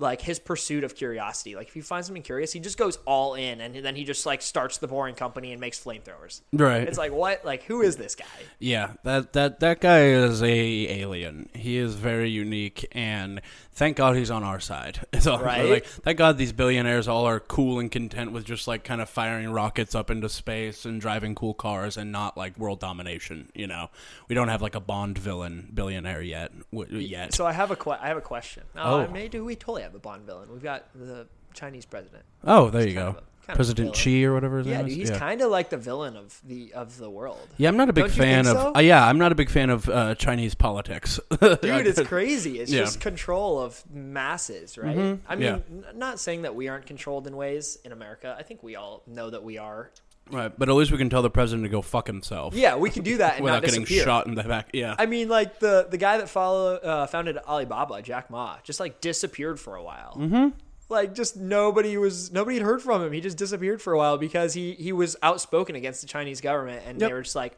like 0.00 0.20
his 0.20 0.38
pursuit 0.38 0.82
of 0.84 0.94
curiosity. 0.94 1.54
Like 1.54 1.68
if 1.68 1.74
he 1.74 1.80
finds 1.80 2.06
something 2.06 2.22
curious, 2.22 2.52
he 2.52 2.60
just 2.60 2.78
goes 2.78 2.98
all 3.04 3.34
in, 3.34 3.60
and 3.60 3.74
then 3.84 3.94
he 3.94 4.04
just 4.04 4.26
like 4.26 4.42
starts 4.42 4.78
the 4.78 4.88
boring 4.88 5.14
company 5.14 5.52
and 5.52 5.60
makes 5.60 5.78
flamethrowers. 5.82 6.40
Right. 6.52 6.88
It's 6.88 6.98
like 6.98 7.12
what? 7.12 7.44
Like 7.44 7.64
who 7.64 7.82
is 7.82 7.96
this 7.96 8.14
guy? 8.14 8.24
Yeah, 8.58 8.92
that 9.04 9.32
that 9.34 9.60
that 9.60 9.80
guy 9.80 10.06
is 10.06 10.42
a 10.42 10.48
alien. 10.48 11.48
He 11.54 11.76
is 11.76 11.94
very 11.94 12.30
unique, 12.30 12.86
and 12.92 13.40
thank 13.72 13.96
God 13.96 14.16
he's 14.16 14.30
on 14.30 14.42
our 14.42 14.60
side. 14.60 15.00
So, 15.20 15.38
Right? 15.38 15.68
Like, 15.68 15.84
thank 15.84 16.16
God 16.16 16.38
these 16.38 16.52
billionaires 16.52 17.06
all 17.06 17.26
are 17.26 17.40
cool 17.40 17.78
and 17.78 17.90
content 17.90 18.32
with 18.32 18.46
just 18.46 18.66
like 18.66 18.84
kind 18.84 19.02
of 19.02 19.10
firing 19.10 19.50
rockets 19.50 19.94
up 19.94 20.10
into 20.10 20.30
space 20.30 20.86
and 20.86 20.98
driving 20.98 21.34
cool 21.34 21.52
cars, 21.52 21.98
and 21.98 22.10
not 22.10 22.38
like 22.38 22.56
world 22.58 22.80
domination. 22.80 23.50
You 23.54 23.66
know, 23.66 23.90
we 24.28 24.34
don't 24.34 24.48
have 24.48 24.62
like 24.62 24.74
a 24.74 24.80
Bond 24.80 25.18
villain 25.18 25.68
billionaire 25.74 26.22
yet. 26.22 26.52
W- 26.72 26.96
yet. 26.98 27.34
So 27.34 27.44
I 27.44 27.52
have 27.52 27.70
a 27.70 27.76
que- 27.76 27.98
I 28.00 28.08
have 28.08 28.16
a 28.16 28.22
question. 28.22 28.62
Oh. 28.76 29.00
Uh, 29.00 29.08
maybe 29.12 29.40
we 29.40 29.56
totally 29.56 29.82
have 29.82 29.89
a 29.94 29.98
Bond 29.98 30.24
villain. 30.26 30.48
We've 30.52 30.62
got 30.62 30.86
the 30.94 31.26
Chinese 31.54 31.84
president. 31.86 32.24
oh, 32.44 32.70
there 32.70 32.86
you 32.86 32.94
go. 32.94 33.16
a, 33.48 33.54
President 33.54 33.88
of 33.88 33.94
a 33.94 33.96
villain. 33.96 34.14
Xi 34.20 34.24
or 34.26 34.34
whatever 34.34 34.58
his 34.58 34.66
Yeah, 34.68 34.76
name 34.76 34.84
dude, 34.86 34.92
is. 34.92 34.96
he's 34.98 35.10
yeah. 35.10 35.18
kind 35.18 35.40
of 35.42 35.50
like 35.50 35.70
the 35.70 35.76
villain 35.76 36.16
of 36.16 36.40
the 36.46 36.72
of 36.72 36.96
the 36.98 37.10
world. 37.10 37.48
Yeah, 37.56 37.68
I'm 37.68 37.76
not 37.76 37.88
a 37.90 37.92
big 37.92 38.04
Don't 38.04 38.12
fan 38.12 38.46
of. 38.46 38.56
so? 38.56 38.72
Uh, 38.76 38.78
yeah, 38.78 39.04
I'm 39.04 39.18
not 39.18 39.32
a 39.32 39.34
big 39.34 39.50
fan 39.50 39.70
of 39.70 39.88
uh, 39.88 40.14
Chinese 40.14 40.54
politics. 40.54 41.18
Dude, 41.40 41.64
it's 41.64 42.00
crazy. 42.02 42.60
It's 42.60 42.70
Yeah. 42.70 42.80
just 42.82 43.00
control 43.00 43.58
of 43.60 43.82
masses, 43.92 44.78
right? 44.78 44.96
Mhm. 44.96 45.18
I 45.28 45.34
mean, 45.34 45.44
Yeah. 45.44 45.54
n- 45.68 45.84
not 45.98 46.20
saying 46.20 46.42
that 46.42 46.54
we 46.54 46.68
aren't 46.68 46.86
controlled 46.86 47.26
in 47.26 47.36
ways 47.36 47.78
in 47.84 47.90
America. 47.90 48.36
I 48.38 48.44
think 48.44 48.62
we 48.62 48.76
all 48.76 49.02
know 49.08 49.30
that 49.30 49.42
we 49.42 49.58
are. 49.58 49.90
Right, 50.30 50.52
but 50.58 50.68
at 50.68 50.74
least 50.74 50.90
we 50.92 50.98
can 50.98 51.10
tell 51.10 51.22
the 51.22 51.30
president 51.30 51.64
to 51.64 51.68
go 51.68 51.82
fuck 51.82 52.06
himself. 52.06 52.54
Yeah, 52.54 52.76
we 52.76 52.90
can 52.90 53.02
do 53.02 53.18
that 53.18 53.36
and 53.36 53.44
without 53.44 53.56
not 53.56 53.64
getting 53.64 53.80
disappear. 53.82 54.04
shot 54.04 54.26
in 54.26 54.34
the 54.34 54.42
back. 54.44 54.70
Yeah, 54.72 54.94
I 54.98 55.06
mean, 55.06 55.28
like 55.28 55.58
the 55.60 55.86
the 55.90 55.98
guy 55.98 56.18
that 56.18 56.28
follow 56.28 56.74
uh, 56.76 57.06
founded 57.06 57.36
Alibaba, 57.38 58.02
Jack 58.02 58.30
Ma, 58.30 58.56
just 58.62 58.80
like 58.80 59.00
disappeared 59.00 59.58
for 59.60 59.76
a 59.76 59.82
while. 59.82 60.16
Mm-hmm. 60.18 60.48
Like 60.88 61.14
just 61.14 61.36
nobody 61.36 61.96
was 61.96 62.32
nobody 62.32 62.56
had 62.56 62.64
heard 62.64 62.82
from 62.82 63.02
him. 63.02 63.12
He 63.12 63.20
just 63.20 63.36
disappeared 63.36 63.80
for 63.80 63.92
a 63.92 63.98
while 63.98 64.18
because 64.18 64.54
he 64.54 64.72
he 64.72 64.92
was 64.92 65.16
outspoken 65.22 65.76
against 65.76 66.00
the 66.00 66.06
Chinese 66.08 66.40
government, 66.40 66.82
and 66.86 67.00
Yep. 67.00 67.08
they 67.08 67.14
were 67.14 67.22
just 67.22 67.36
like, 67.36 67.56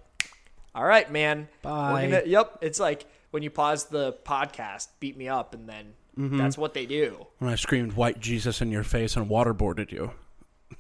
"All 0.75 0.85
right, 0.85 1.11
man, 1.11 1.49
Bye." 1.63 2.09
Gonna, 2.11 2.23
yep." 2.27 2.59
It's 2.61 2.79
like 2.79 3.07
when 3.31 3.43
you 3.43 3.49
pause 3.51 3.87
the 3.87 4.13
podcast, 4.25 4.89
beat 5.01 5.17
me 5.17 5.29
up, 5.29 5.55
and 5.55 5.69
then 5.69 5.95
Mm-hmm. 6.19 6.37
that's 6.37 6.59
what 6.59 6.75
they 6.75 6.85
do. 6.85 7.27
when 7.39 7.51
I 7.51 7.55
screamed 7.55 7.95
"White 7.95 8.21
Jesus" 8.21 8.61
in 8.61 8.71
your 8.71 8.83
face 8.85 9.17
and 9.17 9.31
waterboarded 9.31 9.91
you. 9.91 10.11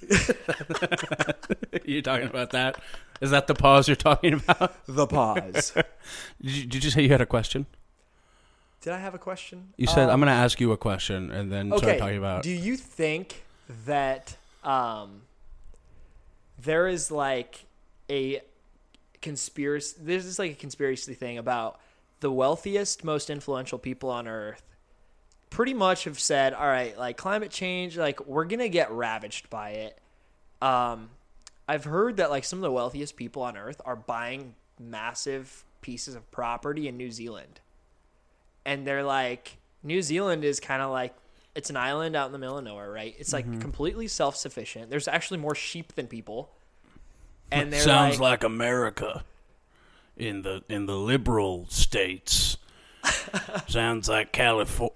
you 1.84 2.02
talking 2.02 2.26
about 2.28 2.50
that? 2.50 2.80
Is 3.20 3.30
that 3.30 3.46
the 3.46 3.54
pause 3.54 3.88
you're 3.88 3.96
talking 3.96 4.34
about? 4.34 4.74
The 4.86 5.06
pause. 5.06 5.72
Did 6.42 6.50
you, 6.56 6.66
did 6.66 6.84
you 6.84 6.90
say 6.90 7.02
you 7.02 7.08
had 7.08 7.20
a 7.20 7.26
question? 7.26 7.66
Did 8.80 8.92
I 8.92 8.98
have 8.98 9.14
a 9.14 9.18
question? 9.18 9.72
You 9.76 9.86
said 9.86 10.08
Um, 10.08 10.10
I'm 10.10 10.20
going 10.20 10.26
to 10.26 10.32
ask 10.32 10.60
you 10.60 10.72
a 10.72 10.76
question 10.76 11.30
and 11.30 11.52
then 11.52 11.68
start 11.78 11.98
talking 11.98 12.18
about. 12.18 12.42
Do 12.42 12.50
you 12.50 12.76
think 12.76 13.44
that 13.86 14.36
um, 14.64 15.22
there 16.58 16.88
is 16.88 17.12
like 17.12 17.64
a 18.10 18.40
conspiracy? 19.20 19.96
There's 20.00 20.24
just 20.24 20.40
like 20.40 20.50
a 20.50 20.56
conspiracy 20.56 21.14
thing 21.14 21.38
about 21.38 21.78
the 22.18 22.32
wealthiest, 22.32 23.04
most 23.04 23.30
influential 23.30 23.78
people 23.78 24.10
on 24.10 24.26
Earth. 24.26 24.62
Pretty 25.52 25.74
much 25.74 26.04
have 26.04 26.18
said, 26.18 26.54
all 26.54 26.66
right, 26.66 26.96
like 26.98 27.16
climate 27.16 27.50
change, 27.50 27.96
like 27.96 28.26
we're 28.26 28.44
gonna 28.44 28.68
get 28.68 28.90
ravaged 28.90 29.50
by 29.50 29.70
it. 29.70 29.98
Um, 30.60 31.10
I've 31.68 31.84
heard 31.84 32.16
that 32.16 32.30
like 32.30 32.44
some 32.44 32.58
of 32.58 32.62
the 32.62 32.72
wealthiest 32.72 33.16
people 33.16 33.42
on 33.42 33.56
Earth 33.56 33.80
are 33.84 33.96
buying 33.96 34.54
massive 34.80 35.64
pieces 35.80 36.14
of 36.14 36.30
property 36.30 36.88
in 36.88 36.96
New 36.96 37.10
Zealand 37.10 37.60
and 38.64 38.86
they're 38.86 39.02
like 39.02 39.56
New 39.82 40.00
Zealand 40.02 40.44
is 40.44 40.60
kind 40.60 40.80
of 40.80 40.90
like 40.90 41.12
it's 41.54 41.68
an 41.70 41.76
island 41.76 42.14
out 42.16 42.26
in 42.26 42.32
the 42.32 42.38
middle 42.38 42.56
of 42.58 42.64
nowhere, 42.64 42.90
right? 42.90 43.14
It's 43.18 43.32
Mm-hmm. 43.32 43.52
like 43.52 43.60
completely 43.60 44.08
self-sufficient. 44.08 44.88
There's 44.90 45.08
actually 45.08 45.38
more 45.38 45.54
sheep 45.54 45.94
than 45.94 46.06
people. 46.06 46.50
And 47.50 47.72
they're 47.72 47.80
Sounds 47.80 48.20
like, 48.20 48.42
like 48.42 48.44
America 48.44 49.24
in 50.16 50.42
the 50.42 50.62
in 50.68 50.86
the 50.86 50.96
liberal 50.96 51.66
states. 51.68 52.56
Sounds 53.68 54.08
like 54.08 54.32
California. 54.32 54.94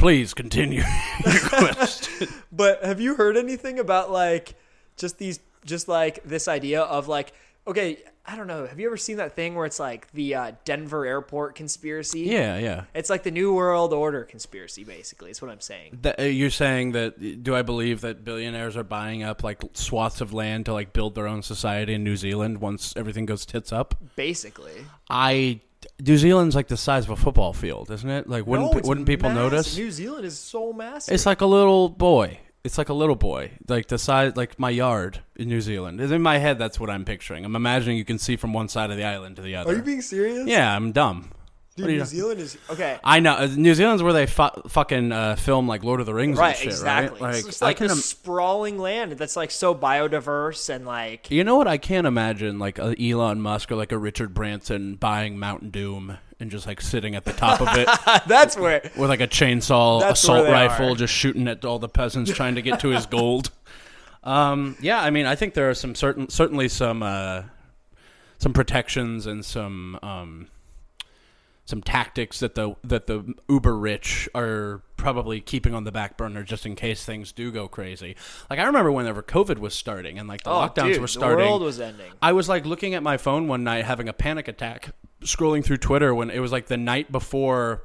Please 0.00 0.32
continue 0.32 0.82
your 1.26 1.40
question. 1.40 2.28
But 2.52 2.82
have 2.82 3.00
you 3.00 3.14
heard 3.14 3.36
anything 3.36 3.78
about 3.78 4.10
like 4.10 4.54
just 4.96 5.18
these 5.18 5.40
just 5.66 5.88
like 5.88 6.24
this 6.24 6.48
idea 6.48 6.80
of 6.80 7.06
like 7.06 7.34
okay, 7.66 8.02
I 8.24 8.34
don't 8.34 8.46
know. 8.46 8.66
Have 8.66 8.80
you 8.80 8.86
ever 8.86 8.96
seen 8.96 9.18
that 9.18 9.36
thing 9.36 9.54
where 9.54 9.66
it's 9.66 9.78
like 9.78 10.10
the 10.12 10.34
uh, 10.34 10.52
Denver 10.64 11.04
airport 11.04 11.54
conspiracy? 11.54 12.20
Yeah, 12.20 12.58
yeah. 12.58 12.84
It's 12.94 13.10
like 13.10 13.24
the 13.24 13.30
New 13.30 13.54
World 13.54 13.92
Order 13.92 14.24
conspiracy, 14.24 14.84
basically. 14.84 15.30
Is 15.30 15.42
what 15.42 15.50
I'm 15.50 15.60
saying. 15.60 15.98
That, 16.00 16.18
uh, 16.18 16.22
you're 16.24 16.50
saying 16.50 16.92
that? 16.92 17.42
Do 17.42 17.54
I 17.54 17.60
believe 17.62 18.00
that 18.00 18.24
billionaires 18.24 18.78
are 18.78 18.84
buying 18.84 19.22
up 19.22 19.44
like 19.44 19.62
swaths 19.74 20.22
of 20.22 20.32
land 20.32 20.66
to 20.66 20.72
like 20.72 20.94
build 20.94 21.14
their 21.14 21.26
own 21.26 21.42
society 21.42 21.92
in 21.92 22.04
New 22.04 22.16
Zealand 22.16 22.62
once 22.62 22.94
everything 22.96 23.26
goes 23.26 23.44
tits 23.44 23.70
up? 23.70 23.96
Basically, 24.16 24.86
I 25.10 25.60
New 26.06 26.16
Zealand's 26.16 26.54
like 26.54 26.68
the 26.68 26.76
size 26.76 27.04
of 27.04 27.10
a 27.10 27.16
football 27.16 27.52
field, 27.52 27.90
isn't 27.90 28.08
it? 28.10 28.28
Like 28.28 28.46
wouldn't 28.46 28.72
No, 28.74 28.80
pe- 28.80 28.86
wouldn't 28.88 29.06
people 29.06 29.28
massive. 29.30 29.42
notice? 29.52 29.76
New 29.76 29.90
Zealand 29.90 30.24
is 30.24 30.38
so 30.38 30.72
massive. 30.72 31.14
It's 31.14 31.26
like 31.26 31.40
a 31.40 31.46
little 31.46 31.88
boy. 31.88 32.38
It's 32.62 32.76
like 32.76 32.90
a 32.90 32.94
little 32.94 33.16
boy, 33.16 33.52
like 33.68 33.88
the 33.88 33.96
size, 33.96 34.36
like 34.36 34.58
my 34.58 34.68
yard 34.68 35.20
in 35.36 35.48
New 35.48 35.62
Zealand. 35.62 35.98
In 35.98 36.20
my 36.20 36.36
head, 36.36 36.58
that's 36.58 36.78
what 36.78 36.90
I'm 36.90 37.06
picturing. 37.06 37.46
I'm 37.46 37.56
imagining 37.56 37.96
you 37.96 38.04
can 38.04 38.18
see 38.18 38.36
from 38.36 38.52
one 38.52 38.68
side 38.68 38.90
of 38.90 38.98
the 38.98 39.04
island 39.04 39.36
to 39.36 39.42
the 39.42 39.56
other. 39.56 39.72
Are 39.72 39.76
you 39.76 39.82
being 39.82 40.02
serious? 40.02 40.46
yeah, 40.46 40.76
I'm 40.76 40.92
dumb. 40.92 41.30
Dude, 41.80 41.82
What 41.82 41.90
are 41.90 41.92
you- 41.92 41.98
New 42.00 42.04
Zealand 42.04 42.40
is 42.40 42.58
okay. 42.70 42.98
I 43.02 43.20
know 43.20 43.32
uh, 43.34 43.48
New 43.54 43.74
Zealand's 43.74 44.02
where 44.02 44.12
they 44.12 44.26
fu- 44.26 44.48
fucking 44.68 45.12
uh, 45.12 45.36
film 45.36 45.66
like 45.68 45.82
Lord 45.84 46.00
of 46.00 46.06
the 46.06 46.14
Rings 46.14 46.38
Right, 46.38 46.50
and 46.50 46.58
shit, 46.58 46.66
exactly. 46.68 47.20
right? 47.20 47.36
it's 47.44 47.60
like 47.62 47.78
this 47.78 47.92
im- 47.92 47.98
sprawling 47.98 48.78
land 48.78 49.12
that's 49.12 49.36
like 49.36 49.50
so 49.50 49.74
biodiverse 49.74 50.68
and 50.68 50.86
like 50.86 51.30
you 51.30 51.44
know 51.44 51.56
what? 51.56 51.66
I 51.68 51.78
can't 51.78 52.06
imagine 52.06 52.58
like 52.58 52.78
a 52.78 52.94
Elon 53.02 53.40
Musk 53.40 53.70
or 53.72 53.76
like 53.76 53.92
a 53.92 53.98
Richard 53.98 54.34
Branson 54.34 54.94
buying 54.96 55.38
Mountain 55.38 55.70
Doom 55.70 56.18
and 56.38 56.50
just 56.50 56.66
like 56.66 56.80
sitting 56.80 57.14
at 57.14 57.24
the 57.24 57.32
top 57.34 57.60
of 57.60 57.68
it 57.76 57.86
that's 58.26 58.56
where 58.56 58.80
with 58.96 59.10
like 59.10 59.20
a 59.20 59.28
chainsaw 59.28 60.00
That's 60.00 60.22
assault 60.22 60.48
rifle, 60.48 60.92
are. 60.92 60.96
just 60.96 61.12
shooting 61.12 61.46
at 61.48 61.64
all 61.66 61.78
the 61.78 61.88
peasants 61.88 62.32
trying 62.32 62.54
to 62.54 62.62
get 62.62 62.80
to 62.80 62.88
his 62.88 63.06
gold. 63.06 63.50
Um, 64.22 64.76
yeah, 64.82 65.00
I 65.00 65.08
mean, 65.08 65.24
I 65.24 65.34
think 65.34 65.54
there 65.54 65.70
are 65.70 65.74
some 65.74 65.94
certain, 65.94 66.28
certainly 66.28 66.68
some, 66.68 67.02
uh, 67.02 67.44
some 68.36 68.52
protections 68.52 69.26
and 69.26 69.42
some, 69.42 69.98
um, 70.02 70.48
some 71.70 71.80
tactics 71.82 72.40
that 72.40 72.54
the 72.54 72.74
that 72.84 73.06
the 73.06 73.34
uber 73.48 73.76
rich 73.76 74.28
are 74.34 74.82
probably 74.96 75.40
keeping 75.40 75.72
on 75.72 75.84
the 75.84 75.92
back 75.92 76.18
burner 76.18 76.42
just 76.42 76.66
in 76.66 76.76
case 76.76 77.04
things 77.04 77.32
do 77.32 77.50
go 77.50 77.68
crazy. 77.68 78.16
Like 78.50 78.58
I 78.58 78.64
remember 78.64 78.92
whenever 78.92 79.22
COVID 79.22 79.58
was 79.58 79.72
starting 79.72 80.18
and 80.18 80.28
like 80.28 80.42
the 80.42 80.50
oh, 80.50 80.68
lockdowns 80.68 80.92
dude, 80.92 81.00
were 81.00 81.08
starting. 81.08 81.38
The 81.38 81.50
world 81.50 81.62
was 81.62 81.80
ending. 81.80 82.12
I 82.20 82.32
was 82.32 82.48
like 82.48 82.66
looking 82.66 82.94
at 82.94 83.02
my 83.02 83.16
phone 83.16 83.48
one 83.48 83.64
night 83.64 83.86
having 83.86 84.08
a 84.08 84.12
panic 84.12 84.48
attack 84.48 84.90
scrolling 85.22 85.64
through 85.64 85.78
Twitter 85.78 86.14
when 86.14 86.28
it 86.30 86.40
was 86.40 86.52
like 86.52 86.66
the 86.66 86.76
night 86.76 87.10
before 87.10 87.84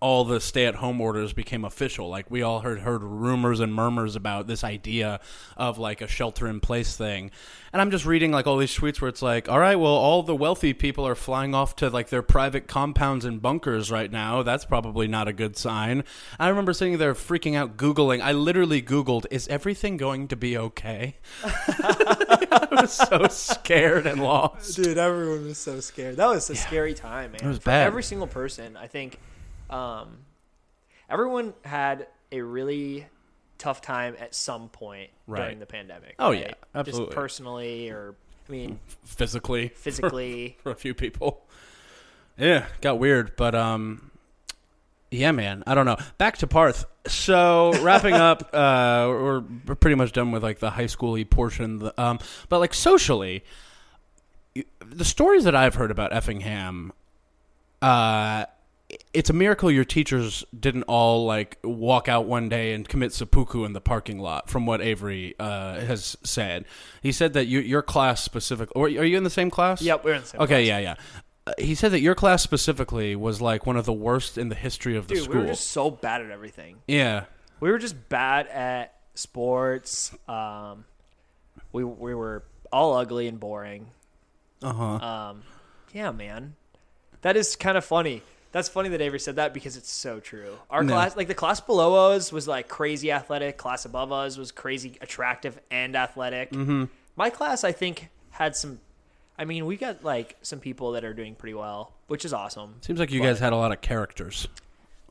all 0.00 0.24
the 0.24 0.40
stay-at-home 0.40 1.00
orders 1.00 1.32
became 1.32 1.64
official. 1.64 2.08
Like 2.08 2.30
we 2.30 2.42
all 2.42 2.60
heard 2.60 2.80
heard 2.80 3.02
rumors 3.02 3.60
and 3.60 3.74
murmurs 3.74 4.16
about 4.16 4.46
this 4.46 4.64
idea 4.64 5.20
of 5.56 5.78
like 5.78 6.00
a 6.00 6.08
shelter-in-place 6.08 6.96
thing, 6.96 7.30
and 7.72 7.80
I'm 7.80 7.90
just 7.90 8.06
reading 8.06 8.32
like 8.32 8.46
all 8.46 8.56
these 8.56 8.76
tweets 8.76 9.00
where 9.00 9.08
it's 9.08 9.22
like, 9.22 9.48
all 9.48 9.58
right, 9.58 9.76
well, 9.76 9.92
all 9.92 10.22
the 10.22 10.34
wealthy 10.36 10.72
people 10.72 11.06
are 11.06 11.14
flying 11.14 11.54
off 11.54 11.76
to 11.76 11.90
like 11.90 12.08
their 12.08 12.22
private 12.22 12.68
compounds 12.68 13.24
and 13.24 13.42
bunkers 13.42 13.90
right 13.90 14.10
now. 14.10 14.42
That's 14.42 14.64
probably 14.64 15.08
not 15.08 15.28
a 15.28 15.32
good 15.32 15.56
sign. 15.56 16.04
I 16.38 16.48
remember 16.48 16.72
sitting 16.72 16.98
there 16.98 17.14
freaking 17.14 17.56
out, 17.56 17.76
googling. 17.76 18.20
I 18.20 18.32
literally 18.32 18.82
googled, 18.82 19.26
"Is 19.30 19.48
everything 19.48 19.96
going 19.96 20.28
to 20.28 20.36
be 20.36 20.56
okay?" 20.56 21.16
I 21.44 22.68
was 22.70 22.92
so 22.92 23.26
scared 23.28 24.06
and 24.06 24.22
lost. 24.22 24.76
Dude, 24.76 24.98
everyone 24.98 25.44
was 25.46 25.58
so 25.58 25.80
scared. 25.80 26.16
That 26.16 26.26
was 26.26 26.48
a 26.50 26.56
scary 26.56 26.94
time, 26.94 27.32
man. 27.32 27.40
It 27.42 27.48
was 27.48 27.58
For 27.58 27.66
bad. 27.66 27.86
Every 27.86 28.02
single 28.02 28.26
person, 28.26 28.76
I 28.76 28.86
think, 28.86 29.18
um, 29.70 30.18
everyone 31.08 31.54
had 31.64 32.06
a 32.32 32.40
really 32.42 33.06
tough 33.58 33.80
time 33.80 34.16
at 34.18 34.34
some 34.34 34.68
point 34.68 35.10
Right. 35.26 35.42
during 35.42 35.58
the 35.60 35.66
pandemic. 35.66 36.16
Oh, 36.18 36.30
right? 36.30 36.40
yeah, 36.40 36.52
absolutely. 36.74 37.06
Just 37.06 37.16
personally, 37.16 37.90
or 37.90 38.14
I 38.48 38.52
mean, 38.52 38.80
Physically, 39.04 39.68
physically. 39.74 40.56
for 40.62 40.70
a 40.72 40.74
few 40.76 40.94
people. 40.94 41.46
Yeah, 42.36 42.66
got 42.80 42.98
weird, 42.98 43.36
but 43.36 43.54
um 43.54 44.10
yeah, 45.10 45.30
man. 45.30 45.62
I 45.66 45.76
don't 45.76 45.86
know. 45.86 45.96
Back 46.18 46.38
to 46.38 46.48
Parth. 46.48 46.86
So 47.06 47.72
wrapping 47.82 48.14
up, 48.14 48.42
uh, 48.52 49.06
we're, 49.08 49.44
we're 49.68 49.74
pretty 49.76 49.94
much 49.94 50.10
done 50.10 50.32
with 50.32 50.42
like 50.42 50.58
the 50.58 50.70
high 50.70 50.86
schooly 50.86 51.28
portion. 51.28 51.78
The- 51.78 51.94
Um, 52.02 52.18
but 52.48 52.58
like 52.58 52.74
socially, 52.74 53.44
the 54.84 55.04
stories 55.04 55.44
that 55.44 55.54
I've 55.54 55.76
heard 55.76 55.92
about 55.92 56.12
Effingham, 56.12 56.92
uh, 57.80 58.46
it's 59.12 59.30
a 59.30 59.32
miracle 59.32 59.70
your 59.70 59.84
teachers 59.84 60.44
didn't 60.58 60.84
all 60.84 61.24
like 61.26 61.58
walk 61.64 62.08
out 62.08 62.26
one 62.26 62.48
day 62.48 62.72
and 62.74 62.88
commit 62.88 63.12
seppuku 63.12 63.64
in 63.64 63.72
the 63.72 63.80
parking 63.80 64.18
lot. 64.18 64.48
From 64.50 64.66
what 64.66 64.80
Avery 64.80 65.34
uh, 65.38 65.80
has 65.80 66.16
said, 66.22 66.64
he 67.02 67.12
said 67.12 67.32
that 67.34 67.46
you, 67.46 67.60
your 67.60 67.82
class 67.82 68.22
specifically, 68.22 68.72
or 68.76 68.86
are 69.02 69.04
you 69.04 69.16
in 69.16 69.24
the 69.24 69.30
same 69.30 69.50
class? 69.50 69.80
Yep, 69.82 70.04
we're 70.04 70.14
in 70.14 70.20
the 70.22 70.26
same 70.26 70.40
Okay, 70.42 70.66
class. 70.66 70.68
yeah, 70.68 70.78
yeah. 70.78 70.94
Uh, 71.46 71.52
he 71.58 71.74
said 71.74 71.92
that 71.92 72.00
your 72.00 72.14
class 72.14 72.42
specifically 72.42 73.14
was 73.16 73.40
like 73.40 73.66
one 73.66 73.76
of 73.76 73.84
the 73.84 73.92
worst 73.92 74.38
in 74.38 74.48
the 74.48 74.54
history 74.54 74.96
of 74.96 75.08
the 75.08 75.14
Dude, 75.14 75.24
school. 75.24 75.36
we 75.36 75.40
were 75.42 75.46
just 75.48 75.68
so 75.70 75.90
bad 75.90 76.22
at 76.22 76.30
everything. 76.30 76.76
yeah, 76.88 77.24
We 77.60 77.70
were 77.70 77.78
just 77.78 78.08
bad 78.08 78.46
at 78.48 78.94
sports. 79.14 80.10
Um, 80.28 80.84
we 81.72 81.84
we 81.84 82.14
were 82.14 82.44
all 82.72 82.94
ugly 82.96 83.26
and 83.28 83.38
boring. 83.38 83.86
uh 84.62 84.72
huh. 84.72 84.84
Um, 85.06 85.42
yeah, 85.92 86.10
man, 86.12 86.54
that 87.22 87.36
is 87.36 87.56
kind 87.56 87.76
of 87.76 87.84
funny. 87.84 88.22
That's 88.54 88.68
funny 88.68 88.88
that 88.90 89.00
Avery 89.00 89.18
said 89.18 89.34
that 89.34 89.52
because 89.52 89.76
it's 89.76 89.90
so 89.90 90.20
true. 90.20 90.56
Our 90.70 90.84
No. 90.84 90.92
class, 90.94 91.16
like 91.16 91.26
the 91.26 91.34
class 91.34 91.60
below 91.60 92.12
us, 92.12 92.30
was 92.30 92.46
like 92.46 92.68
crazy 92.68 93.10
athletic. 93.10 93.56
Class 93.56 93.84
above 93.84 94.12
us 94.12 94.38
was 94.38 94.52
crazy 94.52 94.96
attractive 95.00 95.58
and 95.72 95.96
athletic. 95.96 96.52
Mm-hmm. 96.52 96.84
My 97.16 97.30
class, 97.30 97.64
I 97.64 97.72
think, 97.72 98.10
had 98.30 98.54
some. 98.54 98.78
I 99.36 99.44
mean, 99.44 99.66
we 99.66 99.76
got 99.76 100.04
like 100.04 100.36
some 100.42 100.60
people 100.60 100.92
that 100.92 101.04
are 101.04 101.12
doing 101.12 101.34
pretty 101.34 101.54
well, 101.54 101.94
which 102.06 102.24
is 102.24 102.32
awesome. 102.32 102.76
Seems 102.82 103.00
like 103.00 103.10
you 103.10 103.20
guys 103.20 103.40
had 103.40 103.52
a 103.52 103.56
lot 103.56 103.72
of 103.72 103.80
characters. 103.80 104.46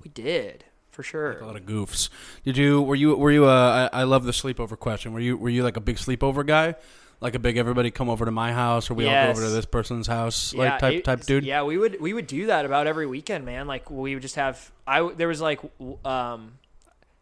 We 0.01 0.09
did 0.09 0.63
for 0.91 1.03
sure. 1.03 1.39
A 1.39 1.45
lot 1.45 1.57
of 1.57 1.65
goofs. 1.65 2.07
Did 2.45 2.55
you? 2.55 2.81
Were 2.81 2.95
you? 2.95 3.13
Were 3.17 3.31
you? 3.31 3.43
Uh, 3.45 3.89
I, 3.91 3.99
I 3.99 4.03
love 4.03 4.23
the 4.23 4.31
sleepover 4.31 4.79
question. 4.79 5.11
Were 5.11 5.19
you? 5.19 5.35
Were 5.35 5.49
you 5.49 5.63
like 5.65 5.75
a 5.75 5.81
big 5.81 5.97
sleepover 5.97 6.47
guy? 6.47 6.75
Like 7.23 7.35
a 7.35 7.39
big 7.39 7.57
everybody 7.57 7.89
come 7.89 8.09
over 8.09 8.25
to 8.25 8.31
my 8.31 8.51
house, 8.51 8.91
or 8.91 8.93
we 8.93 9.05
all 9.07 9.11
go 9.25 9.29
over 9.31 9.41
to 9.41 9.49
this 9.49 9.65
person's 9.65 10.07
house, 10.07 10.53
like 10.53 10.77
type 10.79 10.93
it- 10.93 11.03
type 11.05 11.21
dude. 11.21 11.45
Yeah, 11.45 11.63
we 11.63 11.77
would 11.77 11.99
we 12.01 12.13
would 12.13 12.27
do 12.27 12.47
that 12.47 12.65
about 12.65 12.85
every 12.85 13.07
weekend, 13.07 13.45
man. 13.45 13.65
Like 13.65 13.89
we 13.89 14.13
would 14.13 14.21
just 14.21 14.35
have 14.35 14.71
I 14.85 15.09
there 15.15 15.27
was 15.29 15.41
like 15.41 15.61
um 16.05 16.59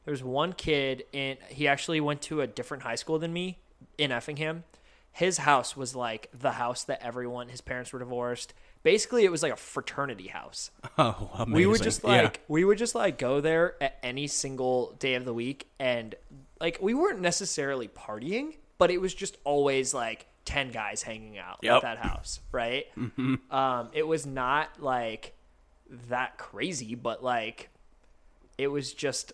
there 0.05 0.11
was 0.11 0.23
one 0.23 0.53
kid 0.53 1.03
and 1.13 1.37
he 1.49 1.67
actually 1.67 2.01
went 2.01 2.21
to 2.23 2.41
a 2.41 2.47
different 2.47 2.81
high 2.83 2.95
school 2.95 3.19
than 3.19 3.31
me 3.31 3.59
in 3.97 4.11
Effingham. 4.11 4.63
His 5.11 5.37
house 5.37 5.77
was 5.77 5.95
like 5.95 6.29
the 6.33 6.53
house 6.53 6.83
that 6.85 7.03
everyone 7.05 7.49
his 7.49 7.61
parents 7.61 7.93
were 7.93 7.99
divorced. 7.99 8.53
Basically, 8.83 9.25
it 9.25 9.31
was 9.31 9.43
like 9.43 9.53
a 9.53 9.57
fraternity 9.57 10.27
house. 10.27 10.71
Oh, 10.97 11.29
amazing. 11.35 11.53
We 11.53 11.65
would 11.67 11.83
just 11.83 12.03
Yeah. 12.03 12.09
like 12.23 12.41
we 12.47 12.65
would 12.65 12.79
just 12.79 12.95
like 12.95 13.19
go 13.19 13.39
there 13.41 13.75
at 13.79 13.97
any 14.01 14.25
single 14.27 14.93
day 14.99 15.13
of 15.13 15.25
the 15.25 15.33
week 15.33 15.67
and 15.79 16.15
like 16.59 16.79
we 16.81 16.93
weren't 16.95 17.21
necessarily 17.21 17.87
partying, 17.87 18.55
but 18.81 18.89
it 18.89 18.99
was 18.99 19.13
just 19.13 19.37
always 19.43 19.93
like 19.93 20.25
10 20.45 20.71
guys 20.71 21.03
hanging 21.03 21.37
out 21.37 21.59
Yep. 21.61 21.75
at 21.75 21.81
that 21.83 21.97
house, 21.99 22.39
right? 22.51 22.85
Um 23.51 23.89
it 23.93 24.07
was 24.07 24.25
not 24.25 24.81
like 24.81 25.33
that 26.09 26.37
crazy, 26.39 26.95
but 26.95 27.23
like 27.23 27.69
it 28.57 28.67
was 28.67 28.91
just 28.93 29.33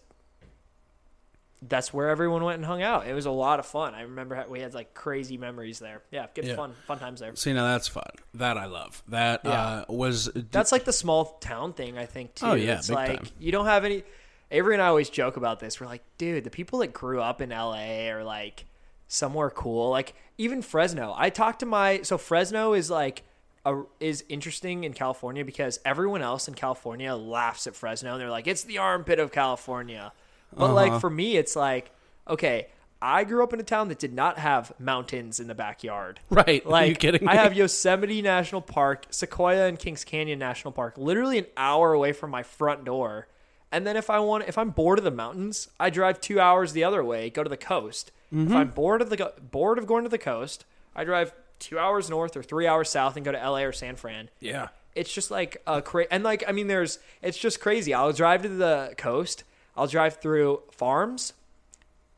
that's 1.62 1.92
where 1.94 2.10
everyone 2.10 2.44
went 2.44 2.58
and 2.58 2.66
hung 2.66 2.84
out. 2.84 3.08
It 3.08 3.14
was 3.14 3.26
a 3.26 3.32
lot 3.32 3.60
of 3.60 3.66
fun. 3.66 3.96
I 3.96 4.02
remember 4.02 4.36
how 4.36 4.46
we 4.48 4.60
had 4.60 4.74
like 4.76 4.94
crazy 4.94 5.38
memories 5.38 5.80
there. 5.80 6.02
Yeah, 6.12 6.28
good 6.36 6.46
Yeah. 6.46 6.56
fun 6.56 6.76
fun 6.86 7.00
times 7.00 7.20
there. 7.20 7.36
See, 7.36 7.52
now 7.54 7.66
that's 7.66 7.88
fun. 7.88 8.10
That 8.36 8.58
I 8.58 8.66
love. 8.66 9.02
That 9.08 9.42
Yeah. 9.44 9.52
uh, 9.64 9.86
was. 9.90 10.26
That's 10.52 10.72
like 10.72 10.84
the 10.86 10.94
small 10.94 11.38
town 11.40 11.74
thing, 11.74 11.98
I 11.98 12.06
think, 12.06 12.36
too. 12.36 12.46
Oh, 12.46 12.54
yeah, 12.54 12.78
it's 12.78 12.90
big 12.90 12.96
like 12.96 13.18
time. 13.24 13.28
you 13.40 13.52
don't 13.52 13.66
have 13.66 13.86
any. 13.86 14.04
Avery 14.52 14.76
and 14.76 14.82
I 14.84 14.88
always 14.88 15.10
joke 15.10 15.36
about 15.36 15.60
this. 15.60 15.82
We're 15.82 15.88
like, 15.88 16.04
dude, 16.20 16.44
the 16.44 16.50
people 16.52 16.80
that 16.80 16.94
grew 16.94 17.22
up 17.22 17.42
in 17.42 17.50
LA 17.50 18.10
are 18.12 18.24
like 18.24 18.66
somewhere 19.08 19.50
cool. 19.50 19.90
Like 19.90 20.14
even 20.38 20.62
Fresno. 20.62 21.14
I 21.18 21.30
talked 21.30 21.60
to 21.62 21.66
my 21.66 22.02
so 22.02 22.18
Fresno 22.18 22.74
is 22.74 22.90
like 22.90 23.24
a, 23.66 23.84
is 24.00 24.24
interesting 24.30 24.84
in 24.84 24.94
California 24.94 25.44
because 25.44 25.80
everyone 25.84 26.22
else 26.22 26.48
in 26.48 26.54
California 26.54 27.14
laughs 27.16 27.68
at 27.68 27.76
Fresno 27.76 28.14
and 28.14 28.22
they're 28.22 28.30
like, 28.30 28.48
it's 28.48 28.64
the 28.64 28.78
armpit 28.78 29.20
of 29.20 29.32
California. 29.32 30.12
But 30.56 30.66
Uh-huh. 30.66 30.74
like 30.74 31.02
for 31.02 31.10
me, 31.10 31.38
it's 31.38 31.56
like, 31.56 31.92
okay, 32.28 32.68
I 33.02 33.26
grew 33.26 33.44
up 33.44 33.54
in 33.54 33.60
a 33.60 33.64
town 33.64 33.90
that 33.90 34.00
did 34.00 34.14
not 34.14 34.40
have 34.40 34.72
mountains 34.80 35.40
in 35.40 35.48
the 35.48 35.54
backyard. 35.56 36.20
Right. 36.30 36.66
Like, 36.66 36.84
Are 36.84 36.88
you 36.88 36.96
kidding 36.96 37.28
I 37.28 37.36
have 37.36 37.54
Yosemite 37.54 38.22
National 38.22 38.62
Park, 38.62 39.06
Sequoia 39.10 39.68
and 39.68 39.78
Kings 39.78 40.04
Canyon 40.04 40.40
National 40.40 40.72
Park, 40.72 40.98
literally 40.98 41.38
an 41.40 41.46
hour 41.58 41.94
away 41.94 42.12
from 42.14 42.32
my 42.32 42.44
front 42.44 42.86
door. 42.86 43.28
And 43.72 43.86
then 43.86 43.98
if 43.98 44.10
I 44.10 44.20
want, 44.20 44.46
if 44.48 44.58
I'm 44.58 44.70
bored 44.70 44.98
of 44.98 45.04
the 45.04 45.12
mountains, 45.12 45.68
I 45.80 45.90
drive 45.90 46.22
two 46.22 46.40
hours 46.40 46.72
the 46.72 46.86
other 46.86 47.04
way, 47.04 47.30
go 47.30 47.44
to 47.44 47.50
the 47.50 47.58
coast. 47.58 48.12
Mm-hmm. 48.34 48.48
If 48.48 48.54
I'm 48.54 48.70
bored 48.70 49.02
of 49.02 49.10
the 49.10 49.18
go- 49.18 49.34
bored 49.52 49.78
of 49.78 49.88
going 49.88 50.04
to 50.04 50.10
the 50.10 50.18
coast, 50.18 50.66
I 50.96 51.04
drive 51.04 51.34
two 51.60 51.80
hours 51.80 52.10
north 52.10 52.36
or 52.38 52.44
three 52.44 52.68
hours 52.68 52.90
south 52.90 53.16
and 53.16 53.26
go 53.26 53.32
to 53.32 53.38
LA 53.38 53.62
or 53.62 53.72
San 53.72 53.96
Fran. 53.96 54.30
yeah. 54.40 54.70
It's 54.96 55.14
just 55.14 55.30
like 55.30 55.62
a 55.68 55.80
crazy 55.82 56.08
and 56.10 56.24
like 56.24 56.44
I 56.48 56.52
mean, 56.52 56.66
there's 56.68 56.98
it's 57.22 57.38
just 57.38 57.60
crazy. 57.60 57.94
I'll 57.94 58.12
drive 58.14 58.42
to 58.42 58.50
the 58.50 58.96
coast. 58.98 59.44
I'll 59.76 59.86
drive 59.86 60.18
through 60.18 60.64
farms, 60.72 61.34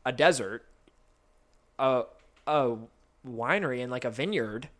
a 0.06 0.12
desert, 0.12 0.64
a 1.78 2.04
a 2.46 2.76
winery 3.28 3.82
and 3.82 3.90
like 3.92 4.06
a 4.06 4.10
vineyard, 4.10 4.70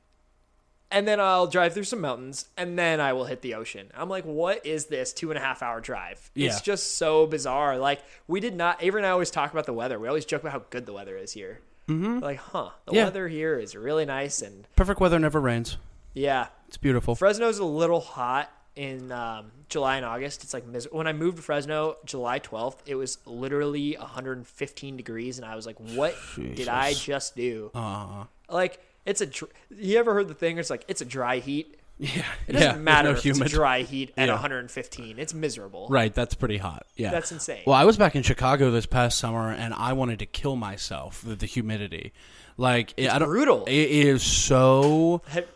and 0.91 1.07
then 1.07 1.21
I'll 1.21 1.47
drive 1.47 1.75
through 1.75 1.85
some 1.85 2.01
mountains, 2.01 2.47
and 2.57 2.79
then 2.79 3.01
I 3.01 3.13
will 3.13 3.25
hit 3.27 3.43
the 3.43 3.55
ocean. 3.55 3.91
I'm 3.95 4.09
like, 4.09 4.25
what 4.25 4.65
is 4.67 4.87
this 4.87 5.13
two 5.13 5.31
and 5.31 5.39
a 5.39 5.41
half 5.41 5.63
hour 5.63 5.81
drive? 5.81 6.31
Yeah. 6.35 6.49
It's 6.49 6.61
just 6.61 6.97
so 6.99 7.27
bizarre. 7.27 7.79
Like 7.79 8.01
we 8.27 8.41
did 8.41 8.55
not. 8.57 8.83
Avery 8.83 9.01
and 9.01 9.07
I 9.07 9.11
always 9.11 9.31
talk 9.31 9.53
about 9.53 9.67
the 9.67 9.73
weather. 9.73 9.99
We 9.99 10.09
always 10.09 10.25
joke 10.25 10.43
about 10.43 10.53
how 10.53 10.63
good 10.71 10.87
the 10.87 10.93
weather 10.93 11.17
is 11.17 11.33
here. 11.33 11.61
Mm-hmm. 11.89 12.19
Like, 12.21 12.39
huh? 12.39 12.71
The 12.87 12.95
Yeah. 12.95 13.05
weather 13.05 13.27
here 13.29 13.59
is 13.59 13.75
really 13.75 14.05
nice, 14.05 14.43
and 14.43 14.67
Perfect 14.77 15.01
weather 15.01 15.19
never 15.19 15.41
rains. 15.41 15.77
yeah, 16.15 16.47
It's 16.69 16.77
beautiful. 16.77 17.15
Fresno's 17.17 17.59
a 17.59 17.65
little 17.65 18.01
hot 18.01 18.51
in 18.77 19.11
um, 19.11 19.51
July 19.69 19.97
and 19.97 20.07
August. 20.07 20.45
It's 20.45 20.55
like 20.55 20.65
mis- 20.67 20.87
when 20.93 21.09
I 21.09 21.13
moved 21.13 21.39
to 21.39 21.43
Fresno, 21.43 21.97
July 22.05 22.39
12th, 22.39 22.77
it 22.87 22.95
was 22.95 23.19
literally 23.27 23.97
115 23.99 24.97
degrees, 24.97 25.39
and 25.39 25.45
I 25.47 25.57
was 25.57 25.67
like, 25.67 25.77
"What 25.79 26.15
did 26.37 26.69
I 26.69 26.95
just 26.95 27.35
do?" 27.37 27.71
uh, 27.75 28.25
Like, 28.49 28.81
it's 29.11 29.21
a. 29.21 29.27
Dr- 29.27 29.53
you 29.77 29.99
ever 29.99 30.15
heard 30.15 30.29
the 30.29 30.35
thing? 30.35 30.59
It's 30.59 30.71
like 30.71 30.85
it's 30.89 31.01
a 31.01 31.05
dry 31.05 31.39
heat. 31.39 31.77
yeah. 31.99 32.25
It 32.49 32.53
doesn't 32.53 32.77
yeah, 32.77 32.83
matter 32.83 33.11
No 33.11 33.19
if 33.19 33.23
humid. 33.23 33.43
it's 33.43 33.53
a 33.53 33.57
dry 33.57 33.83
heat 33.83 34.13
at 34.17 34.29
Yeah. 34.29 34.33
115. 34.35 35.19
It's 35.19 35.35
miserable. 35.35 35.87
Right, 35.91 36.15
that's 36.15 36.35
pretty 36.35 36.57
hot. 36.57 36.87
Yeah. 36.97 37.11
That's 37.11 37.31
insane. 37.31 37.63
Well, 37.67 37.77
I 37.77 37.85
was 37.85 37.99
back 37.99 38.17
in 38.17 38.23
Chicago 38.23 38.71
this 38.71 38.87
past 38.87 39.19
summer 39.19 39.51
and 39.53 39.75
I 39.75 39.93
wanted 39.93 40.19
to 40.21 40.27
kill 40.27 40.57
myself 40.57 41.23
with 41.25 41.41
the 41.41 41.47
humidity. 41.47 42.15
Like 42.57 42.95
I 42.99 43.19
don't 43.19 43.29
brutal. 43.29 43.65
It 43.67 43.91
is 43.91 44.23
so 44.23 45.21
Have- 45.29 45.47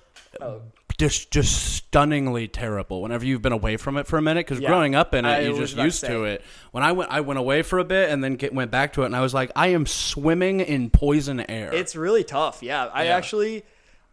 oh, 0.42 0.60
just 0.98 1.30
just 1.30 1.74
stunningly 1.74 2.46
terrible 2.48 3.02
whenever 3.02 3.24
you've 3.24 3.42
been 3.42 3.52
away 3.52 3.76
from 3.76 3.96
it 3.96 4.06
for 4.06 4.16
a 4.16 4.22
minute 4.22 4.46
because 4.46 4.60
Yeah. 4.60 4.68
growing 4.68 4.94
up 4.94 5.12
in 5.14 5.24
it 5.24 5.28
I 5.28 5.40
you're 5.40 5.56
just 5.56 5.74
about 5.74 5.82
to 5.82 5.86
used 5.86 6.04
to 6.04 6.24
it 6.24 6.42
when 6.70 6.84
i 6.84 6.92
went 6.92 7.10
i 7.10 7.20
went 7.20 7.38
away 7.38 7.62
for 7.62 7.78
a 7.80 7.84
bit 7.84 8.10
and 8.10 8.22
then 8.22 8.36
get, 8.36 8.54
went 8.54 8.70
back 8.70 8.92
to 8.94 9.02
it 9.02 9.06
and 9.06 9.16
i 9.16 9.20
was 9.20 9.34
like 9.34 9.50
i 9.56 9.68
am 9.68 9.86
swimming 9.86 10.60
in 10.60 10.90
poison 10.90 11.40
air 11.50 11.72
It's 11.74 11.96
really 11.96 12.22
tough. 12.24 12.62
Yeah, 12.62 12.86
I 12.86 13.04
Yeah. 13.06 13.16
actually, 13.16 13.64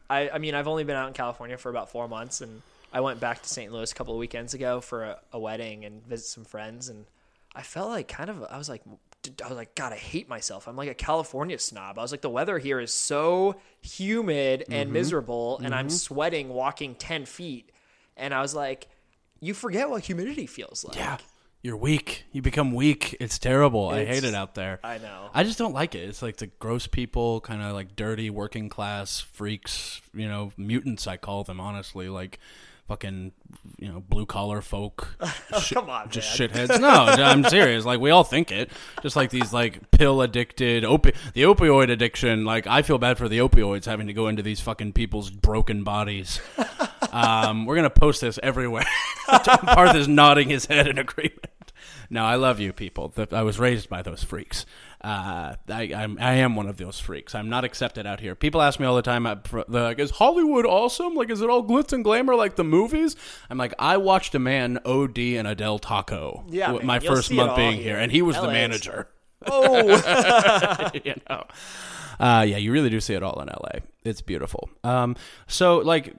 I, 0.10 0.30
I 0.32 0.38
mean, 0.40 0.56
I've 0.56 0.68
only 0.68 0.84
been 0.84 0.96
out 0.96 1.08
in 1.08 1.14
California 1.14 1.58
for 1.58 1.70
about 1.70 1.90
four 1.92 2.08
months, 2.08 2.42
and 2.42 2.62
I 2.92 3.00
went 3.00 3.20
back 3.22 3.42
to 3.44 3.48
St. 3.48 3.72
Louis 3.72 3.90
a 3.90 3.96
couple 3.96 4.14
of 4.14 4.20
weekends 4.20 4.54
ago 4.54 4.82
for 4.82 5.04
a, 5.06 5.20
a 5.32 5.40
wedding 5.40 5.86
and 5.86 6.06
visit 6.06 6.26
some 6.26 6.44
friends, 6.44 6.90
and 6.90 7.06
I 7.56 7.62
felt 7.62 7.90
like 7.90 8.08
kind 8.10 8.30
of, 8.30 8.44
I 8.50 8.58
was 8.58 8.68
like, 8.68 8.82
I 9.44 9.48
was 9.50 9.58
like, 9.58 9.76
God, 9.76 9.94
I 9.94 9.98
hate 9.98 10.28
myself. 10.28 10.68
I'm 10.68 10.76
like 10.76 10.90
a 10.90 10.94
California 10.96 11.60
snob. 11.60 12.00
I 12.00 12.02
was 12.02 12.12
like, 12.12 12.22
the 12.22 12.30
weather 12.30 12.58
here 12.58 12.80
is 12.80 12.94
so 12.94 13.56
humid 13.82 14.66
and 14.70 14.88
Mm-hmm. 14.88 14.94
miserable, 14.94 15.60
and 15.64 15.76
I'm 15.76 15.90
sweating 15.90 16.50
walking 16.50 16.96
ten 16.96 17.26
feet, 17.26 17.72
and 18.18 18.34
I 18.34 18.42
was 18.42 18.56
like, 18.56 18.88
you 19.40 19.54
forget 19.54 19.90
what 19.90 20.04
humidity 20.04 20.46
feels 20.48 20.84
like. 20.86 20.96
yeah 20.98 21.18
you're 21.64 21.78
weak 21.78 22.24
you 22.32 22.42
become 22.42 22.74
weak 22.74 23.16
it's 23.20 23.38
terrible 23.38 23.90
i 23.90 24.04
hate 24.04 24.24
it 24.24 24.34
out 24.34 24.56
there 24.56 24.80
I 24.84 24.98
know. 24.98 25.30
I 25.32 25.44
just 25.44 25.60
don't 25.60 25.74
like 25.76 25.94
it. 25.94 26.10
It's 26.10 26.24
like 26.24 26.38
the 26.38 26.48
gross 26.48 26.88
people, 26.88 27.40
kind 27.42 27.62
of 27.62 27.74
like 27.74 27.96
dirty 27.96 28.32
working 28.32 28.68
class 28.68 29.20
freaks, 29.20 30.02
you 30.12 30.28
know, 30.28 30.52
mutants. 30.58 31.06
I 31.06 31.18
call 31.18 31.44
them 31.44 31.60
honestly, 31.60 32.10
like 32.10 32.40
fucking, 32.92 33.32
you 33.80 33.88
know, 33.88 34.02
blue 34.02 34.26
collar 34.26 34.62
folk. 34.62 35.08
Shi- 35.62 35.76
come 35.76 35.90
on, 35.90 36.10
just 36.10 36.38
man. 36.38 36.50
shitheads. 36.50 36.82
No, 36.82 36.90
I'm 36.90 37.46
serious. 37.46 37.86
Like 37.86 38.02
we 38.02 38.10
all 38.10 38.26
think 38.26 38.52
it. 38.52 38.70
Just 39.02 39.16
like 39.16 39.30
these 39.30 39.54
like 39.54 39.92
pill 39.92 40.22
addicted, 40.22 40.84
opi- 40.84 41.16
the 41.34 41.44
opioid 41.44 41.90
addiction. 41.90 42.44
Like 42.44 42.68
I 42.68 42.82
feel 42.82 42.98
bad 42.98 43.18
for 43.18 43.30
the 43.30 43.38
opioids 43.38 43.86
having 43.86 44.08
to 44.08 44.14
go 44.14 44.28
into 44.28 44.44
these 44.44 44.60
fucking 44.60 44.92
people's 44.92 45.30
broken 45.30 45.84
bodies. 45.84 46.42
Um, 47.14 47.66
we're 47.66 47.76
gonna 47.76 47.90
post 47.90 48.22
this 48.22 48.40
everywhere. 48.42 48.86
Parth 49.28 49.96
is 49.98 50.08
nodding 50.08 50.48
his 50.50 50.68
head 50.68 50.88
in 50.88 50.98
agreement. 50.98 51.46
No, 52.14 52.26
I 52.26 52.36
love 52.36 52.60
you 52.60 52.74
people. 52.74 53.08
Th- 53.10 53.32
I 53.32 53.42
was 53.42 53.58
raised 53.58 53.88
by 53.88 54.02
those 54.02 54.22
freaks. 54.22 54.66
Uh, 55.02 55.56
I, 55.70 55.82
I'm, 55.96 56.18
I 56.20 56.34
am 56.34 56.56
one 56.58 56.68
of 56.68 56.76
those 56.76 57.00
freaks. 57.00 57.34
I'm 57.34 57.50
not 57.50 57.64
accepted 57.64 58.06
out 58.06 58.20
here. 58.20 58.36
People 58.36 58.62
ask 58.62 58.80
me 58.82 58.86
all 58.86 58.98
the 58.98 59.02
time, 59.02 59.26
uh, 59.26 59.38
like, 59.70 59.98
"Is 59.98 60.12
Hollywood 60.12 60.66
awesome? 60.66 61.16
Like, 61.16 61.30
is 61.32 61.42
it 61.42 61.50
all 61.50 61.64
glitz 61.64 61.94
and 61.94 62.04
glamour 62.04 62.36
like 62.36 62.58
the 62.58 62.66
movies?" 62.66 63.16
I'm 63.50 63.58
like, 63.58 63.74
I 63.80 63.96
watched 63.98 64.36
a 64.36 64.40
man 64.40 64.78
OD 64.86 65.18
in 65.18 65.46
a 65.46 65.56
Del 65.56 65.80
Taco. 65.80 66.44
Yeah, 66.50 66.68
w- 66.68 66.80
man, 66.86 66.88
my 66.88 67.00
first 67.00 67.32
month 67.32 67.56
being 67.56 67.78
here. 67.78 67.98
and 67.98 68.12
he 68.12 68.22
was 68.22 68.36
LA 68.36 68.42
the 68.42 68.48
manager. 68.52 69.08
Oh, 69.48 70.92
you 71.04 71.16
know. 71.30 71.44
Uh, 72.20 72.44
yeah, 72.44 72.58
you 72.58 72.72
really 72.72 72.90
do 72.90 73.00
see 73.00 73.16
it 73.16 73.24
all 73.24 73.42
in 73.42 73.48
LA. 73.48 73.80
It's 74.04 74.22
beautiful. 74.22 74.70
Um, 74.84 75.16
so 75.48 75.78
like, 75.80 76.14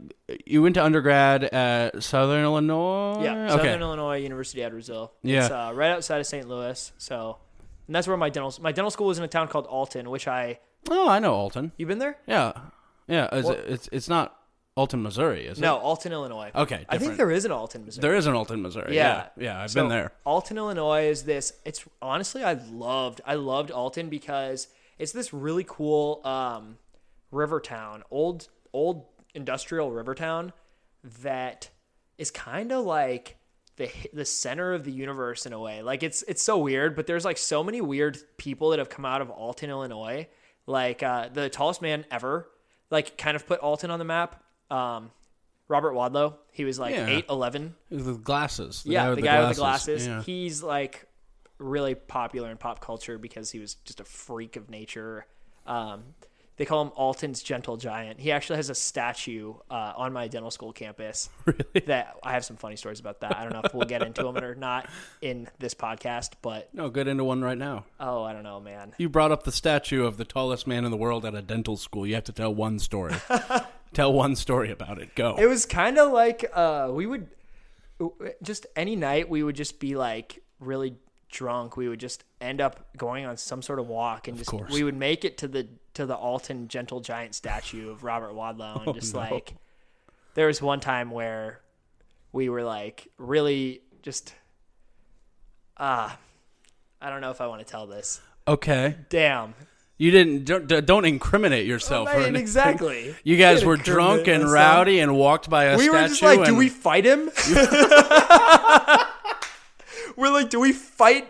you 0.47 0.61
went 0.63 0.75
to 0.75 0.85
undergrad 0.85 1.45
at 1.45 2.03
Southern 2.03 2.43
Illinois. 2.43 3.23
Yeah, 3.23 3.45
Okay. 3.45 3.57
Southern 3.57 3.83
Illinois 3.83 4.17
University 4.19 4.63
Edwardsville. 4.63 5.11
Yeah. 5.23 5.43
it's 5.45 5.51
uh, 5.53 5.71
right 5.75 5.91
outside 5.91 6.19
of 6.19 6.27
St. 6.27 6.49
Louis. 6.49 6.93
So, 6.99 7.39
and 7.87 7.95
that's 7.95 8.09
where 8.09 8.17
my 8.17 8.31
dental 8.31 8.53
my 8.61 8.73
dental 8.73 8.91
school 8.91 9.11
is 9.11 9.19
in 9.19 9.25
a 9.25 9.29
town 9.29 9.47
called 9.49 9.67
Alton, 9.67 10.11
which 10.11 10.27
I 10.27 10.59
Oh, 10.91 11.09
I 11.09 11.21
know 11.21 11.35
Alton. 11.35 11.71
you 11.77 11.87
been 11.87 11.99
there? 12.01 12.17
Yeah, 12.27 12.53
yeah. 13.07 13.29
Well- 13.33 13.51
it's 13.53 13.89
it's 13.93 14.09
not 14.09 14.37
Alton, 14.75 15.03
Missouri, 15.03 15.47
is 15.47 15.59
No, 15.59 15.77
it? 15.77 15.79
No, 15.79 15.85
Alton, 15.85 16.13
Illinois. 16.13 16.51
Okay, 16.55 16.87
I 16.89 16.97
think 16.99 17.17
there 17.17 17.31
is 17.31 17.45
an 17.45 17.53
Alton, 17.53 17.85
Missouri. 17.85 18.01
There 18.03 18.15
is 18.15 18.27
an 18.27 18.35
Alton, 18.35 18.63
Missouri. 18.63 18.95
Yeah. 18.97 19.27
Yeah, 19.37 19.45
yeah. 19.45 19.63
I've 19.63 19.71
So, 19.71 19.81
been 19.83 19.91
there. 19.91 20.13
Alton, 20.25 20.57
Illinois 20.57 21.05
is 21.09 21.25
this. 21.25 21.53
It's 21.65 21.85
honestly, 22.01 22.43
I 22.43 22.55
loved, 22.55 23.21
I 23.27 23.35
loved 23.35 23.71
Alton 23.71 24.09
because 24.09 24.69
it's 24.99 25.13
this 25.13 25.35
really 25.35 25.65
cool 25.69 26.23
um, 26.25 26.79
river 27.31 27.61
town, 27.61 28.03
old, 28.11 28.49
old 28.73 29.05
industrial 29.35 29.91
river 29.91 30.15
town 30.15 30.53
that 31.23 31.69
is 32.17 32.31
kind 32.31 32.73
of 32.73 32.85
like 32.85 33.37
the 33.77 33.91
the 34.13 34.25
center 34.25 34.73
of 34.75 34.85
the 34.85 34.93
universe 34.93 35.47
in 35.47 35.53
a 35.53 35.59
way. 35.59 35.83
Like 35.83 36.03
it's 36.03 36.23
it's 36.29 36.43
so 36.43 36.59
weird, 36.59 36.95
but 36.95 37.07
there's 37.07 37.25
like 37.25 37.39
so 37.39 37.65
many 37.65 37.81
weird 37.81 38.19
people 38.37 38.71
that 38.71 38.79
have 38.79 38.89
come 38.91 39.05
out 39.05 39.21
of 39.21 39.31
Alton, 39.31 39.71
Illinois. 39.71 40.29
Like 40.67 41.03
uh, 41.03 41.29
the 41.33 41.49
tallest 41.49 41.83
man 41.83 42.05
ever, 42.11 42.49
like 42.91 43.19
kind 43.19 43.35
of 43.35 43.47
put 43.47 43.61
Alton 43.61 43.91
on 43.91 43.99
the 43.99 44.05
map. 44.05 44.42
Um, 44.73 45.11
Robert 45.69 45.93
Wadlow, 45.95 46.35
he 46.51 46.65
was 46.65 46.79
like 46.79 46.95
Yeah. 46.95 47.07
eight 47.07 47.27
eleven. 47.31 47.75
With 47.91 48.25
glasses. 48.25 48.83
Yeah, 48.85 49.09
with 49.11 49.17
the 49.17 49.23
guy 49.23 49.41
with 49.41 49.51
the 49.57 49.61
glasses. 49.61 50.07
Yeah. 50.07 50.23
He's 50.23 50.63
like 50.63 51.07
really 51.59 51.95
popular 51.95 52.51
in 52.51 52.57
pop 52.57 52.81
culture 52.81 53.19
because 53.19 53.51
he 53.51 53.59
was 53.59 53.75
just 53.75 54.01
a 54.01 54.05
freak 54.05 54.57
of 54.57 54.69
nature. 54.69 55.27
Um, 55.67 56.03
they 56.57 56.65
call 56.67 56.83
him 56.83 56.93
Alton's 56.97 57.43
Gentle 57.43 57.77
Giant. 57.77 58.21
He 58.21 58.31
actually 58.31 58.57
has 58.57 58.69
a 58.71 58.75
statue 58.75 59.55
uh, 59.71 59.95
on 59.97 60.13
my 60.13 60.29
dental 60.29 60.51
school 60.51 60.73
campus. 60.73 61.31
Really? 61.47 61.87
That 61.87 62.17
I 62.23 62.33
have 62.33 62.45
some 62.45 62.57
funny 62.57 62.77
stories 62.77 63.01
about 63.01 63.21
that. 63.21 63.37
I 63.37 63.43
don't 63.43 63.53
know 63.53 63.63
if 63.65 63.75
we'll 63.75 63.87
get 63.89 64.03
into 64.03 64.23
them 64.23 64.37
or 64.39 64.55
not 64.55 64.89
in 65.21 65.49
this 65.59 65.75
podcast, 65.75 66.33
but 66.43 66.69
No, 66.75 66.89
get 66.91 67.09
into 67.09 67.25
one 67.25 67.43
right 67.43 67.59
now. 67.59 67.85
oh, 67.99 68.23
I 68.23 68.33
don't 68.33 68.43
know, 68.45 68.61
man. 68.61 68.93
You 68.99 69.09
brought 69.09 69.33
up 69.33 69.43
the 69.45 69.53
statue 69.53 70.05
of 70.05 70.19
the 70.19 70.25
tallest 70.25 70.67
man 70.67 70.85
in 70.85 70.91
the 70.91 70.97
world 70.97 71.25
at 71.25 71.35
a 71.35 71.43
dental 71.43 71.77
school. 71.77 72.07
You 72.07 72.15
have 72.15 72.25
to 72.25 72.33
tell 72.33 72.55
one 72.55 72.79
story. 72.79 73.15
tell 73.93 74.13
one 74.13 74.37
story 74.37 74.71
about 74.71 74.99
it. 75.01 75.15
Go. 75.15 75.37
It 75.39 75.47
was 75.47 75.67
kind 75.67 75.99
of 75.99 76.13
like 76.13 76.45
uh, 76.55 76.91
we 76.93 77.07
would 77.07 77.29
just 78.43 78.67
any 78.77 78.97
night 78.97 79.29
we 79.29 79.43
would 79.43 79.57
just 79.57 79.81
be 79.81 79.95
like 79.97 80.43
really 80.61 80.97
drunk. 81.31 81.77
We 81.77 81.89
would 81.89 82.01
just 82.01 82.25
end 82.41 82.61
up 82.61 82.97
going 82.97 83.25
on 83.25 83.37
some 83.37 83.63
sort 83.63 83.79
of 83.79 83.87
walk 83.89 84.29
and 84.29 84.37
just 84.37 84.51
course. 84.51 84.73
we 84.73 84.83
would 84.85 84.97
make 84.97 85.25
it 85.25 85.39
to 85.39 85.49
the 85.49 85.69
to 85.95 86.07
the 86.07 86.15
Alton 86.17 86.69
Gentle 86.69 87.01
Giant 87.01 87.35
statue 87.35 87.91
of 87.91 88.05
Robert 88.05 88.33
Wadlow 88.35 88.85
and 88.87 88.95
just 89.01 89.15
no. 89.15 89.21
like 89.21 89.55
there 90.35 90.47
was 90.47 90.63
one 90.63 90.81
time 90.81 91.11
where 91.11 91.61
we 92.33 92.49
were 92.49 92.63
like 92.63 93.09
really 93.19 93.83
just 94.03 94.35
ah 95.77 96.17
I 97.01 97.11
don't 97.11 97.21
know 97.21 97.31
if 97.31 97.41
I 97.41 97.47
want 97.49 97.61
to 97.67 97.71
tell 97.71 97.87
this. 97.87 98.21
okay. 98.47 98.97
Damn. 99.09 99.55
You 99.99 100.11
didn't 100.11 100.45
don't, 100.45 100.87
don't 100.87 101.05
incriminate 101.05 101.67
yourself. 101.67 102.09
Right, 102.09 102.35
exactly. 102.35 103.15
You 103.23 103.37
guys 103.37 103.65
were 103.65 103.77
drunk 103.77 104.27
and 104.27 104.43
myself. 104.45 104.55
rowdy 104.55 104.99
and 104.99 105.15
walked 105.17 105.49
by 105.49 105.65
a 105.65 105.77
we 105.77 105.85
statue. 105.85 106.03
were 106.03 106.09
just 106.09 106.23
like, 106.23 106.45
do 106.45 106.57
we 106.57 106.69
fight 106.69 107.05
him? 107.05 107.31
we're 110.17 110.31
like, 110.31 110.51
do 110.51 110.59
we 110.59 110.73
fight 110.73 111.29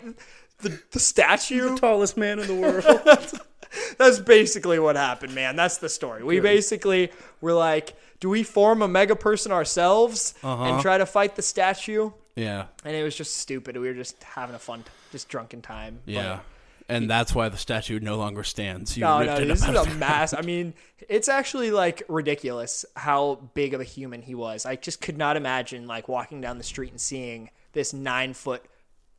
the, 0.60 0.80
the 0.90 0.98
statue? 1.00 1.70
The 1.70 1.76
tallest 1.80 2.16
man 2.16 2.38
in 2.38 2.46
the 2.46 2.54
world? 2.54 3.40
That's 3.98 4.18
basically 4.18 4.78
what 4.78 4.96
happened, 4.96 5.34
man. 5.34 5.56
That's 5.56 5.78
the 5.78 5.88
story. 5.88 6.22
We 6.24 6.40
basically 6.40 7.10
were 7.40 7.52
like, 7.54 7.94
do 8.20 8.28
we 8.28 8.42
form 8.42 8.82
a 8.82 8.88
mega 8.88 9.16
person 9.16 9.52
ourselves 9.52 10.34
Uh-huh. 10.42 10.62
and 10.64 10.80
try 10.82 10.98
to 10.98 11.06
fight 11.06 11.36
the 11.36 11.42
statue? 11.42 12.10
yeah, 12.36 12.66
And 12.84 12.96
it 12.96 13.02
was 13.02 13.14
just 13.16 13.36
stupid. 13.36 13.76
We 13.76 13.88
were 13.88 13.94
just 13.94 14.22
having 14.22 14.54
a 14.54 14.58
fun, 14.58 14.84
just 15.10 15.28
drunken 15.28 15.60
time. 15.62 16.00
But- 16.06 16.12
yeah. 16.14 16.38
And 16.88 17.08
that's 17.08 17.34
why 17.34 17.48
the 17.48 17.56
statue 17.56 18.00
no 18.00 18.16
longer 18.16 18.42
stands. 18.42 18.96
You 18.98 19.02
No, 19.02 19.20
ripped 19.20 19.30
no, 19.30 19.36
it 19.38 19.44
this 19.46 19.62
up 19.62 19.70
is 19.70 19.76
out 19.76 19.86
a 19.86 19.94
mass. 19.94 20.34
I 20.34 20.42
mean, 20.42 20.74
it's 21.08 21.28
actually 21.28 21.70
like 21.70 22.02
ridiculous 22.08 22.84
how 22.96 23.36
big 23.54 23.72
of 23.72 23.80
a 23.80 23.84
human 23.84 24.20
he 24.20 24.34
was. 24.34 24.66
I 24.66 24.76
just 24.76 25.00
could 25.00 25.16
not 25.16 25.36
imagine 25.36 25.86
like 25.86 26.08
walking 26.08 26.40
down 26.42 26.58
the 26.58 26.64
street 26.64 26.90
and 26.90 27.00
seeing 27.00 27.50
this 27.72 27.94
nine 27.94 28.34
foot 28.34 28.62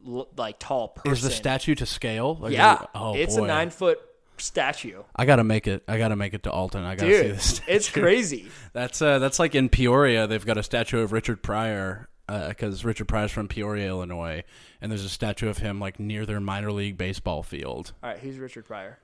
l- 0.06 0.28
like 0.38 0.60
tall 0.60 0.90
person. 0.90 1.12
Is 1.14 1.22
the 1.24 1.32
statue 1.32 1.74
to 1.76 1.86
scale? 1.86 2.36
Like, 2.36 2.54
Yeah, 2.54 2.86
Oh, 2.94 3.16
it's 3.16 3.38
boy. 3.38 3.46
a 3.46 3.48
nine 3.48 3.70
foot 3.72 4.00
statue, 4.38 5.04
I 5.16 5.26
gotta 5.26 5.44
make 5.44 5.68
it. 5.68 5.84
I 5.88 5.98
gotta 5.98 6.16
make 6.16 6.34
it 6.34 6.44
to 6.44 6.52
Alton. 6.52 6.84
I 6.84 6.96
gotta 6.96 7.12
see 7.12 7.24
dude. 7.24 7.36
this. 7.36 7.62
It's 7.68 7.90
crazy. 7.90 8.50
That's 8.74 9.02
uh, 9.02 9.20
that's 9.20 9.40
like 9.40 9.56
in 9.56 9.70
Peoria. 9.70 10.28
They've 10.28 10.46
got 10.46 10.58
a 10.58 10.64
statue 10.64 11.00
of 11.00 11.12
Richard 11.12 11.44
Pryor 11.44 12.10
because 12.28 12.86
Richard 12.86 13.08
Pryor's 13.08 13.32
from 13.32 13.48
Peoria, 13.48 13.88
Illinois, 13.88 14.44
and 14.82 14.92
there's 14.92 15.04
a 15.04 15.10
statue 15.10 15.50
of 15.50 15.58
him 15.58 15.80
like 15.80 16.00
near 16.00 16.26
their 16.26 16.40
minor 16.40 16.72
league 16.72 16.98
baseball 16.98 17.44
field. 17.44 17.94
All 18.02 18.10
right, 18.10 18.20
who's 18.20 18.38
Richard 18.38 18.66
Pryor? 18.66 19.00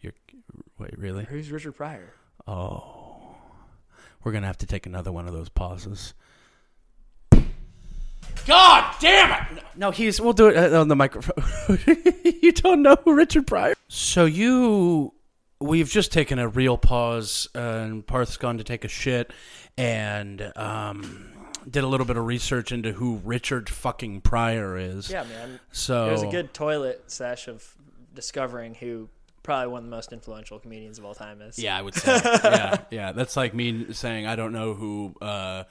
You're 0.00 0.14
wait, 0.78 0.98
really? 0.98 1.24
Who's 1.24 1.50
Richard 1.50 1.72
Pryor? 1.72 2.12
Oh, 2.46 3.36
we're 4.22 4.32
gonna 4.32 4.46
have 4.46 4.58
to 4.58 4.66
take 4.66 4.86
another 4.86 5.12
one 5.12 5.26
of 5.26 5.34
those 5.34 5.48
pauses. 5.48 6.14
God 8.46 8.94
damn 9.00 9.56
it! 9.56 9.64
No, 9.76 9.90
he's. 9.90 10.20
We'll 10.20 10.32
do 10.32 10.48
it 10.48 10.56
uh, 10.56 10.80
on 10.80 10.88
the 10.88 10.96
microphone. 10.96 11.78
you 12.42 12.52
don't 12.52 12.82
know 12.82 12.96
who 13.04 13.14
Richard 13.14 13.46
Pryor? 13.46 13.74
So 13.88 14.24
you, 14.24 15.12
we've 15.60 15.88
just 15.88 16.12
taken 16.12 16.38
a 16.38 16.48
real 16.48 16.76
pause, 16.78 17.48
uh, 17.54 17.58
and 17.58 18.06
Parth's 18.06 18.36
gone 18.36 18.58
to 18.58 18.64
take 18.64 18.84
a 18.84 18.88
shit, 18.88 19.32
and 19.78 20.52
um, 20.56 21.32
did 21.68 21.84
a 21.84 21.86
little 21.86 22.06
bit 22.06 22.16
of 22.16 22.24
research 22.26 22.72
into 22.72 22.92
who 22.92 23.20
Richard 23.24 23.68
fucking 23.68 24.20
Pryor 24.20 24.76
is. 24.76 25.10
Yeah, 25.10 25.24
man. 25.24 25.60
So 25.72 26.08
It 26.08 26.12
was 26.12 26.22
a 26.22 26.30
good 26.30 26.52
toilet 26.54 27.04
sesh 27.06 27.48
of 27.48 27.74
discovering 28.14 28.74
who 28.74 29.08
probably 29.42 29.72
one 29.72 29.78
of 29.80 29.84
the 29.90 29.90
most 29.96 30.12
influential 30.12 30.58
comedians 30.58 30.98
of 30.98 31.04
all 31.04 31.14
time 31.14 31.40
is. 31.42 31.58
Yeah, 31.58 31.76
I 31.76 31.82
would 31.82 31.94
say. 31.94 32.20
yeah, 32.44 32.76
yeah. 32.90 33.12
That's 33.12 33.36
like 33.36 33.54
me 33.54 33.92
saying 33.92 34.26
I 34.26 34.36
don't 34.36 34.52
know 34.52 34.74
who 34.74 35.14
uh, 35.20 35.64
b- 35.64 35.68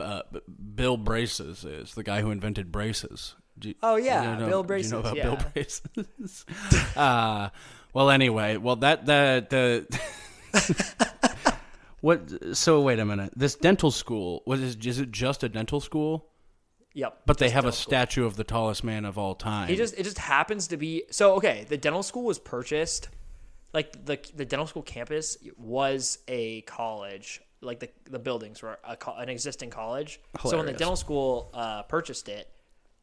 uh, 0.00 0.22
Bill 0.74 0.96
Braces 0.96 1.64
is, 1.64 1.94
the 1.94 2.02
guy 2.02 2.20
who 2.22 2.30
invented 2.30 2.70
braces. 2.72 3.34
You- 3.60 3.74
Oh, 3.82 3.96
do 3.96 4.02
you 4.02 4.08
yeah, 4.08 4.22
Bill 4.22 4.36
Do 4.38 4.44
you 4.44 4.50
know 4.50 4.62
Braces, 4.62 4.92
about 4.92 5.16
yeah. 5.16 5.22
Bill 5.22 5.38
Braces? 5.52 6.46
uh, 6.96 7.50
well, 7.92 8.10
anyway, 8.10 8.56
well 8.56 8.76
that 8.76 9.04
the 9.06 9.46
the. 9.48 11.08
What? 12.00 12.56
So 12.56 12.80
wait 12.80 12.98
a 12.98 13.04
minute. 13.04 13.32
This 13.36 13.54
dental 13.54 13.92
school 13.92 14.42
was 14.44 14.60
is, 14.60 14.74
is 14.84 14.98
it 14.98 15.12
just 15.12 15.44
a 15.44 15.48
dental 15.48 15.78
school? 15.80 16.26
Yep. 16.94 17.22
But 17.26 17.38
they 17.38 17.48
have 17.50 17.62
a 17.64 17.68
dental 17.68 17.72
school. 17.72 17.90
statue 17.90 18.26
of 18.26 18.34
the 18.36 18.42
tallest 18.42 18.82
man 18.82 19.04
of 19.04 19.16
all 19.18 19.36
time. 19.36 19.68
He 19.68 19.76
just 19.76 19.96
it 19.96 20.02
just 20.02 20.18
happens 20.18 20.66
to 20.68 20.76
be 20.76 21.04
so 21.10 21.34
okay. 21.34 21.64
The 21.68 21.76
dental 21.76 22.02
school 22.02 22.24
was 22.24 22.40
purchased, 22.40 23.08
like 23.72 24.04
the 24.04 24.18
the 24.34 24.44
dental 24.44 24.66
school 24.66 24.82
campus 24.82 25.36
was 25.56 26.18
a 26.26 26.62
college. 26.62 27.40
Like 27.62 27.80
the 27.80 27.88
the 28.10 28.18
buildings 28.18 28.60
were 28.60 28.78
a, 28.84 28.96
an 29.16 29.28
existing 29.28 29.70
college. 29.70 30.20
So 30.50 30.56
when 30.56 30.66
the 30.66 30.72
dental 30.72 30.96
school 30.96 31.48
uh, 31.54 31.82
purchased 31.84 32.28
it, 32.28 32.48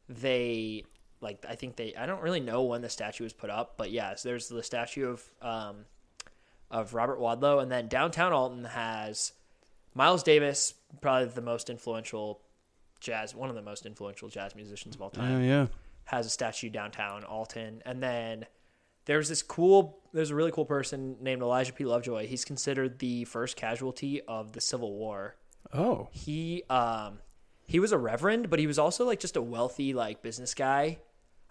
they 0.08 0.84
like 1.20 1.44
I 1.48 1.54
think 1.54 1.76
they 1.76 1.94
I 1.94 2.06
don't 2.06 2.22
really 2.22 2.40
know 2.40 2.62
when 2.62 2.82
the 2.82 2.88
statue 2.90 3.24
was 3.24 3.32
put 3.32 3.50
up, 3.50 3.74
but 3.76 3.90
yes, 3.90 4.22
there's 4.22 4.48
the 4.48 4.62
statue 4.62 5.08
of 5.08 5.30
um, 5.42 5.76
of 6.70 6.94
Robert 6.94 7.18
Wadlow, 7.20 7.62
and 7.62 7.70
then 7.72 7.88
downtown 7.88 8.32
Alton 8.32 8.64
has 8.64 9.32
Miles 9.94 10.22
Davis, 10.22 10.74
probably 11.00 11.28
the 11.28 11.40
most 11.42 11.68
influential 11.70 12.40
jazz, 13.00 13.34
one 13.34 13.48
of 13.48 13.56
the 13.56 13.62
most 13.62 13.86
influential 13.86 14.28
jazz 14.28 14.54
musicians 14.54 14.94
of 14.94 15.02
all 15.02 15.10
time 15.10 15.36
Oh 15.36 15.40
yeah. 15.40 15.66
has 16.04 16.26
a 16.26 16.30
statue 16.30 16.68
downtown 16.68 17.24
Alton, 17.24 17.82
and 17.86 18.02
then 18.02 18.46
there's 19.04 19.28
this 19.28 19.42
cool. 19.42 19.98
There's 20.12 20.30
a 20.30 20.34
really 20.34 20.50
cool 20.50 20.64
person 20.64 21.16
named 21.20 21.42
Elijah 21.42 21.72
P. 21.72 21.84
Lovejoy. 21.84 22.26
He's 22.26 22.44
considered 22.44 22.98
the 22.98 23.24
first 23.24 23.56
casualty 23.56 24.20
of 24.22 24.52
the 24.52 24.60
Civil 24.60 24.94
War. 24.94 25.36
Oh. 25.72 26.08
He 26.12 26.64
um 26.68 27.18
he 27.66 27.78
was 27.78 27.92
a 27.92 27.98
reverend, 27.98 28.50
but 28.50 28.58
he 28.58 28.66
was 28.66 28.78
also 28.78 29.04
like 29.04 29.20
just 29.20 29.36
a 29.36 29.42
wealthy 29.42 29.94
like 29.94 30.22
business 30.22 30.54
guy. 30.54 30.98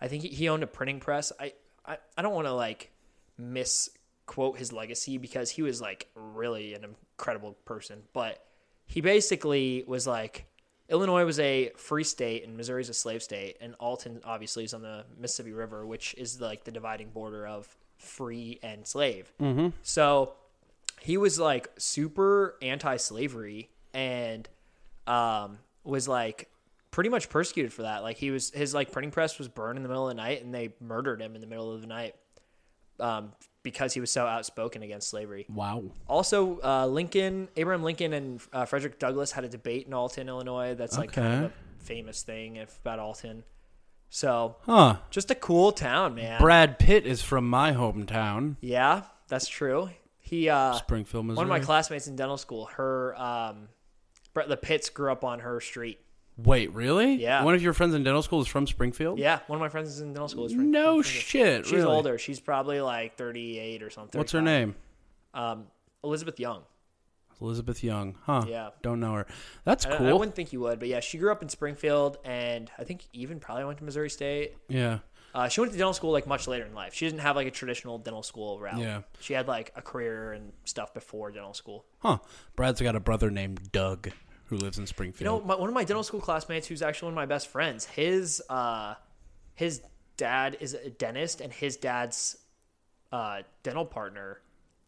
I 0.02 0.08
think 0.08 0.24
he, 0.24 0.30
he 0.30 0.50
owned 0.50 0.64
a 0.64 0.68
printing 0.68 1.00
press. 1.00 1.32
I 1.40 1.54
I, 1.86 1.98
I 2.18 2.22
don't 2.22 2.34
want 2.34 2.48
to 2.48 2.54
like 2.54 2.92
misquote 3.38 4.58
his 4.58 4.74
legacy 4.74 5.18
because 5.18 5.50
he 5.50 5.62
was 5.62 5.82
like 5.82 6.08
really 6.16 6.74
an 6.74 6.84
incredible 6.84 7.54
person, 7.66 8.04
but 8.14 8.44
he 8.86 9.02
basically 9.02 9.84
was 9.88 10.06
like 10.06 10.49
Illinois 10.90 11.24
was 11.24 11.40
a 11.40 11.72
free 11.78 12.04
state 12.04 12.44
and 12.46 12.58
Missouri's 12.58 12.90
a 12.90 12.94
slave 12.94 13.22
state, 13.22 13.58
and 13.62 13.76
Alton 13.80 14.22
obviously 14.24 14.64
is 14.64 14.74
on 14.74 14.82
the 14.82 15.06
Mississippi 15.20 15.54
River, 15.54 15.86
which 15.86 16.16
is 16.18 16.42
like 16.42 16.64
the 16.64 16.72
dividing 16.72 17.10
border 17.10 17.46
of 17.48 17.78
free 17.98 18.60
and 18.64 18.88
slave. 18.88 19.32
Mm-hmm. 19.40 19.70
So 19.84 20.34
he 21.00 21.18
was 21.18 21.40
like 21.40 21.70
super 21.78 22.56
anti-slavery 22.62 23.70
and 23.94 24.48
um, 25.08 25.60
was 25.84 26.08
like 26.08 26.50
pretty 26.92 27.10
much 27.10 27.30
persecuted 27.30 27.72
for 27.72 27.84
that. 27.84 28.02
Like 28.02 28.18
he 28.18 28.32
was 28.32 28.50
his 28.52 28.74
like 28.74 28.92
printing 28.92 29.12
press 29.12 29.38
was 29.38 29.48
burned 29.48 29.78
in 29.78 29.84
the 29.84 29.90
middle 29.90 30.10
of 30.10 30.16
the 30.16 30.22
night, 30.22 30.44
and 30.44 30.54
they 30.54 30.74
murdered 30.80 31.22
him 31.22 31.36
in 31.36 31.42
the 31.42 31.48
middle 31.48 31.72
of 31.72 31.82
the 31.82 31.88
night 31.88 32.16
um, 33.00 33.34
because 33.64 33.94
he 33.94 34.00
was 34.00 34.12
so 34.12 34.26
outspoken 34.26 34.84
against 34.84 35.10
slavery. 35.10 35.46
Wow. 35.50 35.84
Also, 36.08 36.60
uh, 36.62 36.88
Lincoln, 36.88 37.50
Abraham 37.58 37.84
Lincoln, 37.84 38.14
and 38.14 38.42
uh, 38.54 38.66
Frederick 38.66 39.00
Douglass 39.00 39.32
had 39.32 39.44
a 39.44 39.50
debate 39.50 39.88
in 39.88 39.94
Alton, 39.94 40.30
Illinois. 40.30 40.76
That's 40.76 40.98
like 40.98 41.12
kind 41.12 41.46
of 41.46 41.52
a 41.52 41.84
famous 41.84 42.24
thing 42.24 42.56
if, 42.58 42.80
about 42.80 43.00
Alton. 43.00 43.44
So, 44.10 44.56
Huh. 44.62 44.98
just 45.12 45.30
a 45.30 45.36
cool 45.36 45.72
town, 45.72 46.16
man. 46.16 46.40
Brad 46.42 46.80
Pitt 46.80 47.06
is 47.06 47.22
from 47.22 47.48
my 47.48 47.74
hometown, 47.74 48.56
yeah, 48.62 49.04
that's 49.28 49.48
true. 49.48 49.90
He, 50.18 50.50
uh, 50.50 50.74
Springfield, 50.74 51.26
Missouri. 51.26 51.38
one 51.38 51.46
of 51.46 51.50
my 51.50 51.60
classmates 51.60 52.08
in 52.08 52.16
dental 52.16 52.38
school, 52.38 52.66
her, 52.78 53.16
um, 53.22 53.70
the 54.48 54.58
Pitts 54.58 54.90
grew 54.90 55.12
up 55.12 55.24
on 55.24 55.40
her 55.40 55.60
street. 55.60 56.00
Wait, 56.44 56.74
really? 56.74 57.16
Yeah. 57.16 57.44
One 57.44 57.54
of 57.56 57.62
your 57.62 57.74
friends 57.74 57.94
in 57.94 58.04
dental 58.04 58.22
school 58.22 58.42
is 58.42 58.48
from 58.48 58.68
Springfield? 58.68 59.20
Yeah, 59.20 59.40
one 59.48 59.58
of 59.58 59.62
my 59.62 59.70
friends 59.70 60.00
in 60.00 60.14
dental 60.14 60.28
school 60.28 60.46
is 60.46 60.54
from. 60.54 60.72
No 60.72 60.96
from- 61.02 61.04
shit. 61.04 61.66
She's 61.66 61.74
really? 61.74 61.86
older. 61.92 62.18
She's 62.18 62.40
probably 62.40 62.82
like 62.82 63.18
38 63.18 63.84
or 63.84 63.90
something. 63.90 64.18
What's 64.18 64.32
her 64.32 64.40
35. 64.40 64.46
name? 64.60 64.76
Um, 65.34 65.66
Elizabeth 66.04 66.40
Young. 66.40 66.62
Elizabeth 67.42 67.84
Young. 67.84 68.16
Huh. 68.24 68.46
Yeah. 68.48 68.70
Don't 68.82 69.00
know 69.00 69.14
her. 69.14 69.28
That's 69.64 69.86
I- 69.86 69.98
cool. 69.98 70.08
I, 70.08 70.14
wouldn't 70.14 70.36
think 70.36 70.52
you 70.54 70.60
would, 70.62 70.80
but 70.80 70.88
yeah, 70.88 71.00
she 71.00 71.18
grew 71.18 71.32
up 71.32 71.42
in 71.42 71.50
Springfield, 71.50 72.18
and 72.26 72.70
I 72.78 72.84
think 72.84 73.02
even 73.14 73.40
probably 73.40 73.66
went 73.66 73.78
to 73.80 73.84
Missouri 73.84 74.10
State. 74.10 74.56
yeah. 74.68 75.00
Uh, 75.32 75.48
she 75.48 75.62
went 75.62 75.72
to 75.72 75.78
dental 75.78 75.94
school 75.94 76.12
like 76.12 76.26
much 76.26 76.48
later 76.48 76.66
in 76.66 76.74
life. 76.74 76.96
She 76.96 77.06
didn't 77.06 77.20
have 77.20 77.36
like 77.36 77.46
a 77.46 77.52
traditional 77.52 78.00
dental 78.00 78.24
school 78.24 78.60
route. 78.60 78.80
Yeah. 78.80 79.02
she 79.20 79.34
had 79.36 79.48
like 79.48 79.72
a 79.76 79.82
career 79.82 80.32
and 80.34 80.52
stuff 80.66 80.92
before 80.92 81.30
dental 81.30 81.54
school. 81.54 81.86
Huh. 82.00 82.18
Brad's 82.56 82.82
got 82.82 82.96
a 82.96 83.00
brother 83.00 83.30
named 83.30 83.72
Doug 83.72 84.10
who 84.50 84.58
lives 84.58 84.78
in 84.80 84.88
Springfield. 84.88 85.20
You 85.22 85.26
know, 85.26 85.46
my, 85.46 85.56
one 85.56 85.70
of 85.70 85.76
my 85.76 85.84
dental 85.84 86.04
school 86.04 86.20
classmates, 86.20 86.68
who's 86.68 86.82
actually 86.82 87.08
one 87.08 87.14
of 87.14 87.18
my 87.18 87.26
best 87.28 87.48
friends, 87.48 87.86
his 87.86 88.42
uh, 88.50 88.96
his 89.56 89.82
dad 90.18 90.58
is 90.60 90.74
a 90.74 90.90
dentist, 90.90 91.40
and 91.40 91.54
his 91.54 91.78
dad's 91.78 92.38
uh, 93.12 93.44
dental 93.64 93.86
partner 93.86 94.42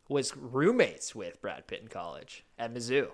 was 0.10 0.36
roommates 0.36 1.16
with 1.16 1.42
Brad 1.42 1.68
Pitt 1.68 1.82
in 1.82 1.88
college 1.88 2.44
at 2.58 2.74
Mizzou. 2.74 3.08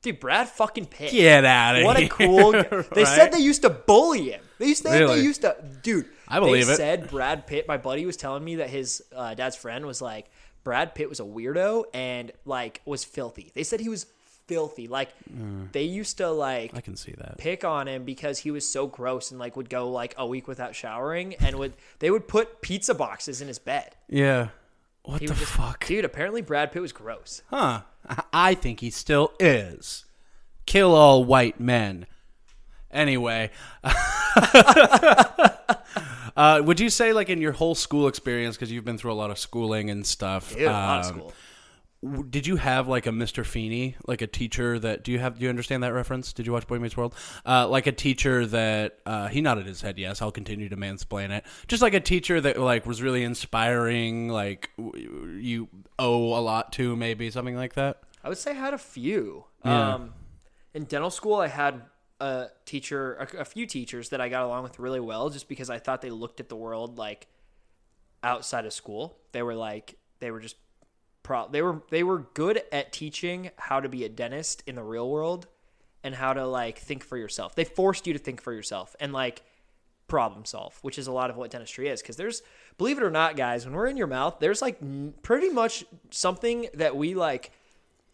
Dude, 0.00 0.20
Brad 0.20 0.48
fucking 0.48 0.86
Pitt. 0.86 1.10
Get 1.10 1.44
out 1.44 1.76
of 1.76 1.84
What 1.84 1.98
here. 1.98 2.08
What 2.08 2.54
a 2.54 2.64
cool. 2.64 2.84
They 2.94 3.04
said 3.04 3.32
they 3.32 3.40
used 3.40 3.62
to 3.62 3.70
bully 3.70 4.30
him. 4.30 4.42
They 4.58 4.66
used 4.66 4.84
to. 4.84 4.90
Really? 4.90 5.16
They 5.18 5.24
used 5.24 5.40
to. 5.42 5.56
Dude, 5.82 6.06
I 6.28 6.38
believe 6.38 6.66
they 6.68 6.74
it. 6.74 6.76
Said 6.76 7.10
Brad 7.10 7.48
Pitt. 7.48 7.66
My 7.66 7.78
buddy 7.78 8.06
was 8.06 8.16
telling 8.16 8.44
me 8.44 8.56
that 8.56 8.70
his 8.70 9.02
uh, 9.14 9.34
dad's 9.34 9.56
friend 9.56 9.84
was 9.84 10.00
like 10.00 10.30
Brad 10.62 10.94
Pitt 10.94 11.08
was 11.08 11.18
a 11.18 11.24
weirdo 11.24 11.84
and 11.92 12.30
like 12.44 12.80
was 12.84 13.04
filthy. 13.04 13.50
They 13.54 13.64
said 13.64 13.80
he 13.80 13.88
was 13.88 14.06
filthy. 14.48 14.88
Like 14.88 15.10
they 15.72 15.84
used 15.84 16.16
to 16.18 16.28
like 16.30 16.72
I 16.74 16.80
can 16.80 16.96
see 16.96 17.14
that. 17.18 17.38
pick 17.38 17.62
on 17.64 17.86
him 17.86 18.02
because 18.04 18.38
he 18.40 18.50
was 18.50 18.68
so 18.68 18.88
gross 18.88 19.30
and 19.30 19.38
like 19.38 19.56
would 19.56 19.70
go 19.70 19.88
like 19.90 20.14
a 20.18 20.26
week 20.26 20.48
without 20.48 20.74
showering 20.74 21.34
and 21.36 21.56
would 21.56 21.74
they 22.00 22.10
would 22.10 22.26
put 22.26 22.60
pizza 22.62 22.94
boxes 22.94 23.40
in 23.40 23.46
his 23.46 23.60
bed. 23.60 23.94
Yeah. 24.08 24.48
What 25.04 25.20
He 25.20 25.26
the 25.28 25.34
just 25.34 25.52
fuck? 25.52 25.86
dude. 25.86 26.04
Apparently, 26.04 26.42
Brad 26.42 26.72
Pitt 26.72 26.82
was 26.82 26.92
gross. 26.92 27.42
Huh. 27.48 27.82
I- 28.32 28.54
think 28.54 28.80
he 28.80 28.90
still 28.90 29.32
is. 29.40 30.04
Kill 30.66 30.94
all 30.94 31.24
white 31.24 31.58
men. 31.60 32.06
Anyway. 32.90 33.50
uh, 36.36 36.60
would 36.64 36.78
you 36.80 36.90
say, 36.90 37.12
like, 37.12 37.28
in 37.30 37.40
your 37.40 37.52
whole 37.52 37.74
school 37.74 38.06
experience, 38.08 38.56
because 38.56 38.70
you've 38.70 38.84
been 38.84 38.98
through 38.98 39.12
a 39.12 39.14
lot 39.14 39.30
of 39.30 39.38
schooling 39.38 39.90
and 39.90 40.06
stuff, 40.06 40.52
Dude, 40.54 40.62
a 40.62 40.72
lot 40.72 41.00
of 41.00 41.06
um, 41.06 41.12
school. 41.18 41.32
Did 42.30 42.46
you 42.46 42.56
have 42.56 42.86
like 42.86 43.06
a 43.06 43.10
Mr. 43.10 43.44
Feeney, 43.44 43.96
like 44.06 44.22
a 44.22 44.26
teacher 44.26 44.78
that 44.78 45.02
do 45.02 45.10
you 45.10 45.18
have 45.18 45.38
do 45.38 45.44
you 45.44 45.48
understand 45.48 45.82
that 45.82 45.92
reference? 45.92 46.32
Did 46.32 46.46
you 46.46 46.52
watch 46.52 46.66
Boy 46.66 46.78
Meets 46.78 46.96
World? 46.96 47.14
Uh, 47.44 47.66
like 47.66 47.88
a 47.88 47.92
teacher 47.92 48.46
that 48.46 48.98
uh, 49.04 49.26
he 49.26 49.40
nodded 49.40 49.66
his 49.66 49.80
head. 49.80 49.98
Yes, 49.98 50.22
I'll 50.22 50.30
continue 50.30 50.68
to 50.68 50.76
mansplain 50.76 51.30
it. 51.30 51.44
Just 51.66 51.82
like 51.82 51.94
a 51.94 52.00
teacher 52.00 52.40
that 52.40 52.58
like 52.58 52.86
was 52.86 53.02
really 53.02 53.24
inspiring. 53.24 54.28
Like 54.28 54.70
w- 54.78 55.38
you 55.40 55.68
owe 55.98 56.38
a 56.38 56.40
lot 56.40 56.72
to, 56.74 56.94
maybe 56.94 57.30
something 57.30 57.56
like 57.56 57.74
that. 57.74 58.00
I 58.22 58.28
would 58.28 58.38
say 58.38 58.52
I 58.52 58.54
had 58.54 58.74
a 58.74 58.78
few. 58.78 59.44
Yeah. 59.64 59.94
Um, 59.94 60.14
in 60.74 60.84
dental 60.84 61.10
school, 61.10 61.36
I 61.36 61.48
had 61.48 61.82
a 62.20 62.46
teacher, 62.64 63.14
a, 63.14 63.38
a 63.38 63.44
few 63.44 63.66
teachers 63.66 64.10
that 64.10 64.20
I 64.20 64.28
got 64.28 64.44
along 64.44 64.62
with 64.62 64.78
really 64.78 65.00
well, 65.00 65.30
just 65.30 65.48
because 65.48 65.68
I 65.68 65.80
thought 65.80 66.02
they 66.02 66.10
looked 66.10 66.38
at 66.38 66.48
the 66.48 66.56
world 66.56 66.96
like 66.96 67.26
outside 68.22 68.66
of 68.66 68.72
school. 68.72 69.18
They 69.32 69.42
were 69.42 69.56
like 69.56 69.96
they 70.20 70.30
were 70.30 70.40
just 70.40 70.56
pro. 71.28 71.46
They 71.48 71.62
were 71.62 71.82
they 71.90 72.02
were 72.02 72.20
good 72.34 72.62
at 72.72 72.92
teaching 72.92 73.50
how 73.58 73.80
to 73.80 73.88
be 73.88 74.04
a 74.04 74.08
dentist 74.08 74.62
in 74.66 74.74
the 74.76 74.82
real 74.82 75.08
world 75.08 75.46
and 76.02 76.14
how 76.14 76.32
to 76.32 76.46
like 76.46 76.78
think 76.78 77.04
for 77.04 77.16
yourself. 77.18 77.54
They 77.54 77.64
forced 77.64 78.06
you 78.06 78.12
to 78.14 78.18
think 78.18 78.40
for 78.40 78.52
yourself 78.52 78.96
and 78.98 79.12
like 79.12 79.42
problem 80.06 80.46
solve, 80.46 80.78
which 80.80 80.98
is 80.98 81.06
a 81.06 81.12
lot 81.12 81.28
of 81.28 81.36
what 81.36 81.50
dentistry 81.50 81.88
is. 81.88 82.00
Because 82.00 82.16
there's, 82.16 82.40
believe 82.78 82.96
it 82.96 83.04
or 83.04 83.10
not, 83.10 83.36
guys, 83.36 83.66
when 83.66 83.74
we're 83.74 83.88
in 83.88 83.98
your 83.98 84.06
mouth, 84.06 84.36
there's 84.40 84.62
like 84.62 84.78
n- 84.80 85.12
pretty 85.22 85.50
much 85.50 85.84
something 86.10 86.68
that 86.74 86.96
we 86.96 87.14
like 87.14 87.52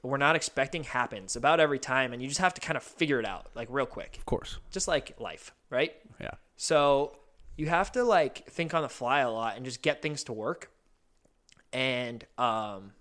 we're 0.03 0.16
not 0.19 0.35
expecting 0.36 0.82
happens 0.85 1.35
about 1.36 1.61
every 1.61 1.78
time, 1.78 2.12
and 2.12 2.20
you 2.20 2.28
just 2.28 2.41
have 2.41 2.53
to 2.55 2.61
kind 2.61 2.77
of 2.77 2.82
figure 2.82 3.19
it 3.20 3.24
out 3.27 3.47
like 3.55 3.69
real 3.70 3.86
quick, 3.86 4.16
Of 4.19 4.27
course. 4.27 4.59
just 4.70 4.86
like 4.89 5.19
life, 5.20 5.55
right? 5.70 5.95
Yeah. 6.20 6.32
So 6.57 7.16
you 7.57 7.69
have 7.69 7.93
to 7.93 8.03
like 8.05 8.47
think 8.51 8.74
on 8.74 8.82
the 8.82 8.89
fly 8.91 9.20
a 9.20 9.31
lot 9.31 9.57
and 9.57 9.65
just 9.65 9.81
get 9.82 10.03
things 10.03 10.24
to 10.24 10.32
work. 10.32 10.70
And 11.73 12.24
um, 12.39 12.93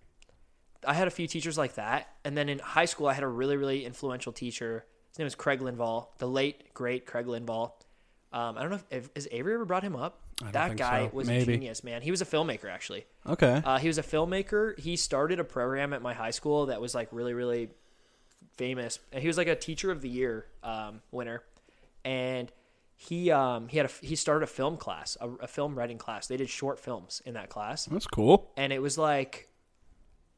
I 0.85 0.93
had 0.93 1.07
a 1.07 1.11
few 1.11 1.27
teachers 1.27 1.57
like 1.57 1.75
that. 1.75 2.09
And 2.23 2.37
then 2.37 2.49
in 2.49 2.59
high 2.59 2.85
school, 2.85 3.07
I 3.07 3.13
had 3.13 3.23
a 3.23 3.27
really, 3.27 3.57
really 3.57 3.85
influential 3.85 4.31
teacher. 4.31 4.85
His 5.09 5.19
name 5.19 5.25
was 5.25 5.35
Craig 5.35 5.59
Lindvahl, 5.59 6.07
the 6.17 6.27
late, 6.27 6.73
great 6.73 7.05
Craig 7.05 7.25
Lindvahl. 7.25 7.73
Um, 8.31 8.57
I 8.57 8.61
don't 8.61 8.71
know 8.71 8.79
if, 8.89 9.05
if 9.05 9.09
has 9.15 9.27
Avery 9.31 9.53
ever 9.53 9.65
brought 9.65 9.83
him 9.83 9.95
up. 9.95 10.19
That 10.51 10.75
guy 10.75 11.07
so. 11.07 11.15
was 11.15 11.29
a 11.29 11.45
genius, 11.45 11.83
man. 11.83 12.01
He 12.01 12.11
was 12.11 12.21
a 12.21 12.25
filmmaker, 12.25 12.65
actually. 12.65 13.05
Okay. 13.27 13.61
Uh, 13.63 13.77
he 13.77 13.87
was 13.87 13.99
a 13.99 14.03
filmmaker. 14.03 14.77
He 14.79 14.95
started 14.95 15.39
a 15.39 15.43
program 15.43 15.93
at 15.93 16.01
my 16.01 16.13
high 16.13 16.31
school 16.31 16.65
that 16.65 16.81
was 16.81 16.95
like 16.95 17.09
really, 17.11 17.33
really 17.33 17.69
famous. 18.57 18.99
And 19.11 19.21
He 19.21 19.27
was 19.27 19.37
like 19.37 19.47
a 19.47 19.55
teacher 19.55 19.91
of 19.91 20.01
the 20.01 20.09
year 20.09 20.47
um, 20.63 21.01
winner, 21.11 21.43
and 22.03 22.51
he 22.95 23.31
um, 23.31 23.67
he 23.67 23.77
had 23.77 23.85
a 23.87 24.05
he 24.05 24.15
started 24.15 24.43
a 24.43 24.47
film 24.47 24.77
class, 24.77 25.17
a, 25.19 25.29
a 25.41 25.47
film 25.47 25.75
writing 25.75 25.97
class. 25.97 26.27
They 26.27 26.37
did 26.37 26.49
short 26.49 26.79
films 26.79 27.21
in 27.25 27.33
that 27.35 27.49
class, 27.49 27.85
That's 27.85 28.07
cool. 28.07 28.51
and 28.57 28.71
it 28.73 28.81
was 28.81 28.97
like 28.97 29.49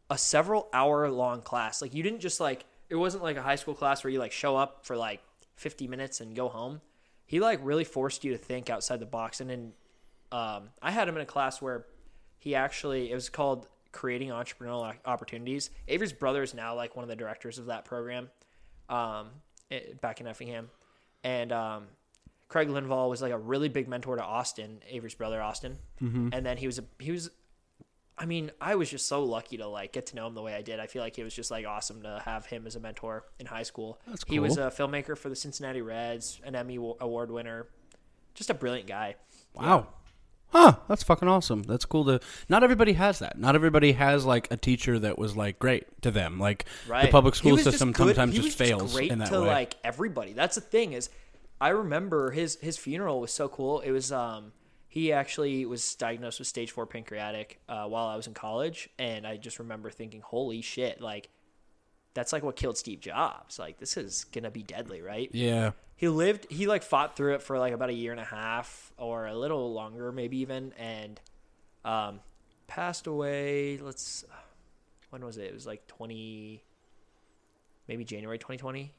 a 0.10 0.18
several 0.18 0.68
hour 0.74 1.10
long 1.10 1.42
class. 1.42 1.82
Like 1.82 1.94
you 1.94 2.04
didn't 2.04 2.20
just 2.20 2.40
like 2.40 2.66
it 2.90 2.96
wasn't 2.96 3.24
like 3.24 3.38
a 3.38 3.42
high 3.42 3.56
school 3.56 3.74
class 3.74 4.04
where 4.04 4.12
you 4.12 4.20
like 4.20 4.32
show 4.32 4.56
up 4.56 4.86
for 4.86 4.96
like 4.96 5.22
50 5.56 5.88
minutes 5.88 6.22
and 6.22 6.36
go 6.36 6.48
home. 6.48 6.82
He 7.26 7.40
like 7.40 7.60
really 7.64 7.84
forced 7.84 8.24
you 8.24 8.32
to 8.34 8.38
think 8.38 8.70
outside 8.70 9.00
the 9.00 9.06
box. 9.06 9.42
And 9.42 9.50
then 9.50 9.74
um, 10.32 10.70
I 10.82 10.92
had 10.92 11.08
him 11.08 11.16
in 11.16 11.22
a 11.22 11.26
class 11.26 11.62
where 11.62 11.86
he 12.38 12.56
actually 12.56 13.12
it 13.12 13.16
was 13.16 13.30
called 13.30 13.68
creating 13.92 14.30
entrepreneurial 14.30 14.94
opportunities. 15.06 15.70
Avery's 15.88 16.14
brother 16.14 16.44
is 16.44 16.54
now 16.54 16.76
like 16.76 16.96
one 16.96 17.04
of 17.04 17.10
the 17.10 17.16
directors 17.16 17.58
of 17.58 17.68
that 17.68 17.86
program 17.86 18.30
um, 18.90 19.30
it, 19.72 20.00
back 20.02 20.22
in 20.22 20.28
Effingham, 20.28 20.70
and 21.24 21.52
um, 21.52 21.86
Craig 22.50 22.68
Lindvahl 22.68 23.10
was 23.10 23.22
like 23.22 23.32
a 23.32 23.38
really 23.38 23.70
big 23.70 23.88
mentor 23.88 24.18
to 24.18 24.24
Austin, 24.24 24.82
Avery's 24.88 25.16
brother 25.16 25.42
Austin, 25.42 25.78
and 26.34 26.46
then 26.46 26.58
he 26.58 26.68
was 26.68 26.78
a 26.78 26.84
he 27.00 27.12
was. 27.12 27.32
I 28.18 28.26
mean, 28.26 28.52
I 28.62 28.76
was 28.76 28.90
just 28.90 29.08
so 29.08 29.24
lucky 29.24 29.58
to 29.58 29.68
like 29.68 29.92
get 29.92 30.06
to 30.08 30.16
know 30.16 30.26
him 30.28 30.36
the 30.36 30.42
way 30.42 30.56
I 30.56 30.62
did. 30.62 30.80
I 30.80 30.88
feel 30.88 31.02
like 31.02 31.20
it 31.20 31.24
was 31.26 31.34
just 31.34 31.52
like 31.52 31.66
awesome 31.66 32.02
to 32.04 32.22
have 32.24 32.46
him 32.46 32.66
as 32.66 32.76
a 32.76 32.80
mentor 32.80 33.26
in 33.40 33.46
high 33.46 33.64
school. 33.64 34.00
That's 34.08 34.24
He 34.26 34.40
was 34.40 34.58
a 34.58 34.72
filmmaker 34.72 35.18
for 35.18 35.28
the 35.30 35.36
Cincinnati 35.36 35.82
Reds, 35.82 36.40
an 36.46 36.56
Emmy 36.56 36.76
award 36.76 37.30
winner, 37.32 37.68
just 38.34 38.50
a 38.50 38.54
brilliant 38.54 38.88
guy. 38.88 39.16
Wow. 39.54 39.88
Huh, 40.50 40.76
that's 40.88 41.04
fucking 41.04 41.28
awesome. 41.28 41.64
That's 41.64 41.84
cool 41.84 42.06
to 42.06 42.22
Not 42.48 42.64
everybody 42.64 42.94
has 42.94 43.20
that. 43.20 43.38
Not 43.38 43.56
everybody 43.56 43.92
has 43.94 44.26
like 44.26 44.50
a 44.50 44.56
teacher 44.56 44.98
that 45.00 45.18
was 45.20 45.36
like 45.36 45.60
great 45.60 46.02
to 46.04 46.12
them. 46.12 46.40
Like 46.40 46.64
Right. 46.88 47.06
the 47.08 47.12
public 47.12 47.36
school 47.36 47.54
was 47.54 47.64
just 47.66 47.72
system 47.72 47.94
sometimes 47.94 48.32
he 48.34 48.42
just 48.42 48.58
was 48.60 48.70
fails 48.70 48.94
great 48.94 49.12
in 49.12 49.20
that 49.20 49.30
to 49.30 49.42
way. 49.42 49.48
like 49.48 49.76
everybody. 49.84 50.32
That's 50.32 50.56
the 50.56 50.62
thing 50.62 50.94
is, 50.94 51.10
I 51.60 51.70
remember 51.70 52.32
his 52.32 52.58
his 52.62 52.78
funeral 52.78 53.20
was 53.20 53.34
so 53.34 53.50
cool. 53.50 53.82
It 53.82 53.92
was 53.92 54.14
um 54.14 54.54
he 54.96 55.12
actually 55.12 55.66
was 55.66 55.96
diagnosed 55.96 56.40
with 56.40 56.48
stage 56.48 56.72
four 56.72 56.86
pancreatic 56.86 57.60
uh, 57.68 57.86
while 57.86 58.08
I 58.08 58.16
was 58.16 58.28
in 58.28 58.34
college, 58.34 58.90
and 58.98 59.28
I 59.28 59.36
just 59.36 59.60
remember 59.60 59.90
thinking, 59.90 60.22
holy 60.22 60.62
shit, 60.62 61.02
like 61.02 61.28
that's 62.14 62.32
like 62.32 62.44
what 62.44 62.56
killed 62.56 62.78
Steve 62.78 63.02
Jobs. 63.02 63.60
Like 63.60 63.78
this 63.78 63.98
is 63.98 64.24
gonna 64.32 64.50
be 64.50 64.64
deadly, 64.64 65.02
right? 65.02 65.30
yeah. 65.34 65.72
he 65.98 66.08
lived 66.08 66.50
he 66.50 66.66
like 66.66 66.82
fought 66.82 67.18
through 67.18 67.34
it 67.36 67.42
for 67.42 67.60
like 67.60 67.74
about 67.74 67.90
a 67.90 67.94
year 67.94 68.14
and 68.14 68.22
a 68.22 68.26
half 68.26 68.94
or 68.98 69.28
a 69.28 69.36
little 69.36 69.74
longer 69.74 70.14
maybe 70.14 70.38
even 70.38 70.72
and 70.78 71.20
um 71.84 72.22
passed 72.68 73.06
away 73.06 73.78
let's 73.78 74.24
when 75.10 75.24
was 75.24 75.38
it 75.38 75.46
it 75.46 75.54
was 75.54 75.68
like 75.68 75.86
20 75.88 76.64
maybe 77.88 78.04
january 78.04 78.38
2020 78.38 78.92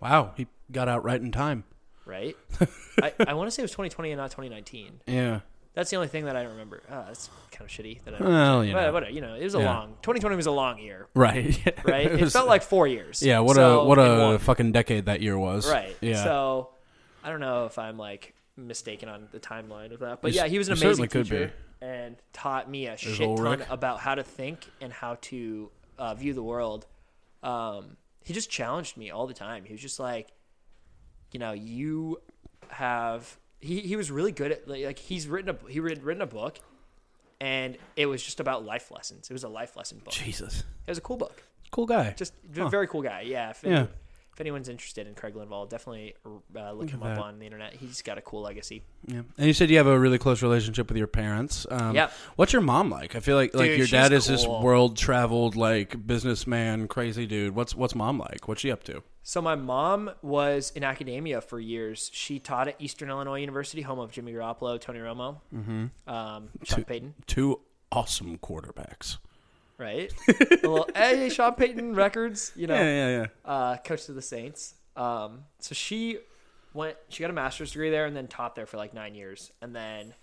Wow, 0.00 0.32
he 0.36 0.46
got 0.70 0.88
out 0.88 1.02
right 1.04 1.20
in 1.20 1.32
time. 1.32 1.64
Right 2.06 2.36
i, 3.02 3.12
I 3.26 3.34
want 3.34 3.46
to 3.48 3.50
say 3.50 3.62
it 3.62 3.64
was 3.64 3.70
2020 3.72 4.10
and 4.12 4.18
not 4.18 4.30
2019 4.30 5.00
Yeah. 5.06 5.40
that's 5.74 5.90
the 5.90 5.96
only 5.96 6.08
thing 6.08 6.24
that 6.26 6.36
i 6.36 6.42
remember 6.42 6.82
ah, 6.90 7.04
that's 7.06 7.30
kind 7.50 7.62
of 7.62 7.74
shitty 7.74 8.02
that 8.04 8.20
I 8.20 8.24
Well, 8.24 8.64
you 8.64 8.72
but, 8.72 8.82
know. 8.86 8.92
but, 8.92 9.12
you 9.12 9.20
know 9.20 9.34
it 9.34 9.44
was 9.44 9.54
a 9.54 9.58
Yeah. 9.60 9.66
long 9.74 9.88
2020 10.02 10.36
was 10.36 10.46
a 10.46 10.50
long 10.50 10.78
year 10.78 11.06
Right. 11.14 11.56
right 11.84 12.06
it, 12.12 12.20
was- 12.20 12.32
felt 12.32 12.48
like 12.48 12.62
four 12.62 12.86
years 12.86 13.22
Yeah, 13.22 13.40
what 13.40 13.56
So, 13.56 13.80
a 13.80 13.84
what 13.84 13.98
a 13.98 14.38
fucking 14.38 14.72
decade 14.72 15.06
that 15.06 15.20
year 15.22 15.38
was. 15.38 15.70
Right. 15.70 15.96
Yeah. 16.00 16.22
So 16.22 16.70
I 17.22 17.30
don't 17.30 17.40
know 17.40 17.64
if 17.66 17.78
I'm 17.78 17.96
like 17.96 18.34
mistaken 18.56 19.08
on 19.08 19.28
the 19.32 19.40
timeline 19.40 19.92
of 19.92 20.00
that, 20.00 20.20
but 20.22 20.32
You 20.32 20.40
yeah, 20.40 20.46
he 20.46 20.58
was 20.58 20.68
an 20.68 20.74
amazing 20.78 21.08
teacher 21.08 21.52
and 21.80 22.16
taught 22.32 22.70
me 22.70 22.86
a 22.86 22.96
shit 22.96 23.36
ton 23.36 23.64
about 23.70 23.98
how 24.00 24.14
to 24.14 24.22
think 24.22 24.66
and 24.80 24.92
how 24.92 25.16
to 25.22 25.70
uh, 25.98 26.14
view 26.14 26.32
the 26.34 26.42
world. 26.42 26.86
Um, 27.42 27.96
he 28.22 28.32
just 28.32 28.50
challenged 28.50 28.96
me 28.96 29.10
all 29.10 29.26
the 29.26 29.34
time. 29.34 29.64
He 29.64 29.72
was 29.72 29.82
just 29.82 29.98
like, 30.00 30.28
you 31.34 31.40
know, 31.40 31.52
you 31.52 32.22
have. 32.68 33.36
He, 33.60 33.80
he 33.80 33.96
was 33.96 34.10
really 34.10 34.32
good 34.32 34.52
at 34.52 34.68
like, 34.68 34.84
like 34.84 34.98
he's 34.98 35.26
written 35.26 35.54
a 35.54 35.70
he 35.70 35.80
read 35.80 36.02
written 36.02 36.22
a 36.22 36.26
book, 36.26 36.58
and 37.40 37.76
it 37.96 38.06
was 38.06 38.22
just 38.22 38.40
about 38.40 38.64
life 38.64 38.90
lessons. 38.90 39.28
It 39.28 39.32
was 39.32 39.44
a 39.44 39.48
life 39.48 39.76
lesson 39.76 39.98
book. 40.02 40.14
Jesus. 40.14 40.60
It 40.60 40.90
was 40.90 40.98
a 40.98 41.02
cool 41.02 41.16
book. 41.16 41.42
Cool 41.70 41.86
guy. 41.86 42.14
Just 42.16 42.34
a 42.56 42.68
very 42.68 42.86
cool 42.86 43.02
guy. 43.02 43.22
Yeah. 43.22 43.50
If, 43.50 43.64
Yeah. 43.64 43.86
If 44.34 44.40
anyone's 44.40 44.68
interested 44.68 45.06
in 45.06 45.14
Craig 45.14 45.34
Lindvahl, 45.34 45.68
definitely 45.70 46.16
uh, 46.56 46.72
look 46.72 46.90
him 46.90 47.04
up 47.04 47.20
on 47.20 47.38
the 47.38 47.44
internet. 47.44 47.72
He's 47.72 48.02
got 48.02 48.18
a 48.18 48.20
cool 48.20 48.42
legacy. 48.42 48.82
Yeah. 49.06 49.22
And 49.38 49.46
you 49.46 49.52
said 49.52 49.70
you 49.70 49.76
have 49.76 49.86
a 49.86 49.96
really 49.96 50.18
close 50.18 50.42
relationship 50.42 50.88
with 50.88 50.96
your 50.96 51.06
parents. 51.06 51.68
Um, 51.70 51.94
Yep. 51.94 52.12
What's 52.34 52.52
your 52.52 52.62
mom 52.62 52.90
like? 52.90 53.14
I 53.14 53.20
feel 53.20 53.36
like 53.36 53.54
like 53.54 53.70
Dude, 53.70 53.78
your 53.78 53.86
dad 53.86 54.12
is 54.12 54.26
this 54.26 54.44
world 54.44 54.96
traveled 54.96 55.54
like 55.54 56.04
businessman, 56.04 56.88
crazy 56.88 57.26
dude. 57.26 57.54
What's 57.54 57.76
what's 57.76 57.94
mom 57.94 58.18
like? 58.18 58.48
What's 58.48 58.62
she 58.62 58.72
up 58.72 58.82
to? 58.84 59.04
So 59.22 59.40
my 59.40 59.54
mom 59.54 60.10
was 60.20 60.72
in 60.74 60.82
academia 60.82 61.40
for 61.40 61.60
years. 61.60 62.10
She 62.12 62.40
taught 62.40 62.66
at 62.66 62.74
Eastern 62.80 63.08
Illinois 63.08 63.40
University, 63.40 63.82
home 63.82 64.00
of 64.00 64.10
Jimmy 64.10 64.32
Garoppolo, 64.32 64.80
Tony 64.80 64.98
Romo, 64.98 65.38
mm-hmm. 65.54 66.12
um, 66.12 66.48
Sean 66.64 66.84
Payton, 66.84 67.14
Two 67.26 67.60
awesome 67.92 68.36
quarterbacks. 68.38 69.18
Right? 69.78 70.12
a 70.28 70.32
little, 70.50 70.88
hey, 70.94 71.28
Sean 71.28 71.54
Payton 71.54 71.94
records, 71.94 72.52
you 72.56 72.66
know, 72.66 72.74
yeah, 72.74 73.08
yeah. 73.08 73.26
uh, 73.44 73.76
coach 73.78 74.08
of 74.08 74.14
the 74.14 74.22
Saints. 74.22 74.74
Um, 74.96 75.44
so 75.58 75.74
she 75.74 76.18
went. 76.72 76.96
She 77.08 77.22
got 77.22 77.30
a 77.30 77.34
master's 77.34 77.72
degree 77.72 77.90
there, 77.90 78.06
and 78.06 78.16
then 78.16 78.26
taught 78.28 78.54
there 78.54 78.66
for 78.66 78.76
like 78.76 78.94
nine 78.94 79.14
years. 79.14 79.50
And 79.60 79.74
then, 79.74 80.14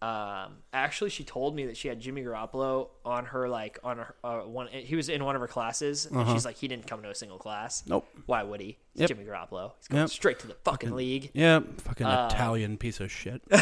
um, 0.00 0.56
actually, 0.72 1.10
she 1.10 1.22
told 1.24 1.54
me 1.54 1.66
that 1.66 1.76
she 1.76 1.88
had 1.88 2.00
Jimmy 2.00 2.22
Garoppolo 2.22 2.88
on 3.04 3.26
her 3.26 3.48
like 3.48 3.78
on 3.84 3.98
her 3.98 4.14
uh, 4.24 4.38
one. 4.40 4.68
He 4.68 4.96
was 4.96 5.08
in 5.10 5.22
one 5.24 5.34
of 5.34 5.42
her 5.42 5.48
classes, 5.48 6.06
and 6.06 6.28
she's 6.30 6.44
like, 6.46 6.56
he 6.56 6.66
didn't 6.68 6.86
come 6.86 7.02
to 7.02 7.10
a 7.10 7.14
single 7.14 7.38
class. 7.38 7.82
Nope. 7.86 8.08
Why 8.26 8.42
would 8.42 8.60
he? 8.60 8.78
Yep. 8.94 9.08
Jimmy 9.08 9.24
Garoppolo. 9.24 9.72
He's 9.78 9.88
going 9.88 10.00
Yep. 10.02 10.10
straight 10.10 10.38
to 10.40 10.46
the 10.46 10.54
fucking 10.64 10.92
league. 10.92 11.30
Yeah, 11.34 11.60
fucking 11.78 12.06
Uh, 12.06 12.28
Italian 12.32 12.78
piece 12.78 13.00
of 13.00 13.10
shit. 13.10 13.42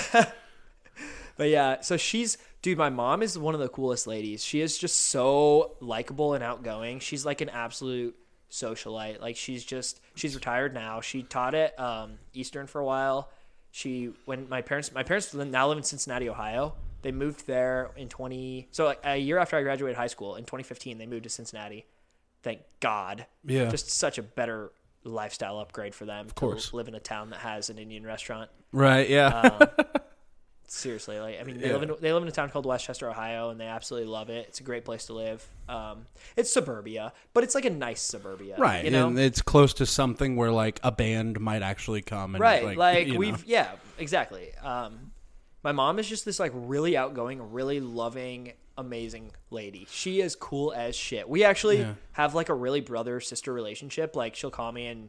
But 1.36 1.51
yeah, 1.51 1.81
so 1.82 1.97
she's 1.97 2.36
dude. 2.62 2.78
My 2.78 2.90
mom 2.90 3.22
is 3.22 3.39
one 3.39 3.55
of 3.55 3.60
the 3.60 3.68
coolest 3.68 4.06
ladies. 4.06 4.44
She 4.44 4.60
is 4.60 4.78
just 4.78 4.97
so 4.97 5.72
likable 5.80 6.35
and 6.35 6.43
outgoing. 6.44 7.01
She's 7.01 7.24
like 7.26 7.40
an 7.40 7.48
absolute 7.48 8.16
socialite. 8.51 9.20
Like 9.20 9.36
she's 9.36 9.64
just 9.64 10.01
she's 10.14 10.35
retired 10.35 10.74
now. 10.74 11.01
She 11.01 11.22
taught 11.22 11.55
at 11.55 11.78
um, 11.78 12.18
Eastern 12.35 12.66
for 12.66 12.80
a 12.80 12.85
while. 12.85 13.30
She 13.70 14.12
when 14.24 14.48
my 14.48 14.62
parents 14.62 14.93
my 14.93 15.02
parents 15.02 15.32
now 15.35 15.68
live 15.68 15.78
in 15.78 15.85
Cincinnati, 15.85 16.28
Ohio. 16.28 16.74
They 17.02 17.12
moved 17.12 17.47
there 17.47 17.90
in 17.97 18.09
twenty 18.09 18.68
so 18.72 18.85
like 18.86 19.01
a 19.05 19.16
year 19.16 19.39
after 19.39 19.56
I 19.56 19.62
graduated 19.62 19.97
high 19.97 20.06
school 20.09 20.35
in 20.36 20.44
2015. 20.44 20.98
They 20.98 21.06
moved 21.06 21.24
to 21.24 21.30
Cincinnati. 21.30 21.86
Thank 22.43 22.60
God. 22.80 23.26
Yeah. 23.44 23.68
just 23.68 23.90
such 23.90 24.18
a 24.18 24.22
better 24.22 24.70
lifestyle 25.05 25.59
upgrade 25.59 25.94
for 25.94 26.05
them. 26.06 26.26
Of 26.26 26.35
course. 26.35 26.72
live 26.72 26.89
in 26.89 26.94
a 26.94 27.01
town 27.01 27.30
that 27.30 27.40
has 27.40 27.70
an 27.70 27.78
Indian 27.78 28.05
restaurant. 28.05 28.51
right? 28.72 29.09
Yeah. 29.09 29.28
Uh, 29.28 29.66
Seriously, 30.70 31.19
like 31.19 31.40
I 31.40 31.45
mean, 31.45 31.59
they 31.59 31.69
Yeah. 31.69 31.73
live 31.78 31.82
in 31.82 31.97
they 32.01 32.12
live 32.12 32.23
in 32.23 32.28
a 32.28 32.32
town 32.32 32.51
called 32.51 32.66
West 32.66 32.85
Chester, 32.85 33.09
Ohio, 33.09 33.49
and 33.49 33.59
they 33.59 33.65
absolutely 33.66 34.09
love 34.11 34.28
it. 34.28 34.47
It's 34.49 34.61
a 34.61 34.62
great 34.62 34.85
place 34.85 35.07
to 35.07 35.15
live. 35.15 35.47
Um, 35.66 36.05
it's 36.36 36.53
suburbia, 36.53 37.15
but 37.32 37.43
it's 37.43 37.55
like 37.55 37.65
a 37.65 37.70
nice 37.70 38.03
suburbia, 38.03 38.57
right. 38.59 38.85
You 38.85 38.90
know, 38.90 39.09
and 39.09 39.19
it's 39.19 39.40
close 39.40 39.73
to 39.74 39.86
something 39.86 40.36
where 40.36 40.53
like 40.53 40.78
a 40.82 40.93
band 40.93 41.40
might 41.40 41.62
actually 41.62 42.03
come 42.03 42.35
and 42.35 42.43
right? 42.43 42.65
like, 42.65 42.77
Like, 42.77 43.19
we've 43.19 43.43
yeah, 43.47 43.70
exactly. 43.99 44.55
Um, 44.57 45.12
my 45.62 45.73
mom 45.73 45.99
is 45.99 46.07
just 46.07 46.24
this 46.27 46.39
like 46.39 46.53
really 46.55 46.99
outgoing, 46.99 47.51
really 47.51 47.81
loving, 47.81 48.53
amazing 48.77 49.32
lady. 49.51 49.86
She 49.90 50.20
is 50.20 50.36
cool 50.36 50.73
as 50.74 50.95
shit. 50.95 51.28
We 51.31 51.45
actually 51.45 51.78
Yeah. 51.78 51.95
have 52.12 52.35
like 52.35 52.51
a 52.51 52.55
really 52.55 52.82
brother 52.82 53.20
sister 53.20 53.55
relationship. 53.55 54.15
Like 54.15 54.35
she'll 54.36 54.51
call 54.51 54.70
me 54.73 54.86
and 54.86 55.09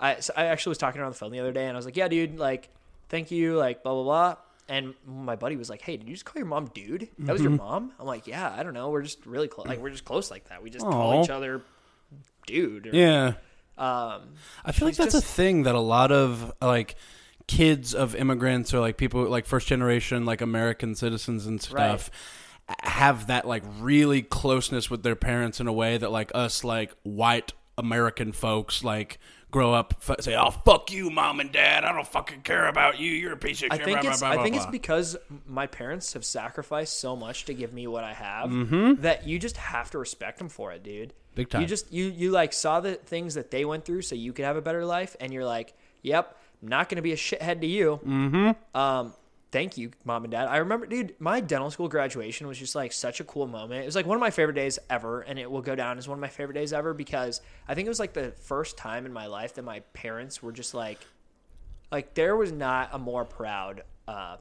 I 0.00 0.18
so 0.18 0.32
I 0.36 0.46
actually 0.46 0.72
was 0.72 0.78
talking 0.78 0.94
to 0.98 1.02
her 1.02 1.04
on 1.06 1.12
the 1.12 1.18
phone 1.18 1.30
the 1.30 1.38
other 1.40 1.52
day 1.52 1.66
and 1.66 1.76
I 1.76 1.78
was 1.78 1.84
like, 1.86 1.96
yeah, 1.96 2.08
dude, 2.08 2.38
like 2.40 2.70
thank 3.08 3.30
you, 3.30 3.56
like 3.56 3.84
blah 3.84 3.94
blah 3.94 4.02
blah. 4.02 4.36
And 4.70 4.94
my 5.04 5.34
buddy 5.36 5.56
was 5.56 5.68
like, 5.68 5.82
"Hey, 5.82 5.96
did 5.96 6.08
you 6.08 6.14
just 6.14 6.24
call 6.24 6.38
your 6.38 6.46
mom 6.46 6.70
dude? 6.72 7.08
That 7.18 7.32
was 7.32 7.42
your 7.42 7.50
Mm-hmm. 7.50 7.62
mom?" 7.62 7.92
I'm 7.98 8.06
like, 8.06 8.26
"Yeah, 8.26 8.54
I 8.56 8.62
don't 8.62 8.72
know. 8.72 8.88
We're 8.90 9.02
just 9.02 9.26
really 9.26 9.48
close. 9.48 9.66
Like 9.66 9.80
we're 9.80 9.90
just 9.90 10.04
close 10.04 10.30
like 10.30 10.48
that. 10.48 10.62
We 10.62 10.70
just 10.70 10.86
Aw. 10.86 10.90
call 10.90 11.22
each 11.24 11.30
other 11.30 11.60
dude." 12.46 12.86
Or, 12.86 12.90
yeah. 12.96 13.32
Um, 13.76 14.34
I 14.64 14.72
feel 14.72 14.86
like 14.88 14.96
that's 14.96 15.14
a 15.14 15.20
thing 15.20 15.64
that 15.64 15.74
a 15.74 15.80
lot 15.80 16.12
of 16.12 16.52
like 16.62 16.94
kids 17.48 17.94
of 17.94 18.14
immigrants 18.14 18.72
or 18.72 18.78
like 18.80 18.96
people 18.96 19.24
like 19.24 19.44
first 19.44 19.66
generation 19.66 20.24
like 20.24 20.40
American 20.40 20.94
citizens 20.94 21.46
and 21.46 21.60
stuff 21.60 22.10
have 22.82 23.26
that 23.26 23.44
like 23.48 23.64
really 23.80 24.22
closeness 24.22 24.88
with 24.88 25.02
their 25.02 25.16
parents 25.16 25.58
in 25.58 25.66
a 25.66 25.72
way 25.72 25.98
that 25.98 26.12
like 26.12 26.30
us 26.32 26.62
like 26.62 26.92
white 27.02 27.52
American 27.76 28.30
folks 28.32 28.84
like 28.84 29.18
grow 29.50 29.74
up 29.74 29.94
f- 30.08 30.20
say 30.20 30.34
oh 30.36 30.50
fuck 30.50 30.92
you 30.92 31.10
mom 31.10 31.40
and 31.40 31.50
dad 31.52 31.84
I 31.84 31.92
don't 31.92 32.06
fucking 32.06 32.42
care 32.42 32.68
about 32.68 32.98
you 32.98 33.10
you're 33.10 33.32
a 33.32 33.36
piece 33.36 33.62
of 33.62 33.68
I 33.70 33.76
shit 33.76 33.84
think 33.84 34.00
blah, 34.00 34.10
it's 34.10 34.20
blah, 34.20 34.28
I 34.30 34.34
blah, 34.34 34.42
think 34.44 34.56
it's 34.56 34.66
because 34.66 35.16
my 35.46 35.66
parents 35.66 36.12
have 36.12 36.24
sacrificed 36.24 37.00
so 37.00 37.16
much 37.16 37.44
to 37.46 37.54
give 37.54 37.72
me 37.72 37.86
what 37.86 38.04
I 38.04 38.12
have 38.14 38.50
Mm-hmm. 38.50 39.02
that 39.02 39.26
you 39.26 39.38
just 39.38 39.56
have 39.56 39.90
to 39.90 39.98
respect 39.98 40.38
them 40.38 40.48
for 40.48 40.72
it, 40.72 40.82
dude. 40.82 41.12
Big 41.34 41.48
time. 41.48 41.60
You 41.60 41.66
just 41.66 41.92
you 41.92 42.06
you 42.06 42.30
like 42.30 42.52
saw 42.52 42.80
the 42.80 42.94
things 42.94 43.34
that 43.34 43.50
they 43.50 43.64
went 43.64 43.84
through 43.84 44.02
so 44.02 44.14
you 44.14 44.32
could 44.32 44.44
have 44.44 44.56
a 44.56 44.60
better 44.62 44.84
life, 44.84 45.16
and 45.20 45.32
you're 45.32 45.44
like, 45.44 45.74
yep, 46.02 46.36
I'm 46.62 46.68
not 46.68 46.88
gonna 46.88 47.02
be 47.02 47.12
a 47.12 47.16
shithead 47.16 47.60
to 47.60 47.66
you. 47.66 48.00
Mm-hmm. 48.04 48.76
Um, 48.78 49.14
thank 49.52 49.76
you, 49.78 49.90
mom 50.04 50.24
and 50.24 50.30
dad. 50.30 50.48
I 50.48 50.58
remember, 50.58 50.86
dude, 50.86 51.14
my 51.18 51.40
dental 51.40 51.70
school 51.70 51.88
graduation 51.88 52.46
was 52.46 52.58
just 52.58 52.74
like 52.74 52.92
such 52.92 53.20
a 53.20 53.24
cool 53.24 53.46
moment. 53.46 53.82
It 53.82 53.86
was 53.86 53.96
like 53.96 54.06
one 54.06 54.16
of 54.16 54.20
my 54.20 54.30
favorite 54.30 54.54
days 54.54 54.78
ever, 54.88 55.20
and 55.22 55.38
it 55.38 55.50
will 55.50 55.62
go 55.62 55.74
down 55.74 55.98
as 55.98 56.08
one 56.08 56.16
of 56.18 56.20
my 56.20 56.28
favorite 56.28 56.54
days 56.54 56.72
ever 56.72 56.94
because 56.94 57.40
I 57.68 57.74
think 57.74 57.86
it 57.86 57.88
was 57.88 58.00
like 58.00 58.12
the 58.12 58.30
first 58.42 58.76
time 58.76 59.06
in 59.06 59.12
my 59.12 59.26
life 59.26 59.54
that 59.54 59.62
my 59.62 59.80
parents 59.92 60.42
were 60.42 60.52
just 60.52 60.74
like, 60.74 60.98
like 61.90 62.14
there 62.14 62.36
was 62.36 62.52
not 62.52 62.90
a 62.92 62.98
more 62.98 63.24
proud. 63.24 63.82
Uh, 64.08 64.36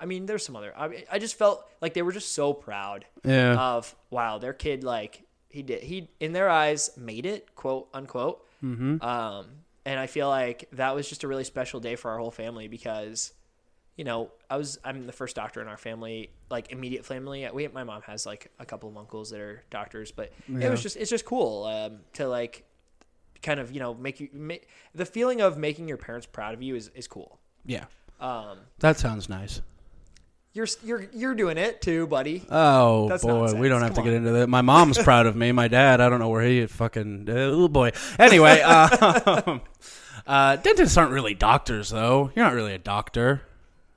I 0.00 0.06
mean, 0.06 0.26
there's 0.26 0.44
some 0.44 0.56
other. 0.56 0.72
I, 0.76 0.88
mean, 0.88 1.02
I 1.10 1.18
just 1.18 1.36
felt 1.36 1.64
like 1.80 1.94
they 1.94 2.02
were 2.02 2.12
just 2.12 2.32
so 2.32 2.52
proud 2.52 3.04
Yeah. 3.24 3.54
of 3.58 3.94
wow, 4.10 4.38
their 4.38 4.52
kid 4.52 4.84
like 4.84 5.22
he 5.48 5.62
did 5.62 5.82
he 5.84 6.08
in 6.18 6.32
their 6.32 6.48
eyes 6.48 6.90
made 6.96 7.26
it 7.26 7.54
quote 7.54 7.88
unquote. 7.94 8.44
Mm-hmm. 8.62 9.04
Um, 9.04 9.46
and 9.84 10.00
I 10.00 10.06
feel 10.06 10.28
like 10.28 10.68
that 10.72 10.94
was 10.94 11.06
just 11.08 11.24
a 11.24 11.28
really 11.28 11.44
special 11.44 11.78
day 11.78 11.94
for 11.96 12.10
our 12.10 12.18
whole 12.18 12.30
family 12.30 12.68
because, 12.68 13.33
you 13.96 14.04
know, 14.04 14.30
I 14.50 14.56
was 14.56 14.78
I'm 14.84 15.06
the 15.06 15.12
first 15.12 15.36
doctor 15.36 15.60
in 15.62 15.68
our 15.68 15.76
family, 15.76 16.30
like 16.50 16.72
immediate 16.72 17.04
family. 17.04 17.48
We 17.52 17.68
my 17.68 17.84
mom 17.84 18.02
has 18.02 18.26
like 18.26 18.50
a 18.58 18.64
couple 18.64 18.88
of 18.88 18.96
uncles 18.96 19.30
that 19.30 19.40
are 19.40 19.62
doctors, 19.70 20.10
but 20.10 20.32
it 20.48 20.70
was 20.70 20.82
just 20.82 20.96
it's 20.96 21.10
just 21.10 21.24
cool 21.24 21.64
um, 21.64 22.00
to 22.14 22.28
like 22.28 22.64
kind 23.42 23.60
of 23.60 23.72
you 23.72 23.80
know 23.80 23.94
make 23.94 24.20
you 24.20 24.28
make, 24.32 24.68
the 24.94 25.04
feeling 25.06 25.40
of 25.40 25.58
making 25.58 25.88
your 25.88 25.98
parents 25.98 26.26
proud 26.26 26.54
of 26.54 26.62
you 26.62 26.74
is 26.74 26.90
is 26.94 27.06
cool. 27.06 27.38
yeah 27.64 27.84
Um, 28.20 28.58
that 28.80 28.98
sounds 28.98 29.28
nice 29.28 29.60
you're 30.54 30.68
you're 30.84 31.06
you're 31.12 31.34
doing 31.34 31.58
it 31.58 31.82
too, 31.82 32.06
buddy. 32.06 32.44
Oh 32.48 33.08
That's 33.08 33.24
boy, 33.24 33.54
we 33.54 33.68
don't 33.68 33.82
have 33.82 33.94
Come 33.94 34.04
to 34.04 34.10
get 34.10 34.16
on. 34.16 34.26
into 34.26 34.38
that. 34.38 34.46
My 34.48 34.62
mom's 34.62 34.98
proud 34.98 35.26
of 35.26 35.34
me. 35.34 35.50
My 35.50 35.66
dad, 35.66 36.00
I 36.00 36.08
don't 36.08 36.20
know 36.20 36.28
where 36.28 36.44
he 36.44 36.64
fucking 36.66 37.28
uh, 37.28 37.32
little 37.32 37.68
boy. 37.68 37.90
Anyway, 38.20 38.62
uh, 38.64 39.58
uh, 40.28 40.56
dentists 40.56 40.96
aren't 40.96 41.10
really 41.10 41.34
doctors, 41.34 41.90
though. 41.90 42.30
You're 42.36 42.44
not 42.44 42.54
really 42.54 42.72
a 42.74 42.78
doctor. 42.78 43.42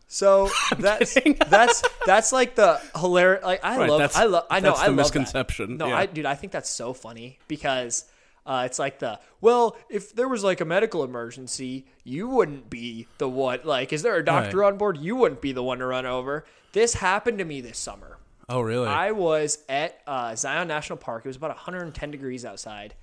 So 0.07 0.49
that's 0.79 1.17
that's 1.49 1.83
that's 2.05 2.31
like 2.31 2.55
the 2.55 2.79
hilarious. 2.97 3.43
Like 3.43 3.63
I 3.63 3.77
Right, 3.77 3.89
love, 3.89 4.11
I 4.15 4.23
love, 4.25 4.45
I 4.49 4.59
know, 4.59 4.69
that's 4.69 4.79
I 4.79 4.87
love 4.87 4.95
that. 4.95 5.01
misconception, 5.03 5.77
No, 5.77 5.87
yeah. 5.89 5.97
I 5.97 6.05
dude, 6.05 6.25
I 6.25 6.35
think 6.35 6.53
that's 6.53 6.69
so 6.69 6.93
funny 6.93 7.39
because 7.47 8.05
uh, 8.45 8.63
it's 8.65 8.79
like 8.79 8.99
the 8.99 9.19
well, 9.41 9.75
if 9.89 10.13
there 10.15 10.27
was 10.29 10.43
like 10.43 10.61
a 10.61 10.65
medical 10.65 11.03
emergency, 11.03 11.85
you 12.05 12.29
wouldn't 12.29 12.69
be 12.69 13.07
the 13.17 13.27
one. 13.27 13.59
Like, 13.65 13.91
is 13.91 14.01
there 14.03 14.15
a 14.15 14.23
doctor 14.23 14.59
Right. 14.59 14.67
on 14.67 14.77
board? 14.77 14.97
You 14.97 15.17
wouldn't 15.17 15.41
be 15.41 15.51
the 15.51 15.63
one 15.63 15.79
to 15.79 15.85
run 15.85 16.05
over. 16.05 16.45
This 16.71 16.93
happened 16.93 17.39
to 17.39 17.45
me 17.45 17.59
this 17.59 17.77
summer. 17.77 18.17
Oh, 18.49 18.61
really? 18.61 18.87
I 18.87 19.11
was 19.11 19.57
at 19.67 19.99
uh, 20.07 20.33
Zion 20.35 20.69
National 20.69 20.95
Park. 20.97 21.25
It 21.25 21.27
was 21.27 21.35
about 21.35 21.49
110 21.49 22.11
degrees 22.11 22.45
outside. 22.45 22.93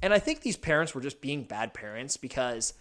And 0.00 0.14
I 0.14 0.18
think 0.18 0.40
these 0.40 0.56
parents 0.56 0.94
were 0.94 1.02
just 1.02 1.20
being 1.20 1.42
bad 1.42 1.74
parents 1.74 2.16
because 2.16 2.72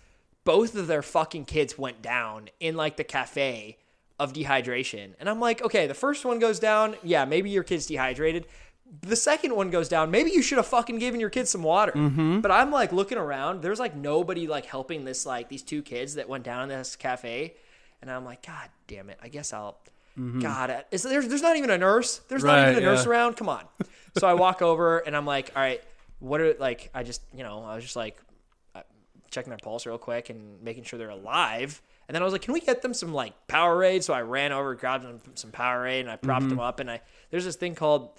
both 0.46 0.76
of 0.76 0.88
their 0.88 1.02
fucking 1.02 1.46
kids 1.46 1.78
went 1.78 2.02
down 2.02 2.50
in 2.60 2.76
like 2.76 2.96
the 2.96 3.04
cafe 3.04 3.78
of 4.18 4.32
dehydration. 4.32 5.14
And 5.20 5.30
I'm 5.30 5.42
like, 5.42 5.62
okay, 5.62 5.88
the 5.88 5.94
first 5.94 6.24
one 6.24 6.40
goes 6.40 6.60
down. 6.60 6.96
Yeah, 7.04 7.26
maybe 7.26 7.50
your 7.50 7.64
kid's 7.64 7.86
dehydrated. 7.86 8.46
The 9.02 9.16
second 9.16 9.56
one 9.56 9.72
goes 9.72 9.90
down. 9.90 10.12
Maybe 10.12 10.32
you 10.32 10.42
should 10.42 10.58
have 10.58 10.68
fucking 10.68 11.00
given 11.00 11.20
your 11.20 11.30
kids 11.32 11.50
some 11.50 11.64
water. 11.64 11.92
But 12.42 12.52
I'm 12.52 12.72
like 12.72 12.94
looking 12.94 13.18
around. 13.18 13.62
There's 13.62 13.80
like 13.80 13.96
nobody 13.96 14.48
like 14.48 14.66
helping 14.66 15.04
this 15.04 15.26
like 15.26 15.50
these 15.50 15.64
two 15.64 15.82
kids 15.82 16.16
that 16.16 16.30
went 16.30 16.44
down 16.46 16.64
in 16.72 16.78
this 16.78 16.96
cafe. 16.96 17.56
And 18.02 18.10
I'm 18.10 18.24
like, 18.24 18.46
God 18.46 18.70
damn 18.88 19.10
it. 19.10 19.18
I 19.22 19.28
guess 19.28 19.52
I'll. 19.52 19.78
God, 20.40 20.86
is 20.92 21.04
there's 21.04 21.28
there's 21.28 21.42
not 21.42 21.58
even 21.58 21.70
a 21.72 21.78
nurse. 21.78 22.20
There's 22.30 22.44
not 22.44 22.70
even 22.70 22.84
a 22.84 22.86
nurse 22.86 23.06
around. 23.06 23.36
Come 23.36 23.50
on. 23.50 23.66
So 24.18 24.26
I 24.28 24.34
walk 24.34 24.62
over 24.62 25.00
and 25.00 25.14
I'm 25.18 25.26
like, 25.26 25.52
all 25.58 25.62
right, 25.62 25.84
what 26.20 26.40
are 26.40 26.54
like? 26.54 26.90
I 26.94 27.04
just 27.04 27.22
you 27.36 27.44
know 27.44 27.64
I 27.64 27.76
was 27.76 27.84
just 27.84 27.98
like 27.98 28.18
uh, 28.18 28.22
checking 29.36 29.52
their 29.52 29.60
pulse 29.62 29.86
real 29.86 29.98
quick 30.00 30.30
and 30.32 30.62
making 30.64 30.84
sure 30.86 30.98
they're 30.98 31.10
alive. 31.10 31.82
And 32.08 32.16
then 32.16 32.22
I 32.22 32.26
was 32.26 32.34
like, 32.34 32.42
can 32.42 32.54
we 32.54 32.60
get 32.62 32.82
them 32.82 32.94
some 32.94 33.14
like 33.14 33.34
Powerade? 33.48 34.02
So 34.04 34.14
I 34.14 34.22
ran 34.22 34.52
over, 34.52 34.74
grabbed 34.76 35.04
them 35.04 35.20
some 35.36 35.52
Powerade, 35.52 36.00
and 36.02 36.10
I 36.10 36.16
propped 36.16 36.42
Mm-hmm. 36.46 36.50
them 36.50 36.60
up. 36.60 36.80
And 36.80 36.90
I 36.90 37.02
there's 37.30 37.46
this 37.46 37.56
thing 37.56 37.76
called 37.76 38.10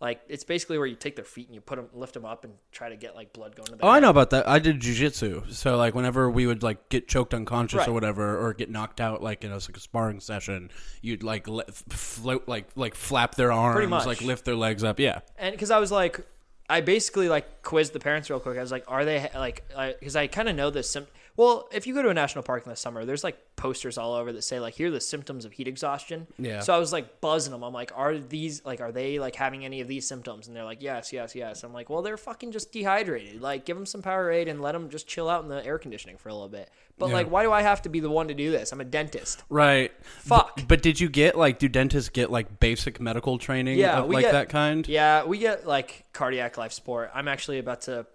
like 0.00 0.20
it's 0.28 0.44
basically 0.44 0.78
where 0.78 0.86
you 0.86 0.94
take 0.94 1.16
their 1.16 1.24
feet 1.24 1.46
and 1.48 1.54
you 1.56 1.60
put 1.60 1.74
them, 1.74 1.88
lift 1.92 2.14
them 2.14 2.24
up, 2.24 2.44
and 2.44 2.52
try 2.70 2.88
to 2.88 2.94
get 2.96 3.16
like 3.16 3.32
blood 3.32 3.56
going 3.56 3.66
to 3.66 3.72
their 3.72 3.84
oh, 3.84 3.88
I 3.88 3.98
know 3.98 4.10
about 4.10 4.30
that. 4.30 4.48
I 4.48 4.60
did 4.60 4.78
jujitsu, 4.80 5.52
so 5.52 5.76
like 5.76 5.94
whenever 5.96 6.30
we 6.30 6.46
would 6.46 6.62
like 6.62 6.88
get 6.88 7.08
choked 7.08 7.34
unconscious 7.34 7.78
Right. 7.78 7.88
or 7.88 7.92
whatever, 7.92 8.38
or 8.38 8.54
get 8.54 8.70
knocked 8.70 9.00
out, 9.00 9.22
like 9.24 9.42
in 9.42 9.50
a, 9.50 9.54
like 9.54 9.76
a 9.76 9.80
sparring 9.80 10.20
session, 10.20 10.70
you'd 11.02 11.24
like 11.24 11.48
let, 11.48 11.74
float, 11.74 12.46
like 12.46 12.68
like 12.76 12.94
flap 12.94 13.34
their 13.34 13.50
arms, 13.50 14.06
like 14.06 14.20
lift 14.20 14.44
their 14.44 14.54
legs 14.54 14.84
up. 14.84 15.00
Yeah. 15.00 15.20
and 15.36 15.52
because 15.52 15.72
I 15.72 15.80
was 15.80 15.90
like, 15.90 16.24
I 16.68 16.80
basically 16.80 17.28
like 17.28 17.62
quizzed 17.62 17.92
the 17.92 18.00
parents 18.00 18.28
real 18.28 18.40
quick. 18.40 18.58
I 18.58 18.60
was 18.60 18.72
like, 18.72 18.84
are 18.88 19.04
they 19.04 19.30
like, 19.34 19.64
uh, 19.74 19.92
because 19.98 20.16
I, 20.16 20.26
kind 20.26 20.48
of 20.48 20.56
know 20.56 20.70
this. 20.70 20.90
sim. 20.90 21.06
Well, 21.38 21.68
if 21.70 21.86
you 21.86 21.94
go 21.94 22.02
to 22.02 22.08
a 22.08 22.14
national 22.14 22.42
park 22.42 22.64
in 22.66 22.70
the 22.70 22.74
summer, 22.76 23.04
there's 23.04 23.22
like 23.22 23.38
posters 23.54 23.96
all 23.96 24.14
over 24.14 24.32
that 24.32 24.42
say 24.42 24.58
like, 24.58 24.74
here 24.74 24.88
are 24.88 24.90
the 24.90 25.00
symptoms 25.00 25.44
of 25.44 25.52
heat 25.52 25.68
exhaustion. 25.68 26.26
Yeah. 26.36 26.58
So 26.60 26.74
I 26.74 26.78
was 26.78 26.92
like 26.92 27.20
buzzing 27.20 27.52
them. 27.52 27.62
I'm 27.62 27.72
like, 27.72 27.92
are 27.94 28.18
these 28.18 28.64
like, 28.64 28.80
are 28.80 28.90
they 28.90 29.20
like 29.20 29.36
having 29.36 29.64
any 29.64 29.80
of 29.80 29.86
these 29.86 30.04
symptoms? 30.06 30.48
And 30.48 30.56
they're 30.56 30.64
like, 30.64 30.82
yes, 30.82 31.12
yes, 31.12 31.36
yes. 31.36 31.62
I'm 31.62 31.72
like, 31.72 31.88
well, 31.90 32.02
they're 32.02 32.16
fucking 32.16 32.50
just 32.50 32.72
dehydrated. 32.72 33.40
Like, 33.40 33.64
give 33.64 33.76
them 33.76 33.86
some 33.86 34.02
Powerade 34.02 34.48
and 34.50 34.60
let 34.60 34.72
them 34.72 34.90
just 34.90 35.06
chill 35.06 35.30
out 35.30 35.44
in 35.44 35.48
the 35.48 35.64
air 35.64 35.78
conditioning 35.78 36.16
for 36.16 36.28
a 36.28 36.32
little 36.34 36.48
bit. 36.48 36.70
But 36.98 37.10
Yeah. 37.10 37.14
like, 37.14 37.30
why 37.30 37.44
do 37.44 37.52
I 37.52 37.62
have 37.62 37.82
to 37.82 37.88
be 37.88 38.00
the 38.00 38.10
one 38.10 38.26
to 38.26 38.34
do 38.34 38.50
this? 38.50 38.72
I'm 38.72 38.80
a 38.80 38.84
dentist. 38.84 39.44
Right. 39.48 39.92
Fuck. 40.02 40.56
But, 40.56 40.66
but 40.66 40.82
did 40.82 40.98
you 40.98 41.08
get 41.08 41.38
like 41.38 41.60
do 41.60 41.68
dentists 41.68 42.08
get 42.10 42.32
like 42.32 42.58
basic 42.58 43.00
medical 43.00 43.38
training 43.38 43.78
Yeah, 43.78 44.00
of, 44.00 44.08
we 44.08 44.16
like 44.16 44.24
get- 44.24 44.32
that 44.32 44.48
kind? 44.48 44.88
Yeah, 44.88 45.22
we 45.24 45.38
get 45.38 45.68
like 45.68 46.04
cardiac 46.12 46.58
life 46.58 46.72
support. 46.72 47.12
I'm 47.14 47.28
actually 47.28 47.60
about 47.60 47.82
to 47.82 48.06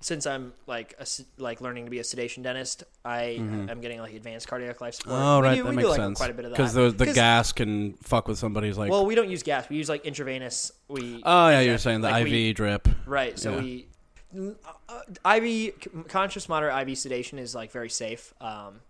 since 0.00 0.26
I'm 0.26 0.52
like 0.66 0.94
a, 1.00 1.06
like 1.38 1.60
learning 1.60 1.86
to 1.86 1.90
be 1.90 1.98
a 1.98 2.04
sedation 2.04 2.42
dentist, 2.42 2.84
I 3.04 3.22
am 3.70 3.80
getting 3.80 3.98
like 4.00 4.14
advanced 4.14 4.46
cardiac 4.46 4.80
life 4.80 4.94
support. 4.94 5.14
Mm-hmm. 5.16 5.24
Oh, 5.24 5.40
We 5.40 5.46
right, 5.46 5.54
do- 5.56 5.62
that 5.62 5.68
we 5.70 5.70
do, 5.70 5.76
makes 5.76 5.88
like, 5.88 5.96
sense. 5.96 6.18
Quite 6.18 6.30
a 6.30 6.34
bit 6.34 6.44
of 6.44 6.50
that 6.50 6.56
Because 6.56 6.74
the 6.74 6.90
the 6.90 7.12
gas 7.12 7.52
can 7.52 7.94
fuck 8.02 8.28
with 8.28 8.38
somebody's 8.38 8.76
like. 8.76 8.90
Well, 8.90 9.06
we 9.06 9.14
don't 9.14 9.30
use 9.30 9.42
gas. 9.42 9.68
We 9.68 9.76
use 9.76 9.88
like 9.88 10.04
intravenous. 10.04 10.72
We 10.88 11.22
oh 11.24 11.48
yeah, 11.48 11.60
you're 11.60 11.78
saying 11.78 12.02
the 12.02 12.10
like, 12.10 12.26
IV 12.26 12.32
we- 12.32 12.52
drip. 12.52 12.88
right? 13.06 13.38
So 13.38 13.52
Yeah. 13.56 13.60
we 13.60 13.86
uh, 15.28 15.34
IV 15.34 16.06
conscious 16.08 16.48
moderate 16.48 16.88
IV 16.88 16.98
sedation 16.98 17.38
is 17.38 17.54
like 17.54 17.70
very 17.72 17.88
safe. 17.88 18.34
Um, 18.40 18.80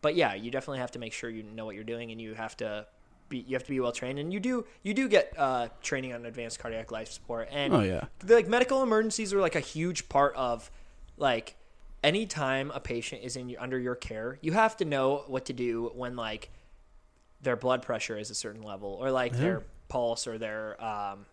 but 0.00 0.14
yeah, 0.14 0.34
you 0.34 0.50
definitely 0.50 0.78
have 0.78 0.92
to 0.92 0.98
make 0.98 1.12
sure 1.12 1.28
you 1.28 1.42
know 1.42 1.66
what 1.66 1.74
you're 1.74 1.84
doing, 1.84 2.10
and 2.12 2.20
you 2.20 2.34
have 2.34 2.56
to 2.58 2.86
be 3.28 3.38
you 3.38 3.54
have 3.54 3.64
to 3.64 3.70
be 3.70 3.80
well 3.80 3.92
trained, 3.92 4.18
and 4.18 4.32
you 4.32 4.40
do 4.40 4.64
you 4.82 4.94
do 4.94 5.08
get 5.08 5.32
uh, 5.36 5.68
training 5.82 6.14
on 6.14 6.26
advanced 6.26 6.58
cardiac 6.58 6.90
life 6.90 7.10
support, 7.10 7.48
and 7.50 7.74
Oh 7.74 7.80
yeah. 7.80 8.04
the, 8.20 8.34
like 8.34 8.48
medical 8.48 8.82
emergencies 8.82 9.32
are 9.32 9.40
like 9.40 9.54
a 9.56 9.60
huge 9.60 10.08
part 10.08 10.34
of 10.36 10.70
like 11.16 11.56
anytime 12.04 12.70
a 12.72 12.78
patient 12.80 13.22
is 13.24 13.36
in 13.36 13.56
under 13.58 13.78
your 13.78 13.94
care 13.96 14.38
you 14.40 14.52
have 14.52 14.76
to 14.76 14.84
know 14.84 15.24
what 15.26 15.46
to 15.46 15.52
do 15.52 15.90
when 15.94 16.14
like 16.14 16.50
their 17.40 17.56
blood 17.56 17.82
pressure 17.82 18.16
is 18.16 18.30
a 18.30 18.34
certain 18.34 18.62
level 18.62 18.90
or 19.00 19.10
like 19.10 19.32
their 19.32 19.62
pulse 19.88 20.26
or 20.26 20.38
their 20.38 20.82
um 20.84 21.26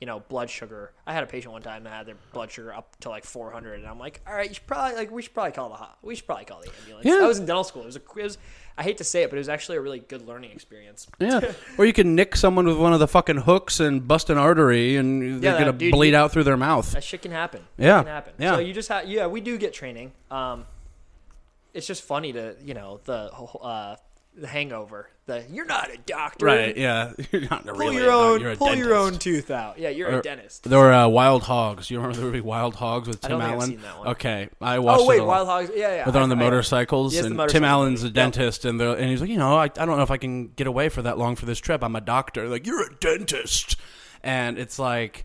you 0.00 0.06
know 0.06 0.20
blood 0.20 0.48
sugar 0.48 0.92
i 1.06 1.12
had 1.12 1.22
a 1.22 1.26
patient 1.26 1.52
one 1.52 1.60
time 1.60 1.84
that 1.84 1.90
had 1.92 2.06
their 2.06 2.16
blood 2.32 2.50
sugar 2.50 2.72
up 2.72 2.96
to 3.00 3.10
like 3.10 3.24
400 3.24 3.80
and 3.80 3.86
i'm 3.88 3.98
like 3.98 4.20
all 4.26 4.32
right 4.34 4.48
you 4.48 4.54
should 4.54 4.66
probably 4.66 4.96
like 4.96 5.10
we 5.10 5.20
should 5.20 5.34
probably 5.34 5.52
call 5.52 5.68
the 5.68 6.06
we 6.06 6.14
should 6.14 6.24
probably 6.26 6.46
call 6.46 6.60
the 6.62 6.70
ambulance 6.80 7.04
Yeah. 7.06 7.18
i 7.22 7.26
was 7.26 7.38
in 7.38 7.44
dental 7.46 7.64
school 7.64 7.82
it 7.82 7.86
was 7.86 7.96
a 7.96 8.00
it 8.16 8.22
was, 8.22 8.38
i 8.78 8.82
hate 8.82 8.96
to 8.98 9.04
say 9.04 9.22
it 9.24 9.30
but 9.30 9.36
it 9.36 9.40
was 9.40 9.50
actually 9.50 9.76
a 9.76 9.80
really 9.82 9.98
good 9.98 10.26
learning 10.26 10.52
experience 10.52 11.06
Yeah, 11.18 11.52
or 11.78 11.84
you 11.84 11.92
can 11.92 12.14
nick 12.14 12.34
someone 12.34 12.66
with 12.66 12.78
one 12.78 12.94
of 12.94 12.98
the 13.00 13.08
fucking 13.08 13.36
hooks 13.42 13.78
and 13.78 14.08
bust 14.08 14.30
an 14.30 14.38
artery, 14.38 14.96
and 14.96 15.42
they're 15.42 15.52
that- 15.52 15.58
gonna 15.58 15.72
dude, 15.72 15.92
bleed 15.92 16.14
out 16.14 16.32
through 16.32 16.44
their 16.44 16.56
mouth. 16.56 16.90
That 16.92 17.04
shit 17.04 17.20
can 17.20 17.30
happen. 17.32 17.62
Yeah. 17.76 18.00
It 18.00 18.04
can 18.04 18.06
happen. 18.12 18.32
Yeah. 18.38 18.54
So 18.54 18.60
you 18.60 18.72
just 18.72 18.88
have, 18.88 19.06
yeah, 19.06 19.26
we 19.26 19.42
do 19.42 19.58
get 19.58 19.74
training. 19.74 20.12
Um, 20.30 20.64
it's 21.74 21.86
just 21.86 22.02
funny 22.02 22.32
to, 22.32 22.56
you 22.64 22.72
know, 22.74 23.00
the, 23.04 23.30
uh, 23.32 23.96
the 24.36 24.46
hangover. 24.46 25.08
The 25.26 25.44
you're 25.50 25.64
not 25.66 25.90
a 25.90 25.98
doctor. 25.98 26.46
Right? 26.46 26.76
Yeah. 26.76 27.12
You're 27.32 27.42
not 27.42 27.64
Pull 27.64 27.74
really 27.76 27.96
your 27.96 28.10
a 28.10 28.16
own, 28.16 28.40
you're 28.40 28.50
a 28.52 28.56
pull 28.56 28.74
your 28.74 28.94
own 28.94 29.18
tooth 29.18 29.50
out. 29.50 29.78
Yeah, 29.78 29.90
you're 29.90 30.10
Or- 30.10 30.18
a 30.18 30.22
dentist. 30.22 30.64
There 30.64 30.78
were 30.78 30.92
uh, 30.92 31.06
Wild 31.08 31.42
Hogs. 31.44 31.90
You 31.90 31.98
remember 31.98 32.16
the 32.18 32.24
movie 32.24 32.40
Wild 32.40 32.74
Hogs 32.74 33.06
with 33.06 33.20
Tim 33.20 33.32
don't 33.32 33.40
think 33.40 33.50
I've 33.52 33.56
Allen? 33.58 33.68
seen 33.70 33.80
that 33.82 33.98
one. 33.98 34.08
Okay, 34.08 34.48
I 34.60 34.78
watched. 34.80 35.02
Oh 35.02 35.06
wait, 35.06 35.18
it. 35.20 35.24
Wild 35.24 35.46
Hogs. 35.46 35.70
Yeah, 35.74 35.94
yeah. 35.94 36.04
But 36.04 36.12
they're 36.12 36.22
on 36.22 36.28
the 36.30 36.34
I- 36.36 36.38
motorcycles, 36.38 37.12
Yes, 37.14 37.22
the 37.22 37.26
and 37.28 37.36
motorcycle 37.36 37.60
Tim 37.60 37.64
Allen's 37.64 38.02
a 38.02 38.04
movie. 38.06 38.14
dentist, 38.14 38.64
and 38.64 38.80
they're, 38.80 38.96
and 38.96 39.08
he's 39.10 39.20
like, 39.20 39.30
you 39.30 39.36
know, 39.36 39.56
I, 39.56 39.64
I 39.64 39.68
don't 39.68 39.96
know 39.96 40.02
if 40.02 40.10
I 40.10 40.16
can 40.16 40.48
get 40.48 40.66
away 40.66 40.88
for 40.88 41.02
that 41.02 41.18
long 41.18 41.36
for 41.36 41.46
this 41.46 41.58
trip. 41.58 41.84
I'm 41.84 41.94
a 41.94 42.00
doctor. 42.00 42.48
Like, 42.48 42.66
you're 42.66 42.82
a 42.90 42.94
dentist, 42.96 43.76
and 44.22 44.58
it's 44.58 44.78
like, 44.78 45.24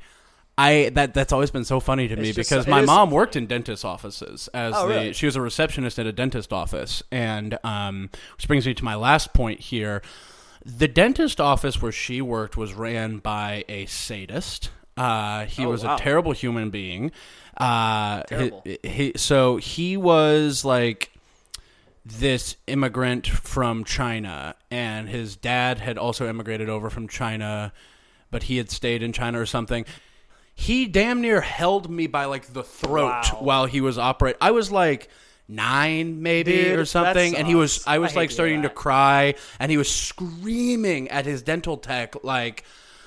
I 0.58 0.90
that 0.94 1.14
that's 1.14 1.34
always 1.34 1.52
been 1.52 1.66
so 1.66 1.80
funny 1.80 2.08
to 2.08 2.16
me 2.16 2.32
just- 2.32 2.38
because 2.50 2.66
my 2.68 2.82
is 2.82 2.88
mom 2.88 3.12
worked 3.12 3.36
in 3.36 3.46
dentist 3.46 3.84
offices 3.84 4.48
as 4.54 4.74
Oh, 4.76 4.88
the 4.88 4.94
really? 4.94 5.14
she 5.14 5.26
was 5.26 5.36
a 5.36 5.42
receptionist 5.42 6.00
at 6.00 6.06
a 6.06 6.12
dentist 6.14 6.54
office, 6.54 7.04
and 7.12 7.58
um, 7.64 8.10
which 8.38 8.48
brings 8.48 8.66
me 8.66 8.74
to 8.74 8.84
my 8.86 8.96
last 8.96 9.34
point 9.34 9.60
here. 9.60 10.02
The 10.66 10.88
dentist 10.88 11.40
office 11.42 11.82
where 11.82 11.92
she 11.92 12.22
worked 12.22 12.56
was 12.58 12.74
ran 12.74 13.18
by 13.18 13.66
a 13.70 13.86
sadist. 13.86 14.72
Uh, 14.98 15.46
he 15.46 15.66
Oh, 15.66 15.70
was 15.70 15.84
wow. 15.84 15.96
a 15.96 16.00
terrible 16.00 16.32
human 16.32 16.70
being. 16.70 17.12
Uh, 17.58 18.24
he- 18.64 18.80
he, 18.84 19.12
so 19.18 19.58
he 19.58 19.98
was 19.98 20.64
like 20.66 21.12
this 22.06 22.56
immigrant 22.68 23.28
from 23.28 23.84
China, 23.84 24.56
and 24.72 25.10
his 25.10 25.36
dad 25.36 25.80
had 25.80 25.98
also 25.98 26.30
immigrated 26.30 26.70
over 26.70 26.90
from 26.90 27.08
China, 27.08 27.74
but 28.32 28.44
he 28.44 28.58
had 28.58 28.70
stayed 28.72 29.04
in 29.04 29.12
China 29.12 29.40
or 29.40 29.46
something. 29.46 29.86
He 30.56 30.86
damn 30.88 31.22
near 31.22 31.42
held 31.42 31.90
me 31.90 32.08
by 32.08 32.26
like 32.26 32.54
the 32.54 32.64
throat 32.64 33.32
Wow. 33.34 33.40
while 33.42 33.66
he 33.66 33.82
was 33.82 33.98
operating. 33.98 34.38
I 34.42 34.52
was 34.52 34.72
like 34.72 35.10
nine, 35.48 36.24
maybe 36.24 36.54
Dude, 36.54 36.80
or 36.80 36.86
something, 36.86 37.36
and 37.36 37.46
he 37.48 37.56
was. 37.56 37.84
I 37.86 38.00
was 38.00 38.14
I 38.14 38.22
like 38.22 38.32
starting 38.32 38.62
to 38.64 38.70
cry, 38.70 39.36
and 39.60 39.70
he 39.70 39.78
was 39.78 39.92
screaming 39.94 41.10
at 41.10 41.26
his 41.26 41.42
dental 41.42 41.78
tech, 41.78 42.24
like, 42.24 42.64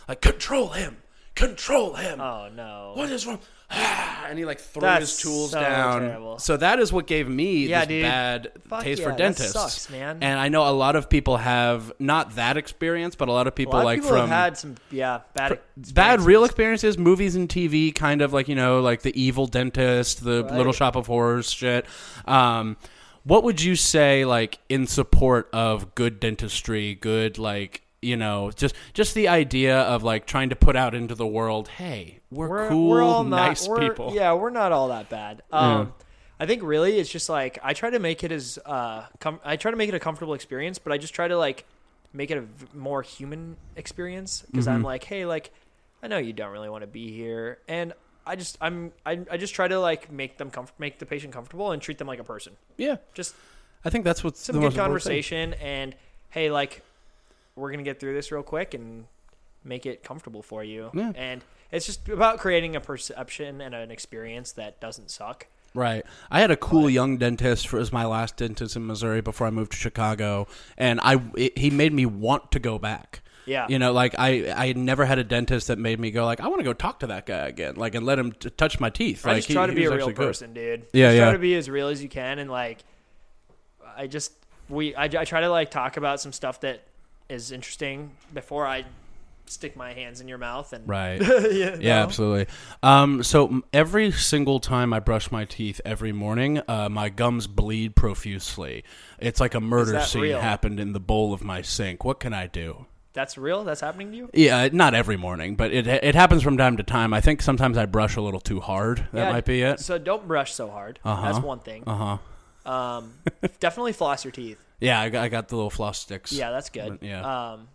like 0.08 0.20
control 0.20 0.68
him, 0.68 0.98
control 1.38 1.94
him. 1.94 2.20
Oh 2.20 2.48
no. 2.54 2.92
What 2.94 3.10
is 3.10 3.26
wrong? 3.26 3.38
and 3.70 4.38
he 4.38 4.46
like 4.46 4.58
threw 4.60 4.80
That's 4.80 5.00
his 5.10 5.18
tools 5.20 5.50
so 5.50 5.60
down. 5.60 6.00
terrible. 6.00 6.38
So 6.38 6.56
that 6.56 6.78
is 6.78 6.90
what 6.90 7.06
gave 7.06 7.28
me 7.28 7.66
Yeah, 7.66 7.80
this 7.80 7.88
dude. 7.88 8.02
bad 8.02 8.52
Fuck 8.66 8.82
taste 8.82 9.00
yeah, 9.00 9.04
for 9.04 9.10
that 9.10 9.18
dentists. 9.18 9.52
sucks, 9.52 9.90
man. 9.90 10.18
And 10.22 10.40
I 10.40 10.48
know 10.48 10.66
a 10.66 10.72
lot 10.72 10.96
of 10.96 11.10
people 11.10 11.36
have 11.36 11.92
not 11.98 12.36
that 12.36 12.56
experience, 12.56 13.14
but 13.14 13.28
a 13.28 13.32
lot 13.32 13.46
of 13.46 13.52
A 13.52 13.56
people 13.56 13.74
lot 13.74 13.80
of 13.80 13.84
like 13.84 13.98
people 13.98 14.10
from 14.16 14.20
have 14.20 14.28
had 14.30 14.56
some 14.58 14.76
yeah 14.90 15.20
bad 15.34 15.60
bad 15.92 16.20
real 16.22 16.44
experiences. 16.44 16.94
experiences, 16.94 16.98
movies 16.98 17.36
and 17.36 17.48
TV, 17.48 17.94
kind 17.94 18.22
of 18.22 18.32
like 18.32 18.48
you 18.48 18.54
know, 18.54 18.80
like 18.80 19.02
the 19.02 19.18
evil 19.20 19.46
dentist, 19.46 20.24
the 20.24 20.44
Right. 20.44 20.54
Little 20.54 20.72
Shop 20.72 20.96
of 20.96 21.06
Horrors 21.06 21.50
shit. 21.50 21.84
Um, 22.24 22.78
what 23.24 23.44
would 23.44 23.60
you 23.60 23.76
say, 23.76 24.24
like 24.24 24.58
in 24.70 24.86
support 24.86 25.50
of 25.52 25.94
good 25.94 26.20
dentistry, 26.20 26.94
good 26.94 27.36
like 27.36 27.82
you 28.02 28.16
know, 28.16 28.50
just 28.54 28.74
just 28.94 29.14
the 29.14 29.28
idea 29.28 29.80
of 29.80 30.02
like 30.02 30.26
trying 30.26 30.50
to 30.50 30.56
put 30.56 30.76
out 30.76 30.94
into 30.94 31.14
the 31.14 31.26
world, 31.26 31.68
hey, 31.68 32.20
we're, 32.30 32.48
we're, 32.48 32.68
cool, 32.68 32.88
we're 32.90 33.02
all 33.02 33.24
not, 33.24 33.36
nice 33.48 33.66
people. 33.68 34.12
Yeah, 34.14 34.34
we're 34.34 34.50
not 34.50 34.72
all 34.72 34.88
that 34.88 35.08
bad. 35.08 35.42
Um, 35.50 35.92
I 36.40 36.46
think 36.46 36.62
really 36.62 36.98
it's 36.98 37.10
just 37.10 37.28
like 37.28 37.58
I 37.62 37.72
try 37.74 37.90
to 37.90 37.98
make 37.98 38.22
it 38.22 38.30
as 38.30 38.58
uh, 38.64 39.06
com- 39.18 39.40
I 39.44 39.56
try 39.56 39.70
to 39.72 39.76
make 39.76 39.88
it 39.88 39.94
a 39.94 40.00
comfortable 40.00 40.34
experience, 40.34 40.78
but 40.78 40.92
I 40.92 40.98
just 40.98 41.12
try 41.14 41.26
to 41.26 41.36
like 41.36 41.64
make 42.12 42.30
it 42.30 42.38
a 42.38 42.42
v- 42.42 42.66
more 42.74 43.02
human 43.02 43.56
experience 43.76 44.42
because 44.46 44.66
Mm-hmm. 44.66 44.74
I'm 44.76 44.82
like, 44.82 45.04
hey, 45.04 45.26
like 45.26 45.50
I 46.02 46.06
know 46.06 46.18
you 46.18 46.32
don't 46.32 46.52
really 46.52 46.68
want 46.68 46.82
to 46.82 46.86
be 46.86 47.10
here, 47.12 47.58
and 47.66 47.92
I 48.24 48.36
just 48.36 48.56
I'm 48.60 48.92
I, 49.04 49.18
I 49.30 49.36
just 49.36 49.54
try 49.54 49.66
to 49.66 49.80
like 49.80 50.12
make 50.12 50.38
them 50.38 50.50
comf- 50.52 50.70
make 50.78 51.00
the 51.00 51.06
patient 51.06 51.32
comfortable 51.32 51.72
and 51.72 51.82
treat 51.82 51.98
them 51.98 52.06
like 52.06 52.20
a 52.20 52.24
person. 52.24 52.52
yeah. 52.76 52.96
Just 53.14 53.34
I 53.84 53.90
think 53.90 54.04
that's 54.04 54.22
what's 54.22 54.40
some 54.40 54.54
the 54.54 54.60
good 54.60 54.64
most 54.66 54.74
important 54.74 55.02
thing. 55.02 55.10
conversation 55.14 55.54
and 55.54 55.96
hey, 56.30 56.50
like 56.50 56.82
we're 57.58 57.70
gonna 57.70 57.82
get 57.82 58.00
through 58.00 58.14
this 58.14 58.30
real 58.32 58.42
quick 58.42 58.74
and 58.74 59.06
make 59.64 59.86
it 59.86 60.02
comfortable 60.02 60.42
for 60.42 60.64
you. 60.64 60.90
Yeah. 60.94 61.12
And 61.14 61.42
it's 61.70 61.86
just 61.86 62.08
about 62.08 62.38
creating 62.38 62.76
a 62.76 62.80
perception 62.80 63.60
and 63.60 63.74
an 63.74 63.90
experience 63.90 64.52
that 64.52 64.80
doesn't 64.80 65.10
suck. 65.10 65.46
Right. 65.74 66.04
I 66.30 66.40
had 66.40 66.50
a 66.50 66.56
cool 66.56 66.88
young 66.88 67.18
dentist 67.18 67.68
for 67.68 67.78
as 67.78 67.92
my 67.92 68.06
last 68.06 68.36
dentist 68.38 68.74
in 68.74 68.86
Missouri 68.86 69.20
before 69.20 69.46
I 69.46 69.50
moved 69.50 69.72
to 69.72 69.78
Chicago, 69.78 70.46
and 70.78 70.98
I 71.02 71.22
it, 71.36 71.58
he 71.58 71.70
made 71.70 71.92
me 71.92 72.06
want 72.06 72.52
to 72.52 72.58
go 72.58 72.78
back. 72.78 73.22
Yeah. 73.44 73.66
You 73.68 73.78
know, 73.78 73.92
like 73.92 74.14
I 74.18 74.50
I 74.50 74.72
never 74.72 75.04
had 75.04 75.18
a 75.18 75.24
dentist 75.24 75.68
that 75.68 75.78
made 75.78 76.00
me 76.00 76.10
go 76.10 76.24
like 76.24 76.40
I 76.40 76.48
want 76.48 76.60
to 76.60 76.64
go 76.64 76.72
talk 76.72 77.00
to 77.00 77.08
that 77.08 77.26
guy 77.26 77.46
again, 77.46 77.74
like 77.76 77.94
and 77.94 78.04
let 78.06 78.18
him 78.18 78.32
t- 78.32 78.50
touch 78.50 78.80
my 78.80 78.90
teeth. 78.90 79.26
I 79.26 79.30
like, 79.30 79.36
just 79.38 79.48
he- 79.48 79.54
try 79.54 79.66
to 79.66 79.72
be 79.72 79.84
a 79.84 79.90
real 79.90 79.94
actually 79.98 80.14
good. 80.14 80.26
person, 80.26 80.54
dude. 80.54 80.86
Yeah, 80.92 81.08
just 81.08 81.16
yeah. 81.16 81.24
Try 81.24 81.32
to 81.32 81.38
be 81.38 81.54
as 81.54 81.68
real 81.68 81.88
as 81.88 82.02
you 82.02 82.08
can, 82.08 82.38
and 82.38 82.50
like, 82.50 82.78
I 83.96 84.06
just 84.06 84.32
we 84.68 84.94
I, 84.94 85.04
I 85.04 85.24
try 85.24 85.40
to 85.40 85.50
like 85.50 85.70
talk 85.70 85.96
about 85.96 86.20
some 86.20 86.32
stuff 86.32 86.60
that 86.60 86.82
is 87.28 87.52
interesting 87.52 88.12
before 88.32 88.66
I 88.66 88.84
stick 89.46 89.76
my 89.76 89.94
hands 89.94 90.20
in 90.20 90.28
your 90.28 90.36
mouth 90.38 90.72
and 90.74 90.86
Right. 90.86 91.20
yeah, 91.52 91.76
Yeah, 91.80 91.96
no? 91.96 92.02
absolutely. 92.02 92.46
Um, 92.82 93.22
so 93.22 93.62
every 93.72 94.10
single 94.12 94.60
time 94.60 94.92
I 94.92 95.00
brush 95.00 95.30
my 95.30 95.44
teeth 95.46 95.80
every 95.84 96.12
morning, 96.12 96.60
uh, 96.68 96.88
my 96.90 97.08
gums 97.08 97.46
bleed 97.46 97.96
profusely. 97.96 98.84
It's 99.18 99.40
like 99.40 99.54
a 99.54 99.60
murder 99.60 100.00
scene 100.00 100.22
real? 100.22 100.40
happened 100.40 100.78
in 100.80 100.92
the 100.92 101.00
bowl 101.00 101.32
of 101.32 101.42
my 101.42 101.62
sink. 101.62 102.04
What 102.04 102.20
can 102.20 102.34
I 102.34 102.46
do? 102.46 102.86
That's 103.14 103.38
real. 103.38 103.64
That's 103.64 103.80
happening 103.80 104.10
to 104.12 104.16
you. 104.16 104.30
Yeah, 104.34 104.68
not 104.70 104.94
every 104.94 105.16
morning, 105.16 105.56
but 105.56 105.72
it 105.72 105.86
it 105.88 106.14
happens 106.14 106.42
from 106.42 106.56
time 106.56 106.76
to 106.76 106.82
time. 106.84 107.12
I 107.12 107.20
think 107.20 107.42
sometimes 107.42 107.76
I 107.76 107.86
brush 107.86 108.14
a 108.16 108.20
little 108.20 108.38
too 108.38 108.60
hard. 108.60 109.08
That 109.12 109.24
Yeah, 109.26 109.32
might 109.32 109.44
be 109.44 109.62
it. 109.62 109.80
So 109.80 109.98
don't 109.98 110.28
brush 110.28 110.52
so 110.52 110.68
hard. 110.70 111.00
Uh-huh. 111.04 111.32
That's 111.32 111.44
one 111.44 111.58
thing. 111.58 111.82
Uh 111.86 111.96
huh. 111.96 112.18
Um, 112.68 113.14
definitely 113.60 113.92
floss 113.92 114.24
your 114.24 114.32
teeth. 114.32 114.58
Yeah, 114.80 115.00
I 115.00 115.08
got, 115.08 115.24
I 115.24 115.28
got 115.28 115.48
the 115.48 115.56
little 115.56 115.70
floss 115.70 115.98
sticks. 115.98 116.32
Yeah, 116.32 116.50
that's 116.50 116.70
good. 116.70 116.98
Yeah. 117.02 117.52
Um, 117.52 117.68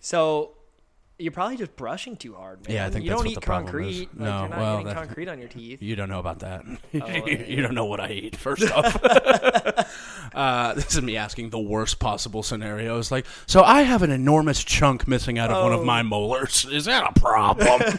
so 0.00 0.52
you're 1.18 1.32
probably 1.32 1.56
just 1.56 1.74
brushing 1.76 2.16
too 2.16 2.34
hard, 2.34 2.66
man. 2.66 2.74
Yeah, 2.76 2.86
I 2.86 2.90
think 2.90 3.04
you 3.06 3.10
that's 3.10 3.20
don't 3.20 3.24
what 3.26 3.32
eat 3.32 3.34
the 3.36 3.40
problem 3.40 3.66
concrete. 3.72 3.88
is. 3.88 4.00
Like, 4.00 4.14
No, 4.16 4.24
you're 4.40 4.48
not 4.50 4.58
well, 4.58 4.72
getting 4.78 4.86
that- 4.88 4.96
concrete 4.96 5.28
on 5.28 5.38
your 5.38 5.48
teeth. 5.48 5.80
You 5.82 5.96
don't 5.96 6.10
know 6.10 6.18
about 6.18 6.40
that. 6.40 6.64
Oh, 7.00 7.06
you 7.26 7.62
don't 7.62 7.74
know 7.74 7.86
what 7.86 8.00
I 8.00 8.08
eat. 8.10 8.36
First 8.46 8.70
off, 8.70 9.00
uh, 10.34 10.74
this 10.74 10.94
is 10.94 11.00
me 11.02 11.16
asking 11.16 11.48
the 11.50 11.58
worst 11.58 11.98
possible 11.98 12.42
scenarios. 12.42 13.10
Like, 13.10 13.24
so 13.46 13.62
I 13.62 13.82
have 13.82 14.02
an 14.02 14.10
enormous 14.10 14.62
chunk 14.62 15.08
missing 15.08 15.38
out 15.38 15.50
of 15.50 15.62
one 15.62 15.72
of 15.72 15.80
Oh. 15.80 15.84
my 15.84 16.02
molars. 16.02 16.66
Is 16.66 16.84
that 16.84 17.10
a 17.16 17.18
problem? 17.18 17.98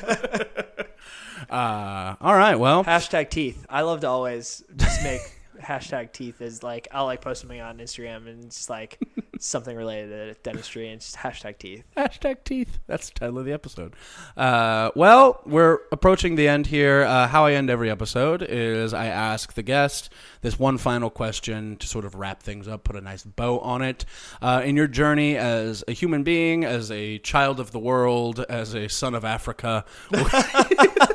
uh, 1.49 2.15
all 2.21 2.35
right. 2.35 2.55
Well, 2.55 2.83
Hashtag 2.83 3.29
teeth. 3.31 3.65
I 3.69 3.81
love 3.81 4.01
to 4.01 4.07
always 4.09 4.63
just 4.75 5.03
make 5.03 5.21
hashtag 5.61 6.11
teeth 6.11 6.41
is 6.41 6.63
like 6.63 6.87
I'll 6.91 7.05
like 7.05 7.21
post 7.21 7.41
something 7.41 7.59
on 7.59 7.77
Instagram 7.77 8.27
and 8.27 8.45
it's 8.45 8.69
like 8.69 8.99
something 9.39 9.75
related 9.75 10.09
to 10.09 10.41
dentistry 10.41 10.89
and 10.89 11.01
just 11.01 11.15
hashtag 11.15 11.57
teeth. 11.57 11.83
Hashtag 11.95 12.43
teeth. 12.43 12.79
That's 12.87 13.09
the 13.09 13.19
title 13.19 13.39
of 13.39 13.45
the 13.45 13.53
episode. 13.53 13.95
Uh, 14.35 14.91
well, 14.95 15.41
we're 15.45 15.79
approaching 15.91 16.35
the 16.35 16.47
end 16.47 16.67
here. 16.67 17.03
Uh, 17.03 17.27
how 17.27 17.45
I 17.45 17.53
end 17.53 17.69
every 17.69 17.89
episode 17.89 18.43
is 18.43 18.93
I 18.93 19.07
ask 19.07 19.53
the 19.53 19.63
guest 19.63 20.11
this 20.41 20.59
one 20.59 20.77
final 20.77 21.09
question 21.09 21.77
to 21.77 21.87
sort 21.87 22.05
of 22.05 22.15
wrap 22.15 22.41
things 22.41 22.67
up, 22.67 22.83
put 22.83 22.95
a 22.95 23.01
nice 23.01 23.23
bow 23.23 23.59
on 23.59 23.81
it. 23.81 24.05
Uh, 24.41 24.61
in 24.63 24.75
your 24.75 24.87
journey 24.87 25.37
as 25.37 25.83
a 25.87 25.91
human 25.91 26.23
being, 26.23 26.63
as 26.63 26.91
a 26.91 27.19
child 27.19 27.59
of 27.59 27.71
the 27.71 27.79
world, 27.79 28.45
as 28.49 28.73
a 28.73 28.87
son 28.87 29.15
of 29.15 29.25
Africa, 29.25 29.85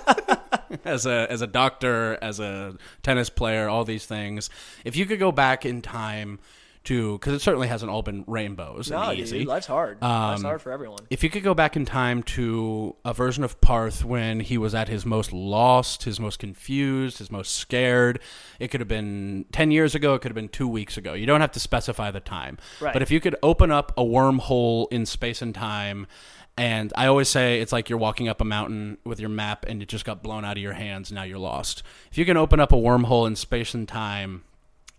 as 0.85 1.07
a 1.07 1.27
as 1.31 1.43
a 1.43 1.47
doctor, 1.47 2.19
as 2.23 2.41
a 2.41 2.77
tennis 3.03 3.31
player, 3.31 3.69
all 3.69 3.85
these 3.85 4.07
things. 4.07 4.51
If 4.85 4.97
you 4.97 5.07
could 5.07 5.19
go 5.19 5.33
back 5.33 5.65
in 5.67 5.83
time 5.83 6.39
to, 6.85 7.17
because 7.17 7.35
it 7.35 7.41
certainly 7.41 7.69
hasn't 7.69 7.93
all 7.93 8.03
been 8.03 8.25
rainbows 8.27 8.91
No, 8.91 9.03
and 9.11 9.19
easy. 9.21 9.39
dude, 9.39 9.47
life's 9.47 9.69
hard. 9.69 10.03
life's 10.03 10.41
Um, 10.41 10.45
hard 10.45 10.61
for 10.61 10.73
everyone. 10.73 10.99
If 11.11 11.23
you 11.23 11.31
could 11.31 11.45
go 11.45 11.55
back 11.55 11.77
in 11.77 11.85
time 11.85 12.25
to 12.25 12.97
a 13.05 13.15
version 13.15 13.45
of 13.45 13.61
Parth 13.61 14.05
when 14.05 14.41
he 14.41 14.59
was 14.59 14.75
at 14.75 14.89
his 14.89 15.07
most 15.07 15.33
lost, 15.33 16.03
his 16.03 16.19
most 16.19 16.41
confused, 16.41 17.19
his 17.19 17.31
most 17.31 17.55
scared, 17.55 18.19
it 18.59 18.73
could 18.73 18.81
have 18.81 18.89
been 18.89 19.45
10 19.53 19.71
years 19.71 19.95
ago, 19.95 20.15
it 20.17 20.23
could 20.23 20.31
have 20.33 20.35
been 20.35 20.49
two 20.49 20.67
weeks 20.67 20.97
ago. 20.97 21.13
You 21.13 21.25
don't 21.25 21.41
have 21.41 21.53
to 21.53 21.61
specify 21.61 22.11
the 22.11 22.19
time. 22.19 22.59
Right. 22.81 22.93
But 22.93 23.03
if 23.03 23.13
you 23.13 23.21
could 23.21 23.37
open 23.45 23.71
up 23.71 23.93
a 23.97 24.03
wormhole 24.03 24.89
in 24.91 25.07
space 25.07 25.41
and 25.41 25.55
time, 25.55 26.09
and 26.57 26.93
I 26.97 27.07
always 27.07 27.29
say 27.29 27.61
it's 27.61 27.73
like 27.73 27.89
you're 27.89 27.99
walking 27.99 28.29
up 28.29 28.41
a 28.41 28.45
mountain 28.45 28.99
with 29.05 29.21
your 29.21 29.29
map 29.29 29.65
and 29.67 29.83
it 29.83 29.89
just 29.89 30.05
got 30.05 30.23
blown 30.23 30.45
out 30.45 30.57
of 30.57 30.63
your 30.63 30.75
hands, 30.75 31.11
now 31.11 31.23
you're 31.23 31.39
lost. 31.39 31.83
If 32.11 32.19
you 32.19 32.25
can 32.25 32.37
open 32.37 32.61
up 32.61 32.73
a 32.73 32.77
wormhole 32.77 33.27
in 33.27 33.37
space 33.37 33.75
and 33.75 33.89
time, 33.89 34.45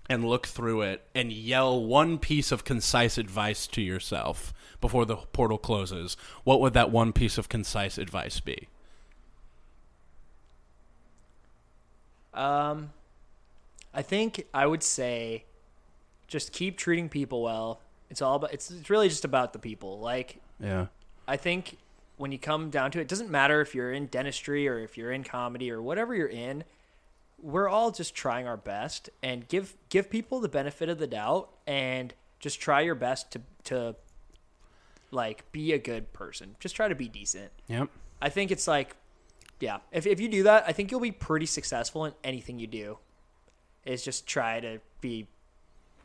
and 0.09 0.27
look 0.27 0.47
through 0.47 0.81
it 0.81 1.05
and 1.15 1.31
yell 1.31 1.83
one 1.83 2.17
piece 2.17 2.51
of 2.51 2.63
concise 2.63 3.17
advice 3.17 3.67
to 3.67 3.81
yourself 3.81 4.53
before 4.81 5.05
the 5.05 5.15
portal 5.15 5.57
closes, 5.57 6.17
what 6.43 6.59
would 6.59 6.73
that 6.73 6.91
one 6.91 7.13
piece 7.13 7.37
of 7.37 7.49
concise 7.49 7.97
advice 7.97 8.39
be? 8.39 8.67
Um, 12.33 12.91
I 13.93 14.01
think 14.01 14.45
I 14.53 14.65
would 14.65 14.83
say 14.83 15.45
just 16.27 16.51
keep 16.51 16.77
treating 16.77 17.07
people 17.07 17.41
well. 17.43 17.79
It's 18.09 18.21
all 18.21 18.35
about. 18.35 18.53
It's, 18.53 18.69
it's 18.69 18.89
really 18.89 19.07
just 19.07 19.23
about 19.23 19.53
the 19.53 19.59
people. 19.59 19.99
Like 19.99 20.41
Yeah. 20.59 20.87
I 21.27 21.37
think 21.37 21.77
when 22.17 22.31
you 22.31 22.39
come 22.39 22.69
down 22.69 22.91
to 22.91 22.99
it, 22.99 23.03
it 23.03 23.07
doesn't 23.07 23.29
matter 23.29 23.61
if 23.61 23.73
you're 23.73 23.91
in 23.91 24.07
dentistry 24.07 24.67
or 24.67 24.79
if 24.79 24.97
you're 24.97 25.11
in 25.11 25.23
comedy 25.23 25.71
or 25.71 25.81
whatever 25.81 26.15
you're 26.15 26.27
in. 26.27 26.63
We're 27.41 27.67
all 27.67 27.91
just 27.91 28.15
trying 28.15 28.47
our 28.47 28.57
best 28.57 29.09
and 29.21 29.47
give 29.47 29.75
give 29.89 30.09
people 30.09 30.39
the 30.39 30.47
benefit 30.47 30.87
of 30.87 30.97
the 30.97 31.07
doubt 31.07 31.49
and 31.67 32.13
just 32.39 32.61
try 32.61 32.81
your 32.81 32.95
best 32.95 33.31
to 33.31 33.41
to 33.65 33.95
like 35.11 35.51
be 35.51 35.73
a 35.73 35.77
good 35.77 36.13
person. 36.13 36.55
Just 36.59 36.75
try 36.75 36.87
to 36.87 36.95
be 36.95 37.07
decent. 37.07 37.51
Yep. 37.67 37.89
I 38.21 38.29
think 38.29 38.51
it's 38.51 38.67
like, 38.67 38.95
yeah, 39.59 39.79
if, 39.91 40.07
if 40.07 40.19
you 40.19 40.29
do 40.29 40.43
that, 40.43 40.63
I 40.67 40.71
think 40.71 40.91
you'll 40.91 40.99
be 40.99 41.11
pretty 41.11 41.45
successful 41.45 42.05
in 42.05 42.13
anything 42.23 42.59
you 42.59 42.67
do. 42.67 42.97
Is 43.85 44.03
just 44.03 44.25
try 44.25 44.61
to 44.61 44.79
be 45.01 45.27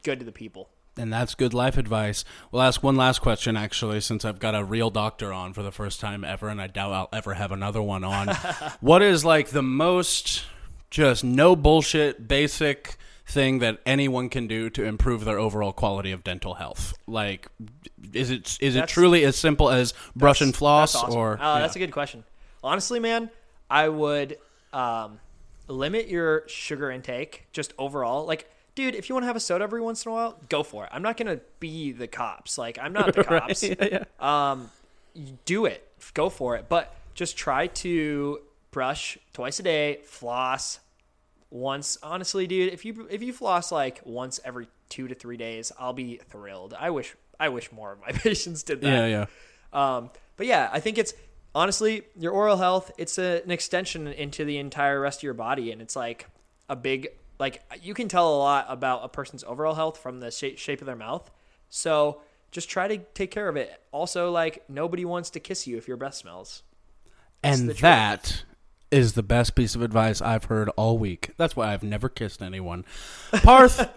good 0.02 0.18
to 0.18 0.24
the 0.24 0.32
people. 0.32 0.68
And 0.98 1.12
that's 1.12 1.34
good 1.36 1.54
life 1.54 1.76
advice. 1.78 2.24
We'll 2.50 2.62
ask 2.62 2.82
one 2.82 2.96
last 2.96 3.20
question, 3.20 3.56
actually, 3.56 4.00
since 4.00 4.24
I've 4.24 4.40
got 4.40 4.54
a 4.56 4.64
real 4.64 4.90
doctor 4.90 5.32
on 5.32 5.52
for 5.52 5.62
the 5.62 5.70
first 5.70 6.00
time 6.00 6.24
ever, 6.24 6.48
and 6.48 6.60
I 6.60 6.66
doubt 6.66 6.92
I'll 6.92 7.08
ever 7.12 7.34
have 7.34 7.52
another 7.52 7.80
one 7.80 8.02
on. 8.02 8.28
what 8.80 9.00
is 9.00 9.24
like 9.24 9.50
the 9.50 9.62
most 9.62 10.44
just 10.90 11.22
no 11.22 11.54
bullshit, 11.54 12.26
basic 12.26 12.96
thing 13.26 13.58
that 13.60 13.78
anyone 13.86 14.28
can 14.28 14.46
do 14.46 14.70
to 14.70 14.84
improve 14.84 15.24
their 15.24 15.38
overall 15.38 15.72
quality 15.72 16.10
of 16.10 16.24
dental 16.24 16.54
health? 16.54 16.94
Like, 17.06 17.46
is 18.12 18.30
it 18.30 18.58
is 18.60 18.74
it 18.74 18.88
truly 18.88 19.24
as 19.24 19.36
simple 19.36 19.70
as 19.70 19.94
brush 20.16 20.40
and 20.40 20.54
floss, 20.54 20.94
That's 20.94 21.04
awesome. 21.04 21.18
or 21.18 21.40
Uh, 21.40 21.54
yeah. 21.54 21.60
that's 21.60 21.76
a 21.76 21.78
good 21.78 21.92
question. 21.92 22.24
Honestly, 22.64 22.98
man, 22.98 23.30
I 23.70 23.88
would 23.88 24.38
um, 24.72 25.20
limit 25.68 26.08
your 26.08 26.42
sugar 26.48 26.90
intake 26.90 27.46
just 27.52 27.72
overall. 27.78 28.26
Like, 28.26 28.50
dude, 28.78 28.94
if 28.94 29.08
you 29.08 29.14
want 29.16 29.24
to 29.24 29.26
have 29.26 29.34
a 29.34 29.40
soda 29.40 29.64
every 29.64 29.80
once 29.80 30.06
in 30.06 30.12
a 30.12 30.14
while, 30.14 30.38
go 30.48 30.62
for 30.62 30.84
it. 30.84 30.90
I'm 30.92 31.02
not 31.02 31.16
gonna 31.16 31.40
be 31.58 31.90
the 31.90 32.06
cops. 32.06 32.56
Like, 32.56 32.78
I'm 32.80 32.92
not 32.92 33.12
the 33.12 33.24
cops. 33.34 33.64
Um, 34.24 34.70
do 35.44 35.66
it. 35.66 35.84
Go 36.14 36.30
for 36.30 36.54
it. 36.54 36.66
But 36.68 36.94
just 37.14 37.36
try 37.36 37.66
to 37.66 38.38
brush 38.70 39.18
twice 39.32 39.58
a 39.58 39.64
day, 39.64 39.98
floss 40.04 40.78
once. 41.50 41.98
Honestly, 42.04 42.46
dude, 42.46 42.72
if 42.72 42.84
you 42.84 43.08
if 43.10 43.20
you 43.20 43.32
floss 43.32 43.72
like 43.72 44.00
once 44.04 44.38
every 44.44 44.68
two 44.88 45.08
to 45.08 45.14
three 45.16 45.36
days, 45.36 45.72
I'll 45.76 45.92
be 45.92 46.20
thrilled. 46.28 46.72
I 46.78 46.90
wish 46.90 47.16
I 47.40 47.48
wish 47.48 47.72
more 47.72 47.90
of 47.90 48.00
my 48.00 48.12
patients 48.12 48.62
did 48.62 48.80
that. 48.82 49.08
yeah, 49.08 49.26
yeah. 49.72 49.96
Um, 49.96 50.10
but 50.36 50.46
yeah, 50.46 50.70
I 50.72 50.78
think 50.78 50.98
it's 50.98 51.14
honestly 51.52 52.04
your 52.16 52.30
oral 52.30 52.58
health. 52.58 52.92
It's 52.96 53.18
a, 53.18 53.42
an 53.42 53.50
extension 53.50 54.06
into 54.06 54.44
the 54.44 54.58
entire 54.58 55.00
rest 55.00 55.18
of 55.18 55.22
your 55.24 55.34
body, 55.34 55.72
and 55.72 55.82
it's 55.82 55.96
like 55.96 56.26
a 56.68 56.76
big 56.76 57.08
like 57.38 57.62
you 57.82 57.94
can 57.94 58.08
tell 58.08 58.34
a 58.34 58.38
lot 58.38 58.66
about 58.68 59.04
a 59.04 59.08
person's 59.08 59.44
overall 59.44 59.74
health 59.74 59.98
from 59.98 60.20
the 60.20 60.30
shape, 60.30 60.58
shape 60.58 60.80
of 60.80 60.86
their 60.86 60.96
mouth. 60.96 61.30
So 61.68 62.22
just 62.50 62.68
try 62.68 62.88
to 62.88 62.98
take 63.14 63.30
care 63.30 63.48
of 63.48 63.56
it. 63.56 63.80
Also, 63.92 64.30
like 64.30 64.64
nobody 64.68 65.04
wants 65.04 65.30
to 65.30 65.40
kiss 65.40 65.66
you 65.66 65.76
if 65.76 65.86
your 65.86 65.96
breath 65.96 66.14
smells. 66.14 66.62
And 67.42 67.70
that 67.70 68.44
is 68.90 69.12
the 69.12 69.22
best 69.22 69.54
piece 69.54 69.74
of 69.74 69.82
advice 69.82 70.20
I've 70.20 70.44
heard 70.44 70.68
all 70.70 70.98
week. 70.98 71.30
That's 71.36 71.54
why 71.54 71.72
I've 71.72 71.82
never 71.82 72.08
kissed 72.08 72.42
anyone. 72.42 72.84
Parth, 73.42 73.88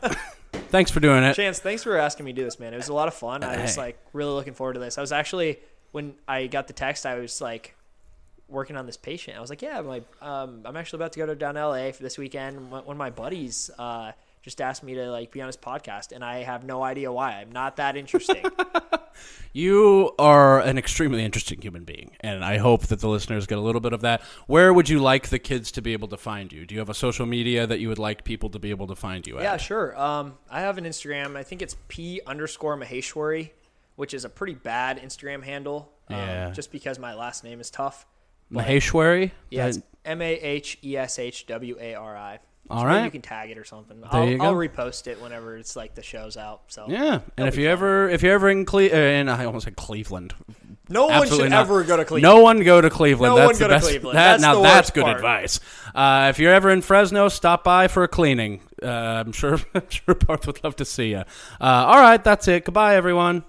thanks 0.70 0.92
for 0.92 1.00
doing 1.00 1.24
it. 1.24 1.34
Chance, 1.36 1.60
thanks 1.60 1.84
for 1.84 1.98
asking 1.98 2.26
me 2.26 2.34
to 2.34 2.36
do 2.36 2.44
this, 2.44 2.60
man. 2.60 2.74
It 2.74 2.78
was 2.78 2.90
a 2.90 2.94
lot 2.94 3.08
of 3.08 3.14
fun. 3.14 3.44
I 3.44 3.62
was 3.62 3.78
like 3.78 3.98
really 4.14 4.34
looking 4.34 4.54
forward 4.54 4.74
to 4.74 4.80
this. 4.80 4.98
I 4.98 5.02
was 5.02 5.12
actually 5.12 5.60
when 5.92 6.16
I 6.28 6.48
got 6.48 6.68
the 6.68 6.74
text, 6.74 7.06
I 7.06 7.16
was 7.16 7.42
like 7.42 7.76
working 8.52 8.76
on 8.78 8.86
this 8.86 8.98
patient. 8.98 9.38
I 9.38 9.42
was 9.42 9.50
like, 9.50 9.62
yeah, 9.62 9.82
my 9.82 10.02
um, 10.22 10.62
I'm 10.66 10.76
actually 10.78 10.98
about 10.98 11.14
to 11.14 11.20
go 11.20 11.26
to 11.26 11.36
down 11.36 11.56
to 11.56 11.68
LA 11.68 11.92
for 11.92 12.04
this 12.04 12.18
weekend. 12.18 12.70
One 12.70 12.86
one 12.86 12.96
of 12.96 13.00
my 13.00 13.10
buddies 13.10 13.72
uh, 13.80 14.12
just 14.44 14.62
asked 14.62 14.84
me 14.84 14.94
to 14.96 15.10
like 15.10 15.32
be 15.32 15.42
on 15.42 15.48
his 15.48 15.58
podcast, 15.58 16.12
and 16.12 16.24
I 16.24 16.44
have 16.44 16.64
no 16.64 16.84
idea 16.84 17.12
why. 17.12 17.34
I'm 17.34 17.52
not 17.52 17.78
that 17.78 17.96
interesting. 17.98 18.44
You 19.54 20.12
are 20.18 20.62
an 20.62 20.78
extremely 20.78 21.24
interesting 21.26 21.62
human 21.62 21.84
being, 21.84 22.12
and 22.22 22.44
I 22.44 22.58
hope 22.58 22.88
that 22.88 23.02
the 23.02 23.10
listeners 23.10 23.46
get 23.48 23.58
a 23.58 23.62
little 23.62 23.82
bit 23.82 23.92
of 23.92 24.02
that. 24.02 24.22
Where 24.48 24.74
would 24.74 24.88
you 24.88 25.00
like 25.00 25.28
the 25.28 25.40
kids 25.40 25.72
to 25.74 25.82
be 25.82 25.92
able 25.94 26.08
to 26.10 26.18
find 26.18 26.52
you? 26.54 26.66
Do 26.66 26.74
you 26.74 26.80
have 26.80 26.90
a 26.90 26.94
social 26.94 27.26
media 27.26 27.68
that 27.68 27.80
you 27.82 27.90
would 27.90 28.00
like 28.00 28.24
people 28.24 28.50
to 28.52 28.60
be 28.60 28.70
able 28.70 28.88
to 28.88 28.96
find 28.96 29.28
you 29.28 29.38
at? 29.38 29.44
yeah, 29.44 29.58
sure. 29.58 30.00
Um, 30.00 30.38
I 30.50 30.62
have 30.62 30.78
an 30.78 30.86
Instagram. 30.86 31.36
I 31.36 31.44
think 31.44 31.62
it's 31.62 31.76
p 31.90 32.22
underscore 32.26 32.78
Maheshwari, 32.78 33.52
which 33.98 34.14
is 34.14 34.24
a 34.24 34.30
pretty 34.30 34.54
bad 34.54 35.02
Instagram 35.02 35.44
handle. 35.44 35.92
Um, 36.10 36.16
Yeah. 36.18 36.52
just 36.52 36.72
because 36.72 36.98
my 36.98 37.14
last 37.14 37.44
name 37.44 37.60
is 37.60 37.70
tough. 37.70 38.06
Maheshwari? 38.52 39.32
Yeah, 39.50 39.68
it's 39.68 39.80
M 40.06 40.22
A 40.22 40.34
H 40.34 40.78
E 40.84 40.98
S 40.98 41.20
H 41.20 41.46
W 41.48 41.78
A 41.80 41.96
R 41.96 42.18
I. 42.18 42.40
All 42.70 42.86
maybe 42.86 43.04
you 43.06 43.12
can 43.12 43.22
tag 43.22 43.50
it 43.50 43.58
or 43.58 43.66
something. 43.66 44.02
I'll. 44.10 44.42
I'll 44.42 44.56
repost 44.56 45.08
it 45.08 45.22
whenever 45.22 45.58
it's 45.58 45.76
like 45.76 45.94
the 45.94 46.02
show's 46.04 46.38
out. 46.38 46.62
So 46.68 46.86
yeah. 46.88 47.20
And 47.38 47.48
if 47.48 47.58
you 47.58 47.66
fun. 47.66 47.72
ever 47.72 48.10
if 48.10 48.24
you're 48.24 48.34
ever 48.34 48.50
in 48.50 48.66
Cle- 48.66 48.94
uh, 48.94 49.34
I 49.36 49.46
almost 49.46 49.66
said 49.66 49.76
Cleveland. 49.76 50.34
no 50.88 51.08
one 51.08 51.16
Absolutely 51.16 51.46
should 51.46 51.52
not. 51.52 51.62
ever 51.62 51.84
go 51.84 51.98
to 51.98 52.06
Cleveland. 52.06 52.36
No 52.36 52.42
one 52.42 52.64
go 52.64 52.80
to 52.80 52.90
Cleveland. 52.90 53.32
No 53.32 53.36
that's 53.36 53.60
one 53.60 53.70
the 53.70 53.76
go 53.76 53.80
to. 53.80 53.86
Cleveland. 53.86 54.18
That, 54.18 54.32
That's 54.40 54.42
now 54.42 54.62
that's 54.62 54.92
good 54.92 55.04
part. 55.04 55.18
advice. 55.18 55.60
Uh, 55.94 56.28
if 56.30 56.40
you're 56.40 56.54
ever 56.54 56.70
in 56.70 56.82
Fresno, 56.82 57.28
stop 57.28 57.66
by 57.66 57.90
for 57.90 58.04
a 58.04 58.08
cleaning. 58.08 58.62
Uh, 58.82 58.88
I'm 58.88 59.34
sure 59.34 59.60
I'm 59.76 59.90
sure 59.90 60.16
Parth 60.16 60.48
would 60.48 60.64
love 60.64 60.78
to 60.78 60.86
see 60.86 61.10
you. 61.10 61.18
Uh, 61.18 61.26
all 61.60 62.00
right, 62.00 62.24
that's 62.24 62.48
it. 62.48 62.64
Goodbye, 62.64 62.96
everyone. 62.96 63.44